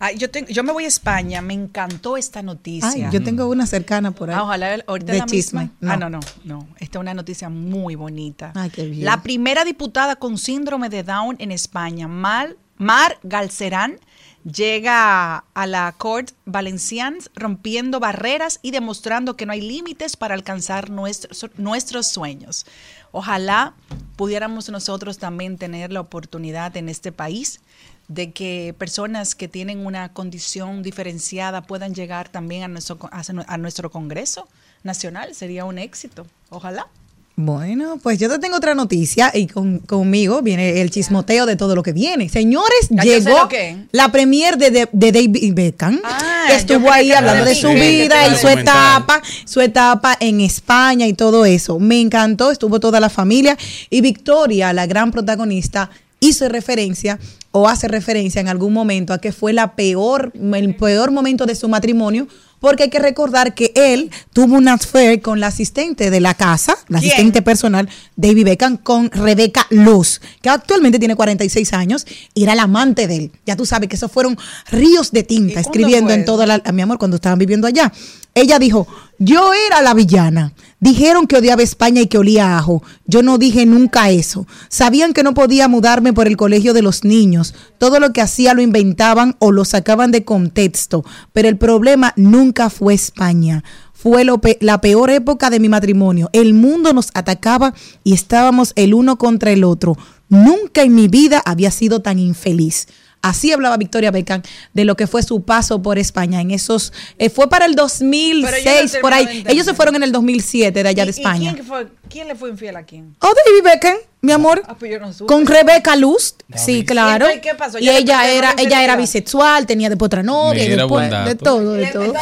Ay, 0.04 0.18
yo, 0.18 0.30
tengo- 0.30 0.50
yo 0.50 0.64
me 0.64 0.72
voy 0.74 0.86
a 0.86 0.88
España, 0.88 1.42
me 1.42 1.54
encantó 1.54 2.18
esta 2.18 2.42
noticia. 2.42 2.90
Ay, 2.90 3.06
yo 3.12 3.24
tengo 3.24 3.48
una 3.48 3.66
cercana 3.66 4.12
por 4.12 4.30
ahí. 4.30 4.36
Ah, 4.38 4.44
ojalá 4.44 4.78
ahorita 4.86 5.14
de 5.14 5.20
la 5.20 5.26
chisme. 5.26 5.62
misma. 5.80 5.94
Ah, 5.94 5.98
no, 5.98 6.10
no, 6.10 6.20
no. 6.44 6.68
Esta 6.80 6.98
es 6.98 7.02
una 7.02 7.14
noticia 7.14 7.50
muy 7.50 7.96
bonita. 7.96 8.52
Ay, 8.56 8.70
qué 8.70 8.86
bien. 8.86 9.06
La 9.06 9.24
primera 9.24 9.64
diputada 9.64 10.16
con 10.18 10.38
síndrome 10.38 10.90
de 10.90 11.04
Down 11.04 11.38
en 11.40 11.52
España, 11.52 12.08
Mar, 12.08 12.56
Mar 12.78 13.18
Galcerán, 13.24 13.98
llega 14.44 15.38
a 15.54 15.68
la 15.68 15.94
Corte 15.98 16.34
Valencians 16.46 17.30
rompiendo 17.34 18.00
barreras 18.00 18.60
y 18.62 18.72
demostrando 18.72 19.38
que 19.38 19.46
no 19.46 19.54
hay 19.54 19.62
límites 19.62 20.18
para 20.18 20.34
alcanzar 20.36 20.90
nuestros, 20.90 21.46
nuestros 21.58 22.08
sueños. 22.08 22.66
Ojalá 23.12 23.74
pudiéramos 24.18 24.70
nosotros 24.70 25.18
también 25.18 25.58
tener 25.58 25.92
la 25.94 26.02
oportunidad 26.02 26.76
en 26.76 26.90
este 26.90 27.12
país 27.12 27.62
de 28.08 28.32
que 28.32 28.76
personas 28.78 29.34
que 29.36 29.48
tienen 29.48 29.86
una 29.86 30.12
condición 30.14 30.84
diferenciada 30.84 31.62
puedan 31.62 31.94
llegar 31.96 32.30
también 32.30 32.64
a 32.64 32.68
nuestro, 32.68 32.98
a 33.12 33.58
nuestro 33.58 33.90
Congreso 33.92 34.48
Nacional. 34.84 35.34
Sería 35.36 35.66
un 35.66 35.78
éxito. 35.78 36.26
Ojalá. 36.50 36.88
Bueno, 37.36 37.98
pues 38.04 38.20
yo 38.20 38.30
te 38.30 38.38
tengo 38.38 38.58
otra 38.58 38.76
noticia 38.76 39.32
y 39.34 39.48
con- 39.48 39.80
conmigo 39.80 40.44
viene 40.44 40.82
el 40.82 40.92
chismoteo 40.92 41.48
de 41.48 41.56
todo 41.56 41.74
lo 41.76 41.82
que 41.82 41.92
viene. 41.92 42.30
Señores, 42.30 42.90
Ya 42.92 43.02
llegó 43.04 43.50
la 43.92 44.12
premier 44.12 44.56
de, 44.60 44.70
de, 44.70 44.90
de 44.92 45.12
David 45.12 45.54
Beckham. 45.56 46.00
Ah, 46.04 46.50
estuvo 46.52 46.92
ahí 46.92 47.12
hablando 47.12 47.44
de 47.44 47.56
su 47.56 47.70
vida 47.70 48.28
y 48.28 48.36
su 48.36 48.48
etapa, 48.48 49.20
su 49.46 49.62
etapa 49.62 50.16
en 50.20 50.42
España 50.42 51.08
y 51.08 51.14
todo 51.14 51.44
eso. 51.46 51.80
Me 51.80 52.00
encantó, 52.00 52.52
estuvo 52.52 52.80
toda 52.80 53.00
la 53.00 53.10
familia 53.10 53.58
y 53.90 54.02
Victoria, 54.02 54.72
la 54.72 54.86
gran 54.86 55.10
protagonista, 55.12 55.90
hizo 56.20 56.48
referencia 56.50 57.18
o 57.54 57.70
hace 57.70 57.88
referencia 57.88 58.42
en 58.42 58.48
algún 58.48 58.74
momento 58.74 59.14
a 59.14 59.20
que 59.20 59.32
fue 59.32 59.54
la 59.54 59.76
peor, 59.76 60.34
el 60.34 60.76
peor 60.76 61.12
momento 61.12 61.46
de 61.46 61.54
su 61.54 61.70
matrimonio, 61.70 62.28
porque 62.60 62.84
hay 62.84 62.90
que 62.90 62.98
recordar 62.98 63.54
que 63.54 63.72
él 63.76 64.10
tuvo 64.32 64.56
un 64.56 64.68
affair 64.68 65.22
con 65.22 65.40
la 65.40 65.48
asistente 65.48 66.10
de 66.10 66.20
la 66.20 66.34
casa, 66.34 66.76
la 66.88 67.00
¿Quién? 67.00 67.12
asistente 67.12 67.42
personal, 67.44 67.88
David 68.16 68.46
Beckham, 68.46 68.78
con 68.78 69.12
Rebeca 69.12 69.68
Luz, 69.70 70.20
que 70.42 70.50
actualmente 70.50 70.98
tiene 70.98 71.16
46 71.16 71.74
años 71.74 72.08
y 72.34 72.44
era 72.44 72.56
la 72.56 72.64
amante 72.64 73.06
de 73.06 73.18
él. 73.18 73.32
Ya 73.46 73.56
tú 73.56 73.68
sabes 73.68 73.88
que 73.88 73.98
esos 73.98 74.12
fueron 74.12 74.36
ríos 74.72 75.12
de 75.12 75.22
tinta 75.22 75.60
escribiendo 75.60 76.12
en 76.12 76.26
toda 76.26 76.48
la... 76.48 76.60
Mi 76.74 76.82
amor, 76.82 76.98
cuando 76.98 77.18
estaban 77.18 77.38
viviendo 77.38 77.68
allá. 77.68 77.94
Ella 78.34 78.58
dijo, 78.58 78.88
yo 79.20 79.52
era 79.54 79.82
la 79.82 79.94
villana. 79.94 80.54
Dijeron 80.84 81.28
que 81.28 81.38
odiaba 81.38 81.64
España 81.64 82.02
y 82.02 82.08
que 82.08 82.18
olía 82.18 82.46
a 82.46 82.58
ajo. 82.58 82.84
Yo 83.06 83.24
no 83.24 83.38
dije 83.38 83.66
nunca 83.66 84.10
eso. 84.10 84.46
Sabían 84.68 85.14
que 85.14 85.24
no 85.24 85.34
podía 85.34 85.70
mudarme 85.70 86.12
por 86.12 86.28
el 86.28 86.36
colegio 86.36 86.74
de 86.74 86.82
los 86.82 87.06
niños. 87.06 87.56
Todo 87.78 88.02
lo 88.02 88.12
que 88.12 88.20
hacía 88.20 88.54
lo 88.54 88.62
inventaban 88.62 89.38
o 89.40 89.54
lo 89.54 89.64
sacaban 89.64 90.12
de 90.12 90.26
contexto. 90.26 91.06
Pero 91.32 91.48
el 91.48 91.58
problema 91.58 92.12
nunca 92.18 92.70
fue 92.70 92.96
España. 92.96 93.64
Fue 93.94 94.26
lo 94.26 94.42
la 94.60 94.82
peor 94.82 95.10
época 95.10 95.50
de 95.50 95.62
mi 95.62 95.70
matrimonio. 95.70 96.30
El 96.34 96.54
mundo 96.54 96.92
nos 96.92 97.12
atacaba 97.14 97.74
y 98.04 98.12
estábamos 98.12 98.74
el 98.76 98.94
uno 98.94 99.18
contra 99.18 99.52
el 99.52 99.64
otro. 99.64 99.96
Nunca 100.28 100.82
en 100.82 100.96
mi 100.96 101.08
vida 101.08 101.42
había 101.46 101.72
sido 101.72 102.02
tan 102.02 102.20
infeliz. 102.20 102.90
Así 103.24 103.54
hablaba 103.54 103.78
Victoria 103.78 104.12
Beckham 104.12 104.42
de 104.74 104.84
lo 104.86 104.96
que 104.96 105.08
fue 105.08 105.24
su 105.24 105.44
paso 105.44 105.82
por 105.82 105.98
España 105.98 106.42
en 106.42 106.52
esos 106.52 106.92
eh, 107.18 107.30
fue 107.30 107.50
para 107.50 107.66
el 107.66 107.74
2006 107.74 108.96
no 108.96 109.00
por 109.02 109.14
ahí. 109.14 109.44
Ellos 109.48 109.66
se 109.66 109.74
fueron 109.74 109.96
en 109.96 110.04
el 110.04 110.12
2007 110.12 110.84
de 110.84 110.90
allá 110.90 111.04
¿Y- 111.04 111.06
de 111.06 111.12
y 111.12 111.16
España. 111.22 111.54
quién, 111.54 111.66
fue- 111.66 111.88
quién 112.10 112.28
le 112.28 112.36
fue 112.36 112.50
infiel 112.50 112.76
a 112.76 112.84
quién? 112.84 113.16
Oh, 113.22 113.28
David 113.46 113.64
Beckham, 113.64 113.96
mi 114.20 114.34
amor, 114.34 114.62
Ah, 114.68 114.76
pues 114.78 114.92
yo 114.92 115.00
no 115.00 115.14
supe. 115.14 115.26
con 115.34 115.46
Rebeca 115.46 115.96
Luz, 115.96 116.36
sí, 116.56 116.84
claro. 116.84 117.28
¿Y 117.34 117.40
qué 117.40 117.56
pasó? 117.56 117.80
Y 117.80 117.86
¿Ya 117.86 117.94
le 117.94 118.00
ella 118.00 118.30
era 118.30 118.54
la 118.56 118.62
ella 118.62 118.84
era 118.84 118.96
bisexual, 118.98 119.66
tenía 119.66 119.88
después 119.90 120.08
otra 120.08 120.22
novia, 120.22 120.66
y 120.66 120.70
después 120.70 121.10
de 121.10 121.36
todo, 121.36 121.72
de 121.74 121.82
¿Le 121.86 121.92
todo. 121.92 122.14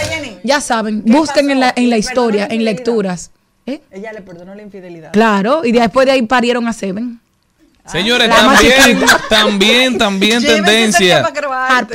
Ya 0.44 0.62
saben, 0.62 1.02
¿Qué 1.04 1.12
busquen 1.12 1.50
en 1.50 1.60
la 1.62 1.74
en 1.76 1.90
la 1.90 1.96
¿Le 1.96 2.00
historia, 2.00 2.48
en 2.50 2.64
lecturas. 2.64 3.32
¿Eh? 3.66 3.82
Ella 3.92 4.14
le 4.14 4.22
perdonó 4.22 4.54
la 4.56 4.62
infidelidad. 4.62 5.12
Claro, 5.14 5.66
y 5.66 5.72
después 5.72 6.06
de 6.06 6.12
ahí 6.14 6.22
parieron 6.24 6.68
a 6.68 6.74
Seven. 6.74 7.20
Señores, 7.92 8.30
La 8.30 8.36
también, 8.38 9.00
también, 9.30 9.98
también 9.98 10.44
tendencia. 10.44 11.28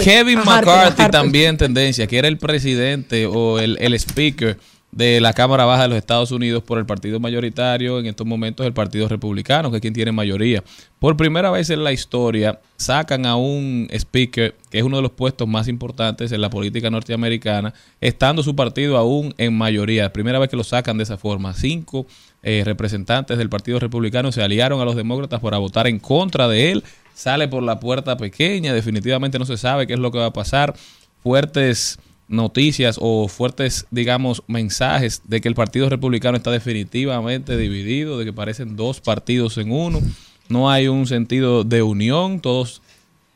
Kevin 0.02 0.38
Harper, 0.38 0.54
McCarthy 0.54 1.02
Harper. 1.02 1.10
también 1.10 1.56
tendencia, 1.56 2.06
que 2.06 2.18
era 2.18 2.28
el 2.28 2.38
presidente 2.38 3.26
o 3.26 3.58
el, 3.58 3.78
el 3.80 3.94
speaker 3.94 4.58
de 4.92 5.20
la 5.20 5.32
Cámara 5.34 5.64
Baja 5.64 5.82
de 5.82 5.88
los 5.88 5.98
Estados 5.98 6.30
Unidos 6.32 6.62
por 6.62 6.78
el 6.78 6.86
partido 6.86 7.20
mayoritario, 7.20 7.98
en 7.98 8.06
estos 8.06 8.26
momentos 8.26 8.64
el 8.64 8.72
Partido 8.72 9.08
Republicano, 9.08 9.70
que 9.70 9.76
es 9.76 9.80
quien 9.80 9.92
tiene 9.92 10.12
mayoría. 10.12 10.64
Por 10.98 11.16
primera 11.16 11.50
vez 11.50 11.68
en 11.70 11.84
la 11.84 11.92
historia 11.92 12.60
sacan 12.76 13.26
a 13.26 13.36
un 13.36 13.88
speaker, 13.92 14.54
que 14.70 14.78
es 14.78 14.84
uno 14.84 14.96
de 14.96 15.02
los 15.02 15.12
puestos 15.12 15.46
más 15.46 15.68
importantes 15.68 16.32
en 16.32 16.40
la 16.40 16.48
política 16.48 16.88
norteamericana, 16.88 17.74
estando 18.00 18.42
su 18.42 18.56
partido 18.56 18.96
aún 18.96 19.34
en 19.36 19.56
mayoría. 19.56 20.12
Primera 20.12 20.38
vez 20.38 20.48
que 20.48 20.56
lo 20.56 20.64
sacan 20.64 20.96
de 20.96 21.04
esa 21.04 21.18
forma. 21.18 21.52
Cinco 21.52 22.06
eh, 22.42 22.62
representantes 22.64 23.36
del 23.38 23.50
Partido 23.50 23.78
Republicano 23.78 24.32
se 24.32 24.42
aliaron 24.42 24.80
a 24.80 24.84
los 24.84 24.96
demócratas 24.96 25.40
para 25.40 25.58
votar 25.58 25.86
en 25.88 25.98
contra 25.98 26.48
de 26.48 26.72
él. 26.72 26.84
Sale 27.12 27.48
por 27.48 27.62
la 27.62 27.80
puerta 27.80 28.16
pequeña, 28.16 28.72
definitivamente 28.72 29.38
no 29.38 29.46
se 29.46 29.56
sabe 29.56 29.86
qué 29.86 29.94
es 29.94 29.98
lo 29.98 30.10
que 30.10 30.18
va 30.18 30.26
a 30.26 30.32
pasar. 30.32 30.74
Fuertes 31.22 31.98
noticias 32.28 32.98
o 33.00 33.28
fuertes, 33.28 33.86
digamos, 33.90 34.42
mensajes 34.46 35.22
de 35.24 35.40
que 35.40 35.48
el 35.48 35.54
Partido 35.54 35.88
Republicano 35.88 36.36
está 36.36 36.50
definitivamente 36.50 37.56
dividido, 37.56 38.18
de 38.18 38.24
que 38.24 38.32
parecen 38.32 38.76
dos 38.76 39.00
partidos 39.00 39.58
en 39.58 39.70
uno. 39.70 40.00
No 40.48 40.70
hay 40.70 40.88
un 40.88 41.06
sentido 41.06 41.64
de 41.64 41.82
unión, 41.82 42.40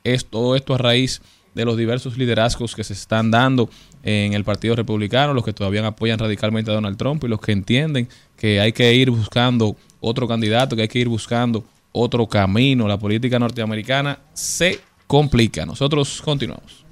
es, 0.05 0.27
todo 0.27 0.57
esto 0.57 0.75
a 0.75 0.79
raíz 0.79 1.23
de 1.55 1.65
los 1.65 1.77
diversos 1.77 2.17
liderazgos 2.17 2.75
que 2.75 2.85
se 2.85 2.93
están 2.93 3.31
dando 3.31 3.69
en 4.03 4.33
el 4.33 4.45
Partido 4.45 4.77
Republicano, 4.77 5.35
los 5.35 5.45
que 5.45 5.53
todavía 5.53 5.87
apoyan 5.87 6.19
radicalmente 6.19 6.71
a 6.71 6.75
Donald 6.75 6.97
Trump 6.97 7.23
y 7.25 7.29
los 7.29 7.41
que 7.41 7.53
entienden 7.53 8.09
que 8.37 8.61
hay 8.61 8.73
que 8.73 8.95
ir 8.95 9.11
buscando 9.11 9.77
otro 10.01 10.27
candidato, 10.27 10.77
que 10.77 10.83
hay 10.83 10.89
que 10.89 11.01
ir 11.01 11.09
buscando 11.09 11.65
otro 11.93 12.27
camino. 12.27 12.89
La 12.89 12.99
política 12.99 13.39
norteamericana 13.39 14.21
se 14.33 14.81
complica. 15.07 15.67
Nosotros 15.67 16.23
continuamos. 16.23 16.90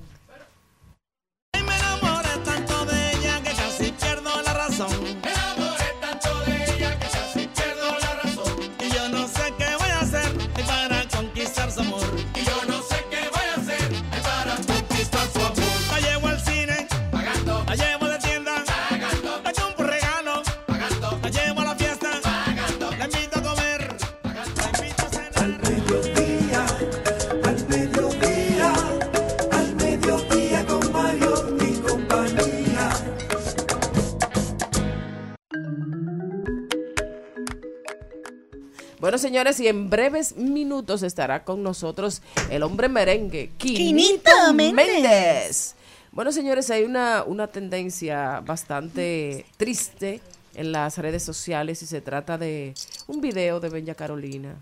Bueno, 39.08 39.16
señores, 39.16 39.58
y 39.58 39.68
en 39.68 39.88
breves 39.88 40.36
minutos 40.36 41.02
estará 41.02 41.42
con 41.42 41.62
nosotros 41.62 42.20
el 42.50 42.62
hombre 42.62 42.90
merengue, 42.90 43.52
Quinito, 43.56 43.78
Quinito 43.78 44.52
Méndez. 44.52 44.86
Méndez. 44.86 45.74
Bueno, 46.12 46.30
señores, 46.30 46.68
hay 46.68 46.82
una, 46.82 47.22
una 47.22 47.46
tendencia 47.46 48.40
bastante 48.40 49.46
triste 49.56 50.20
en 50.54 50.72
las 50.72 50.98
redes 50.98 51.22
sociales 51.22 51.82
y 51.82 51.86
se 51.86 52.02
trata 52.02 52.36
de 52.36 52.74
un 53.06 53.22
video 53.22 53.60
de 53.60 53.70
Bella 53.70 53.94
Carolina. 53.94 54.56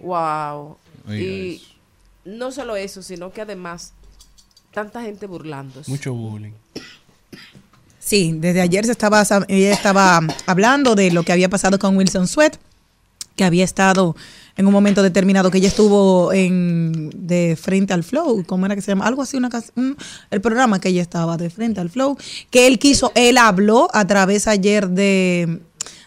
¡Wow! 0.00 0.78
Oiga 1.06 1.22
y 1.22 1.56
eso. 1.56 1.66
no 2.24 2.50
solo 2.50 2.76
eso, 2.76 3.02
sino 3.02 3.30
que 3.30 3.42
además 3.42 3.92
tanta 4.72 5.02
gente 5.02 5.26
burlándose. 5.26 5.90
Mucho 5.90 6.14
bullying. 6.14 6.52
Sí, 7.98 8.32
desde 8.38 8.62
ayer 8.62 8.86
se 8.86 8.92
estaba, 8.92 9.22
ella 9.48 9.72
estaba 9.74 10.20
hablando 10.46 10.94
de 10.94 11.10
lo 11.10 11.24
que 11.24 11.32
había 11.32 11.50
pasado 11.50 11.78
con 11.78 11.94
Wilson 11.98 12.26
Sweat, 12.26 12.56
que 13.42 13.46
había 13.46 13.64
estado 13.64 14.14
en 14.56 14.66
un 14.66 14.72
momento 14.72 15.02
determinado 15.02 15.50
que 15.50 15.58
ella 15.58 15.66
estuvo 15.68 16.32
en 16.32 17.10
de 17.16 17.56
frente 17.60 17.92
al 17.92 18.04
flow, 18.04 18.44
¿cómo 18.46 18.66
era 18.66 18.74
que 18.76 18.82
se 18.82 18.92
llama? 18.92 19.06
Algo 19.06 19.22
así, 19.22 19.36
una 19.36 19.50
un- 19.74 19.96
el 20.30 20.40
programa 20.40 20.78
que 20.80 20.90
ella 20.90 21.02
estaba 21.02 21.36
de 21.36 21.50
frente 21.50 21.80
al 21.80 21.90
flow, 21.90 22.16
que 22.50 22.66
él 22.68 22.78
quiso, 22.78 23.10
él 23.16 23.36
habló 23.38 23.88
a 23.92 24.06
través 24.06 24.46
ayer 24.46 24.88
de 24.88 25.60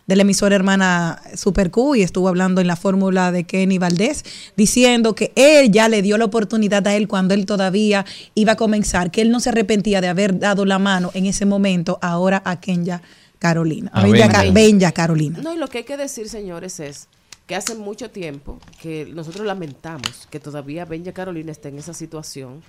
de 0.08 0.16
la 0.16 0.22
emisora 0.22 0.56
hermana 0.56 1.20
Super 1.36 1.72
Q 1.72 1.96
y 1.96 2.04
estuvo 2.04 2.28
hablando 2.28 2.62
en 2.62 2.68
la 2.68 2.76
fórmula 2.76 3.32
de 3.32 3.44
Kenny 3.44 3.80
Valdés, 3.80 4.24
diciendo 4.56 5.16
que 5.16 5.32
él 5.36 5.72
ya 5.72 5.90
le 5.90 6.04
dio 6.04 6.20
la 6.20 6.26
oportunidad 6.26 6.86
a 6.88 6.96
él 6.96 7.08
cuando 7.08 7.34
él 7.34 7.48
todavía 7.48 8.06
iba 8.36 8.52
a 8.52 8.56
comenzar, 8.56 9.10
que 9.10 9.22
él 9.22 9.32
no 9.32 9.40
se 9.40 9.50
arrepentía 9.50 10.02
de 10.02 10.08
haber 10.08 10.38
dado 10.38 10.64
la 10.64 10.78
mano 10.78 11.10
en 11.16 11.26
ese 11.26 11.48
momento 11.48 11.98
ahora 12.04 12.40
a 12.46 12.60
Kenya 12.60 13.02
Carolina. 13.40 13.90
A 13.96 14.04
Benja 14.52 14.92
Carolina. 14.92 15.40
No, 15.42 15.52
y 15.56 15.58
lo 15.58 15.68
que 15.70 15.80
hay 15.80 15.84
que 15.86 15.98
decir, 15.98 16.30
señores, 16.30 16.80
es 16.80 17.08
que 17.48 17.56
hace 17.56 17.76
mucho 17.76 18.10
tiempo 18.10 18.60
que 18.82 19.06
nosotros 19.06 19.46
lamentamos 19.46 20.28
que 20.30 20.40
todavía 20.40 20.86
Benja 20.86 21.14
Carolina 21.14 21.52
esté 21.52 21.70
en 21.70 21.78
esa 21.78 21.94
situación, 21.94 22.64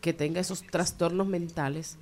que 0.00 0.12
tenga 0.12 0.40
esos 0.40 0.62
trastornos 0.62 1.26
mentales, 1.26 1.96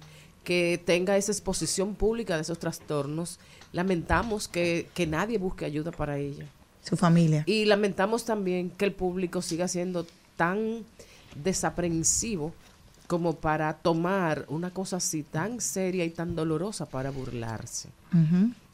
que 0.44 0.80
tenga 0.84 1.16
esa 1.16 1.32
exposición 1.32 1.94
pública 1.94 2.36
de 2.36 2.42
esos 2.42 2.58
trastornos. 2.58 3.38
Lamentamos 3.72 4.48
que, 4.48 4.88
que 4.94 5.06
nadie 5.06 5.38
busque 5.38 5.64
ayuda 5.64 5.90
para 5.90 6.18
ella. 6.18 6.46
Su 6.82 6.96
familia. 6.96 7.42
Y 7.46 7.64
lamentamos 7.64 8.24
también 8.24 8.70
que 8.70 8.84
el 8.84 8.92
público 8.92 9.42
siga 9.42 9.66
siendo 9.66 10.06
tan 10.36 10.84
desaprensivo 11.42 12.54
como 13.06 13.34
para 13.36 13.72
tomar 13.74 14.46
una 14.48 14.70
cosa 14.70 14.96
así 14.96 15.22
tan 15.22 15.60
seria 15.60 16.04
y 16.04 16.10
tan 16.10 16.34
dolorosa 16.34 16.86
para 16.86 17.10
burlarse. 17.10 17.88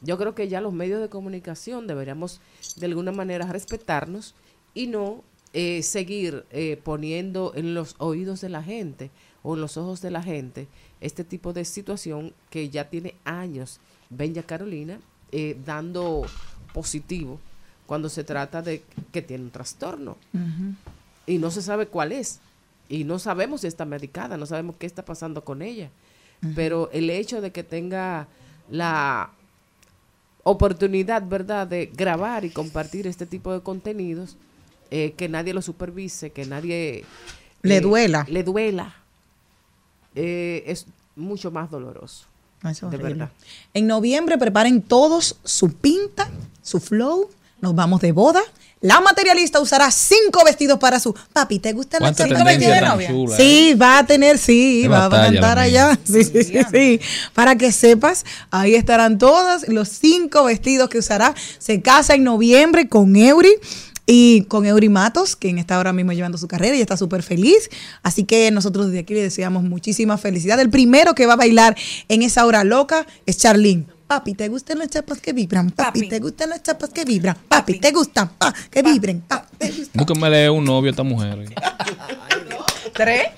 Yo 0.03 0.17
creo 0.17 0.35
que 0.35 0.47
ya 0.47 0.61
los 0.61 0.73
medios 0.73 1.01
de 1.01 1.09
comunicación 1.09 1.87
deberíamos 1.87 2.41
de 2.75 2.85
alguna 2.85 3.11
manera 3.11 3.47
respetarnos 3.47 4.35
y 4.73 4.87
no 4.87 5.23
eh, 5.53 5.81
seguir 5.81 6.45
eh, 6.51 6.79
poniendo 6.83 7.53
en 7.55 7.73
los 7.73 7.95
oídos 7.99 8.41
de 8.41 8.49
la 8.49 8.63
gente 8.63 9.11
o 9.43 9.55
en 9.55 9.61
los 9.61 9.77
ojos 9.77 10.01
de 10.01 10.11
la 10.11 10.21
gente 10.21 10.67
este 10.99 11.23
tipo 11.23 11.53
de 11.53 11.65
situación 11.65 12.33
que 12.49 12.69
ya 12.69 12.89
tiene 12.89 13.15
años 13.23 13.79
Benja 14.09 14.43
Carolina 14.43 14.99
eh, 15.31 15.57
dando 15.65 16.23
positivo 16.73 17.39
cuando 17.85 18.09
se 18.09 18.23
trata 18.23 18.61
de 18.61 18.83
que 19.11 19.21
tiene 19.21 19.43
un 19.43 19.51
trastorno. 19.51 20.17
Y 21.25 21.37
no 21.37 21.51
se 21.51 21.61
sabe 21.61 21.87
cuál 21.87 22.11
es. 22.11 22.39
Y 22.89 23.03
no 23.03 23.19
sabemos 23.19 23.61
si 23.61 23.67
está 23.67 23.85
medicada, 23.85 24.37
no 24.37 24.45
sabemos 24.45 24.75
qué 24.77 24.85
está 24.85 25.03
pasando 25.05 25.43
con 25.43 25.61
ella. 25.61 25.89
Pero 26.55 26.89
el 26.91 27.09
hecho 27.09 27.41
de 27.41 27.51
que 27.51 27.63
tenga 27.63 28.27
la 28.69 29.31
oportunidad, 30.43 31.25
¿verdad?, 31.27 31.67
de 31.67 31.87
grabar 31.87 32.45
y 32.45 32.49
compartir 32.49 33.07
este 33.07 33.25
tipo 33.25 33.53
de 33.53 33.61
contenidos, 33.61 34.35
eh, 34.91 35.13
que 35.17 35.29
nadie 35.29 35.53
lo 35.53 35.61
supervise, 35.61 36.31
que 36.31 36.45
nadie... 36.45 37.05
Le 37.61 37.77
eh, 37.77 37.81
duela. 37.81 38.25
Le 38.29 38.43
duela. 38.43 38.95
eh, 40.15 40.63
es 40.67 40.85
mucho 41.15 41.51
más 41.51 41.71
doloroso. 41.71 42.25
Eso 42.69 42.85
es 42.87 42.91
de 42.91 42.97
verdad. 42.97 43.31
En 43.73 43.87
noviembre 43.87 44.37
preparen 44.37 44.81
todos 44.81 45.37
su 45.43 45.73
pinta, 45.73 46.29
su 46.61 46.79
flow. 46.79 47.29
Nos 47.61 47.75
vamos 47.75 48.01
de 48.01 48.11
boda. 48.11 48.41
La 48.83 48.99
materialista 48.99 49.61
usará 49.61 49.89
cinco 49.91 50.43
vestidos 50.43 50.77
para 50.77 50.99
su. 50.99 51.15
Papi, 51.31 51.59
¿te 51.59 51.71
gustan 51.71 52.03
los 52.03 52.17
cinco 52.17 52.43
vestidos 52.43 52.75
de 52.75 52.81
novia? 52.81 53.07
chula, 53.07 53.37
Sí, 53.37 53.73
va 53.75 53.99
a 53.99 54.05
tener, 54.05 54.37
sí, 54.37 54.87
va, 54.89 55.05
a 55.05 55.09
cantar 55.09 55.57
allá. 55.57 55.97
Sí, 56.03 56.25
sí, 56.25 56.43
sí, 56.43 56.59
sí. 56.69 56.99
Para 57.33 57.55
que 57.55 57.71
sepas, 57.71 58.25
ahí 58.51 58.75
estarán 58.75 59.17
todos 59.17 59.69
los 59.69 59.87
cinco 59.87 60.43
vestidos 60.43 60.89
que 60.89 60.97
usará. 60.97 61.33
Se 61.59 61.81
casa 61.81 62.15
en 62.15 62.25
noviembre 62.25 62.89
con 62.89 63.15
Eury. 63.15 63.53
Y 64.05 64.43
con 64.49 64.65
Eury 64.65 64.89
Matos, 64.89 65.37
quien 65.37 65.59
está 65.59 65.77
ahora 65.77 65.93
mismo 65.93 66.11
llevando 66.11 66.37
su 66.37 66.49
carrera 66.49 66.75
y 66.75 66.81
está 66.81 66.97
súper 66.97 67.23
feliz. 67.23 67.69
Así 68.01 68.25
que 68.25 68.51
nosotros 68.51 68.87
desde 68.87 68.99
aquí 68.99 69.13
le 69.13 69.21
deseamos 69.21 69.63
muchísima 69.63 70.17
felicidad. 70.17 70.59
El 70.59 70.69
primero 70.69 71.15
que 71.15 71.25
va 71.25 71.33
a 71.33 71.37
bailar 71.37 71.77
en 72.09 72.21
esa 72.21 72.45
hora 72.45 72.65
loca 72.65 73.07
es 73.25 73.37
Charlene. 73.37 73.85
Papi, 74.13 74.35
¿te 74.35 74.47
gustan 74.47 74.77
las 74.77 74.91
chapas 74.91 75.19
que 75.19 75.33
vibran? 75.33 75.71
Papi, 75.71 76.07
¿te 76.07 76.19
gustan 76.19 76.51
las 76.51 76.61
chapas 76.61 76.91
que 76.91 77.03
vibran? 77.03 77.35
Papi, 77.47 77.79
¿te 77.79 77.91
gustan? 77.91 78.29
Pa, 78.37 78.53
que 78.69 78.83
vibren. 78.83 79.21
Pa, 79.21 79.43
¿te 79.57 79.69
gustan? 79.69 79.89
Búsquenmele 79.93 80.51
un 80.51 80.63
novio 80.63 80.89
a 80.89 80.91
esta 80.91 81.01
mujer. 81.01 81.51
¿Tres? 82.93 83.29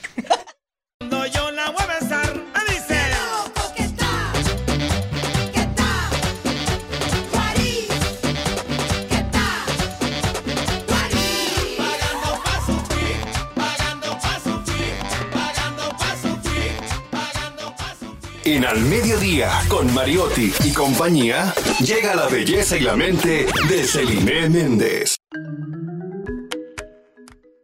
En 18.48 18.64
Al 18.64 18.80
Mediodía, 18.80 19.50
con 19.68 19.92
Mariotti 19.92 20.54
y 20.64 20.72
compañía, 20.72 21.52
llega 21.84 22.14
la 22.14 22.28
belleza 22.28 22.78
y 22.78 22.82
la 22.82 22.96
mente 22.96 23.48
de 23.68 23.84
Celine 23.84 24.48
Méndez. 24.50 25.16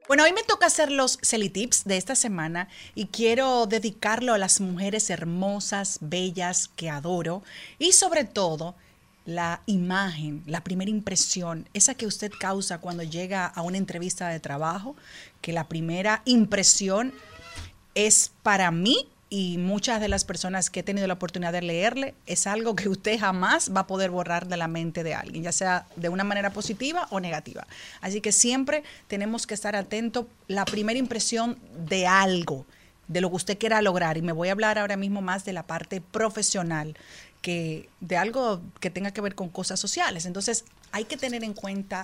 Bueno, 0.08 0.24
hoy 0.24 0.34
me 0.34 0.42
toca 0.42 0.66
hacer 0.66 0.92
los 0.92 1.20
Celitips 1.22 1.84
de 1.84 1.98
esta 1.98 2.16
semana 2.16 2.68
y 2.96 3.06
quiero 3.06 3.68
dedicarlo 3.68 4.34
a 4.34 4.40
las 4.40 4.60
mujeres 4.60 5.12
hermosas, 5.12 6.00
bellas, 6.02 6.68
que 6.76 6.90
adoro 6.90 7.44
y 7.78 7.92
sobre 7.92 8.24
todo 8.24 8.74
la 9.24 9.62
imagen, 9.68 10.42
la 10.48 10.64
primera 10.64 10.90
impresión, 10.90 11.70
esa 11.76 11.94
que 11.94 12.08
usted 12.08 12.32
causa 12.40 12.80
cuando 12.80 13.04
llega 13.04 13.46
a 13.46 13.62
una 13.62 13.78
entrevista 13.78 14.30
de 14.30 14.40
trabajo, 14.40 14.96
que 15.42 15.54
la 15.54 15.68
primera 15.68 16.24
impresión 16.26 17.14
es 17.94 18.32
para 18.42 18.72
mí 18.72 19.08
y 19.34 19.58
muchas 19.58 20.02
de 20.02 20.10
las 20.10 20.26
personas 20.26 20.70
que 20.70 20.82
he 20.82 20.84
tenido 20.84 21.08
la 21.08 21.14
oportunidad 21.14 21.54
de 21.54 21.62
leerle, 21.62 22.14
es 22.26 22.48
algo 22.48 22.76
que 22.76 22.90
usted 22.90 23.18
jamás 23.18 23.72
va 23.74 23.82
a 23.82 23.88
poder 23.88 24.12
borrar 24.12 24.46
de 24.50 24.58
la 24.58 24.68
mente 24.68 25.04
de 25.04 25.14
alguien, 25.14 25.42
ya 25.42 25.54
sea 25.54 25.88
de 25.96 26.10
una 26.10 26.26
manera 26.26 26.50
positiva 26.52 27.08
o 27.12 27.22
negativa. 27.22 27.66
Así 28.02 28.20
que 28.20 28.34
siempre 28.34 28.84
tenemos 29.08 29.48
que 29.48 29.54
estar 29.54 29.74
atentos 29.78 30.26
la 30.50 30.66
primera 30.66 31.00
impresión 31.00 31.58
de 31.88 32.08
algo, 32.08 32.66
de 33.08 33.22
lo 33.22 33.30
que 33.30 33.38
usted 33.38 33.58
quiera 33.58 33.82
lograr. 33.82 34.18
Y 34.18 34.22
me 34.22 34.34
voy 34.34 34.50
a 34.50 34.52
hablar 34.52 34.78
ahora 34.78 34.98
mismo 34.98 35.22
más 35.22 35.46
de 35.46 35.54
la 35.54 35.64
parte 35.64 36.02
profesional, 36.02 36.98
que 37.42 37.88
de 38.02 38.18
algo 38.18 38.62
que 38.82 38.90
tenga 38.90 39.12
que 39.12 39.22
ver 39.22 39.34
con 39.34 39.48
cosas 39.48 39.80
sociales. 39.80 40.26
Entonces, 40.26 40.66
hay 40.92 41.06
que 41.06 41.16
tener 41.16 41.46
en 41.46 41.54
cuenta 41.54 42.04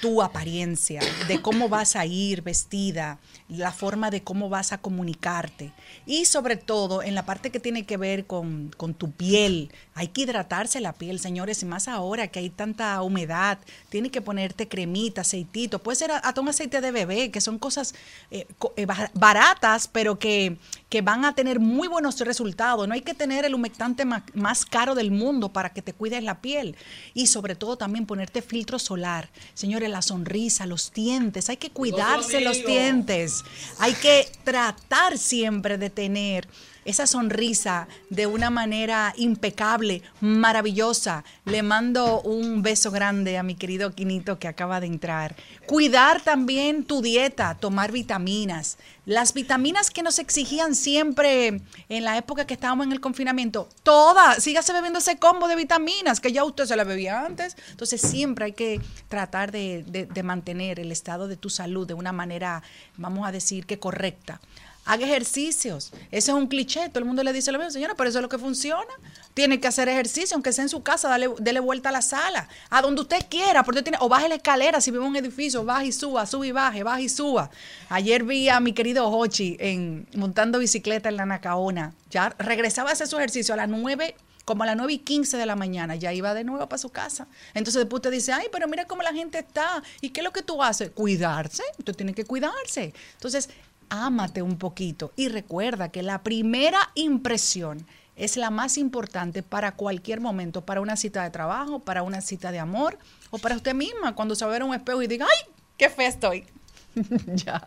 tu 0.00 0.20
apariencia, 0.20 1.00
de 1.28 1.40
cómo 1.40 1.68
vas 1.68 1.94
a 1.94 2.04
ir 2.06 2.42
vestida, 2.42 3.18
la 3.48 3.70
forma 3.70 4.10
de 4.10 4.22
cómo 4.22 4.48
vas 4.48 4.72
a 4.72 4.78
comunicarte 4.78 5.70
y 6.06 6.24
sobre 6.24 6.56
todo 6.56 7.02
en 7.02 7.14
la 7.14 7.24
parte 7.24 7.50
que 7.50 7.60
tiene 7.60 7.84
que 7.84 7.96
ver 7.96 8.26
con, 8.26 8.70
con 8.76 8.94
tu 8.94 9.12
piel. 9.12 9.70
Hay 9.94 10.08
que 10.08 10.22
hidratarse 10.22 10.80
la 10.80 10.92
piel, 10.92 11.20
señores, 11.20 11.62
y 11.62 11.66
más 11.66 11.86
ahora 11.86 12.28
que 12.28 12.40
hay 12.40 12.50
tanta 12.50 13.00
humedad, 13.02 13.58
tiene 13.90 14.10
que 14.10 14.20
ponerte 14.20 14.66
cremita, 14.66 15.20
aceitito, 15.20 15.78
puede 15.80 15.96
ser 15.96 16.10
hasta 16.10 16.40
un 16.40 16.48
aceite 16.48 16.80
de 16.80 16.90
bebé, 16.90 17.30
que 17.30 17.40
son 17.40 17.58
cosas 17.58 17.94
eh, 18.30 18.46
eh, 18.76 18.86
bar- 18.86 19.10
baratas, 19.14 19.86
pero 19.86 20.18
que, 20.18 20.56
que 20.88 21.02
van 21.02 21.24
a 21.24 21.34
tener 21.34 21.60
muy 21.60 21.88
buenos 21.88 22.18
resultados. 22.20 22.88
No 22.88 22.94
hay 22.94 23.02
que 23.02 23.14
tener 23.14 23.44
el 23.44 23.54
humectante 23.54 24.04
ma- 24.04 24.24
más 24.34 24.64
caro 24.64 24.94
del 24.94 25.10
mundo 25.10 25.52
para 25.52 25.72
que 25.72 25.82
te 25.82 25.92
cuides 25.92 26.24
la 26.24 26.40
piel 26.40 26.76
y 27.14 27.26
sobre 27.26 27.54
todo 27.54 27.76
también 27.76 28.06
ponerte 28.06 28.42
filtro 28.42 28.78
solar. 28.78 29.30
Señores, 29.54 29.71
la 29.80 30.02
sonrisa, 30.02 30.66
los 30.66 30.92
dientes, 30.92 31.48
hay 31.48 31.56
que 31.56 31.70
cuidarse 31.70 32.40
los 32.40 32.64
dientes. 32.64 33.44
Hay 33.78 33.94
que 33.94 34.30
tratar 34.44 35.18
siempre 35.18 35.78
de 35.78 35.90
tener 35.90 36.48
esa 36.84 37.06
sonrisa 37.06 37.88
de 38.10 38.26
una 38.26 38.50
manera 38.50 39.12
impecable, 39.16 40.02
maravillosa. 40.20 41.24
Le 41.44 41.62
mando 41.62 42.20
un 42.22 42.62
beso 42.62 42.90
grande 42.90 43.38
a 43.38 43.42
mi 43.42 43.54
querido 43.54 43.94
Quinito 43.94 44.38
que 44.38 44.48
acaba 44.48 44.80
de 44.80 44.86
entrar. 44.86 45.36
Cuidar 45.66 46.20
también 46.22 46.84
tu 46.84 47.00
dieta, 47.02 47.56
tomar 47.58 47.92
vitaminas. 47.92 48.78
Las 49.06 49.32
vitaminas 49.34 49.90
que 49.90 50.02
nos 50.02 50.18
exigían 50.18 50.74
siempre 50.74 51.60
en 51.88 52.04
la 52.04 52.16
época 52.16 52.46
que 52.46 52.54
estábamos 52.54 52.86
en 52.86 52.92
el 52.92 53.00
confinamiento, 53.00 53.68
todas, 53.82 54.42
sígase 54.42 54.72
bebiendo 54.72 54.98
ese 55.00 55.18
combo 55.18 55.48
de 55.48 55.56
vitaminas 55.56 56.20
que 56.20 56.32
ya 56.32 56.44
usted 56.44 56.66
se 56.66 56.76
la 56.76 56.84
bebía 56.84 57.24
antes. 57.24 57.56
Entonces 57.70 58.00
siempre 58.00 58.44
hay 58.46 58.52
que 58.52 58.80
tratar 59.08 59.50
de, 59.50 59.84
de- 59.86 60.06
de 60.06 60.22
mantener 60.22 60.78
el 60.78 60.92
estado 60.92 61.26
de 61.28 61.36
tu 61.36 61.50
salud 61.50 61.86
de 61.86 61.94
una 61.94 62.12
manera, 62.12 62.62
vamos 62.96 63.26
a 63.26 63.32
decir 63.32 63.66
que 63.66 63.78
correcta. 63.78 64.40
Haga 64.84 65.06
ejercicios. 65.06 65.92
Ese 66.10 66.30
es 66.32 66.36
un 66.36 66.48
cliché. 66.48 66.88
Todo 66.88 66.98
el 66.98 67.04
mundo 67.04 67.22
le 67.22 67.32
dice 67.32 67.52
lo 67.52 67.58
mismo, 67.58 67.70
señora, 67.70 67.94
pero 67.94 68.10
eso 68.10 68.18
es 68.18 68.22
lo 68.22 68.28
que 68.28 68.38
funciona. 68.38 68.90
Tiene 69.32 69.60
que 69.60 69.68
hacer 69.68 69.88
ejercicio, 69.88 70.34
aunque 70.34 70.52
sea 70.52 70.64
en 70.64 70.68
su 70.68 70.82
casa, 70.82 71.08
dale, 71.08 71.30
dele 71.38 71.60
vuelta 71.60 71.88
a 71.88 71.92
la 71.92 72.02
sala, 72.02 72.48
a 72.68 72.82
donde 72.82 73.00
usted 73.00 73.24
quiera, 73.30 73.62
porque 73.62 73.82
tiene, 73.82 73.96
o 74.00 74.08
baje 74.08 74.28
la 74.28 74.34
escalera, 74.34 74.80
si 74.80 74.90
vive 74.90 75.04
en 75.04 75.10
un 75.10 75.16
edificio, 75.16 75.64
baje 75.64 75.86
y 75.86 75.92
suba, 75.92 76.26
sube 76.26 76.48
y 76.48 76.52
baje, 76.52 76.82
baje 76.82 77.02
y 77.04 77.08
suba. 77.08 77.50
Ayer 77.88 78.24
vi 78.24 78.48
a 78.48 78.60
mi 78.60 78.72
querido 78.72 79.08
Hochi 79.08 79.56
en, 79.60 80.06
montando 80.14 80.58
bicicleta 80.58 81.08
en 81.08 81.16
la 81.16 81.26
Nacaona. 81.26 81.94
Ya 82.10 82.34
regresaba 82.38 82.90
a 82.90 82.92
hacer 82.92 83.06
su 83.06 83.16
ejercicio 83.16 83.54
a 83.54 83.56
las 83.56 83.68
9 83.68 84.16
como 84.44 84.64
a 84.64 84.66
las 84.66 84.76
9 84.76 84.92
y 84.92 84.98
15 84.98 85.36
de 85.36 85.46
la 85.46 85.56
mañana, 85.56 85.94
ya 85.94 86.12
iba 86.12 86.34
de 86.34 86.44
nuevo 86.44 86.68
para 86.68 86.78
su 86.78 86.90
casa. 86.90 87.26
Entonces 87.54 87.80
después 87.80 87.98
usted 87.98 88.10
dice, 88.10 88.32
ay, 88.32 88.46
pero 88.50 88.66
mira 88.66 88.86
cómo 88.86 89.02
la 89.02 89.12
gente 89.12 89.38
está. 89.38 89.82
¿Y 90.00 90.10
qué 90.10 90.20
es 90.20 90.24
lo 90.24 90.32
que 90.32 90.42
tú 90.42 90.62
haces? 90.62 90.90
Cuidarse. 90.90 91.62
Usted 91.78 91.94
tiene 91.94 92.12
que 92.14 92.24
cuidarse. 92.24 92.92
Entonces, 93.14 93.48
ámate 93.92 94.40
un 94.40 94.56
poquito 94.56 95.12
y 95.16 95.28
recuerda 95.28 95.90
que 95.90 96.02
la 96.02 96.22
primera 96.22 96.90
impresión 96.94 97.86
es 98.16 98.38
la 98.38 98.48
más 98.50 98.78
importante 98.78 99.42
para 99.42 99.72
cualquier 99.72 100.20
momento, 100.20 100.64
para 100.64 100.80
una 100.80 100.96
cita 100.96 101.22
de 101.22 101.30
trabajo, 101.30 101.78
para 101.80 102.02
una 102.02 102.22
cita 102.22 102.52
de 102.52 102.58
amor 102.58 102.98
o 103.30 103.38
para 103.38 103.54
usted 103.54 103.74
misma, 103.74 104.14
cuando 104.14 104.34
se 104.34 104.46
va 104.46 104.50
a 104.50 104.54
ver 104.54 104.62
un 104.62 104.74
espejo 104.74 105.02
y 105.02 105.08
diga, 105.08 105.26
ay, 105.26 105.52
qué 105.76 105.90
fea 105.90 106.08
estoy. 106.08 106.46
ya. 107.34 107.66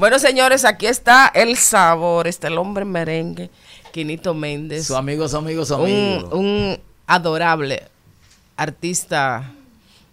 Bueno, 0.00 0.18
señores, 0.18 0.64
aquí 0.64 0.86
está 0.86 1.30
el 1.34 1.58
sabor, 1.58 2.26
está 2.26 2.48
el 2.48 2.56
hombre 2.56 2.86
merengue, 2.86 3.50
Quinito 3.92 4.32
Méndez. 4.32 4.86
Su 4.86 4.96
amigo, 4.96 5.28
su 5.28 5.36
amigo, 5.36 5.62
su 5.66 5.74
un, 5.76 5.82
amigo. 5.82 6.38
un 6.38 6.78
adorable 7.06 7.82
artista 8.56 9.52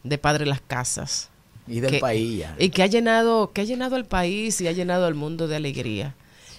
de 0.03 0.17
Padre 0.17 0.45
Las 0.45 0.59
Casas. 0.59 1.29
Y 1.69 1.79
del 1.79 1.91
que- 1.91 1.99
país 1.99 2.39
ya. 2.39 2.53
Y 2.59 2.69
que 2.69 2.83
ha 2.83 2.87
llenado, 2.87 3.53
que 3.53 3.61
ha 3.61 3.63
llenado 3.63 3.95
el 3.95 4.03
país 4.03 4.59
y 4.59 4.67
ha 4.67 4.73
llenado 4.73 5.07
el 5.07 5.15
mundo 5.15 5.47
de 5.47 5.55
alegría. 5.55 6.15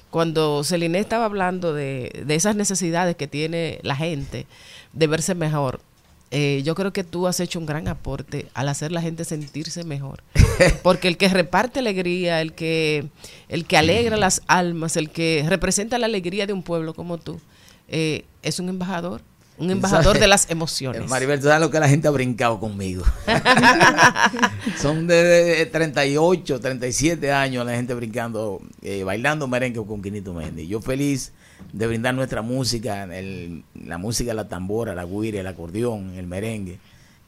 Cuando 0.08 0.64
Celine 0.64 0.98
estaba 0.98 1.26
hablando 1.26 1.74
de, 1.74 2.22
de 2.24 2.34
esas 2.34 2.56
necesidades 2.56 3.14
que 3.14 3.26
tiene 3.26 3.78
la 3.82 3.94
gente 3.94 4.46
de 4.94 5.06
verse 5.06 5.34
mejor, 5.34 5.82
eh, 6.30 6.62
yo 6.64 6.74
creo 6.74 6.92
que 6.92 7.04
tú 7.04 7.26
has 7.26 7.40
hecho 7.40 7.58
un 7.58 7.64
gran 7.64 7.88
aporte 7.88 8.48
al 8.52 8.68
hacer 8.68 8.92
la 8.92 9.00
gente 9.00 9.24
sentirse 9.24 9.84
mejor. 9.84 10.22
Porque 10.82 11.08
el 11.08 11.16
que 11.16 11.28
reparte 11.28 11.80
alegría, 11.80 12.40
el 12.42 12.52
que, 12.52 13.08
el 13.48 13.64
que 13.64 13.76
alegra 13.76 14.16
las 14.16 14.42
almas, 14.46 14.96
el 14.96 15.10
que 15.10 15.44
representa 15.48 15.98
la 15.98 16.06
alegría 16.06 16.46
de 16.46 16.52
un 16.52 16.62
pueblo 16.62 16.94
como 16.94 17.18
tú, 17.18 17.40
eh, 17.88 18.24
es 18.42 18.60
un 18.60 18.68
embajador, 18.68 19.22
un 19.56 19.70
embajador 19.70 20.18
de 20.18 20.28
las 20.28 20.50
emociones. 20.50 21.06
Maribel, 21.08 21.40
tú 21.40 21.46
sabes 21.46 21.62
lo 21.62 21.70
que 21.70 21.80
la 21.80 21.88
gente 21.88 22.08
ha 22.08 22.10
brincado 22.10 22.60
conmigo. 22.60 23.04
Son 24.78 25.06
de, 25.06 25.24
de 25.24 25.66
38, 25.66 26.60
37 26.60 27.32
años 27.32 27.64
la 27.64 27.72
gente 27.72 27.94
brincando, 27.94 28.60
eh, 28.82 29.02
bailando 29.02 29.48
merengue 29.48 29.84
con 29.86 30.02
Quinito 30.02 30.34
Méndez. 30.34 30.68
Yo 30.68 30.82
feliz 30.82 31.32
de 31.72 31.86
brindar 31.86 32.14
nuestra 32.14 32.42
música, 32.42 33.04
el- 33.04 33.64
la 33.84 33.98
música, 33.98 34.32
la 34.34 34.48
tambora, 34.48 34.94
la 34.94 35.04
guira, 35.04 35.40
el 35.40 35.46
acordeón, 35.46 36.14
el 36.16 36.26
merengue, 36.26 36.78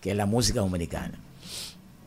que 0.01 0.11
es 0.13 0.17
la 0.17 0.27
música 0.27 0.61
dominicana. 0.61 1.19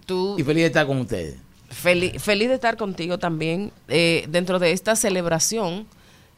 Tú, 0.06 0.36
Y 0.38 0.44
feliz 0.44 0.64
de 0.64 0.68
estar 0.68 0.86
con 0.88 1.00
ustedes. 1.00 1.36
Feliz, 1.70 2.22
feliz 2.22 2.50
de 2.50 2.56
estar 2.56 2.78
contigo 2.78 3.18
también 3.18 3.72
eh, 3.88 4.26
dentro 4.30 4.60
de 4.60 4.72
esta 4.72 4.96
celebración. 4.96 5.88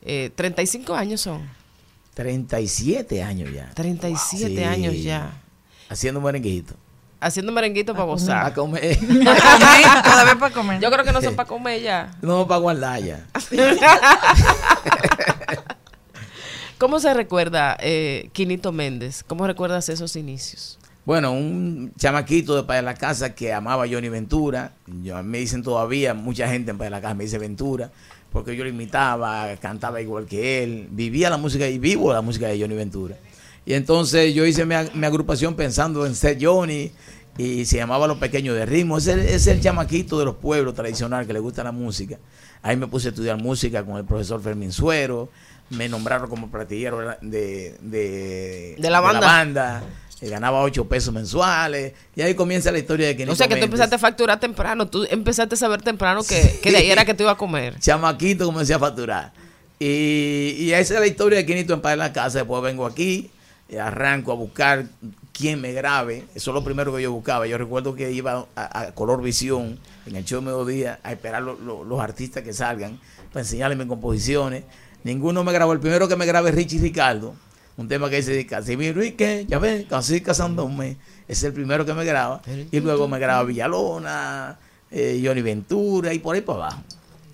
Eh, 0.02 0.32
35 0.36 0.94
años 0.96 1.22
son. 1.22 1.42
37 2.14 3.22
años 3.24 3.52
ya. 3.52 3.72
37 3.74 4.56
Sí. 4.56 4.64
años 4.64 4.96
ya. 5.02 5.34
Haciendo 5.90 6.22
merenguito. 6.22 6.74
Haciendo 7.20 7.52
merenguito 7.52 7.94
para 7.94 8.06
gozar. 8.06 8.46
A 8.46 8.54
comer. 8.54 8.98
Todavía 10.04 10.36
para 10.40 10.54
comer. 10.54 10.80
Yo 10.80 10.92
creo 10.92 11.04
que 11.04 11.12
no 11.12 11.22
son 11.22 11.36
para 11.36 11.48
comer 11.48 11.82
ya. 11.82 12.12
No, 12.22 12.48
para 12.48 12.60
guardar 12.62 13.02
ya. 13.02 13.26
¿Cómo 16.78 17.00
se 17.00 17.14
recuerda 17.14 17.78
eh, 17.80 18.30
Quinito 18.34 18.72
Méndez? 18.72 19.24
¿Cómo 19.26 19.48
recuerdas 19.48 19.88
esos 19.90 20.16
inicios? 20.16 20.78
Bueno, 21.06 21.32
un 21.32 21.94
chamaquito 21.98 22.56
de 22.56 22.64
Padre 22.64 22.78
de 22.82 22.86
la 22.86 22.96
Casa 22.96 23.34
que 23.34 23.54
amaba 23.54 23.86
Johnny 23.90 24.10
Ventura. 24.10 24.74
Yo, 25.04 25.22
me 25.24 25.38
dicen 25.38 25.62
todavía, 25.64 26.14
mucha 26.14 26.48
gente 26.50 26.72
en 26.72 26.78
Padre 26.78 26.88
de 26.88 26.96
la 26.98 27.02
Casa 27.02 27.14
me 27.14 27.24
dice 27.26 27.38
Ventura, 27.38 27.92
porque 28.34 28.56
yo 28.56 28.64
lo 28.64 28.70
imitaba, 28.70 29.56
cantaba 29.62 30.02
igual 30.02 30.26
que 30.26 30.64
él, 30.64 30.88
vivía 30.92 31.30
la 31.30 31.38
música 31.38 31.68
y 31.68 31.78
vivo 31.78 32.12
la 32.12 32.22
música 32.22 32.48
de 32.48 32.60
Johnny 32.60 32.76
Ventura. 32.76 33.16
Y 33.66 33.74
entonces 33.74 34.34
yo 34.34 34.46
hice 34.46 34.66
mi, 34.66 34.76
mi 34.96 35.06
agrupación 35.06 35.56
pensando 35.56 36.06
en 36.06 36.14
ser 36.16 36.38
Johnny 36.44 36.92
y 37.38 37.66
se 37.66 37.78
llamaba 37.78 38.08
Los 38.08 38.18
Pequeños 38.18 38.56
de 38.56 38.66
Ritmo. 38.66 38.98
Es 38.98 39.08
el- 39.08 39.20
es 39.20 39.48
el 39.48 39.62
chamaquito 39.62 40.20
de 40.20 40.26
los 40.26 40.36
pueblos 40.36 40.74
tradicionales 40.74 41.26
que 41.28 41.34
le 41.34 41.40
gusta 41.40 41.64
la 41.64 41.72
música. 41.72 42.18
Ahí 42.62 42.78
me 42.78 42.88
puse 42.88 43.08
a 43.08 43.12
estudiar 43.12 43.38
música 43.42 43.84
con 43.86 43.98
el 43.98 44.06
profesor 44.06 44.42
Fermín 44.42 44.72
Suero. 44.72 45.30
Me 45.70 45.90
nombraron 45.90 46.30
como 46.30 46.50
platillero 46.52 47.16
de, 47.22 47.76
de, 47.82 48.76
De 48.78 48.90
la 48.90 49.00
banda. 49.00 49.20
banda. 49.26 49.84
Eh, 50.22 50.30
ganaba 50.30 50.62
8 50.62 50.88
pesos 50.88 51.14
mensuales. 51.14 51.94
Y 52.16 52.22
ahí 52.22 52.36
comienza 52.36 52.72
la 52.72 52.80
historia 52.80 53.08
de 53.08 53.18
que 53.18 53.30
O 53.30 53.36
sea 53.36 53.48
que 53.48 53.58
tú 53.58 53.66
empezaste 53.66 53.96
a 53.96 54.00
facturar 54.00 54.40
temprano. 54.40 54.88
Tú 54.88 55.06
empezaste 55.10 55.56
a 55.56 55.58
saber 55.58 55.82
temprano 55.82 56.24
que, 56.24 56.60
que 56.62 56.72
de 56.72 56.78
ahí 56.78 56.90
era 56.92 57.04
que 57.04 57.14
tú 57.14 57.24
ibas 57.24 57.34
a 57.36 57.38
comer. 57.38 57.78
Chamaquito 57.80 58.46
comencé 58.46 58.74
a 58.74 58.80
facturar. 58.80 59.34
Y, 59.80 60.56
y 60.58 60.72
esa 60.74 60.94
es 60.96 61.00
la 61.02 61.08
historia 61.08 61.38
de 61.40 61.46
Quinito 61.46 61.74
en 61.74 61.82
Paz 61.82 61.92
de 61.94 61.98
la 61.98 62.14
Casa. 62.14 62.40
Después 62.40 62.64
vengo 62.64 62.86
aquí, 62.86 63.30
eh, 63.68 63.80
arranco 63.80 64.32
a 64.32 64.36
buscar 64.36 64.86
quién 65.34 65.60
me 65.60 65.74
grabe. 65.74 66.24
Eso 66.34 66.52
es 66.52 66.56
lo 66.56 66.64
primero 66.64 66.96
que 66.96 67.02
yo 67.02 67.12
buscaba. 67.12 67.46
Yo 67.46 67.58
recuerdo 67.58 67.94
que 67.94 68.12
iba 68.12 68.46
a, 68.56 68.80
a 68.82 68.92
Color 68.94 69.22
Visión, 69.22 69.78
en 70.06 70.16
el 70.16 70.24
show 70.24 70.40
de 70.40 70.46
mediodía, 70.46 71.00
a 71.04 71.12
esperar 71.12 71.42
lo- 71.44 71.60
lo- 71.60 71.84
los 71.84 72.00
artistas 72.00 72.42
que 72.44 72.54
salgan 72.54 73.00
para 73.34 73.42
enseñarles 73.42 73.78
mis 73.78 73.88
composiciones. 73.88 74.64
Ninguno 75.06 75.44
me 75.46 75.54
grabó. 75.54 75.72
El 75.72 75.80
primero 75.80 76.10
que 76.10 76.18
me 76.18 76.26
grabé 76.26 76.50
es 76.50 76.56
Richie 76.56 76.80
Ricardo. 76.80 77.34
Un 77.78 77.88
tema 77.88 78.10
que 78.10 78.18
dice 78.18 78.46
Casimiro 78.46 79.04
y 79.04 79.12
que, 79.12 79.46
ya 79.48 79.60
ves, 79.60 79.86
casi 79.90 80.20
casándome. 80.20 80.98
Es 81.28 81.42
el 81.44 81.54
primero 81.54 81.86
que 81.86 81.94
me 81.94 82.04
graba. 82.04 82.42
Y 82.72 82.80
luego 82.82 83.08
me 83.08 83.20
graba 83.20 83.44
Villalona, 83.44 84.58
eh, 84.92 85.22
Johnny 85.24 85.42
Ventura 85.42 86.14
y 86.14 86.20
por 86.20 86.36
ahí 86.36 86.42
para 86.42 86.58
abajo. 86.60 86.82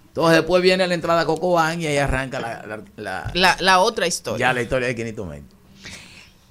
Entonces 0.09 0.37
después 0.39 0.61
viene 0.61 0.85
la 0.87 0.93
entrada 0.93 1.21
a 1.21 1.25
Cocobán 1.25 1.81
y 1.81 1.87
ahí 1.87 1.97
arranca 1.97 2.39
la, 2.41 2.65
la- 2.67 2.83
la- 2.97 3.31
La, 3.33 3.57
la 3.61 3.79
otra 3.79 4.05
historia. 4.07 4.47
ya 4.49 4.53
la 4.53 4.61
historia 4.61 4.87
de 4.89 4.95
Quinito 4.95 5.25
Méndez. 5.25 5.49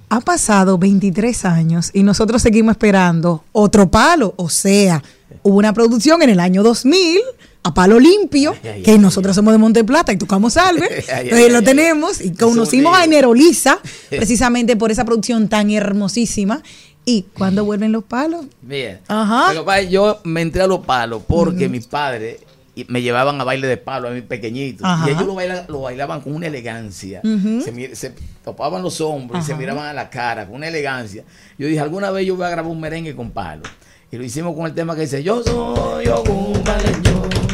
Ha 0.09 0.21
pasado 0.21 0.77
23 0.79 1.45
años 1.45 1.91
y 1.93 2.03
nosotros 2.03 2.43
seguimos 2.43 2.73
esperando 2.73 3.45
otro 3.53 3.89
palo. 3.91 4.35
O 4.37 4.49
sea, 4.49 5.03
hubo 5.43 5.59
una 5.59 5.73
producción 5.73 6.23
en 6.23 6.31
el 6.31 6.41
año 6.41 6.63
2000 6.63 7.21
a 7.63 7.75
palo 7.75 7.99
limpio, 8.01 8.55
Ay, 8.63 8.69
ay, 8.71 8.83
que 8.83 8.93
ay, 8.93 8.99
nosotros 8.99 9.37
somos 9.37 9.53
de 9.53 9.59
Monte 9.59 9.85
Plata 9.85 10.13
y 10.13 10.17
tocamos 10.17 10.55
salve. 10.55 11.05
Lo 11.51 11.63
tenemos 11.63 12.21
y 12.21 12.33
conocimos 12.33 12.97
a 12.97 13.05
Enero 13.05 13.35
Lisa 13.35 13.79
precisamente 14.11 14.77
por 14.77 14.91
esa 14.91 15.05
producción 15.05 15.49
tan 15.49 15.71
hermosísima. 15.71 16.63
¿Y 17.05 17.23
cuando 17.35 17.65
vuelven 17.65 17.93
los 17.93 18.05
palos? 18.05 18.45
Bien. 18.63 19.01
Ajá. 19.09 19.49
Pero, 19.49 19.89
yo 19.91 20.21
me 20.25 20.43
entré 20.43 20.63
a 20.63 20.67
los 20.67 20.85
palos 20.85 21.23
porque 21.27 21.69
mis 21.69 21.87
padres 21.87 22.37
me 22.89 23.03
llevaban 23.03 23.39
a 23.41 23.45
baile 23.45 23.67
de 23.67 23.77
palo 23.77 24.09
a 24.09 24.11
mi 24.13 24.21
pequeñito. 24.23 24.85
Ajá. 24.87 25.07
Y 25.09 25.13
ellos 25.13 25.27
lo, 25.27 25.35
baila- 25.35 25.67
lo 25.69 25.81
bailaban 25.83 26.21
con 26.21 26.35
una 26.35 26.47
elegancia. 26.47 27.21
Se, 27.23 27.95
se 27.97 28.15
topaban 28.45 28.83
los 28.83 29.01
hombros 29.01 29.43
y 29.43 29.47
se 29.47 29.55
miraban 29.55 29.87
a 29.87 29.93
la 29.93 30.09
cara 30.09 30.47
con 30.47 30.57
una 30.57 30.69
elegancia. 30.69 31.25
Yo 31.59 31.67
dije, 31.67 31.81
alguna 31.81 32.11
vez 32.11 32.27
yo 32.27 32.37
voy 32.37 32.47
a 32.47 32.51
grabar 32.51 32.71
un 32.71 32.81
merengue 32.81 33.15
con 33.15 33.31
palo. 33.33 33.63
Y 34.13 34.17
lo 34.17 34.25
hicimos 34.25 34.55
con 34.57 34.67
el 34.67 34.75
tema 34.75 34.95
que 34.95 35.03
dice, 35.03 35.23
yo 35.23 35.43
soy 35.43 36.07
un 36.07 36.63
maleño 36.65 37.23
y 37.49 37.50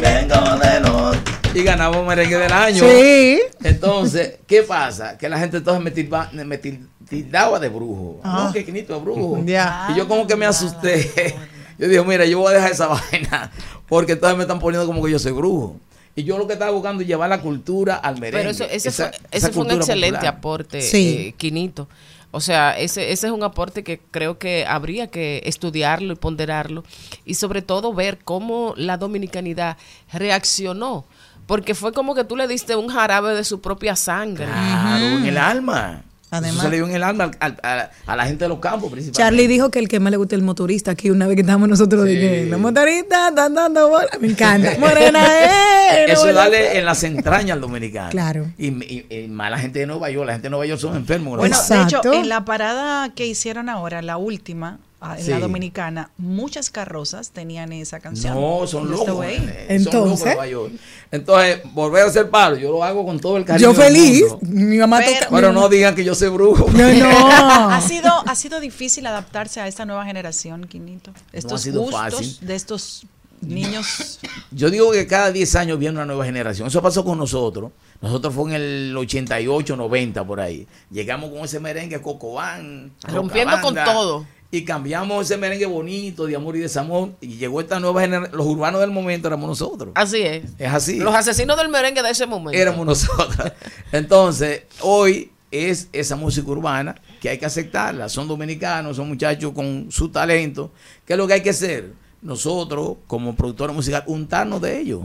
vengo 0.00 0.56
de 0.58 0.80
los... 0.80 1.16
Y 1.54 1.62
ganamos 1.64 2.06
merengue 2.06 2.36
del 2.38 2.52
año. 2.52 2.84
Sí. 2.88 3.40
Entonces, 3.64 4.34
¿qué 4.46 4.62
pasa? 4.62 5.18
Que 5.18 5.28
la 5.28 5.38
gente 5.38 5.56
entonces 5.58 5.82
me, 5.82 5.92
tilba- 5.92 6.30
me 6.32 6.60
til- 6.62 6.86
tildaba 7.08 7.58
de 7.58 7.68
brujo. 7.68 8.20
Ah. 8.22 8.44
No, 8.46 8.52
que 8.52 8.64
Quinito 8.64 8.96
es 8.96 9.02
brujo. 9.02 9.42
Ya. 9.44 9.88
Y 9.92 9.96
yo 9.98 10.06
como 10.06 10.26
que 10.26 10.36
me 10.36 10.46
asusté. 10.46 11.34
Yo 11.78 11.88
dije, 11.88 12.02
mira, 12.02 12.26
yo 12.26 12.38
voy 12.40 12.52
a 12.52 12.56
dejar 12.56 12.72
esa 12.72 12.86
vaina 13.10 13.50
porque 13.88 14.12
entonces 14.12 14.36
me 14.36 14.42
están 14.44 14.58
poniendo 14.58 14.86
como 14.86 15.02
que 15.02 15.10
yo 15.12 15.18
soy 15.18 15.32
brujo. 15.32 15.76
Y 16.14 16.24
yo 16.24 16.36
lo 16.36 16.46
que 16.46 16.52
estaba 16.52 16.70
buscando 16.72 17.00
es 17.00 17.08
llevar 17.08 17.30
la 17.30 17.40
cultura 17.40 17.94
al 17.96 18.20
merengue. 18.20 18.38
Pero 18.38 18.50
eso, 18.50 18.64
ese 18.64 18.90
esa- 18.90 19.08
fue, 19.08 19.16
esa 19.30 19.46
ese 19.46 19.52
fue 19.54 19.64
un 19.64 19.70
excelente 19.70 20.16
popular. 20.18 20.34
aporte, 20.36 20.82
Sí. 20.82 21.16
eh, 21.28 21.34
Quinito. 21.38 21.88
O 22.32 22.40
sea, 22.40 22.78
ese, 22.78 23.12
ese 23.12 23.26
es 23.26 23.32
un 23.32 23.42
aporte 23.42 23.82
que 23.82 24.00
creo 24.10 24.38
que 24.38 24.64
habría 24.66 25.08
que 25.08 25.42
estudiarlo 25.44 26.12
y 26.12 26.16
ponderarlo. 26.16 26.84
Y 27.24 27.34
sobre 27.34 27.62
todo 27.62 27.92
ver 27.92 28.18
cómo 28.24 28.74
la 28.76 28.96
dominicanidad 28.96 29.76
reaccionó. 30.12 31.04
Porque 31.46 31.74
fue 31.74 31.92
como 31.92 32.14
que 32.14 32.22
tú 32.22 32.36
le 32.36 32.46
diste 32.46 32.76
un 32.76 32.88
jarabe 32.88 33.34
de 33.34 33.42
su 33.42 33.60
propia 33.60 33.96
sangre. 33.96 34.46
Claro, 34.46 35.04
en 35.04 35.26
el 35.26 35.36
alma. 35.36 36.04
Además- 36.32 36.52
Eso 36.58 36.62
se 36.62 36.68
le 36.70 36.76
dio 36.76 36.86
en 36.86 36.94
el 36.94 37.02
alma 37.02 37.24
al- 37.40 37.58
al- 37.62 37.80
a, 37.80 37.90
a 38.12 38.16
la 38.16 38.24
gente 38.26 38.44
de 38.44 38.48
los 38.48 38.60
campos, 38.60 38.90
principalmente. 38.92 39.18
Charlie 39.18 39.48
dijo 39.48 39.70
que 39.70 39.80
el 39.80 39.88
que 39.88 39.98
más 39.98 40.10
le 40.12 40.16
gusta 40.16 40.36
es 40.36 40.40
el 40.40 40.44
motorista 40.46 40.92
aquí 40.92 41.10
una 41.10 41.26
vez 41.26 41.34
que 41.34 41.40
estábamos 41.40 41.68
nosotros 41.68 42.04
dije, 42.04 42.46
los 42.46 42.60
motoristas 42.60 43.30
están 43.30 43.54
dando 43.54 43.88
bola. 43.88 44.06
Me 44.20 44.28
encanta. 44.28 44.74
Morena, 44.78 45.24
eh. 45.44 46.04
Eso 46.12 46.26
no 46.26 46.32
darle 46.34 46.78
en 46.78 46.84
las 46.84 47.02
entrañas 47.02 47.54
al 47.54 47.60
dominicano. 47.60 48.10
Claro. 48.10 48.46
Y, 48.58 48.68
y- 48.68 49.06
y 49.10 49.28
más 49.28 49.50
la 49.50 49.58
gente 49.58 49.80
de 49.80 49.86
Nueva 49.86 50.08
York. 50.10 50.26
La 50.26 50.32
gente 50.34 50.46
de 50.46 50.50
Nueva 50.50 50.66
York 50.66 50.80
son 50.80 50.96
enfermos. 50.96 51.36
Bueno, 51.36 51.56
¿no? 51.56 51.76
de 51.76 51.82
hecho, 51.82 52.12
en 52.12 52.28
la 52.28 52.44
parada 52.44 53.12
que 53.14 53.26
hicieron 53.26 53.68
ahora, 53.68 54.00
la 54.00 54.16
última, 54.16 54.78
ah, 55.00 55.18
en 55.18 55.30
la 55.30 55.38
dominicana, 55.40 56.10
muchas 56.18 56.70
carrozas 56.70 57.30
tenían 57.30 57.72
esa 57.72 58.00
canción. 58.00 58.34
No, 58.34 58.66
son 58.66 58.90
locos. 58.90 59.24
eh, 59.26 59.80
son 59.82 59.94
locos 60.04 60.20
en 60.20 60.26
Nueva 60.26 60.46
York. 60.46 60.72
Entonces, 61.10 61.60
volver 61.72 62.04
a 62.04 62.06
hacer 62.06 62.30
palo, 62.30 62.56
yo 62.56 62.70
lo 62.70 62.84
hago 62.84 63.04
con 63.04 63.18
todo 63.18 63.36
el 63.36 63.44
cariño. 63.44 63.72
Yo 63.72 63.74
feliz. 63.74 64.24
Mi 64.42 64.78
mamá 64.78 64.98
Pero- 64.98 65.12
toca- 65.26 65.36
Pero 65.36 65.52
no 65.52 65.68
digan 65.68 65.94
que 65.94 66.04
yo 66.04 66.14
soy 66.14 66.28
brujo. 66.28 66.66
ha 66.74 67.80
sido 67.80 68.10
ha 68.26 68.34
sido 68.34 68.60
difícil 68.60 69.06
adaptarse 69.06 69.60
a 69.60 69.66
esta 69.66 69.84
nueva 69.84 70.04
generación, 70.04 70.66
Quinito. 70.66 71.12
Estos 71.32 71.62
sido 71.62 71.82
gustos 71.82 72.00
fácil. 72.00 72.38
de 72.40 72.54
estos 72.54 73.06
niños. 73.40 74.20
Yo 74.50 74.70
digo 74.70 74.92
que 74.92 75.06
cada 75.06 75.32
10 75.32 75.56
años 75.56 75.78
viene 75.78 75.96
una 75.96 76.06
nueva 76.06 76.24
generación. 76.24 76.68
Eso 76.68 76.82
pasó 76.82 77.04
con 77.04 77.18
nosotros. 77.18 77.72
Nosotros 78.00 78.34
fue 78.34 78.50
en 78.50 78.56
el 78.56 78.96
88, 78.96 79.76
90 79.76 80.24
por 80.24 80.40
ahí. 80.40 80.66
Llegamos 80.90 81.30
con 81.30 81.40
ese 81.40 81.60
merengue 81.60 82.00
Cocobán. 82.00 82.92
Rompiendo 83.02 83.60
con 83.60 83.74
todo. 83.74 84.26
Y 84.52 84.64
cambiamos 84.64 85.26
ese 85.26 85.36
merengue 85.38 85.66
bonito 85.66 86.26
de 86.26 86.34
amor 86.34 86.56
y 86.56 86.60
desamor. 86.60 87.10
Y 87.20 87.36
llegó 87.36 87.60
esta 87.60 87.78
nueva 87.78 88.00
generación. 88.00 88.36
Los 88.36 88.46
urbanos 88.46 88.80
del 88.80 88.90
momento 88.90 89.28
éramos 89.28 89.48
nosotros. 89.48 89.92
Así 89.94 90.22
es. 90.22 90.42
Es 90.58 90.72
así. 90.72 90.98
Los 90.98 91.14
asesinos 91.14 91.56
del 91.56 91.68
merengue 91.68 92.02
de 92.02 92.10
ese 92.10 92.26
momento. 92.26 92.58
éramos 92.58 92.84
nosotros. 92.84 93.52
Entonces, 93.92 94.62
hoy 94.80 95.30
es 95.52 95.88
esa 95.92 96.16
música 96.16 96.48
urbana 96.50 96.96
que 97.20 97.28
hay 97.28 97.38
que 97.38 97.46
aceptarla. 97.46 98.08
Son 98.08 98.26
dominicanos, 98.26 98.96
son 98.96 99.08
muchachos 99.08 99.52
con 99.52 99.86
su 99.90 100.08
talento. 100.08 100.72
¿Qué 101.04 101.12
es 101.12 101.16
lo 101.18 101.26
que 101.28 101.34
hay 101.34 101.42
que 101.42 101.50
hacer? 101.50 101.92
Nosotros, 102.22 102.96
como 103.06 103.34
productores 103.36 103.74
musicales, 103.74 104.08
untarnos 104.08 104.60
de 104.60 104.78
ellos. 104.80 105.02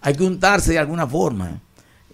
Hay 0.00 0.14
que 0.14 0.22
untarse 0.24 0.72
de 0.72 0.78
alguna 0.78 1.06
forma. 1.06 1.60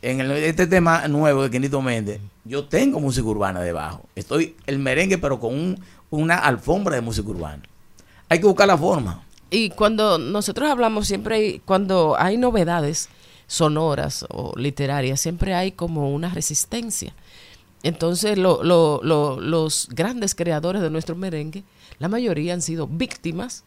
En 0.02 0.20
el- 0.20 0.30
este 0.32 0.66
tema 0.66 1.09
nuevo 1.09 1.43
de 1.43 1.51
Quinito 1.51 1.80
Méndez, 1.80 2.20
yo 2.44 2.66
tengo 2.66 3.01
música 3.01 3.26
urbana 3.26 3.60
debajo. 3.60 4.05
Estoy 4.14 4.55
el 4.66 4.78
merengue, 4.78 5.18
pero 5.18 5.40
con 5.40 5.55
un- 5.55 5.80
una 6.11 6.37
alfombra 6.37 6.95
de 6.97 7.01
música 7.03 7.28
urbana. 7.28 7.62
Hay 8.28 8.41
que 8.41 8.47
buscar 8.47 8.66
la 8.69 8.77
forma. 8.78 9.23
Y 9.51 9.70
cuando 9.70 10.19
nosotros 10.19 10.69
hablamos 10.70 11.07
siempre, 11.07 11.37
hay- 11.37 11.59
cuando 11.61 12.16
hay 12.19 12.37
novedades 12.37 13.09
sonoras 13.47 14.27
o 14.28 14.53
literarias, 14.59 15.20
siempre 15.20 15.55
hay 15.55 15.73
como 15.73 16.12
una 16.12 16.31
resistencia. 16.31 17.15
Entonces 17.83 18.37
lo- 18.39 18.65
lo- 18.65 19.01
lo- 19.05 19.41
los 19.41 19.89
grandes 19.93 20.35
creadores 20.35 20.83
de 20.83 20.91
nuestro 20.91 21.15
merengue, 21.15 21.62
la 22.01 22.09
mayoría 22.09 22.55
han 22.55 22.62
sido 22.62 22.89
víctimas 22.89 23.62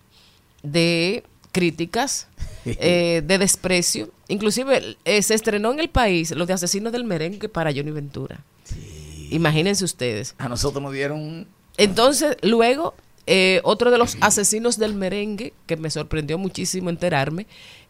de 0.63 1.23
críticas, 1.53 2.27
eh, 2.65 3.21
de 3.25 3.37
desprecio. 3.37 4.09
Inclusive 4.27 4.97
eh, 5.05 5.21
se 5.21 5.33
estrenó 5.33 5.71
en 5.71 5.79
el 5.79 5.89
país 5.89 6.31
los 6.31 6.47
de 6.47 6.53
Asesinos 6.53 6.91
del 6.91 7.05
Merengue 7.05 7.47
para 7.47 7.71
Johnny 7.73 7.91
Ventura. 7.91 8.43
Imagínense 9.31 9.85
ustedes. 9.85 10.35
A 10.37 10.49
nosotros 10.49 10.81
nos 10.83 10.91
dieron 10.93 11.47
Entonces, 11.79 12.37
luego, 12.41 12.93
eh, 13.25 13.61
otro 13.63 13.89
de 13.89 13.97
los 13.97 14.17
asesinos 14.21 14.77
del 14.77 14.93
merengue, 14.93 15.53
que 15.65 15.77
me 15.77 15.89
sorprendió 15.89 16.37
muchísimo 16.37 16.89
enterarme, 16.89 17.47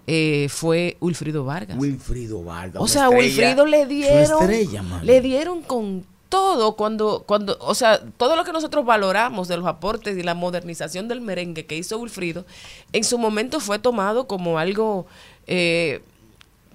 eh, 0.07 0.48
fue 0.49 0.95
Wilfrido 1.02 1.44
Vargas. 1.44 1.78
Wilfrido 1.78 2.44
Vargas. 2.44 2.82
o 2.82 2.88
sea, 2.88 3.10
Wilfrido 3.10 3.66
le 3.66 3.86
dieron, 3.86 4.41
estrella, 4.41 4.84
le 5.03 5.22
dieron 5.22 5.61
con 5.61 6.06
todo 6.30 6.76
cuando, 6.76 7.24
cuando, 7.26 7.57
o 7.60 7.74
sea, 7.74 7.99
todo 8.18 8.36
lo 8.36 8.44
que 8.44 8.53
nosotros 8.53 8.86
valoramos 8.86 9.48
de 9.48 9.57
los 9.57 9.66
aportes 9.66 10.16
y 10.18 10.24
la 10.24 10.36
modernización 10.36 11.07
del 11.07 11.22
merengue 11.22 11.66
que 11.66 11.76
hizo 11.76 11.98
Wilfrido, 11.98 12.45
en 12.94 13.03
su 13.03 13.18
momento 13.18 13.60
fue 13.60 13.80
tomado 13.80 14.28
como 14.28 14.60
algo 14.60 15.07
eh, 15.48 16.02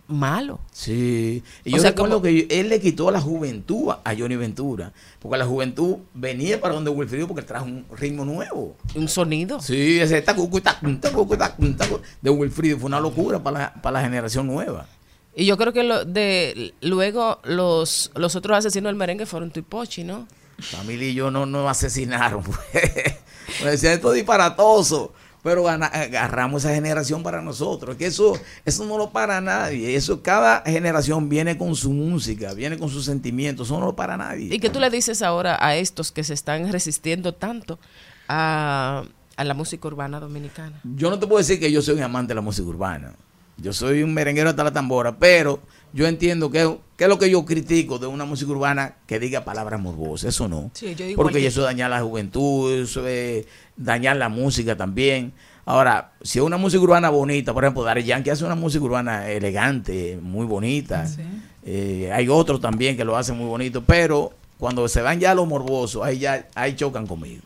malo. 0.06 0.60
Sí, 0.72 1.42
y 1.64 1.72
O 1.72 1.76
yo 1.76 1.82
sea, 1.82 1.90
recuerdo 1.90 2.16
como- 2.16 2.22
que 2.24 2.46
él 2.50 2.68
le 2.68 2.80
quitó 2.80 3.10
la 3.10 3.20
juventud 3.20 3.90
a 4.04 4.14
Johnny 4.16 4.36
Ventura, 4.36 4.92
porque 5.18 5.38
la 5.38 5.46
juventud 5.46 5.96
venía 6.12 6.60
para 6.60 6.74
donde 6.74 6.90
Wilfrido 6.90 7.26
porque 7.26 7.42
trajo 7.42 7.64
un 7.66 7.86
ritmo 7.96 8.24
nuevo. 8.24 8.76
Un 8.94 9.08
sonido. 9.08 9.60
Sí, 9.60 9.98
ese 10.00 10.20
tacucu, 10.22 10.60
tacu, 10.60 10.94
tacucu, 10.96 11.36
tacu, 11.36 11.72
tacu, 11.74 12.00
de 12.20 12.30
Wilfrido 12.30 12.78
fue 12.78 12.86
una 12.86 13.00
locura 13.00 13.42
para 13.42 13.58
la, 13.58 13.74
para 13.82 14.00
la 14.00 14.04
generación 14.04 14.46
nueva. 14.46 14.86
Y 15.36 15.46
yo 15.46 15.56
creo 15.56 15.72
que 15.72 15.82
lo 15.82 16.04
de 16.04 16.74
luego 16.80 17.40
los, 17.44 18.12
los 18.14 18.36
otros 18.36 18.56
asesinos 18.58 18.90
del 18.90 18.96
merengue 18.96 19.26
fueron 19.26 19.50
Tuipochi, 19.50 20.04
¿no? 20.04 20.28
Familia 20.60 21.08
y 21.08 21.14
yo 21.14 21.32
no 21.32 21.46
nos 21.46 21.68
asesinaron. 21.68 22.44
Me 23.64 23.70
decían 23.72 23.94
esto 23.94 24.10
es 24.10 24.14
disparatoso. 24.16 25.12
Pero 25.44 25.68
agarramos 25.68 26.64
esa 26.64 26.74
generación 26.74 27.22
para 27.22 27.42
nosotros. 27.42 27.96
Que 27.96 28.06
eso, 28.06 28.32
eso 28.64 28.86
no 28.86 28.96
lo 28.96 29.10
para 29.10 29.42
nadie. 29.42 29.94
Eso, 29.94 30.22
cada 30.22 30.62
generación 30.62 31.28
viene 31.28 31.58
con 31.58 31.76
su 31.76 31.92
música, 31.92 32.54
viene 32.54 32.78
con 32.78 32.88
sus 32.88 33.04
sentimientos. 33.04 33.68
Eso 33.68 33.78
no 33.78 33.84
lo 33.84 33.94
para 33.94 34.16
nadie. 34.16 34.54
¿Y 34.54 34.58
qué 34.58 34.70
tú 34.70 34.80
le 34.80 34.88
dices 34.88 35.20
ahora 35.20 35.58
a 35.60 35.76
estos 35.76 36.12
que 36.12 36.24
se 36.24 36.32
están 36.32 36.72
resistiendo 36.72 37.34
tanto 37.34 37.78
a, 38.26 39.04
a 39.36 39.44
la 39.44 39.52
música 39.52 39.86
urbana 39.86 40.18
dominicana? 40.18 40.80
Yo 40.82 41.10
no 41.10 41.18
te 41.18 41.26
puedo 41.26 41.38
decir 41.38 41.60
que 41.60 41.70
yo 41.70 41.82
soy 41.82 41.96
un 41.96 42.02
amante 42.02 42.30
de 42.30 42.36
la 42.36 42.40
música 42.40 42.66
urbana. 42.66 43.12
Yo 43.58 43.74
soy 43.74 44.02
un 44.02 44.14
merenguero 44.14 44.48
hasta 44.48 44.64
la 44.64 44.72
tambora, 44.72 45.16
pero 45.18 45.60
yo 45.92 46.08
entiendo 46.08 46.50
que, 46.50 46.76
que 46.96 47.04
es 47.04 47.08
lo 47.08 47.18
que 47.18 47.30
yo 47.30 47.44
critico 47.44 48.00
de 48.00 48.08
una 48.08 48.24
música 48.24 48.50
urbana 48.50 48.96
que 49.06 49.20
diga 49.20 49.44
palabras 49.44 49.80
morbosas. 49.80 50.30
Eso 50.34 50.48
no. 50.48 50.70
Sí, 50.74 50.94
yo 50.96 51.04
igual 51.04 51.26
Porque 51.26 51.38
que 51.40 51.46
eso 51.46 51.60
es 51.60 51.66
dañar 51.66 51.90
la 51.90 52.02
juventud, 52.02 52.72
eso 52.72 53.06
es 53.06 53.46
dañar 53.76 54.16
la 54.16 54.28
música 54.28 54.76
también. 54.76 55.32
Ahora, 55.66 56.12
si 56.22 56.38
es 56.38 56.44
una 56.44 56.56
música 56.56 56.82
urbana 56.82 57.08
bonita, 57.08 57.54
por 57.54 57.64
ejemplo, 57.64 57.82
Daddy 57.84 58.04
Yankee 58.04 58.30
hace 58.30 58.44
una 58.44 58.54
música 58.54 58.84
urbana 58.84 59.30
elegante, 59.30 60.18
muy 60.20 60.46
bonita. 60.46 61.06
Eh, 61.64 62.10
hay 62.12 62.28
otros 62.28 62.60
también 62.60 62.96
que 62.96 63.04
lo 63.04 63.16
hacen 63.16 63.38
muy 63.38 63.46
bonito, 63.46 63.82
pero 63.82 64.32
cuando 64.58 64.86
se 64.88 65.00
van 65.00 65.18
ya 65.18 65.30
a 65.30 65.34
los 65.34 65.46
morbosos, 65.46 66.02
ahí 66.04 66.18
ya 66.18 66.48
ahí 66.54 66.74
chocan 66.76 67.06
conmigo. 67.06 67.42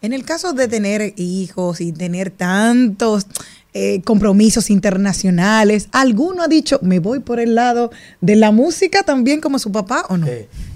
En 0.00 0.12
el 0.12 0.24
caso 0.24 0.52
de 0.52 0.68
tener 0.68 1.14
hijos 1.16 1.80
y 1.80 1.92
tener 1.92 2.30
tantos 2.30 3.26
eh, 3.74 4.02
compromisos 4.02 4.68
internacionales, 4.70 5.88
¿alguno 5.92 6.42
ha 6.42 6.48
dicho, 6.48 6.78
me 6.82 6.98
voy 6.98 7.20
por 7.20 7.40
el 7.40 7.54
lado 7.54 7.90
de 8.20 8.36
la 8.36 8.50
música 8.50 9.02
también 9.02 9.40
como 9.40 9.58
su 9.58 9.72
papá 9.72 10.04
o 10.08 10.16
no? 10.16 10.26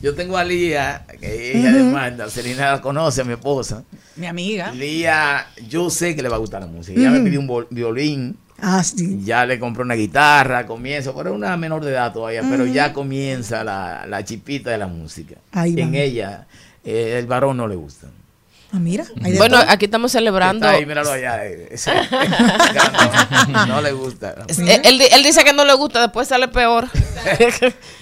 Yo 0.02 0.14
tengo 0.14 0.36
a 0.36 0.44
Lía, 0.44 1.04
que 1.20 1.50
es 1.52 1.56
hija 1.56 1.72
de 1.72 1.82
Ujú. 1.82 1.90
Magda, 1.92 2.30
Selena 2.30 2.72
la 2.72 2.80
conoce, 2.80 3.20
a 3.20 3.24
mi 3.24 3.32
esposa. 3.34 3.82
Mi 4.16 4.26
amiga. 4.26 4.70
Lía, 4.72 5.46
yo 5.68 5.90
sé 5.90 6.16
que 6.16 6.22
le 6.22 6.28
va 6.28 6.36
a 6.36 6.38
gustar 6.38 6.60
la 6.62 6.66
música. 6.68 6.98
Ya 7.00 7.10
me 7.10 7.16
Ujú. 7.18 7.24
pidió 7.24 7.40
un 7.40 7.66
violín, 7.70 8.36
Ah, 8.58 8.82
sí. 8.82 9.20
ya 9.24 9.44
le 9.44 9.58
compré 9.58 9.82
una 9.82 9.94
guitarra, 9.94 10.66
comienza, 10.66 11.12
pero 11.14 11.30
es 11.30 11.36
una 11.36 11.54
menor 11.58 11.84
de 11.84 11.90
edad 11.90 12.12
todavía, 12.12 12.42
pero 12.48 12.64
ya 12.66 12.92
comienza 12.94 13.62
la, 13.62 14.06
la 14.06 14.24
chipita 14.24 14.70
de 14.70 14.78
la 14.78 14.86
música. 14.86 15.34
Ahí 15.52 15.78
en 15.78 15.94
ella, 15.94 16.46
eh, 16.82 17.16
el 17.18 17.26
varón 17.26 17.58
no 17.58 17.68
le 17.68 17.74
gusta. 17.76 18.06
Ah, 18.72 18.78
mira. 18.80 19.04
hay 19.22 19.32
de 19.32 19.38
Bueno, 19.38 19.58
todo. 19.60 19.70
aquí 19.70 19.84
estamos 19.86 20.10
celebrando. 20.12 20.66
Está 20.66 20.76
ahí, 20.78 20.84
míralo 20.86 21.10
allá. 21.12 21.46
eh, 21.46 21.68
ese- 21.70 21.92
no, 23.48 23.66
no 23.66 23.80
le 23.80 23.92
gusta. 23.92 24.34
Eh, 24.48 24.80
Él, 24.84 25.00
él 25.00 25.22
dice 25.22 25.44
que 25.44 25.52
no 25.52 25.64
le 25.64 25.72
gusta, 25.74 26.00
después 26.00 26.28
sale 26.28 26.48
peor. 26.48 26.88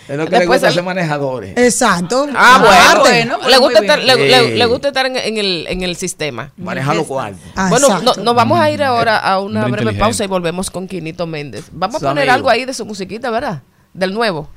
Es 0.07 0.19
lo 0.19 0.27
que 0.27 0.33
le 0.33 0.39
Después 0.41 0.47
gusta 0.49 0.61
sale- 0.67 0.75
ser 0.75 0.83
manejadores. 0.83 1.57
Exacto. 1.57 2.27
Ah, 2.35 2.59
Ah, 2.61 2.99
bueno. 3.01 3.01
bueno, 3.39 3.49
le, 3.49 3.57
gusta 3.57 3.79
estar, 3.81 3.99
le, 3.99 4.17
le- 4.17 4.49
Sí. 4.51 4.55
le 4.59 4.67
gusta 4.67 4.89
estar 4.89 5.07
en, 5.07 5.17
en 5.17 5.39
el, 5.39 5.67
en 5.67 5.83
el 5.83 5.97
sistema. 5.97 6.53
Maneja 6.59 6.93
los 6.93 7.07
cuartos. 7.07 7.41
Ah, 7.57 7.69
bueno, 7.71 8.01
no- 8.01 8.15
nos 8.17 8.35
vamos 8.35 8.61
a 8.61 8.71
ir 8.71 8.83
ahora 8.83 9.17
a 9.19 9.41
una 9.41 9.67
breve 9.67 9.95
pausa 9.95 10.23
y 10.25 10.27
volvemos 10.27 10.71
con 10.71 10.87
Quinito 10.89 11.27
Méndez. 11.27 11.67
Vamos 11.73 12.01
Su 12.01 12.07
a 12.07 12.11
poner 12.11 12.25
amigo. 12.29 12.35
algo 12.35 12.51
ahí 12.51 12.65
de 12.67 12.75
su 12.75 12.85
musiquita, 12.85 13.31
¿verdad? 13.31 13.63
Del 13.95 14.13
nuevo. 14.13 14.49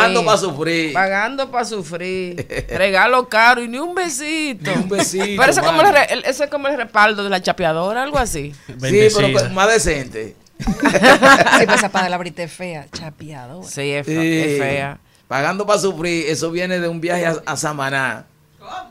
Pagando 0.00 0.24
para 0.24 0.38
sufrir. 0.38 0.92
Pagando 0.92 1.50
para 1.50 1.64
sufrir. 1.64 2.66
Regalo 2.70 3.28
caro 3.28 3.62
y 3.62 3.68
ni 3.68 3.78
un 3.78 3.94
besito. 3.94 4.70
Ni 4.70 4.76
un 4.82 4.88
besito, 4.88 5.24
Pero 5.38 5.50
ese 5.50 5.60
es, 5.60 5.66
como 5.66 5.82
el, 5.82 6.24
ese 6.24 6.44
es 6.44 6.50
como 6.50 6.68
el 6.68 6.76
respaldo 6.76 7.22
de 7.24 7.30
la 7.30 7.40
chapeadora, 7.42 8.02
algo 8.02 8.18
así. 8.18 8.54
Sí, 8.66 9.08
pero 9.16 9.50
más 9.50 9.68
decente. 9.68 10.36
Sí, 10.60 11.66
pues 11.66 11.76
esa 11.78 11.88
palabrita 11.88 12.42
es 12.42 12.52
fea, 12.52 12.86
chapeadora. 12.92 13.66
Sí, 13.66 13.90
es, 13.92 14.06
Sí. 14.06 14.12
fe- 14.14 14.54
es 14.56 14.60
fea. 14.60 14.98
Pagando 15.28 15.64
para 15.66 15.78
sufrir, 15.78 16.26
eso 16.28 16.50
viene 16.50 16.80
de 16.80 16.88
un 16.88 17.00
viaje 17.00 17.24
a, 17.26 17.36
a 17.46 17.56
Samaná 17.56 18.26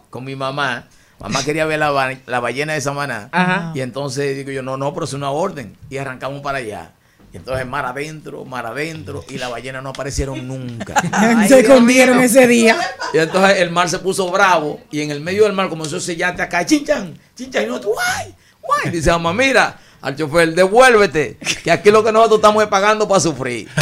con 0.09 0.23
mi 0.23 0.35
mamá. 0.35 0.87
Mamá 1.19 1.43
quería 1.43 1.65
ver 1.65 1.79
la, 1.79 2.17
la 2.25 2.39
ballena 2.39 2.73
de 2.73 2.81
Samaná. 2.81 3.29
Ajá. 3.31 3.71
Y 3.75 3.81
entonces 3.81 4.37
digo 4.37 4.51
yo, 4.51 4.63
no, 4.63 4.77
no, 4.77 4.93
pero 4.93 5.03
es 5.05 5.13
una 5.13 5.31
orden. 5.31 5.75
Y 5.89 5.97
arrancamos 5.97 6.41
para 6.41 6.59
allá. 6.59 6.91
Y 7.31 7.37
entonces 7.37 7.65
mar 7.67 7.85
adentro, 7.85 8.43
mar 8.43 8.65
adentro, 8.65 9.23
y 9.29 9.37
la 9.37 9.49
ballena 9.49 9.81
no 9.81 9.89
aparecieron 9.89 10.47
nunca. 10.47 10.95
Se 11.47 11.59
escondieron 11.59 12.19
ese 12.21 12.47
día. 12.47 12.75
Y 13.13 13.19
entonces 13.19 13.57
el 13.59 13.69
mar 13.69 13.87
se 13.89 13.99
puso 13.99 14.29
bravo 14.31 14.79
y 14.89 15.01
en 15.01 15.11
el 15.11 15.21
medio 15.21 15.43
del 15.43 15.53
mar 15.53 15.69
comenzó 15.69 15.97
a 15.97 15.99
sellarte 15.99 16.41
acá, 16.41 16.65
chinchan, 16.65 17.17
chinchan, 17.35 17.63
y 17.63 17.67
nosotros, 17.67 17.93
guay, 17.93 18.35
guay. 18.61 18.89
Dice 18.91 19.11
mamá, 19.11 19.31
mira, 19.33 19.77
al 20.01 20.15
chofer, 20.15 20.55
devuélvete, 20.55 21.37
que 21.63 21.71
aquí 21.71 21.91
lo 21.91 22.03
que 22.03 22.11
nosotros 22.11 22.39
estamos 22.39 22.63
es 22.63 22.69
pagando 22.69 23.07
para 23.07 23.19
sufrir. 23.19 23.69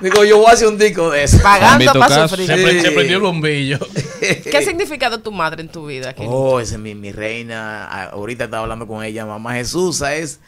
Digo, 0.00 0.24
yo 0.24 0.38
voy 0.38 0.46
a 0.46 0.52
hacer 0.52 0.68
un 0.68 0.78
disco 0.78 1.10
de 1.10 1.24
eso. 1.24 1.38
Pagando 1.42 1.92
para 1.94 2.28
sufrir. 2.28 2.46
Se, 2.46 2.80
Sí. 2.82 2.90
prendió 2.94 3.16
el 3.16 3.22
bombillo. 3.22 3.78
¿Qué 4.20 4.56
ha 4.56 4.62
significado 4.62 5.18
tu 5.20 5.32
madre 5.32 5.62
en 5.62 5.68
tu 5.68 5.86
vida? 5.86 6.14
Kenny? 6.14 6.28
Oh, 6.30 6.60
esa 6.60 6.74
es 6.74 6.80
mi, 6.80 6.94
mi 6.94 7.10
reina. 7.10 7.88
Ah, 7.90 8.10
Ahorita 8.12 8.44
estaba 8.44 8.62
hablando 8.62 8.86
con 8.86 9.02
ella. 9.02 9.26
Mamá 9.26 9.54
Jesús 9.54 10.00
es 10.02 10.38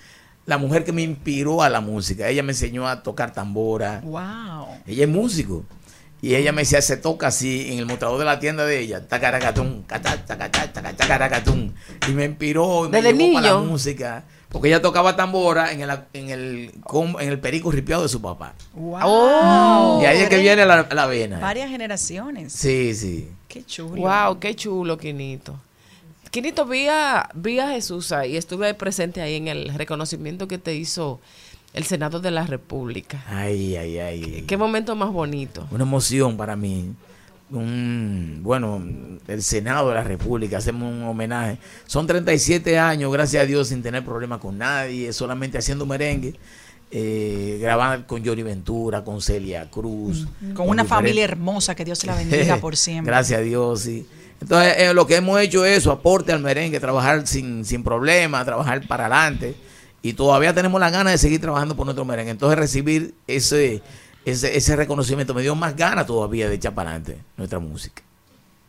la 0.50 0.58
mujer 0.58 0.82
que 0.82 0.90
me 0.92 1.02
inspiró 1.02 1.62
a 1.62 1.68
la 1.68 1.80
música. 1.80 2.26
Ella 2.26 2.42
me 2.42 2.50
enseñó 2.50 2.88
a 2.88 3.04
tocar 3.04 3.32
tambora. 3.32 4.00
Wow. 4.02 4.66
Ella 4.84 5.04
es 5.04 5.08
músico. 5.08 5.64
Y 6.20 6.34
ella 6.34 6.50
me 6.50 6.62
decía, 6.62 6.82
se 6.82 6.96
toca 6.96 7.28
así 7.28 7.70
en 7.70 7.78
el 7.78 7.86
mostrador 7.86 8.18
de 8.18 8.24
la 8.24 8.40
tienda 8.40 8.66
de 8.66 8.80
ella. 8.80 9.06
Tacaracatún, 9.06 9.84
tacaracatún. 10.96 11.72
Y 12.08 12.10
me 12.10 12.24
inspiró 12.24 12.86
y 12.86 12.88
me 12.88 13.00
Desde 13.00 13.16
llevó 13.16 13.34
para 13.34 13.52
la 13.52 13.60
música. 13.60 14.24
Porque 14.48 14.66
ella 14.66 14.82
tocaba 14.82 15.14
tambora 15.14 15.70
en 15.70 15.82
el, 15.82 15.90
en 16.14 16.30
el, 16.30 16.72
en 17.20 17.28
el 17.28 17.38
perico 17.38 17.70
ripiado 17.70 18.02
de 18.02 18.08
su 18.08 18.20
papá. 18.20 18.54
Wow. 18.74 19.00
Oh. 19.04 20.00
Y 20.02 20.06
ahí 20.06 20.18
es 20.18 20.28
que 20.28 20.38
viene 20.38 20.66
la, 20.66 20.88
la 20.90 21.06
vena. 21.06 21.38
Varias 21.38 21.70
generaciones. 21.70 22.52
Sí, 22.52 22.92
sí. 22.96 23.30
Qué 23.46 23.64
chulo. 23.64 24.02
Wow, 24.02 24.40
qué 24.40 24.56
chulo, 24.56 24.98
Quinito. 24.98 25.56
Quinito, 26.30 26.64
vi 26.64 26.86
a, 26.88 27.28
vi 27.34 27.58
a 27.58 27.70
Jesús 27.70 28.12
ahí, 28.12 28.36
estuve 28.36 28.66
ahí 28.68 28.74
presente 28.74 29.20
ahí 29.20 29.34
en 29.36 29.48
el 29.48 29.74
reconocimiento 29.74 30.46
que 30.46 30.58
te 30.58 30.74
hizo 30.76 31.20
el 31.74 31.84
Senado 31.84 32.20
de 32.20 32.30
la 32.30 32.46
República. 32.46 33.24
Ay, 33.28 33.74
ay, 33.76 33.98
ay. 33.98 34.44
Qué 34.46 34.56
momento 34.56 34.94
más 34.94 35.10
bonito. 35.12 35.66
Una 35.70 35.82
emoción 35.84 36.36
para 36.36 36.54
mí. 36.56 36.92
Un, 37.50 38.40
bueno, 38.44 38.80
el 39.26 39.42
Senado 39.42 39.88
de 39.88 39.96
la 39.96 40.04
República, 40.04 40.58
hacemos 40.58 40.92
un 40.92 41.02
homenaje. 41.02 41.58
Son 41.86 42.06
37 42.06 42.78
años, 42.78 43.12
gracias 43.12 43.42
a 43.42 43.46
Dios, 43.46 43.68
sin 43.68 43.82
tener 43.82 44.04
problemas 44.04 44.38
con 44.38 44.56
nadie, 44.56 45.12
solamente 45.12 45.58
haciendo 45.58 45.84
merengue. 45.84 46.34
Eh, 46.92 47.58
grabar 47.60 48.06
con 48.06 48.24
Johnny 48.24 48.42
Ventura, 48.42 49.02
con 49.04 49.20
Celia 49.20 49.68
Cruz. 49.70 50.26
Con 50.54 50.68
una 50.68 50.82
diferentes- 50.82 50.88
familia 50.88 51.24
hermosa, 51.24 51.74
que 51.74 51.84
Dios 51.84 51.98
se 51.98 52.06
la 52.06 52.14
bendiga 52.16 52.56
por 52.60 52.76
siempre. 52.76 53.10
Gracias 53.12 53.38
a 53.40 53.42
Dios, 53.42 53.80
sí. 53.80 54.06
Entonces, 54.40 54.74
eh, 54.78 54.94
lo 54.94 55.06
que 55.06 55.16
hemos 55.16 55.38
hecho 55.40 55.64
es 55.64 55.78
eso, 55.78 55.92
aporte 55.92 56.32
al 56.32 56.40
merengue, 56.40 56.80
trabajar 56.80 57.26
sin, 57.26 57.64
sin 57.64 57.82
problema, 57.82 58.44
trabajar 58.44 58.86
para 58.86 59.06
adelante. 59.06 59.54
Y 60.02 60.14
todavía 60.14 60.54
tenemos 60.54 60.80
la 60.80 60.88
ganas 60.90 61.12
de 61.12 61.18
seguir 61.18 61.40
trabajando 61.40 61.76
por 61.76 61.84
nuestro 61.84 62.04
merengue. 62.06 62.30
Entonces, 62.30 62.58
recibir 62.58 63.14
ese, 63.26 63.82
ese, 64.24 64.56
ese 64.56 64.76
reconocimiento 64.76 65.34
me 65.34 65.42
dio 65.42 65.54
más 65.54 65.76
ganas 65.76 66.06
todavía 66.06 66.48
de 66.48 66.54
echar 66.54 66.74
para 66.74 66.90
adelante 66.90 67.18
nuestra 67.36 67.58
música. 67.58 68.02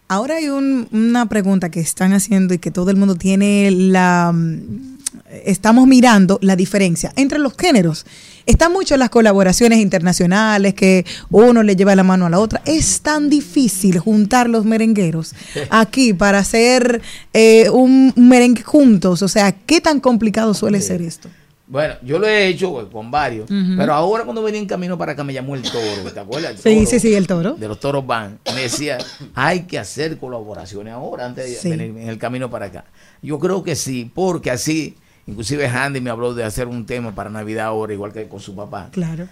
Ahora 0.09 0.35
hay 0.35 0.49
un- 0.49 0.89
una 0.91 1.25
pregunta 1.27 1.69
que 1.71 1.79
están 1.79 2.11
haciendo 2.11 2.53
y 2.53 2.57
que 2.59 2.69
todo 2.69 2.89
el 2.91 2.97
mundo 2.97 3.15
tiene 3.15 3.71
la... 3.71 4.31
mm, 4.33 4.97
Estamos 5.45 5.87
mirando 5.87 6.37
la 6.41 6.57
diferencia 6.57 7.13
entre 7.15 7.39
los 7.39 7.53
géneros. 7.57 8.05
Están 8.45 8.71
mucho 8.73 8.97
las 8.97 9.09
colaboraciones 9.09 9.79
internacionales 9.79 10.73
que 10.73 11.05
uno 11.29 11.63
le 11.63 11.75
lleva 11.75 11.95
la 11.95 12.03
mano 12.03 12.25
a 12.25 12.29
la 12.29 12.39
otra. 12.39 12.61
Es 12.65 13.01
tan 13.01 13.29
difícil 13.29 13.99
juntar 13.99 14.49
los 14.49 14.65
merengueros 14.65 15.33
aquí 15.69 16.13
para 16.13 16.39
hacer 16.39 17.01
eh, 17.33 17.69
un 17.69 18.13
merengue 18.15 18.63
juntos. 18.63 19.21
O 19.21 19.27
sea, 19.27 19.51
¿qué 19.51 19.81
tan 19.81 19.99
complicado 19.99 20.53
suele 20.53 20.81
ser 20.81 21.01
esto? 21.01 21.29
Bueno, 21.67 21.93
yo 22.03 22.19
lo 22.19 22.27
he 22.27 22.47
hecho 22.47 22.69
pues, 22.73 22.87
con 22.91 23.09
varios, 23.09 23.49
pero 23.77 23.93
ahora 23.93 24.25
cuando 24.25 24.43
venía 24.43 24.59
en 24.59 24.67
camino 24.67 24.97
para 24.97 25.13
acá 25.13 25.23
me 25.23 25.31
llamó 25.31 25.55
el 25.55 25.61
toro, 25.61 26.11
¿te 26.13 26.19
acuerdas? 26.19 26.51
El 26.51 26.57
Sí, 26.57 26.75
toro, 26.79 26.85
sí, 26.89 26.99
sí, 26.99 27.13
el 27.13 27.27
toro. 27.27 27.53
De 27.53 27.65
los 27.69 27.79
toros 27.79 28.05
van. 28.05 28.39
Me 28.53 28.63
decía, 28.63 28.97
hay 29.35 29.61
que 29.61 29.79
hacer 29.79 30.17
colaboraciones 30.17 30.93
ahora 30.93 31.27
antes 31.27 31.45
de 31.45 31.55
Sí. 31.55 31.69
venir 31.69 31.91
en 31.97 32.09
el 32.09 32.17
camino 32.17 32.49
para 32.49 32.65
acá. 32.65 32.83
Yo 33.21 33.39
creo 33.39 33.63
que 33.63 33.77
sí, 33.77 34.11
porque 34.13 34.51
así, 34.51 34.95
inclusive 35.31 35.67
Handy 35.67 35.99
me 36.01 36.09
habló 36.09 36.33
de 36.33 36.43
hacer 36.43 36.67
un 36.67 36.85
tema 36.85 37.13
para 37.15 37.29
Navidad 37.29 37.65
ahora, 37.67 37.93
igual 37.93 38.13
que 38.13 38.27
con 38.27 38.39
su 38.39 38.55
papá. 38.55 38.89
Claro. 38.91 39.27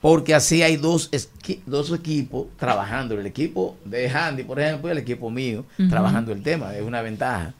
Porque 0.00 0.34
así 0.34 0.62
hay 0.64 0.76
dos, 0.76 1.10
esqui- 1.12 1.60
dos 1.64 1.92
equipos 1.92 2.46
trabajando. 2.58 3.14
El 3.18 3.24
equipo 3.26 3.76
de 3.84 4.10
Handy, 4.10 4.42
por 4.42 4.58
ejemplo, 4.58 4.88
y 4.88 4.92
el 4.92 4.98
equipo 4.98 5.30
mío, 5.30 5.64
trabajando 5.88 6.32
el 6.32 6.42
tema. 6.42 6.74
Es 6.74 6.82
una 6.82 7.02
ventaja. 7.02 7.54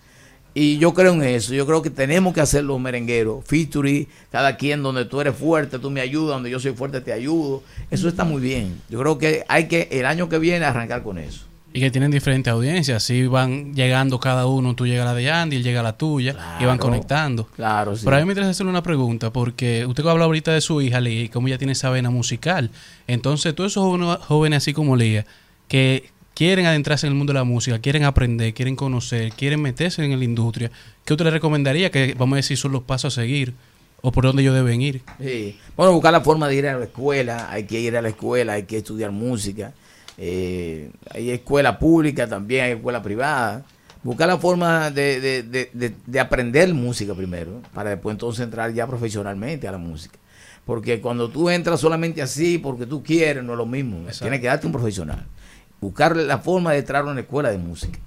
Y 0.55 0.77
yo 0.79 0.93
creo 0.93 1.13
en 1.15 1.23
eso. 1.23 1.55
Yo 1.55 1.65
creo 1.67 1.81
que 1.83 1.89
tenemos 1.89 2.35
que 2.35 2.41
hacer 2.41 2.65
los 2.65 2.81
merengueros. 2.81 3.45
Featuring, 3.47 4.09
cada 4.33 4.57
quien 4.57 4.83
donde 4.83 5.05
tú 5.05 5.21
eres 5.21 5.37
fuerte, 5.37 5.79
tú 5.79 5.89
me 5.91 6.01
ayudas. 6.01 6.35
Donde 6.35 6.51
yo 6.51 6.59
soy 6.59 6.73
fuerte, 6.73 7.01
te 7.01 7.13
ayudo. 7.13 7.63
Eso 7.93 8.09
está 8.09 8.25
muy 8.25 8.43
bien. 8.43 8.81
Yo 8.91 8.99
creo 8.99 9.19
que 9.19 9.45
hay 9.49 9.69
que, 9.69 9.89
el 9.93 10.05
año 10.05 10.29
que 10.29 10.39
viene, 10.39 10.65
arrancar 10.65 11.05
con 11.05 11.19
eso. 11.19 11.47
Y 11.73 11.81
que 11.81 11.91
tienen 11.91 12.11
diferentes 12.11 12.53
audiencias. 12.53 13.03
Así 13.03 13.27
van 13.27 13.75
llegando 13.75 14.21
cada 14.21 14.47
uno. 14.47 14.75
Tú 14.75 14.87
llegas 14.87 15.07
a 15.07 15.11
la 15.11 15.15
de 15.15 15.31
Andy, 15.31 15.57
él 15.57 15.63
llega 15.63 15.81
a 15.81 15.83
la 15.83 15.97
tuya. 15.97 16.57
y 16.61 16.65
van 16.65 16.79
conectando. 16.79 17.47
Claro, 17.57 17.97
sí. 17.97 18.05
Pero 18.05 18.17
a 18.17 18.21
mí 18.21 18.27
me 18.27 18.33
interesa 18.33 18.51
hacerle 18.51 18.71
una 18.71 18.83
pregunta. 18.83 19.33
Porque 19.33 19.87
usted 19.87 20.07
habla 20.07 20.25
ahorita 20.25 20.53
de 20.53 20.61
su 20.61 20.81
hija, 20.83 21.01
Lía, 21.01 21.23
y 21.23 21.29
cómo 21.29 21.49
ella 21.49 21.59
tiene 21.59 21.73
esa 21.73 21.91
vena 21.91 22.11
musical. 22.11 22.71
Entonces, 23.07 23.55
todos 23.55 23.73
esos 23.73 23.85
jóvenes, 23.85 24.19
jóvenes 24.27 24.57
así 24.59 24.73
como 24.73 24.97
Lía, 24.97 25.25
que 25.69 26.11
quieren 26.35 26.67
adentrarse 26.67 27.07
en 27.07 27.13
el 27.13 27.17
mundo 27.17 27.33
de 27.33 27.39
la 27.39 27.45
música, 27.45 27.79
quieren 27.79 28.05
aprender, 28.05 28.55
quieren 28.55 28.77
conocer, 28.77 29.33
quieren 29.33 29.61
meterse 29.63 30.05
en 30.05 30.19
la 30.19 30.25
industria, 30.25 30.71
¿qué 31.05 31.13
usted 31.13 31.25
le 31.25 31.31
recomendaría 31.31 31.91
que, 31.91 32.15
vamos 32.19 32.35
a 32.35 32.37
decir, 32.37 32.57
son 32.57 32.73
los 32.73 32.83
pasos 32.83 33.17
a 33.17 33.23
seguir? 33.23 33.55
¿O 34.05 34.11
por 34.11 34.25
dónde 34.25 34.43
ellos 34.43 34.55
deben 34.55 34.83
ir? 34.83 35.03
Sí. 35.21 35.57
Bueno, 35.77 35.93
buscar 35.93 36.13
la 36.13 36.21
forma 36.21 36.49
de 36.49 36.57
ir 36.57 36.67
a 36.67 36.77
la 36.77 36.87
escuela, 36.87 37.49
hay 37.51 37.65
que 37.65 37.79
ir 37.79 37.97
a 37.97 38.03
la 38.03 38.09
escuela, 38.09 38.55
hay 38.55 38.65
que 38.65 38.79
estudiar 38.79 39.13
música. 39.13 39.75
Eh, 40.19 40.91
hay 41.11 41.31
escuela 41.31 41.79
pública 41.79 42.27
también, 42.27 42.65
hay 42.65 42.73
escuela 42.73 43.03
privada. 43.03 43.65
Buscar 44.03 44.29
la 44.29 44.37
forma 44.39 44.91
de, 44.91 45.21
de- 45.21 45.43
de- 45.45 45.71
de- 45.73 45.95
de 46.07 46.21
aprender 46.21 46.73
música 46.75 47.15
primero, 47.15 47.63
para 47.73 47.91
después 47.91 48.15
entonces 48.15 48.43
entrar 48.45 48.73
ya 48.73 48.87
profesionalmente 48.87 49.69
a 49.69 49.73
la 49.73 49.79
música. 49.79 50.19
Porque 50.65 51.01
cuando 51.01 51.29
tú 51.29 51.51
entras 51.51 51.81
solamente 51.81 52.21
así, 52.23 52.59
porque 52.59 52.87
tú 52.87 53.03
quieres, 53.03 53.43
no 53.45 53.53
es 53.53 53.59
lo 53.59 53.67
mismo. 53.67 54.09
Tienes 54.25 54.41
que 54.41 54.47
darte 54.49 54.67
un 54.67 54.73
profesional. 54.73 55.25
Buscar 55.81 56.17
la 56.17 56.39
forma 56.39 56.73
de 56.73 56.79
entrar 56.79 57.05
a 57.05 57.11
una 57.11 57.21
escuela 57.21 57.51
de 57.51 57.59
música. 57.59 57.99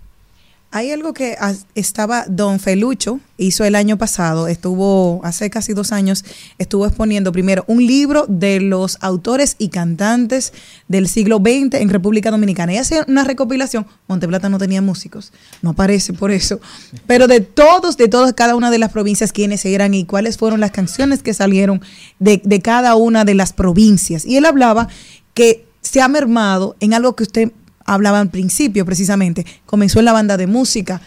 Hay 0.76 0.92
algo 0.92 1.14
que 1.14 1.38
estaba 1.74 2.26
Don 2.28 2.60
Felucho, 2.60 3.22
hizo 3.38 3.64
el 3.64 3.76
año 3.76 3.98
pasado, 3.98 4.50
estuvo 4.50 5.22
hace 5.24 5.50
casi 5.50 5.72
dos 5.72 5.94
años, 5.94 6.26
estuvo 6.58 6.86
exponiendo 6.86 7.32
primero 7.32 7.64
un 7.68 7.88
libro 7.88 8.26
de 8.28 8.60
los 8.60 8.98
autores 9.00 9.56
y 9.58 9.70
cantantes 9.70 10.52
del 10.90 11.08
siglo 11.08 11.38
XX 11.38 11.76
en 11.76 11.88
República 11.88 12.30
Dominicana. 12.30 12.74
Y 12.74 12.78
hace 12.78 13.06
una 13.08 13.24
recopilación, 13.24 13.88
Monteplata 14.10 14.50
no 14.50 14.58
tenía 14.58 14.82
músicos, 14.82 15.32
no 15.62 15.70
aparece 15.70 16.12
por 16.12 16.32
eso, 16.32 16.60
pero 17.08 17.30
de 17.30 17.40
todos, 17.40 17.96
de 17.96 18.10
todas, 18.10 18.34
cada 18.34 18.54
una 18.54 18.70
de 18.70 18.80
las 18.80 18.92
provincias, 18.92 19.32
quiénes 19.32 19.64
eran 19.64 19.94
y 19.94 20.04
cuáles 20.04 20.38
fueron 20.38 20.60
las 20.60 20.72
canciones 20.72 21.24
que 21.24 21.34
salieron 21.34 21.82
de 22.20 22.62
cada 22.62 22.96
una 22.96 23.24
de 23.24 23.34
las 23.34 23.54
provincias. 23.54 24.26
Y 24.26 24.36
él 24.36 24.44
hablaba 24.44 24.90
que 25.34 25.66
se 25.80 26.02
ha 26.02 26.10
mermado 26.10 26.76
en 26.82 26.94
algo 26.94 27.16
que 27.16 27.24
usted 27.24 27.54
hablaba 27.86 28.20
al 28.20 28.30
principio 28.30 28.86
precisamente, 28.86 29.46
comenzó 29.66 30.00
en 30.00 30.06
la 30.06 30.14
banda 30.14 30.38
de 30.38 30.48
música. 30.48 31.02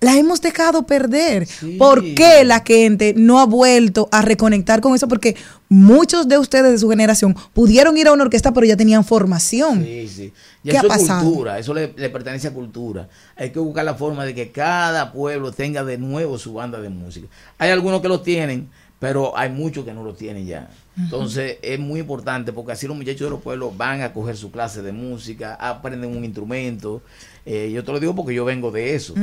La 0.00 0.16
hemos 0.18 0.40
dejado 0.42 0.82
perder. 0.84 1.46
¿Por 1.78 2.02
qué 2.14 2.42
la 2.42 2.64
gente 2.66 3.14
no 3.16 3.38
ha 3.38 3.46
vuelto 3.46 4.08
a 4.10 4.20
reconectar 4.20 4.80
con 4.80 4.96
eso? 4.96 5.06
Porque 5.06 5.36
muchos 5.68 6.26
de 6.26 6.38
ustedes 6.38 6.72
de 6.72 6.78
su 6.78 6.90
generación 6.90 7.36
pudieron 7.52 7.96
ir 7.96 8.08
a 8.08 8.12
una 8.12 8.24
orquesta, 8.24 8.52
pero 8.52 8.66
ya 8.66 8.76
tenían 8.76 9.04
formación. 9.04 9.84
Sí, 9.84 10.08
sí. 10.08 10.32
Y 10.64 10.70
¿Qué 10.70 10.78
eso 10.78 10.90
ha 10.90 10.96
es 10.96 11.02
pasado? 11.02 11.24
cultura, 11.24 11.56
eso 11.60 11.72
le, 11.72 11.92
le 11.96 12.10
pertenece 12.10 12.48
a 12.48 12.52
cultura. 12.52 13.08
Hay 13.36 13.50
que 13.50 13.60
buscar 13.60 13.84
la 13.84 13.94
forma 13.94 14.24
de 14.24 14.34
que 14.34 14.50
cada 14.50 15.12
pueblo 15.12 15.52
tenga 15.52 15.84
de 15.84 15.98
nuevo 15.98 16.36
su 16.36 16.52
banda 16.54 16.80
de 16.80 16.88
música. 16.88 17.28
Hay 17.58 17.70
algunos 17.70 18.00
que 18.00 18.08
lo 18.08 18.22
tienen, 18.22 18.70
pero 18.98 19.38
hay 19.38 19.50
muchos 19.50 19.84
que 19.84 19.92
no 19.94 20.02
lo 20.02 20.14
tienen 20.14 20.44
ya. 20.46 20.68
Entonces 20.96 21.58
es 21.62 21.78
muy 21.78 22.00
importante 22.00 22.52
porque 22.52 22.72
así 22.72 22.86
los 22.86 22.96
muchachos 22.96 23.20
de 23.20 23.30
los 23.30 23.40
pueblos 23.40 23.76
van 23.76 24.02
a 24.02 24.12
coger 24.12 24.36
su 24.36 24.50
clase 24.50 24.82
de 24.82 24.92
música, 24.92 25.54
aprenden 25.54 26.14
un 26.14 26.24
instrumento. 26.24 27.02
Eh, 27.46 27.70
yo 27.72 27.82
te 27.82 27.92
lo 27.92 27.98
digo 27.98 28.14
porque 28.14 28.34
yo 28.34 28.44
vengo 28.44 28.70
de 28.70 28.94
eso. 28.94 29.14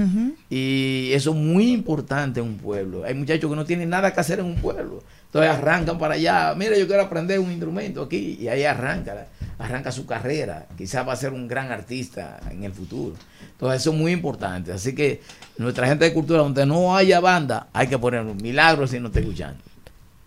Y 0.50 1.12
eso 1.14 1.32
es 1.32 1.36
muy 1.36 1.72
importante 1.72 2.40
en 2.40 2.48
un 2.48 2.58
pueblo. 2.58 3.04
Hay 3.04 3.14
muchachos 3.14 3.50
que 3.50 3.56
no 3.56 3.66
tienen 3.66 3.90
nada 3.90 4.14
que 4.14 4.20
hacer 4.20 4.40
en 4.40 4.46
un 4.46 4.56
pueblo. 4.56 5.04
Entonces 5.30 5.52
arrancan 5.52 6.00
para 6.00 6.16
allá, 6.16 6.56
mira, 6.58 6.76
yo 6.76 6.88
quiero 6.88 7.04
aprender 7.04 7.40
un 7.40 7.52
instrumento 7.52 8.02
aquí, 8.02 8.40
y 8.42 8.48
ahí 8.48 8.64
arranca, 8.64 9.28
arranca 9.60 9.92
su 9.92 10.08
carrera, 10.08 10.66
quizás 10.76 11.08
va 11.08 11.14
a 11.14 11.16
ser 11.16 11.34
un 11.34 11.48
gran 11.48 11.72
artista 11.72 12.40
en 12.50 12.64
el 12.64 12.72
futuro. 12.72 13.16
Entonces 13.52 13.82
eso 13.82 13.92
es 13.92 13.96
muy 13.96 14.12
importante, 14.12 14.72
así 14.72 14.96
que 14.96 15.22
nuestra 15.60 15.86
gente 15.86 16.06
de 16.06 16.14
cultura, 16.14 16.40
donde 16.40 16.66
no 16.66 16.96
haya 16.96 17.20
banda, 17.20 17.68
hay 17.74 17.86
que 17.86 18.00
poner 18.00 18.22
un 18.22 18.38
milagro 18.38 18.88
si 18.88 19.00
no 19.00 19.10
está 19.10 19.20
escuchando. 19.20 19.64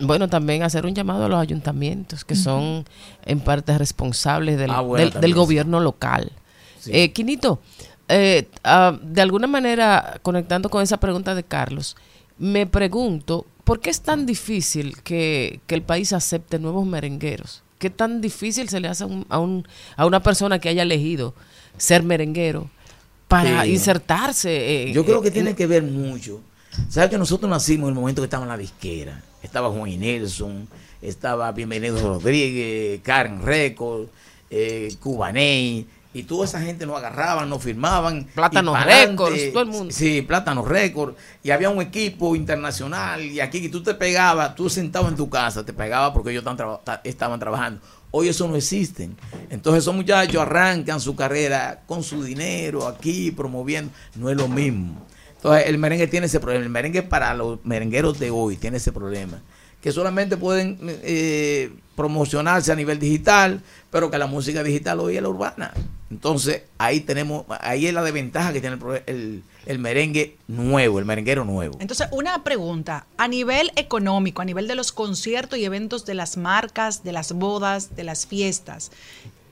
Bueno, 0.03 0.29
también 0.29 0.63
hacer 0.63 0.85
un 0.87 0.95
llamado 0.95 1.25
a 1.25 1.29
los 1.29 1.41
ayuntamientos, 1.41 2.25
que 2.25 2.35
son 2.35 2.85
en 3.25 3.41
parte 3.41 3.77
responsables 3.79 4.59
del, 4.59 4.71
Ah, 4.71 4.81
bueno, 4.81 4.99
del- 4.99 5.09
del 5.11 5.13
también, 5.13 5.33
sí. 5.35 5.39
gobierno 5.39 5.81
local. 5.81 6.33
Eh, 6.87 7.13
Quinito, 7.13 7.61
eh, 8.09 8.49
ah, 8.65 8.99
de 9.03 9.23
alguna 9.23 9.47
manera, 9.47 10.19
conectando 10.23 10.69
con 10.71 10.83
esa 10.83 10.99
pregunta 10.99 11.35
de 11.35 11.45
Carlos, 11.45 11.97
me 12.39 12.67
pregunto, 12.67 13.47
¿por 13.65 13.79
qué 13.81 13.91
es 13.91 14.01
tan 14.01 14.27
difícil 14.27 15.01
que, 15.03 15.61
que 15.67 15.75
el 15.77 15.83
país 15.83 16.13
acepte 16.13 16.59
nuevos 16.59 16.85
merengueros? 16.87 17.63
¿Qué 17.79 17.91
tan 17.91 18.21
difícil 18.21 18.69
se 18.69 18.81
le 18.81 18.89
hace 18.89 19.05
a, 19.05 19.07
un- 19.07 19.27
a, 19.29 19.39
un- 19.39 19.67
a 19.97 20.07
una 20.07 20.21
persona 20.23 20.59
que 20.59 20.69
haya 20.69 20.83
elegido 20.83 21.35
ser 21.77 22.03
merenguero 22.03 22.69
para 23.29 23.63
Sí. 23.65 23.73
insertarse? 23.75 24.89
eh, 24.91 24.93
Yo 24.93 25.05
creo 25.05 25.21
que 25.23 25.29
en- 25.29 25.35
tiene 25.35 25.55
que 25.55 25.67
ver 25.69 25.83
mucho. 25.85 26.41
¿Sabes 26.89 27.11
que 27.11 27.19
nosotros 27.19 27.49
nacimos 27.51 27.89
en 27.89 27.95
el 27.95 28.01
momento 28.01 28.23
que 28.23 28.27
estaba 28.27 28.43
en 28.45 28.49
la 28.49 28.57
disquera? 28.57 29.23
Estaba 29.43 29.71
Juan 29.71 29.89
y 29.89 29.97
Nelson, 29.97 30.69
estaba 31.01 31.51
Bienvenido 31.53 32.01
Rodríguez, 32.01 33.01
Karen 33.03 33.43
Record, 33.43 34.07
eh, 34.51 34.95
Cubaney, 35.01 35.87
y 36.15 36.23
toda 36.25 36.45
esa 36.45 36.61
gente 36.61 36.87
nos 36.87 36.97
agarraban, 36.97 37.49
nos 37.49 37.63
firmaban. 37.63 38.25
Plátano 38.35 38.71
y 38.71 38.75
pa'lante. 38.75 39.07
Records, 39.07 39.53
todo 39.53 39.63
el 39.63 39.69
mundo. 39.69 39.93
Sí, 39.93 40.23
Plátano 40.23 40.65
Record. 40.65 41.15
Y 41.43 41.51
había 41.51 41.71
un 41.71 41.81
equipo 41.83 42.37
internacional, 42.37 43.23
y 43.23 43.41
aquí 43.41 43.61
que 43.61 43.69
tú 43.69 43.83
te 43.83 43.95
pegabas, 43.95 44.55
tú 44.55 44.71
sentado 44.71 45.09
en 45.09 45.17
tu 45.17 45.29
casa, 45.29 45.65
te 45.65 45.73
pegabas 45.73 46.13
porque 46.13 46.31
ellos 46.31 46.45
estaban 47.03 47.41
trabajando. 47.41 47.81
Hoy 48.11 48.29
eso 48.29 48.47
no 48.47 48.57
existe. 48.57 49.09
Entonces 49.49 49.85
esos 49.85 49.95
muchachos 49.95 50.41
arrancan 50.41 51.01
su 51.01 51.17
carrera 51.17 51.81
con 51.87 52.05
su 52.05 52.23
dinero 52.23 52.87
aquí, 52.87 53.31
promoviendo. 53.31 53.91
No 54.15 54.29
es 54.29 54.37
lo 54.37 54.49
mismo. 54.49 55.07
Entonces 55.43 55.67
el 55.67 55.77
merengue 55.79 56.07
tiene 56.07 56.27
ese 56.27 56.39
problema. 56.39 56.65
El 56.65 56.71
merengue 56.71 57.03
para 57.03 57.35
los 57.35 57.59
merengueros 57.65 58.19
de 58.21 58.31
hoy 58.31 58.57
tiene 58.57 58.77
ese 58.77 58.93
problema. 58.93 59.43
Que 59.81 59.91
solamente 59.91 60.37
pueden 60.37 60.79
eh, 60.83 61.73
promocionarse 61.97 62.71
a 62.71 62.77
nivel 62.77 63.01
digital, 63.01 63.61
pero 63.91 64.09
que 64.09 64.19
la 64.19 64.29
música 64.29 64.63
digital 64.63 65.01
hoy 65.01 65.17
es 65.17 65.23
la 65.23 65.29
urbana. 65.29 65.73
Entonces 66.13 66.63
ahí 66.79 67.01
tenemos, 67.01 67.45
ahí 67.61 67.89
es 67.89 67.93
la 67.95 68.03
desventaja 68.05 68.53
que 68.53 68.61
tiene 68.61 68.77
el, 68.77 69.03
el- 69.07 69.43
el 69.65 69.79
merengue 69.79 70.37
nuevo, 70.49 70.99
el 70.99 71.05
merenguero 71.05 71.45
nuevo. 71.45 71.77
Entonces, 71.79 72.09
una 72.11 72.43
pregunta, 72.43 73.07
a 73.17 73.29
nivel 73.29 73.71
económico, 73.77 74.43
a 74.43 74.45
nivel 74.45 74.67
de 74.67 74.75
los 74.75 74.91
conciertos 74.91 75.57
y 75.57 75.65
eventos 75.65 76.05
de 76.05 76.15
las 76.15 76.37
marcas, 76.37 77.05
de 77.05 77.13
las 77.13 77.31
bodas, 77.33 77.95
de 77.95 78.03
las 78.03 78.27
fiestas, 78.27 78.91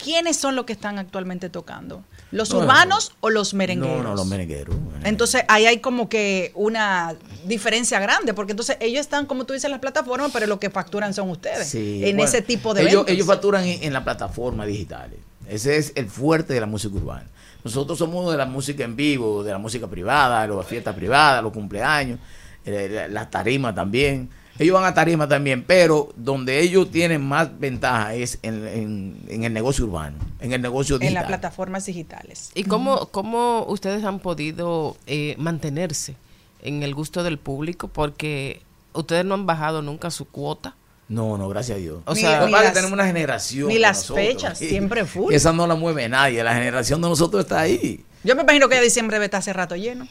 ¿quiénes 0.02 0.36
son 0.36 0.56
los 0.56 0.64
que 0.64 0.72
están 0.72 0.98
actualmente 0.98 1.48
tocando? 1.50 2.02
¿Los 2.32 2.50
No, 2.52 2.60
urbanos 2.60 3.12
o 3.20 3.30
los 3.30 3.54
merengueros? 3.54 3.98
No, 4.02 4.10
no, 4.10 4.14
los 4.14 4.26
merengueros. 4.26 4.76
Entonces 5.04 5.42
ahí 5.48 5.66
hay 5.66 5.78
como 5.80 6.08
que 6.08 6.52
una 6.54 7.14
diferencia 7.46 7.98
grande, 7.98 8.34
porque 8.34 8.52
entonces 8.52 8.76
ellos 8.80 9.00
están, 9.00 9.26
como 9.26 9.44
tú 9.44 9.52
dices, 9.52 9.64
en 9.64 9.72
las 9.72 9.80
plataformas, 9.80 10.30
pero 10.32 10.46
lo 10.46 10.60
que 10.60 10.70
facturan 10.70 11.12
son 11.14 11.28
ustedes 11.30 11.68
Sí, 11.68 12.02
en 12.04 12.16
bueno, 12.16 12.28
ese 12.28 12.42
tipo 12.42 12.72
de 12.74 12.82
ellos, 12.82 12.92
eventos. 12.92 13.12
ellos 13.14 13.26
facturan 13.26 13.64
en, 13.64 13.82
en 13.82 13.92
las 13.92 14.02
plataformas 14.04 14.66
digitales. 14.68 15.18
Ese 15.48 15.76
es 15.76 15.92
el 15.96 16.08
fuerte 16.08 16.54
de 16.54 16.60
la 16.60 16.66
música 16.66 16.94
urbana. 16.94 17.26
Nosotros 17.64 17.98
somos 17.98 18.30
de 18.30 18.38
la 18.38 18.46
música 18.46 18.84
en 18.84 18.94
vivo, 18.96 19.42
de 19.42 19.50
la 19.52 19.58
música 19.58 19.86
privada, 19.88 20.46
de 20.46 20.54
las 20.54 20.66
fiestas 20.66 20.94
privadas, 20.94 21.42
los 21.42 21.52
cumpleaños, 21.52 22.18
eh, 22.64 22.88
la- 22.90 23.08
las 23.08 23.30
tarimas 23.30 23.74
también. 23.74 24.30
Ellos 24.58 24.74
van 24.74 24.84
a 24.84 24.92
tarimas 24.92 25.28
también, 25.28 25.64
pero 25.64 26.12
donde 26.16 26.60
ellos 26.60 26.90
tienen 26.90 27.22
más 27.22 27.58
ventaja 27.58 28.14
es 28.14 28.38
en, 28.42 28.66
en- 28.66 29.20
en 29.28 29.44
el 29.44 29.52
negocio 29.54 29.84
urbano, 29.86 30.18
en 30.40 30.52
el 30.52 30.60
negocio 30.60 30.96
en 30.96 31.00
digital. 31.00 31.22
las 31.22 31.28
plataformas 31.28 31.86
digitales. 31.86 32.50
¿Y 32.54 32.64
cómo, 32.64 33.06
cómo 33.10 33.64
ustedes 33.68 34.04
han 34.04 34.18
podido 34.18 34.96
eh, 35.06 35.34
mantenerse 35.38 36.14
en 36.62 36.82
el 36.82 36.94
gusto 36.94 37.22
del 37.22 37.38
público? 37.38 37.88
Porque 37.88 38.60
ustedes 38.92 39.24
no 39.24 39.34
han 39.34 39.46
bajado 39.46 39.80
nunca 39.80 40.10
su 40.10 40.26
cuota. 40.26 40.76
No, 41.08 41.36
no, 41.38 41.48
gracias 41.48 41.76
a 41.78 41.80
Dios. 41.80 42.02
O 42.04 42.14
Ni- 42.14 42.20
sea, 42.20 42.44
ni 42.44 42.52
las- 42.52 42.72
tenemos 42.74 42.92
una 42.92 43.06
generación. 43.06 43.68
ni 43.68 43.78
las 43.78 43.96
nosotros. 43.98 44.26
fechas, 44.26 44.58
siempre 44.58 45.04
full. 45.06 45.32
Esa 45.32 45.52
no 45.52 45.66
la 45.66 45.74
mueve 45.74 46.08
nadie. 46.08 46.44
La 46.44 46.54
generación 46.54 47.00
de 47.00 47.08
nosotros 47.08 47.44
está 47.44 47.60
ahí. 47.60 48.04
Yo 48.24 48.36
me 48.36 48.42
imagino 48.42 48.68
que 48.68 48.74
ya 48.76 48.82
diciembre 48.82 49.14
debe 49.16 49.24
estar 49.24 49.38
hace 49.38 49.52
rato 49.54 49.74
lleno. 49.74 50.06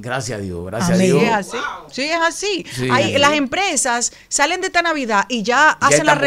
Gracias 0.00 0.38
a 0.38 0.42
Dios, 0.42 0.64
gracias 0.66 0.90
a 0.90 1.00
Sí, 1.00 1.06
Dios. 1.06 1.22
es 1.22 1.30
así. 1.32 1.56
Sí, 1.90 2.02
es 2.02 2.20
así. 2.20 2.66
Sí. 2.74 2.88
Hay- 2.90 3.18
las 3.18 3.32
empresas 3.32 4.12
salen 4.28 4.60
de 4.60 4.66
esta 4.68 4.82
Navidad 4.82 5.24
y 5.28 5.42
ya, 5.42 5.70
hacen 5.70 6.06
las 6.06 6.18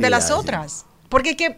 de 0.00 0.10
las 0.10 0.30
otras. 0.30 0.84
Porque 1.08 1.36
¿qué, 1.36 1.56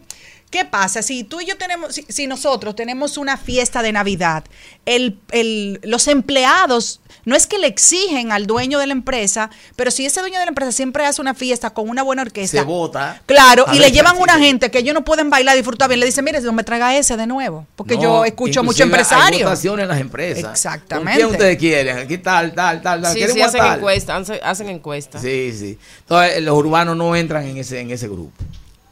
¿qué 0.49 0.65
pasa? 0.65 1.01
Si 1.01 1.23
tú 1.23 1.41
y 1.41 1.45
yo 1.45 1.57
tenemos, 1.57 1.95
si, 1.95 2.05
si 2.09 2.27
nosotros 2.27 2.75
tenemos 2.75 3.17
una 3.17 3.37
fiesta 3.37 3.81
de 3.81 3.91
Navidad, 3.91 4.43
el, 4.85 5.19
el- 5.31 5.79
los 5.83 6.07
empleados 6.07 7.01
no 7.27 7.35
es 7.35 7.45
que 7.45 7.57
le 7.59 7.67
exigen 7.67 8.31
al 8.31 8.47
dueño 8.47 8.79
de 8.79 8.87
la 8.87 8.93
empresa, 8.93 9.49
pero 9.75 9.91
si 9.91 10.05
ese 10.05 10.21
dueño 10.21 10.39
de 10.39 10.45
la 10.45 10.49
empresa 10.49 10.71
siempre 10.71 11.05
hace 11.05 11.19
una 11.19 11.33
fiesta 11.33 11.71
con 11.71 11.89
una 11.89 12.01
buena 12.01 12.21
orquesta. 12.21 12.57
Se 12.59 12.63
vota. 12.63 13.21
Claro, 13.25 13.65
y 13.73 13.79
le 13.79 13.91
llevan 13.91 14.15
una 14.17 14.39
gente 14.39 14.71
que 14.71 14.77
ellos 14.77 14.93
no 14.93 15.03
pueden 15.03 15.29
bailar 15.29 15.55
y 15.55 15.59
disfrutar 15.59 15.89
bien. 15.89 15.99
Le 15.99 16.05
dicen, 16.05 16.23
mire, 16.23 16.39
no 16.39 16.53
me 16.53 16.63
traiga 16.63 16.95
ese 16.95 17.17
de 17.17 17.27
nuevo. 17.27 17.67
Porque 17.75 17.95
No, 17.95 18.01
yo 18.01 18.23
escucho 18.23 18.63
mucho 18.63 18.85
inclusive 18.85 18.95
Hay 18.95 19.01
empresario. 19.01 19.45
votaciones 19.45 19.83
en 19.83 19.89
las 19.89 19.99
empresas. 19.99 20.51
Exactamente. 20.51 21.11
¿Con 21.11 21.17
quién 21.17 21.31
ustedes 21.31 21.57
quieren? 21.57 21.97
Aquí 21.97 22.17
tal, 22.17 22.53
tal, 22.53 22.81
tal, 22.81 23.01
tal. 23.01 23.11
Sí, 23.13 23.19
¿Queremos 23.19 23.51
sí, 23.51 23.57
hacen 23.57 23.73
encuestas, 23.73 24.21
hacen, 24.21 24.39
hacen 24.41 24.69
encuestas. 24.69 25.21
Sí, 25.21 25.51
sí. 25.51 25.77
Entonces 25.99 26.41
los 26.41 26.57
urbanos 26.57 26.95
no 26.95 27.13
entran 27.13 27.45
en 27.45 27.57
ese, 27.57 27.81
en 27.81 27.91
ese 27.91 28.07
grupo. 28.07 28.31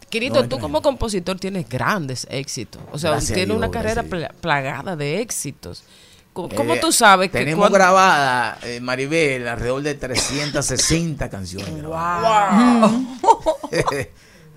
Quirito, 0.10 0.41
No, 0.41 0.49
tú 0.49 0.60
como 0.60 0.82
compositor 0.82 1.40
tienes 1.40 1.70
grandes 1.70 2.28
éxitos. 2.30 2.82
O 2.91 2.99
sea, 2.99 3.18
tienes 3.20 3.56
una 3.56 3.72
carrera 3.72 4.03
plagada 4.41 4.98
de 4.98 5.22
éxitos. 5.22 5.84
¿Cómo, 6.36 6.49
cómo 6.49 6.74
Eh, 6.76 6.80
tú 6.82 6.91
sabes 6.91 7.32
que 7.32 7.38
Tenemos 7.40 7.62
cuando- 7.62 7.78
grabada, 7.78 8.57
eh, 8.64 8.82
Maribel, 8.82 9.48
alrededor 9.48 9.82
de 9.84 9.95
360 9.95 11.30
canciones. 11.30 11.82
Wow. 11.82 13.07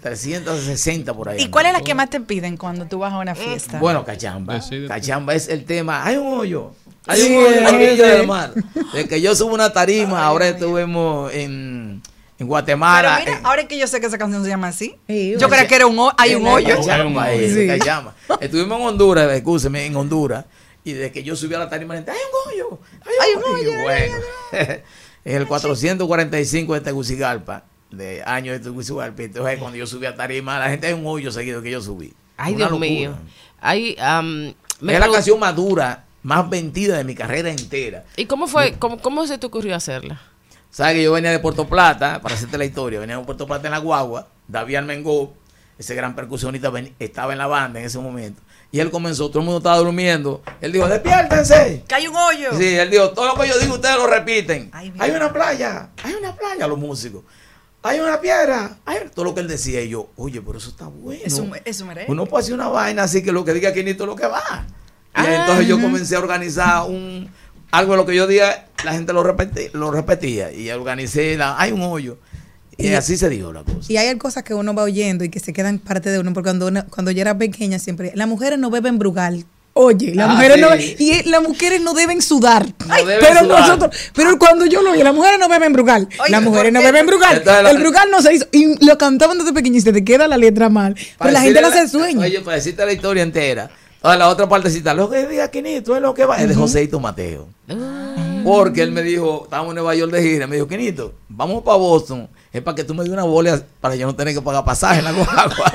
360 0.03 1.15
por 1.17 1.29
ahí. 1.29 1.41
¿Y 1.43 1.49
cuál 1.51 1.67
es 1.67 1.73
la 1.73 1.81
que 1.81 1.95
más 1.95 2.11
te 2.11 2.21
piden 2.21 2.57
cuando 2.57 2.87
tú 2.87 2.99
vas 2.99 3.13
a 3.13 3.19
una 3.19 3.37
fiesta? 3.37 3.79
Bueno, 3.79 4.05
cachamba. 4.05 4.61
Cachamba 4.89 5.35
es 5.35 5.49
el 5.49 5.65
tema. 5.65 6.05
Hay 6.05 6.17
un 6.17 6.27
hoyo. 6.39 6.73
Hay 7.07 7.21
Sí, 7.21 7.33
un 7.37 7.45
hoyo 7.45 7.57
en 7.59 7.63
la 7.65 7.71
orilla 7.71 7.95
sí. 7.95 8.01
del 8.19 8.27
mar. 8.27 8.53
De 8.93 9.07
que 9.09 9.21
yo 9.21 9.37
subo 9.37 9.55
una 9.55 9.73
tarima, 9.73 10.25
ahora 10.25 10.49
estuvimos 10.49 11.33
en, 11.33 12.03
en 12.41 12.47
Guatemala. 12.49 13.19
Pero 13.19 13.27
mira, 13.27 13.39
en- 13.39 13.47
ahora 13.47 13.69
que 13.69 13.79
yo 13.79 13.87
sé 13.87 14.01
que 14.01 14.07
esa 14.09 14.19
canción 14.19 14.43
se 14.43 14.49
llama 14.51 14.67
así, 14.67 14.97
yo 15.07 15.49
creía 15.49 15.69
que 15.69 15.77
era 15.77 15.87
un 15.87 16.11
hay 16.17 16.35
un 16.35 16.45
hoyo. 16.45 16.77
Cachamba, 16.77 17.33
eh, 17.33 17.55
Sí. 17.55 17.67
Cachamba. 17.79 18.15
Estuvimos 18.41 18.81
en 18.81 18.87
Honduras, 18.89 19.31
escúcheme, 19.33 19.87
en 19.87 19.95
Honduras. 19.97 20.45
Y 20.89 20.93
desde 20.94 21.12
que 21.12 21.23
yo 21.23 21.36
subí 21.36 21.55
a 21.55 21.59
la 21.59 21.69
tarima, 21.69 21.94
la 21.94 21.98
gente, 22.01 22.12
hay 22.12 22.19
un 22.19 22.52
hoyo. 22.52 22.81
Hay 23.02 23.35
un 23.36 23.43
hoyo. 23.55 23.70
Y 23.78 23.82
bueno, 23.82 24.16
en 25.24 25.36
el 25.36 25.47
445 25.47 26.74
de 26.74 26.81
Tegucigalpa, 26.81 27.65
de 27.90 28.23
años 28.24 28.59
de 28.59 28.60
Tegucigalpa. 28.65 29.23
Entonces, 29.23 29.59
cuando 29.59 29.77
yo 29.77 29.86
subí 29.86 30.06
a 30.06 30.15
tarima, 30.15 30.59
la 30.59 30.70
gente 30.70 30.86
hay 30.86 30.93
un 30.94 31.06
hoyo 31.06 31.31
seguido 31.31 31.60
que 31.62 31.70
yo 31.70 31.81
subí. 31.81 32.12
Ay, 32.36 32.55
Una 32.55 32.69
Dios 32.69 32.70
locura. 32.73 32.89
mío. 32.90 33.15
Me 34.81 34.94
es 34.94 35.01
la 35.01 35.10
canción 35.10 35.39
más 35.40 35.55
dura, 35.56 36.05
más 36.23 36.48
vendida 36.48 36.97
de 36.97 37.05
mi 37.05 37.15
carrera 37.15 37.51
entera. 37.51 38.05
¿Y 38.16 38.27
cómo 38.27 38.47
fue? 38.47 38.74
Cómo, 38.78 38.98
cómo 39.01 39.27
se 39.27 39.39
te 39.39 39.47
ocurrió 39.47 39.74
hacerla? 39.74 40.20
¿Sabes 40.70 40.94
que 40.94 41.02
yo 41.02 41.12
venía 41.12 41.31
de 41.32 41.39
Puerto 41.40 41.66
Plata, 41.66 42.20
para 42.23 42.35
hacerte 42.35 42.59
la 42.59 42.65
historia, 42.65 43.01
venía 43.01 43.19
de 43.19 43.24
Puerto 43.24 43.47
Plata 43.47 43.66
en 43.66 43.73
la 43.73 43.78
guagua, 43.78 44.28
David 44.47 44.77
Almengó, 44.77 45.35
ese 45.78 45.94
gran 45.94 46.15
percusionista, 46.15 46.70
ven- 46.70 46.94
estaba 46.98 47.32
en 47.32 47.39
la 47.39 47.47
banda 47.47 47.81
en 47.81 47.86
ese 47.86 47.98
momento. 47.98 48.40
Y 48.70 48.81
él 48.81 48.90
comenzó, 48.90 49.28
todo 49.31 49.39
el 49.39 49.45
mundo 49.47 49.59
estaba 49.59 49.78
durmiendo. 49.78 50.43
Él 50.61 50.73
dijo, 50.73 50.86
despiértense. 50.89 51.85
Que 51.89 51.95
hay 51.95 52.07
un 52.07 52.15
hoyo. 52.16 52.51
Sí, 52.59 52.74
él 52.74 52.90
dijo, 52.90 53.11
todo 53.11 53.27
lo 53.35 53.40
que 53.40 53.49
yo 53.49 53.59
digo 53.59 53.74
ustedes 53.74 53.97
lo 53.97 54.07
repiten. 54.07 54.70
hay 54.73 55.11
una 55.11 55.32
playa, 55.32 55.89
hay 56.03 56.15
una 56.15 56.35
playa, 56.36 56.66
los 56.66 56.78
músicos. 56.78 57.23
Hay 57.82 58.01
una 58.01 58.20
piedra, 58.20 58.77
hay 58.85 58.99
todo 59.15 59.24
lo 59.27 59.35
que 59.35 59.40
él 59.40 59.49
decía. 59.49 59.81
Y 59.81 59.89
yo, 59.90 60.11
oye, 60.16 60.43
pero 60.43 60.59
eso 60.59 60.69
está 60.69 60.86
bueno. 60.89 61.23
Es 61.24 61.35
un, 61.39 61.53
es 61.65 61.81
un. 61.81 61.90
Uno 62.09 62.27
puede 62.27 62.43
hacer 62.43 62.55
una 62.55 62.69
vaina 62.69 63.05
así 63.05 63.23
que 63.23 63.32
lo 63.32 63.45
que 63.45 63.55
diga 63.55 63.73
Quinito 63.73 64.03
es 64.05 64.09
lo 64.09 64.16
que 64.16 64.27
va. 64.27 64.43
Y 65.16 65.20
Ah. 65.20 65.40
entonces 65.40 65.66
yo 65.66 65.81
comencé 65.81 66.16
a 66.16 66.19
organizar 66.19 66.82
un 66.85 67.31
algo 67.70 67.93
de 67.93 67.97
lo 67.99 68.05
que 68.07 68.15
yo 68.16 68.27
diga, 68.27 68.66
la 68.85 68.93
gente 68.93 69.12
lo, 69.12 69.23
repeti- 69.24 69.70
lo 69.73 69.90
repetía. 69.90 70.53
Y 70.53 70.70
organicé, 70.70 71.36
la, 71.36 71.59
hay 71.59 71.73
un 71.73 71.82
hoyo. 71.82 72.19
Y, 72.79 72.89
Y- 72.89 72.95
así 72.95 73.17
se 73.17 73.29
dio 73.29 73.53
la 73.53 73.63
cosa. 73.65 73.93
Y 73.93 73.97
hay 73.97 74.17
cosas 74.17 74.45
que 74.45 74.55
uno 74.55 74.73
va 74.75 74.85
oyendo 74.85 75.25
y 75.25 75.29
que 75.29 75.41
se 75.41 75.53
quedan 75.53 75.79
parte 75.81 76.11
de 76.11 76.19
uno, 76.21 76.33
porque 76.33 76.49
cuando, 76.57 76.71
cuando 76.91 77.11
yo 77.11 77.21
era 77.21 77.37
pequeña 77.37 77.79
siempre, 77.79 78.13
las 78.15 78.29
mujeres 78.29 78.59
no 78.59 78.71
beben 78.71 78.99
brugal. 78.99 79.45
Oye, 79.75 80.13
las 80.15 80.29
Ah, 80.31 80.33
mujeres 80.35 80.57
sí. 80.57 80.63
no 80.63 81.05
y 81.05 81.11
eh, 81.13 81.23
las 81.27 81.41
mujeres 81.43 81.81
no 81.81 81.95
deben 81.95 82.21
sudar. 82.21 82.67
Ay, 82.89 83.05
deben 83.05 83.21
pero 83.21 83.41
sudar. 83.41 83.61
nosotros, 83.61 83.97
pero 84.13 84.37
cuando 84.39 84.67
yo 84.67 84.83
lo 84.83 84.91
oí, 84.93 85.03
las 85.05 85.15
mujeres 85.15 85.39
no 85.39 85.49
beben 85.49 85.73
brugal. 85.73 86.09
las 86.29 86.43
mujeres 86.43 86.73
no 86.73 86.83
beben 86.83 87.07
brugal. 87.07 87.43
La- 87.45 87.71
el 87.71 87.79
brugal 87.79 88.09
no 88.11 88.21
se 88.23 88.35
hizo 88.35 88.47
y 88.51 88.85
lo 88.85 88.99
cantaban 88.99 89.39
desde 89.39 89.53
pequeño 89.53 89.77
y 89.77 89.81
se 89.81 89.93
te 89.93 90.03
queda 90.05 90.27
la 90.27 90.37
letra 90.37 90.69
mal. 90.69 90.97
Pero 91.19 91.31
la 91.31 91.41
gente 91.43 91.61
le 91.61 91.67
hace 91.69 91.89
sueño. 91.89 92.21
Oye, 92.21 92.41
para 92.41 92.57
decirte 92.57 92.85
la 92.85 92.93
historia 92.93 93.23
entera. 93.23 93.71
Entonces 93.97 94.19
la 94.19 94.29
otra 94.29 94.49
partecita, 94.49 94.95
lo 94.95 95.11
que 95.11 95.27
diga 95.29 95.49
Quinito 95.51 95.95
es 95.97 96.03
lo 96.03 96.13
que 96.15 96.25
va. 96.25 96.37
Es 96.41 96.47
de 96.49 96.55
Ujú. 96.55 96.63
Joseito 96.63 96.99
Mateo. 97.01 97.49
Porque 98.45 98.83
él 98.83 98.93
me 98.93 99.03
dijo, 99.03 99.43
estábamos 99.45 99.71
en 99.73 99.77
Nueva 99.77 99.95
York 99.95 100.13
de 100.13 100.23
gira, 100.23 100.47
me 100.47 100.57
dijo, 100.57 100.67
Quinito, 100.69 101.15
vamos 101.29 101.63
para 101.63 101.77
Boston 101.77 102.29
es 102.53 102.62
para 102.62 102.75
que 102.75 102.85
tú 102.85 102.95
me 102.95 103.03
des 103.05 103.12
una 103.12 103.25
bola 103.25 103.61
para 103.81 103.95
yo 103.97 104.07
no 104.07 104.15
tener 104.15 104.35
que 104.35 104.43
pagar 104.43 104.65
pasaje 104.65 104.99
en 105.01 105.05
la 105.05 105.12
guagua. 105.12 105.73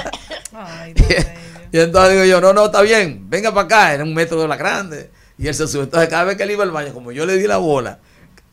y 1.72 1.80
entonces 1.80 2.14
digo 2.14 2.26
yo, 2.26 2.42
no, 2.42 2.54
no, 2.54 2.66
está 2.66 2.82
bien, 2.82 3.26
venga 3.30 3.54
para 3.54 3.66
acá, 3.66 3.94
era 3.94 4.04
un 4.04 4.14
metro 4.14 4.42
de 4.42 4.48
la 4.48 4.56
grande. 4.58 5.10
Y 5.38 5.48
él 5.48 5.56
se 5.56 5.68
sube. 5.68 5.84
Entonces 5.84 6.10
cada 6.10 6.24
vez 6.26 6.38
que 6.38 6.44
él 6.44 6.52
iba 6.52 6.64
al 6.64 6.72
baño, 6.72 6.94
como 6.94 7.12
yo 7.12 7.26
le 7.26 7.38
di 7.38 7.48
la 7.48 7.58
bola, 7.58 8.00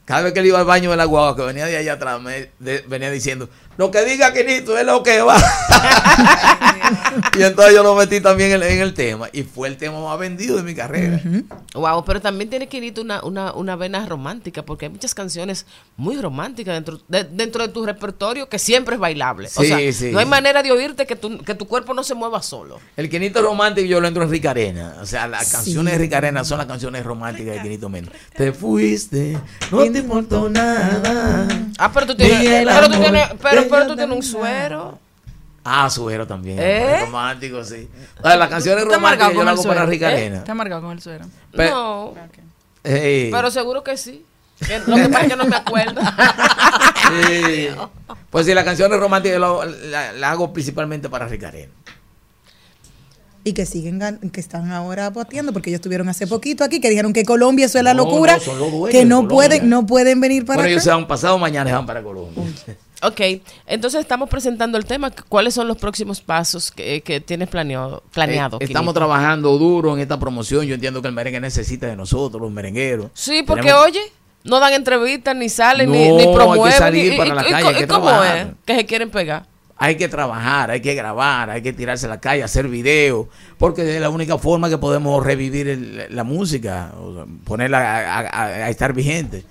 cada 0.06 0.22
vez 0.22 0.32
que 0.32 0.40
él 0.40 0.46
iba 0.46 0.58
al 0.58 0.64
baño 0.64 0.90
de 0.90 0.96
la 0.96 1.04
guagua, 1.04 1.36
que 1.36 1.42
venía 1.42 1.66
de 1.66 1.76
allá 1.76 1.94
atrás, 1.94 2.20
me 2.20 2.50
de- 2.58 2.84
venía 2.88 3.10
diciendo, 3.10 3.48
lo 3.80 3.90
que 3.90 4.04
diga 4.04 4.30
Quinito 4.34 4.76
es 4.76 4.84
lo 4.84 5.02
que 5.02 5.22
va. 5.22 5.38
y 7.38 7.42
entonces 7.42 7.74
yo 7.74 7.82
lo 7.82 7.94
metí 7.94 8.20
también 8.20 8.52
en, 8.52 8.62
en 8.62 8.80
el 8.80 8.92
tema. 8.92 9.30
Y 9.32 9.42
fue 9.42 9.68
el 9.68 9.78
tema 9.78 9.98
más 10.04 10.18
vendido 10.18 10.58
de 10.58 10.62
mi 10.62 10.74
carrera. 10.74 11.18
Wow, 11.72 12.04
pero 12.04 12.20
también 12.20 12.50
tiene 12.50 12.68
Quinito 12.68 13.00
una, 13.00 13.24
una, 13.24 13.54
una 13.54 13.76
vena 13.76 14.04
romántica, 14.06 14.62
porque 14.66 14.84
hay 14.84 14.92
muchas 14.92 15.14
canciones 15.14 15.64
muy 15.96 16.20
románticas 16.20 16.74
dentro 16.74 17.00
de, 17.08 17.24
dentro 17.24 17.66
de 17.66 17.72
tu 17.72 17.86
repertorio 17.86 18.50
que 18.50 18.58
siempre 18.58 18.96
es 18.96 19.00
bailable. 19.00 19.48
o 19.48 19.62
Sí, 19.62 19.68
sea, 19.68 19.92
sí. 19.94 20.10
no 20.12 20.18
hay 20.18 20.26
manera 20.26 20.62
de 20.62 20.72
oírte 20.72 21.06
que 21.06 21.16
tu, 21.16 21.38
que 21.38 21.54
tu 21.54 21.66
cuerpo 21.66 21.94
no 21.94 22.02
se 22.04 22.14
mueva 22.14 22.42
solo. 22.42 22.78
El 22.98 23.08
Quinito 23.08 23.40
romántico 23.40 23.86
yo 23.86 23.98
lo 24.00 24.08
entro 24.08 24.24
en 24.24 24.30
Rica 24.30 24.50
Arena. 24.50 24.96
O 25.00 25.06
sea, 25.06 25.26
las 25.26 25.46
Sí. 25.46 25.54
canciones 25.56 25.94
de 25.94 25.98
Rica 26.00 26.18
Arena 26.18 26.44
son 26.44 26.58
las 26.58 26.66
canciones 26.66 27.02
románticas 27.02 27.54
de 27.56 27.62
Quinito 27.62 27.88
Méndez. 27.88 28.12
Te 28.36 28.52
fuiste, 28.52 29.38
no 29.70 29.78
te 29.90 29.98
importó 30.00 30.50
nada. 30.50 31.48
Ah, 31.78 31.90
pero 31.94 32.08
tú 32.08 32.14
tienes, 32.14 32.66
pero 32.66 32.90
tú 32.90 32.98
tienes, 33.00 33.26
pero, 33.40 33.69
pero 33.70 33.86
tú 33.86 33.96
tienes 33.96 34.16
un 34.16 34.22
suero. 34.22 34.98
Ah, 35.64 35.90
suero 35.90 36.26
también. 36.26 36.58
¿Eh? 36.58 37.00
Romántico, 37.02 37.62
sí. 37.64 37.88
O 38.18 38.22
sea, 38.26 38.36
las 38.36 38.48
canciones 38.48 38.82
¿Está 38.84 38.94
románticas 38.94 39.28
yo 39.30 39.36
con 39.36 39.44
las 39.44 39.52
el 39.54 39.58
hago 39.58 39.62
para 39.68 39.80
suero? 39.80 39.90
Rica 39.90 40.10
¿Eh? 40.10 40.14
Arena. 40.16 40.36
¿Está 40.38 40.52
amargado 40.52 40.82
con 40.82 40.92
el 40.92 41.02
suero? 41.02 41.26
Pe- 41.54 41.68
no. 41.70 42.14
Pero 42.82 43.50
seguro 43.50 43.84
que 43.84 43.96
sí. 43.96 44.24
Lo 44.86 44.96
que 44.96 45.08
pasa 45.08 45.22
es 45.24 45.28
que 45.30 45.36
no 45.36 45.44
me 45.44 45.56
acuerdo. 45.56 46.00
Sí. 47.26 47.68
Pues 48.30 48.46
sí, 48.46 48.54
las 48.54 48.64
canciones 48.64 48.98
románticas 49.00 49.34
yo 49.34 49.40
lo- 49.40 49.64
la- 49.64 50.12
las 50.12 50.32
hago 50.32 50.52
principalmente 50.52 51.08
para 51.08 51.26
Rica 51.26 51.48
Arena. 51.48 51.72
Y 53.42 53.54
que 53.54 53.64
siguen, 53.64 54.00
que 54.32 54.40
están 54.40 54.70
ahora 54.70 55.08
boteando, 55.08 55.52
porque 55.54 55.70
ellos 55.70 55.78
estuvieron 55.78 56.08
hace 56.10 56.26
poquito 56.26 56.62
aquí, 56.62 56.78
que 56.78 56.90
dijeron 56.90 57.12
que 57.14 57.24
Colombia 57.24 57.66
eso 57.66 57.78
es 57.78 57.84
la 57.84 57.94
No, 57.94 58.04
locura, 58.04 58.34
no, 58.34 58.40
son 58.40 58.58
los 58.58 58.70
dueños 58.70 58.90
que 58.90 59.04
no 59.06 59.16
Colombia. 59.16 59.34
pueden, 59.34 59.68
no 59.70 59.86
pueden 59.86 60.20
venir 60.20 60.44
para 60.44 60.56
Bueno, 60.56 60.66
acá. 60.66 60.72
ellos 60.72 60.84
se 60.84 60.90
van 60.90 61.06
pasado 61.08 61.38
mañana 61.38 61.70
se 61.70 61.76
van 61.76 61.86
para 61.86 62.02
Colombia. 62.02 62.44
Ok, 63.02 63.20
entonces 63.66 64.00
estamos 64.00 64.28
presentando 64.28 64.76
el 64.76 64.84
tema. 64.84 65.10
¿Cuáles 65.28 65.54
son 65.54 65.66
los 65.68 65.78
próximos 65.78 66.20
pasos 66.20 66.70
que, 66.70 67.00
que 67.00 67.20
tienes 67.20 67.48
planeado? 67.48 68.02
planeado 68.12 68.58
Eh, 68.60 68.64
estamos 68.64 68.92
trabajando 68.94 69.56
duro 69.56 69.94
en 69.94 70.00
esta 70.00 70.18
promoción. 70.20 70.66
Yo 70.66 70.74
entiendo 70.74 71.00
que 71.00 71.08
el 71.08 71.14
merengue 71.14 71.40
necesita 71.40 71.86
de 71.86 71.96
nosotros, 71.96 72.42
los 72.42 72.50
merengueros. 72.52 73.10
Sí, 73.14 73.42
porque 73.46 73.62
Tenemos- 73.62 73.84
oye, 73.86 74.00
no 74.44 74.60
dan 74.60 74.74
entrevistas, 74.74 75.34
ni 75.34 75.48
salen, 75.48 75.90
ni, 75.90 75.98
ni 75.98 76.20
hay 76.20 76.26
que 76.26 76.32
promueven. 76.34 76.72
salir 76.78 77.12
y- 77.14 77.16
para 77.16 77.30
y- 77.30 77.32
la 77.34 77.40
y- 77.48 77.50
calle, 77.50 77.64
y- 77.64 77.68
hay 77.68 77.74
que 77.76 77.84
¿y 77.84 77.86
¿Cómo 77.86 78.06
trabajar. 78.06 78.36
es? 78.36 78.46
Que 78.66 78.74
se 78.76 78.86
quieren 78.86 79.10
pegar. 79.10 79.46
Hay 79.82 79.96
que 79.96 80.08
trabajar, 80.08 80.70
hay 80.70 80.82
que 80.82 80.94
grabar, 80.94 81.48
hay 81.48 81.62
que 81.62 81.72
tirarse 81.72 82.04
a 82.04 82.10
la 82.10 82.20
calle, 82.20 82.42
hacer 82.42 82.68
videos, 82.68 83.28
porque 83.56 83.94
es 83.94 83.98
la 84.02 84.10
única 84.10 84.36
forma 84.36 84.68
que 84.68 84.76
podemos 84.76 85.24
revivir 85.24 85.68
el- 85.68 86.06
la 86.10 86.22
música, 86.22 86.92
o 87.00 87.14
sea, 87.14 87.24
ponerla 87.44 87.78
a, 87.78 88.18
a- 88.18 88.28
a- 88.28 88.44
a 88.66 88.68
estar 88.68 88.92
vigente. 88.92 89.42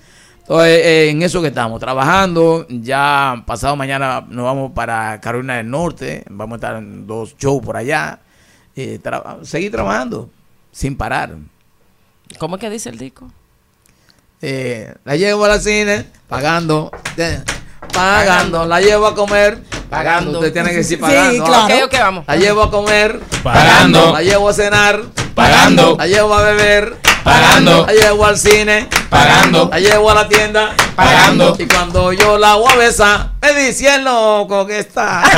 Entonces, 0.49 0.79
eh, 0.83 1.09
en 1.11 1.21
eso 1.21 1.43
que 1.43 1.49
estamos, 1.49 1.79
trabajando, 1.79 2.65
ya 2.69 3.43
pasado 3.45 3.75
mañana 3.75 4.25
nos 4.27 4.45
vamos 4.45 4.71
para 4.71 5.21
Carolina 5.21 5.57
del 5.57 5.69
Norte, 5.69 6.23
vamos 6.27 6.53
a 6.53 6.55
estar 6.55 6.75
en 6.77 7.05
dos 7.05 7.35
shows 7.37 7.63
por 7.63 7.77
allá, 7.77 8.17
eh, 8.75 8.99
tra- 8.99 9.43
seguir 9.45 9.71
trabajando 9.71 10.27
sin 10.71 10.97
parar. 10.97 11.35
¿Cómo 12.39 12.55
es 12.55 12.61
que 12.61 12.69
dice 12.71 12.89
el 12.89 12.97
disco? 12.97 13.31
Eh, 14.41 14.91
la 15.05 15.15
llevo 15.17 15.45
a 15.45 15.49
la 15.49 15.59
cine, 15.59 16.07
pagando, 16.27 16.89
pagando, 17.93 18.65
la 18.65 18.81
llevo 18.81 19.05
a 19.05 19.13
comer, 19.13 19.61
pagando, 19.87 20.39
usted 20.39 20.51
tiene 20.51 20.69
que 20.71 20.77
decir 20.77 20.97
Sí, 20.97 21.01
pagando. 21.01 21.43
claro. 21.43 21.73
¿ah? 21.75 21.77
Ok, 21.85 21.93
ok, 21.93 21.99
vamos. 21.99 22.23
La 22.27 22.35
llevo 22.37 22.63
a 22.63 22.71
comer, 22.71 23.19
Pagando. 23.43 24.13
La 24.13 24.21
llevo 24.23 24.49
a 24.49 24.53
cenar, 24.53 25.03
Pagando. 25.35 25.95
La 25.95 26.07
llevo 26.07 26.33
a 26.33 26.41
beber, 26.41 26.95
Pagando. 27.29 27.85
La 27.85 27.93
llevo 27.93 28.25
al 28.25 28.37
cine, 28.37 28.87
Pagando. 29.09 29.69
La 29.71 29.79
llevo 29.79 30.09
a 30.09 30.15
la 30.15 30.27
tienda, 30.27 30.73
Pagando. 30.95 31.55
Y 31.59 31.67
cuando 31.67 32.11
yo 32.13 32.37
la 32.37 32.55
voy 32.55 32.71
a 32.71 32.75
besar, 32.75 33.31
me 33.41 33.53
dice 33.53 33.95
el 33.95 34.03
loco 34.03 34.65
que 34.65 34.79
está. 34.79 35.23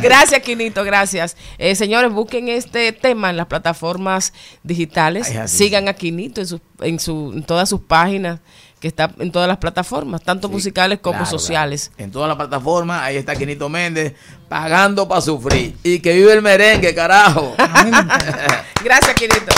Gracias, 0.00 0.40
Quinito, 0.42 0.84
gracias. 0.84 1.36
Eh, 1.58 1.74
señores, 1.74 2.12
busquen 2.12 2.48
este 2.48 2.92
tema 2.92 3.30
en 3.30 3.36
las 3.36 3.46
plataformas 3.46 4.32
digitales. 4.62 5.28
Ay. 5.30 5.48
Sigan 5.48 5.88
a 5.88 5.94
Quinito 5.94 6.40
en, 6.40 6.46
su, 6.46 6.60
en, 6.80 7.00
su, 7.00 7.32
en 7.34 7.42
todas 7.42 7.68
sus 7.68 7.80
páginas, 7.80 8.38
que 8.80 8.88
está 8.88 9.10
en 9.18 9.32
todas 9.32 9.48
las 9.48 9.58
plataformas, 9.58 10.22
tanto 10.22 10.48
musicales 10.48 11.00
como 11.00 11.18
Claro, 11.18 11.30
sociales. 11.30 11.90
En 11.98 12.12
todas 12.12 12.28
las 12.28 12.36
plataformas, 12.36 13.02
ahí 13.02 13.16
está 13.16 13.34
Quinito 13.34 13.68
Méndez, 13.68 14.14
pagando 14.48 15.08
para 15.08 15.20
sufrir. 15.20 15.76
Y 15.82 15.98
que 15.98 16.14
vive 16.14 16.32
el 16.32 16.42
merengue, 16.42 16.94
carajo. 16.94 17.54
Gracias, 18.84 19.14
Quinito. 19.14 19.52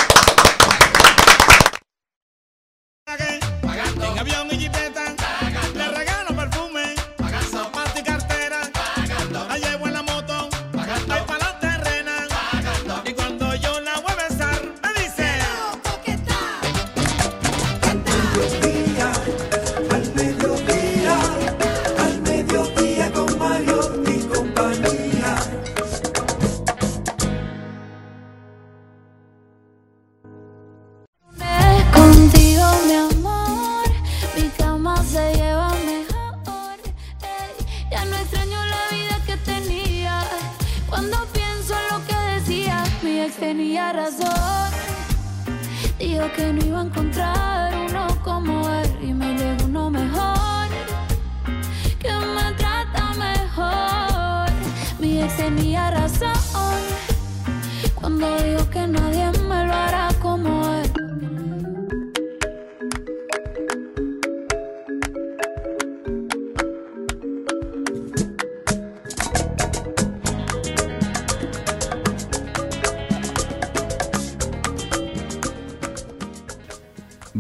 Encontrar 46.90 47.49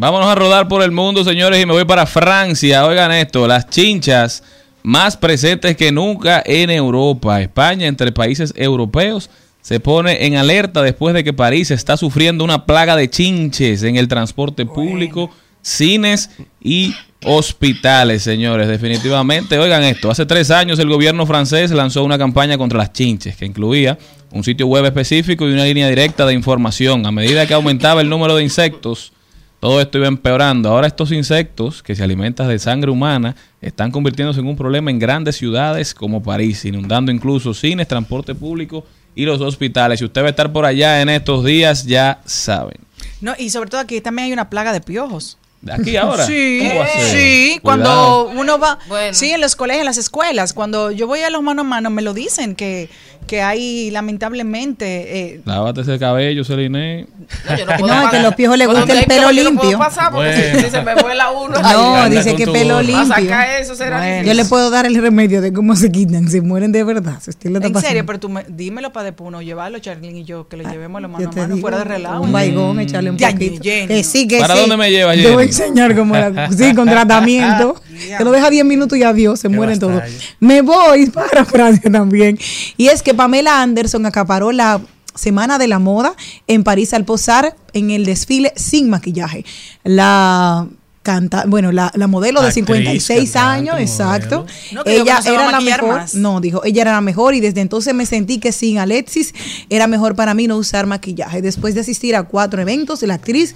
Vámonos 0.00 0.28
a 0.28 0.34
rodar 0.34 0.66
por 0.66 0.82
el 0.82 0.92
mundo, 0.92 1.22
señores, 1.24 1.62
y 1.62 1.66
me 1.66 1.74
voy 1.74 1.84
para 1.84 2.06
Francia. 2.06 2.86
Oigan 2.86 3.12
esto, 3.12 3.46
las 3.46 3.68
chinchas 3.68 4.42
más 4.82 5.14
presentes 5.14 5.76
que 5.76 5.92
nunca 5.92 6.42
en 6.46 6.70
Europa. 6.70 7.38
España, 7.42 7.86
entre 7.86 8.10
países 8.10 8.54
europeos, 8.56 9.28
se 9.60 9.78
pone 9.78 10.24
en 10.24 10.36
alerta 10.36 10.80
después 10.80 11.12
de 11.12 11.22
que 11.22 11.34
París 11.34 11.70
está 11.70 11.98
sufriendo 11.98 12.44
una 12.44 12.64
plaga 12.64 12.96
de 12.96 13.10
chinches 13.10 13.82
en 13.82 13.96
el 13.96 14.08
transporte 14.08 14.64
público, 14.64 15.30
cines 15.60 16.30
y 16.62 16.94
hospitales, 17.22 18.22
señores. 18.22 18.68
Definitivamente, 18.68 19.58
oigan 19.58 19.82
esto, 19.82 20.10
hace 20.10 20.24
tres 20.24 20.50
años 20.50 20.78
el 20.78 20.88
gobierno 20.88 21.26
francés 21.26 21.72
lanzó 21.72 22.04
una 22.04 22.16
campaña 22.16 22.56
contra 22.56 22.78
las 22.78 22.94
chinches 22.94 23.36
que 23.36 23.44
incluía 23.44 23.98
un 24.32 24.44
sitio 24.44 24.66
web 24.66 24.86
específico 24.86 25.46
y 25.46 25.52
una 25.52 25.64
línea 25.64 25.90
directa 25.90 26.24
de 26.24 26.32
información. 26.32 27.04
A 27.04 27.12
medida 27.12 27.46
que 27.46 27.52
aumentaba 27.52 28.00
el 28.00 28.08
número 28.08 28.36
de 28.36 28.44
insectos, 28.44 29.12
todo 29.60 29.80
esto 29.80 29.98
iba 29.98 30.08
empeorando. 30.08 30.70
Ahora 30.70 30.86
estos 30.86 31.12
insectos 31.12 31.82
que 31.82 31.94
se 31.94 32.02
alimentan 32.02 32.48
de 32.48 32.58
sangre 32.58 32.90
humana 32.90 33.36
están 33.60 33.90
convirtiéndose 33.90 34.40
en 34.40 34.46
un 34.46 34.56
problema 34.56 34.90
en 34.90 34.98
grandes 34.98 35.36
ciudades 35.36 35.94
como 35.94 36.22
París, 36.22 36.64
inundando 36.64 37.12
incluso 37.12 37.52
cines, 37.54 37.86
transporte 37.86 38.34
público 38.34 38.84
y 39.14 39.24
los 39.26 39.40
hospitales. 39.40 39.98
Si 39.98 40.04
usted 40.06 40.22
va 40.22 40.26
a 40.28 40.30
estar 40.30 40.50
por 40.50 40.64
allá 40.64 41.02
en 41.02 41.10
estos 41.10 41.44
días, 41.44 41.84
ya 41.84 42.20
saben. 42.24 42.78
No, 43.20 43.34
y 43.38 43.50
sobre 43.50 43.68
todo 43.68 43.82
aquí 43.82 44.00
también 44.00 44.26
hay 44.26 44.32
una 44.32 44.48
plaga 44.48 44.72
de 44.72 44.80
piojos. 44.80 45.36
¿Aquí 45.70 45.94
ahora? 45.98 46.24
Sí, 46.26 46.60
¿Cómo 46.66 46.80
va 46.80 46.84
a 46.86 46.88
ser? 46.88 47.10
sí, 47.10 47.58
Cuidado. 47.60 47.60
cuando 47.62 48.40
uno 48.40 48.58
va, 48.58 48.78
sí, 49.12 49.30
en 49.30 49.42
los 49.42 49.56
colegios, 49.56 49.80
en 49.82 49.86
las 49.86 49.98
escuelas, 49.98 50.54
cuando 50.54 50.90
yo 50.90 51.06
voy 51.06 51.20
a 51.20 51.28
los 51.28 51.42
mano 51.42 51.60
a 51.60 51.64
mano, 51.64 51.90
me 51.90 52.00
lo 52.00 52.14
dicen 52.14 52.54
que, 52.56 52.88
que 53.30 53.42
hay 53.42 53.92
lamentablemente 53.92 55.34
eh, 55.34 55.40
Lávate 55.44 55.82
ese 55.82 56.00
cabello, 56.00 56.42
Celine. 56.44 57.06
No, 57.48 57.54
es 58.04 58.10
que 58.10 58.16
a 58.16 58.22
los 58.22 58.34
piojos 58.34 58.58
les 58.58 58.66
gusta 58.66 58.92
el 58.92 59.04
pelo 59.06 59.30
yo 59.30 59.44
no 59.44 59.50
puedo 59.56 59.70
limpio. 59.70 59.78
pasar 59.78 60.10
porque 60.10 60.30
Bueno. 60.52 60.60
si 60.66 60.70
se 60.70 60.82
me 60.82 60.94
vuela 60.96 61.30
uno. 61.30 61.56
No, 61.62 62.10
dice 62.10 62.34
que 62.34 62.46
pelo 62.48 62.82
limpio. 62.82 63.08
Va 63.08 63.16
a 63.16 63.20
sacar 63.20 63.60
eso, 63.60 63.76
será 63.76 63.98
Bueno. 63.98 64.26
Yo 64.26 64.34
le 64.34 64.44
puedo 64.46 64.70
dar 64.70 64.86
el 64.86 64.96
remedio 65.00 65.40
de 65.40 65.52
cómo 65.52 65.76
se 65.76 65.92
quitan, 65.92 66.28
se 66.28 66.40
mueren 66.40 66.72
de 66.72 66.82
verdad. 66.82 67.18
Si 67.20 67.30
en 67.46 67.52
pasando. 67.54 67.80
serio, 67.80 68.04
pero 68.04 68.18
tú 68.18 68.28
me- 68.28 68.44
dímelo 68.48 68.92
para 68.92 69.04
después 69.04 69.28
uno 69.28 69.42
llevarlo, 69.42 69.78
Charlene 69.78 70.18
y 70.18 70.24
yo, 70.24 70.48
que 70.48 70.56
lo 70.56 70.68
llevemos 70.68 71.00
lo 71.00 71.08
mano 71.08 71.28
a 71.28 71.32
mano 71.32 71.54
digo, 71.54 71.60
fuera 71.60 71.78
de 71.78 71.84
relajo. 71.84 72.22
Un 72.22 72.32
baigón, 72.32 72.80
echarle 72.80 73.10
un 73.10 73.16
Ya, 73.16 73.30
poquito. 73.30 73.62
Jenny, 73.62 73.86
Que 73.86 74.02
sí, 74.02 74.26
que 74.26 74.40
¿Para 74.40 74.54
sí. 74.54 74.60
dónde 74.62 74.76
me 74.76 74.90
lleva, 74.90 75.12
Te 75.12 75.18
voy 75.22 75.28
a 75.28 75.30
Jenny? 75.36 75.42
enseñar 75.44 75.94
cómo 75.94 76.14
la, 76.16 76.50
sí, 76.58 76.74
con 76.74 76.88
tratamiento. 76.88 77.80
Te 78.18 78.24
lo 78.24 78.32
deja 78.32 78.50
10 78.50 78.64
minutos 78.64 78.98
y 78.98 79.04
adiós, 79.04 79.38
se 79.38 79.48
mueren 79.48 79.78
todos. 79.78 80.02
Me 80.40 80.62
voy 80.62 81.06
para 81.10 81.44
Francia 81.44 81.90
también. 81.92 82.36
Y 82.76 82.88
es 82.88 83.02
que 83.02 83.14
Pamela 83.20 83.60
Anderson 83.60 84.06
acaparó 84.06 84.50
la 84.50 84.80
Semana 85.14 85.58
de 85.58 85.68
la 85.68 85.78
Moda 85.78 86.14
en 86.46 86.64
París 86.64 86.94
al 86.94 87.04
posar 87.04 87.54
en 87.74 87.90
el 87.90 88.06
desfile 88.06 88.54
sin 88.56 88.88
maquillaje. 88.88 89.44
La 89.84 90.66
canta, 91.02 91.44
bueno, 91.46 91.70
la, 91.70 91.92
la 91.96 92.06
modelo 92.06 92.40
de 92.40 92.46
Actriz, 92.46 92.64
56 92.64 93.30
cantante, 93.30 93.38
años, 93.38 93.74
modelo. 93.74 93.86
exacto. 93.86 94.46
No, 94.72 94.84
ella 94.86 95.20
no 95.22 95.34
era 95.34 95.50
la 95.50 95.60
mejor. 95.60 95.96
más. 95.96 96.14
No, 96.14 96.40
dijo, 96.40 96.64
ella 96.64 96.80
era 96.80 96.92
la 96.92 97.02
mejor 97.02 97.34
y 97.34 97.40
desde 97.40 97.60
entonces 97.60 97.92
me 97.92 98.06
sentí 98.06 98.38
que 98.38 98.52
sin 98.52 98.78
Alexis 98.78 99.34
era 99.68 99.86
mejor 99.86 100.16
para 100.16 100.32
mí 100.32 100.46
no 100.46 100.56
usar 100.56 100.86
maquillaje. 100.86 101.42
Después 101.42 101.74
de 101.74 101.82
asistir 101.82 102.16
a 102.16 102.22
cuatro 102.22 102.62
eventos, 102.62 103.02
la 103.02 103.12
actriz 103.12 103.54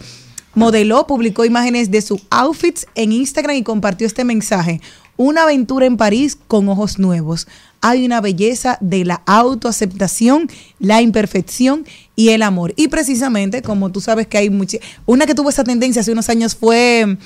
modeló, 0.52 1.06
publicó 1.06 1.46
imágenes 1.46 1.90
de 1.90 2.02
sus 2.02 2.20
outfits 2.28 2.86
en 2.94 3.12
Instagram 3.12 3.56
y 3.56 3.62
compartió 3.62 4.06
este 4.06 4.24
mensaje. 4.24 4.82
Una 5.16 5.44
aventura 5.44 5.86
en 5.86 5.96
París 5.96 6.36
con 6.48 6.68
ojos 6.68 6.98
nuevos. 6.98 7.46
Hay 7.80 8.04
una 8.04 8.20
belleza 8.20 8.78
de 8.80 9.04
la 9.04 9.22
autoaceptación, 9.26 10.48
la 10.78 11.02
imperfección 11.02 11.86
y 12.16 12.30
el 12.30 12.42
amor. 12.42 12.72
Y 12.76 12.88
precisamente, 12.88 13.62
como 13.62 13.92
tú 13.92 14.00
sabes 14.00 14.26
que 14.26 14.38
hay 14.38 14.50
mucha... 14.50 14.78
Una 15.06 15.26
que 15.26 15.34
tuvo 15.34 15.50
esa 15.50 15.64
tendencia 15.64 16.00
hace 16.00 16.12
unos 16.12 16.28
años 16.30 16.56
fue 16.56 17.18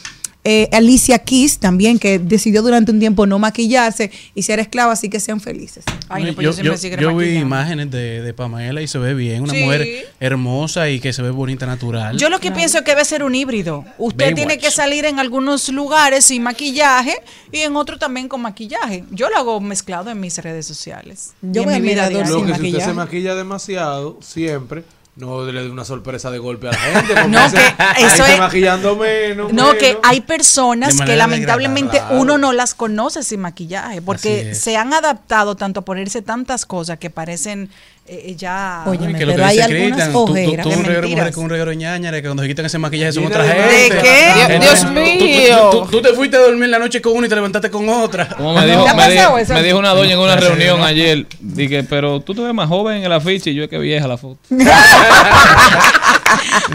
eh, 0.45 0.69
Alicia 0.73 1.19
Keys, 1.19 1.59
también, 1.59 1.99
que 1.99 2.19
decidió 2.19 2.63
durante 2.63 2.91
un 2.93 2.99
tiempo 3.01 3.27
no 3.27 3.39
maquillarse 3.39 4.11
y 4.35 4.43
ser 4.43 4.61
esclava, 4.61 4.93
así 4.93 5.11
que 5.11 5.21
sean 5.21 5.41
felices. 5.41 5.85
Ay, 6.09 6.25
no, 6.25 6.35
pues 6.35 6.57
yo, 6.57 6.75
yo 6.97 7.17
vi 7.17 7.37
imágenes 7.37 7.91
de, 7.91 8.23
de 8.23 8.33
Pamela 8.35 8.81
y 8.81 8.87
se 8.89 8.99
ve 8.99 9.15
bien, 9.15 9.43
una 9.43 9.53
Sí. 9.53 9.63
mujer 9.63 10.09
hermosa 10.21 10.89
y 10.89 11.01
que 11.01 11.13
se 11.13 11.23
ve 11.23 11.31
bonita 11.31 11.67
natural. 11.67 12.17
Yo 12.17 12.31
lo 12.31 12.39
que 12.39 12.51
pienso 12.53 12.79
es 12.79 12.85
que 12.85 12.93
debe 12.93 13.05
ser 13.05 13.23
un 13.23 13.35
híbrido. 13.35 13.85
Usted 13.99 14.17
Baywatch. 14.19 14.35
tiene 14.37 14.59
que 14.59 14.71
salir 14.71 15.05
en 15.05 15.19
algunos 15.19 15.69
lugares 15.69 16.25
sin 16.27 16.43
maquillaje 16.43 17.15
y 17.53 17.59
en 17.59 17.77
otros 17.77 17.99
también 17.99 18.29
con 18.29 18.41
maquillaje. 18.41 19.05
Yo 19.11 19.29
lo 19.29 19.37
hago 19.37 19.61
mezclado 19.61 20.11
en 20.11 20.21
mis 20.21 20.39
redes 20.39 20.67
sociales. 20.67 21.33
Yo 21.43 21.63
y 21.63 21.65
voy 21.67 21.75
en 21.75 21.77
al 21.77 21.83
mi 21.83 21.89
vida 21.89 22.09
mirador 22.09 22.27
diaria. 22.27 22.31
Lo 22.33 22.39
sin 22.39 22.47
que 22.47 22.71
si 22.71 22.77
usted 22.77 22.85
se 22.87 22.95
maquilla 22.95 23.35
demasiado, 23.35 24.19
siempre, 24.23 24.85
no 25.19 25.45
le 25.45 25.63
dé 25.63 25.69
una 25.71 25.85
sorpresa 25.85 26.31
de 26.31 26.39
golpe 26.39 26.69
a 26.69 26.73
la 26.73 26.79
gente. 26.79 27.15
porque 27.15 27.29
No, 27.29 27.51
que 27.51 28.05
eso 28.07 28.25
es- 28.25 28.39
maquillando 28.39 28.97
menos. 28.97 29.53
No, 29.53 29.75
que 29.75 29.99
hay 30.03 30.21
personas 30.21 31.01
que 31.01 31.17
lamentablemente 31.17 32.01
uno 32.11 32.39
no 32.39 32.53
las 32.53 32.75
conoce 32.75 33.23
sin 33.23 33.41
maquillaje, 33.41 34.01
porque 34.01 34.55
se 34.55 34.77
han 34.77 34.93
adaptado 34.95 35.57
tanto 35.57 35.81
a 35.81 35.85
ponerse 35.85 36.23
tantas 36.23 36.65
cosas 36.67 36.99
que 36.99 37.11
parecen 37.11 37.71
eh, 38.09 38.35
ya... 38.37 38.83
Oye, 38.87 38.99
que 38.99 39.05
lo 39.27 39.33
pero 39.33 39.37
que 39.37 39.43
hay 39.45 39.59
algunas 39.61 39.83
Cristian, 39.83 40.13
tú, 40.13 40.25
tú, 40.27 40.33
ojeras 40.33 40.63
tú 40.65 40.71
un 40.71 40.77
mentiras. 40.83 41.11
mujeres 41.11 41.35
con 41.35 41.45
un 41.45 41.51
reguero 41.51 41.71
de 41.71 41.77
ñañara 41.77 42.17
que 42.23 42.29
cuando 42.29 42.43
se 42.43 42.49
quitan 42.49 42.67
esa 42.67 42.79
maquillaje 42.79 43.13
son 43.13 43.27
otra 43.27 43.43
de 43.43 43.49
gente. 43.53 43.95
¿De 43.97 44.03
qué? 44.03 44.59
Dios 44.61 44.81
tú- 44.81 44.87
tú- 44.87 44.93
mío. 44.93 45.71
Tú, 45.71 45.87
tú 45.91 46.03
te 46.03 46.13
fuiste 46.15 46.37
a 46.37 46.41
dormir 46.41 46.69
la 46.71 46.79
noche 46.79 47.01
con 47.03 47.15
una 47.17 47.27
y 47.27 47.29
te 47.29 47.35
levantaste 47.35 47.71
con 47.71 47.87
otra. 47.89 48.29
Como 48.31 48.55
me 48.55 48.67
dijo, 48.67 48.85
¿Te 48.85 48.91
ha 48.91 48.95
me, 48.95 49.03
pasado 49.03 49.37
dijo, 49.37 49.39
eso? 49.39 49.55
me 49.55 49.63
dijo 49.63 49.79
una 49.79 49.91
doña 49.91 50.13
en 50.15 50.19
una 50.19 50.35
No, 50.37 50.41
reunión 50.41 50.79
no. 50.81 50.85
ayer, 50.87 51.27
dije, 51.41 51.85
pero 51.85 52.21
tú 52.21 52.35
te 52.35 52.41
ves 52.43 52.55
más 52.55 52.69
joven 52.69 52.99
en 52.99 53.05
el 53.05 53.13
afiche 53.13 53.51
y 53.51 53.55
yo 53.55 53.65
es 53.65 53.69
que 53.69 53.79
vieja 53.79 54.09
la 54.09 54.17
foto. 54.17 54.39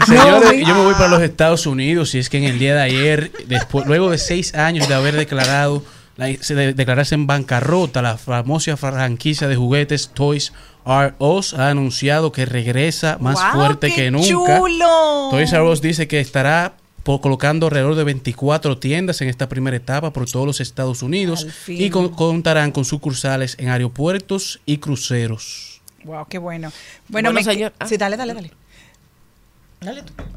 Señores, 0.06 0.60
No, 0.62 0.68
yo 0.68 0.74
me 0.74 0.82
voy 0.84 0.94
para 0.94 1.08
los 1.08 1.22
Estados 1.22 1.66
Unidos 1.66 2.14
y 2.14 2.18
es 2.18 2.28
que 2.28 2.38
en 2.38 2.44
el 2.44 2.58
día 2.58 2.74
de 2.74 2.82
ayer, 2.82 3.30
después, 3.46 3.86
luego 3.86 4.10
de 4.10 4.18
seis 4.18 4.54
años 4.54 4.88
de 4.88 4.94
haber 4.94 5.14
declarado, 5.16 5.82
la- 6.16 6.28
se 6.40 6.54
de- 6.54 6.74
declararse 6.74 7.14
en 7.14 7.26
bancarrota, 7.26 8.02
la 8.02 8.16
famosa 8.18 8.76
franquicia 8.76 9.48
de 9.48 9.56
juguetes 9.56 10.10
Toys 10.14 10.52
R 10.86 11.14
Us 11.18 11.54
ha 11.54 11.68
anunciado 11.70 12.32
que 12.32 12.44
regresa 12.46 13.16
más 13.20 13.34
¡Guau, 13.36 13.52
fuerte 13.54 13.88
qué 13.88 13.94
que 13.94 14.10
nunca. 14.10 14.26
chulo! 14.58 15.28
Toys 15.30 15.52
R 15.52 15.62
Us 15.62 15.80
dice 15.80 16.06
que 16.08 16.20
estará 16.20 16.74
colocando 17.04 17.66
alrededor 17.66 17.94
de 17.96 18.04
24 18.04 18.78
tiendas 18.78 19.20
en 19.20 19.28
esta 19.28 19.48
primera 19.48 19.76
etapa 19.76 20.12
por 20.12 20.28
todos 20.30 20.46
los 20.46 20.60
Estados 20.60 21.02
Unidos 21.02 21.46
y 21.68 21.90
con- 21.90 22.08
contarán 22.10 22.72
con 22.72 22.84
sucursales 22.86 23.56
en 23.58 23.68
aeropuertos 23.68 24.60
y 24.64 24.78
cruceros. 24.78 25.82
Wow, 26.04 26.26
qué 26.28 26.38
bueno. 26.38 26.70
Bueno, 27.08 27.30
Bueno, 27.30 27.32
me, 27.32 27.44
señor- 27.44 27.72
ah. 27.78 27.86
sí, 27.86 27.96
dale, 27.96 28.16
dale, 28.16 28.34
dale. 28.34 28.50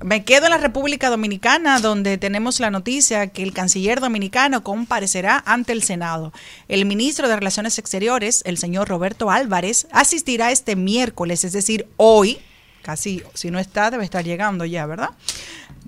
Me 0.04 0.24
quedo 0.24 0.46
en 0.46 0.52
la 0.52 0.58
República 0.58 1.10
Dominicana, 1.10 1.80
donde 1.80 2.18
tenemos 2.18 2.60
la 2.60 2.72
noticia 2.72 3.28
que 3.28 3.44
el 3.44 3.54
canciller 3.54 4.00
dominicano 4.00 4.64
comparecerá 4.64 5.44
ante 5.46 5.74
el 5.74 5.84
Senado. 5.84 6.34
El 6.68 6.86
ministro 6.86 7.28
de 7.28 7.36
Relaciones 7.36 7.78
Exteriores, 7.80 8.42
el 8.46 8.58
señor 8.58 8.88
Roberto 8.88 9.32
Álvarez, 9.32 9.88
asistirá 9.92 10.52
este 10.52 10.76
miércoles, 10.76 11.44
es 11.44 11.54
decir, 11.54 11.88
hoy, 11.98 12.40
casi, 12.82 13.24
si 13.34 13.52
no 13.52 13.60
está, 13.60 13.92
debe 13.92 14.04
estar 14.04 14.24
llegando 14.24 14.66
ya, 14.66 14.86
¿verdad? 14.86 15.10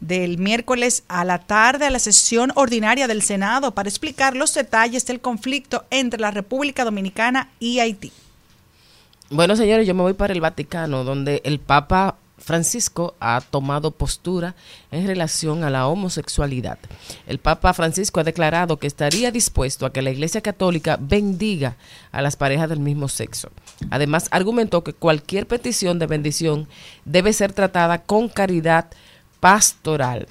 Del 0.02 0.38
miércoles 0.38 1.03
a 1.07 1.26
la 1.26 1.40
tarde 1.40 1.86
a 1.86 1.90
la 1.90 1.99
sesión 1.99 2.52
ordinaria 2.56 3.07
del 3.07 3.22
Senado 3.22 3.73
para 3.73 3.90
explicar 3.90 4.36
los 4.36 4.53
detalles 4.53 5.06
del 5.06 5.22
conflicto 5.22 5.86
entre 5.91 6.19
la 6.19 6.31
República 6.31 6.86
Dominicana 6.86 7.49
y 7.60 7.80
Haití. 7.80 8.11
Bueno, 9.30 9.56
señores, 9.56 9.86
yo 9.86 9.94
me 9.94 10.02
voy 10.02 10.14
para 10.14 10.34
el 10.34 10.41
Vaticano, 10.41 11.03
donde 11.03 11.41
el 11.44 11.60
Papa 11.60 12.18
Francisco 12.39 13.15
ha 13.19 13.41
tomado 13.41 13.91
postura 13.91 14.55
en 14.91 15.07
relación 15.07 15.63
a 15.63 15.69
la 15.69 15.87
homosexualidad. 15.87 16.79
El 17.27 17.39
Papa 17.39 17.73
Francisco 17.73 18.19
ha 18.19 18.23
declarado 18.23 18.77
que 18.77 18.87
estaría 18.87 19.31
dispuesto 19.31 19.85
a 19.85 19.93
que 19.93 20.01
la 20.01 20.11
Iglesia 20.11 20.41
Católica 20.41 20.97
bendiga 20.99 21.75
a 22.11 22.21
las 22.21 22.35
parejas 22.35 22.69
del 22.69 22.79
mismo 22.79 23.07
sexo. 23.07 23.49
Además, 23.91 24.27
argumentó 24.31 24.83
que 24.83 24.93
cualquier 24.93 25.47
petición 25.47 25.99
de 25.99 26.07
bendición 26.07 26.67
debe 27.05 27.33
ser 27.33 27.53
tratada 27.53 28.03
con 28.03 28.29
caridad 28.29 28.87
pastoral. 29.39 30.27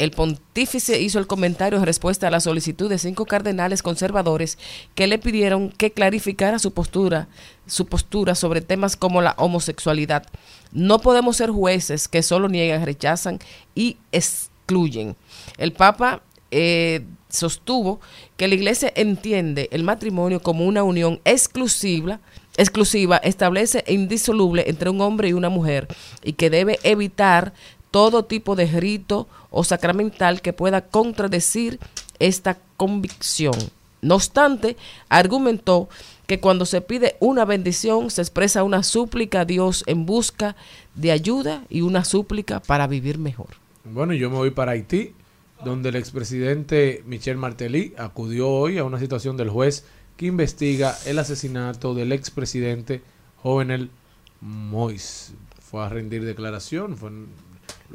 El 0.00 0.12
pontífice 0.12 0.98
hizo 0.98 1.18
el 1.18 1.26
comentario 1.26 1.78
en 1.78 1.84
respuesta 1.84 2.26
a 2.26 2.30
la 2.30 2.40
solicitud 2.40 2.88
de 2.88 2.96
cinco 2.96 3.26
cardenales 3.26 3.82
conservadores 3.82 4.56
que 4.94 5.06
le 5.06 5.18
pidieron 5.18 5.68
que 5.68 5.92
clarificara 5.92 6.58
su 6.58 6.72
postura, 6.72 7.28
su 7.66 7.84
postura 7.84 8.34
sobre 8.34 8.62
temas 8.62 8.96
como 8.96 9.20
la 9.20 9.34
homosexualidad. 9.36 10.24
No 10.72 11.00
podemos 11.00 11.36
ser 11.36 11.50
jueces 11.50 12.08
que 12.08 12.22
solo 12.22 12.48
niegan, 12.48 12.86
rechazan 12.86 13.40
y 13.74 13.98
excluyen. 14.10 15.16
El 15.58 15.74
Papa 15.74 16.22
eh, 16.50 17.04
sostuvo 17.28 18.00
que 18.38 18.48
la 18.48 18.54
Iglesia 18.54 18.90
entiende 18.96 19.68
el 19.70 19.84
matrimonio 19.84 20.40
como 20.40 20.64
una 20.64 20.82
unión 20.82 21.20
exclusiva, 21.26 22.20
exclusiva, 22.56 23.18
establece 23.18 23.84
e 23.86 23.92
indisoluble 23.92 24.64
entre 24.66 24.88
un 24.88 25.02
hombre 25.02 25.28
y 25.28 25.34
una 25.34 25.50
mujer 25.50 25.88
y 26.24 26.32
que 26.32 26.48
debe 26.48 26.78
evitar 26.84 27.52
todo 27.90 28.24
tipo 28.24 28.56
de 28.56 28.66
rito 28.66 29.26
o 29.50 29.64
sacramental 29.64 30.42
que 30.42 30.52
pueda 30.52 30.82
contradecir 30.82 31.78
esta 32.18 32.58
convicción. 32.76 33.54
No 34.02 34.14
obstante, 34.14 34.76
argumentó 35.08 35.88
que 36.26 36.40
cuando 36.40 36.64
se 36.64 36.80
pide 36.80 37.16
una 37.20 37.44
bendición 37.44 38.10
se 38.10 38.22
expresa 38.22 38.62
una 38.62 38.82
súplica 38.82 39.40
a 39.40 39.44
Dios 39.44 39.84
en 39.86 40.06
busca 40.06 40.56
de 40.94 41.10
ayuda 41.12 41.64
y 41.68 41.82
una 41.82 42.04
súplica 42.04 42.60
para 42.60 42.86
vivir 42.86 43.18
mejor. 43.18 43.48
Bueno, 43.84 44.14
yo 44.14 44.30
me 44.30 44.36
voy 44.36 44.50
para 44.50 44.72
Haití, 44.72 45.12
donde 45.64 45.88
el 45.90 45.96
expresidente 45.96 47.02
Michel 47.06 47.36
Martelly 47.36 47.94
acudió 47.98 48.48
hoy 48.48 48.78
a 48.78 48.84
una 48.84 48.98
situación 48.98 49.36
del 49.36 49.50
juez 49.50 49.84
que 50.16 50.26
investiga 50.26 50.96
el 51.06 51.18
asesinato 51.18 51.94
del 51.94 52.12
expresidente 52.12 53.02
Jovenel 53.42 53.90
Mois. 54.40 55.32
Fue 55.60 55.82
a 55.84 55.88
rendir 55.88 56.24
declaración. 56.24 56.96
Fue, 56.96 57.10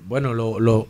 bueno, 0.08 0.34
lo, 0.34 0.60
lo, 0.60 0.88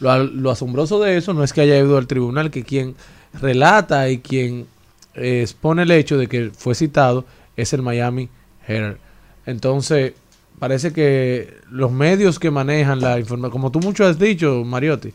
lo, 0.00 0.24
lo 0.24 0.50
asombroso 0.50 1.00
de 1.00 1.16
eso 1.16 1.34
no 1.34 1.44
es 1.44 1.52
que 1.52 1.62
haya 1.62 1.78
ido 1.78 1.96
al 1.98 2.06
tribunal, 2.06 2.50
que 2.50 2.64
quien 2.64 2.94
relata 3.40 4.08
y 4.10 4.18
quien 4.18 4.66
expone 5.14 5.82
el 5.82 5.90
hecho 5.90 6.18
de 6.18 6.26
que 6.26 6.50
fue 6.56 6.74
citado 6.74 7.24
es 7.56 7.72
el 7.72 7.82
Miami 7.82 8.28
Herald. 8.66 8.98
Entonces, 9.46 10.12
parece 10.58 10.92
que 10.92 11.54
los 11.70 11.90
medios 11.90 12.38
que 12.38 12.50
manejan 12.50 13.00
la 13.00 13.18
información, 13.18 13.50
como 13.50 13.70
tú 13.70 13.80
mucho 13.80 14.06
has 14.06 14.18
dicho, 14.18 14.62
Mariotti, 14.64 15.12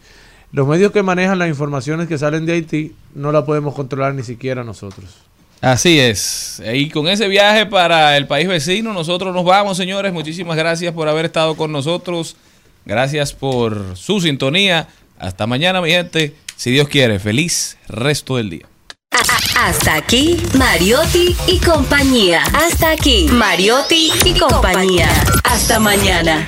los 0.52 0.68
medios 0.68 0.92
que 0.92 1.04
manejan 1.04 1.40
las 1.40 1.50
informaciones 1.50 2.08
que 2.08 2.18
salen 2.18 2.46
de 2.46 2.54
Haití 2.54 2.96
no 3.16 3.32
la 3.32 3.46
podemos 3.46 3.74
controlar 3.74 4.14
ni 4.14 4.24
siquiera 4.24 4.64
nosotros. 4.64 5.06
Así 5.62 6.00
es. 6.00 6.62
Y 6.74 6.90
con 6.90 7.08
ese 7.08 7.28
viaje 7.28 7.66
para 7.66 8.16
el 8.16 8.28
país 8.28 8.48
vecino, 8.48 8.94
nosotros 8.94 9.34
nos 9.34 9.44
vamos, 9.44 9.76
señores. 9.76 10.14
Muchísimas 10.14 10.56
gracias 10.56 10.94
por 10.94 11.08
haber 11.08 11.26
estado 11.26 11.56
con 11.56 11.72
nosotros. 11.72 12.38
Gracias 12.88 13.34
por 13.34 13.98
su 13.98 14.22
sintonía. 14.22 14.88
Hasta 15.20 15.46
mañana, 15.46 15.82
mi 15.82 15.92
gente. 15.92 16.34
Si 16.56 16.72
Dios 16.72 16.88
quiere, 16.88 17.20
feliz 17.20 17.78
resto 17.90 18.38
del 18.38 18.50
día. 18.50 18.66
Hasta 19.58 19.96
aquí, 19.96 20.42
Mariotti 20.58 21.36
y 21.48 21.60
compañía. 21.60 22.44
Hasta 22.54 22.92
aquí, 22.92 23.28
Mariotti 23.30 24.12
y 24.24 24.40
compañía. 24.40 25.10
Hasta 25.44 25.80
mañana. 25.80 26.48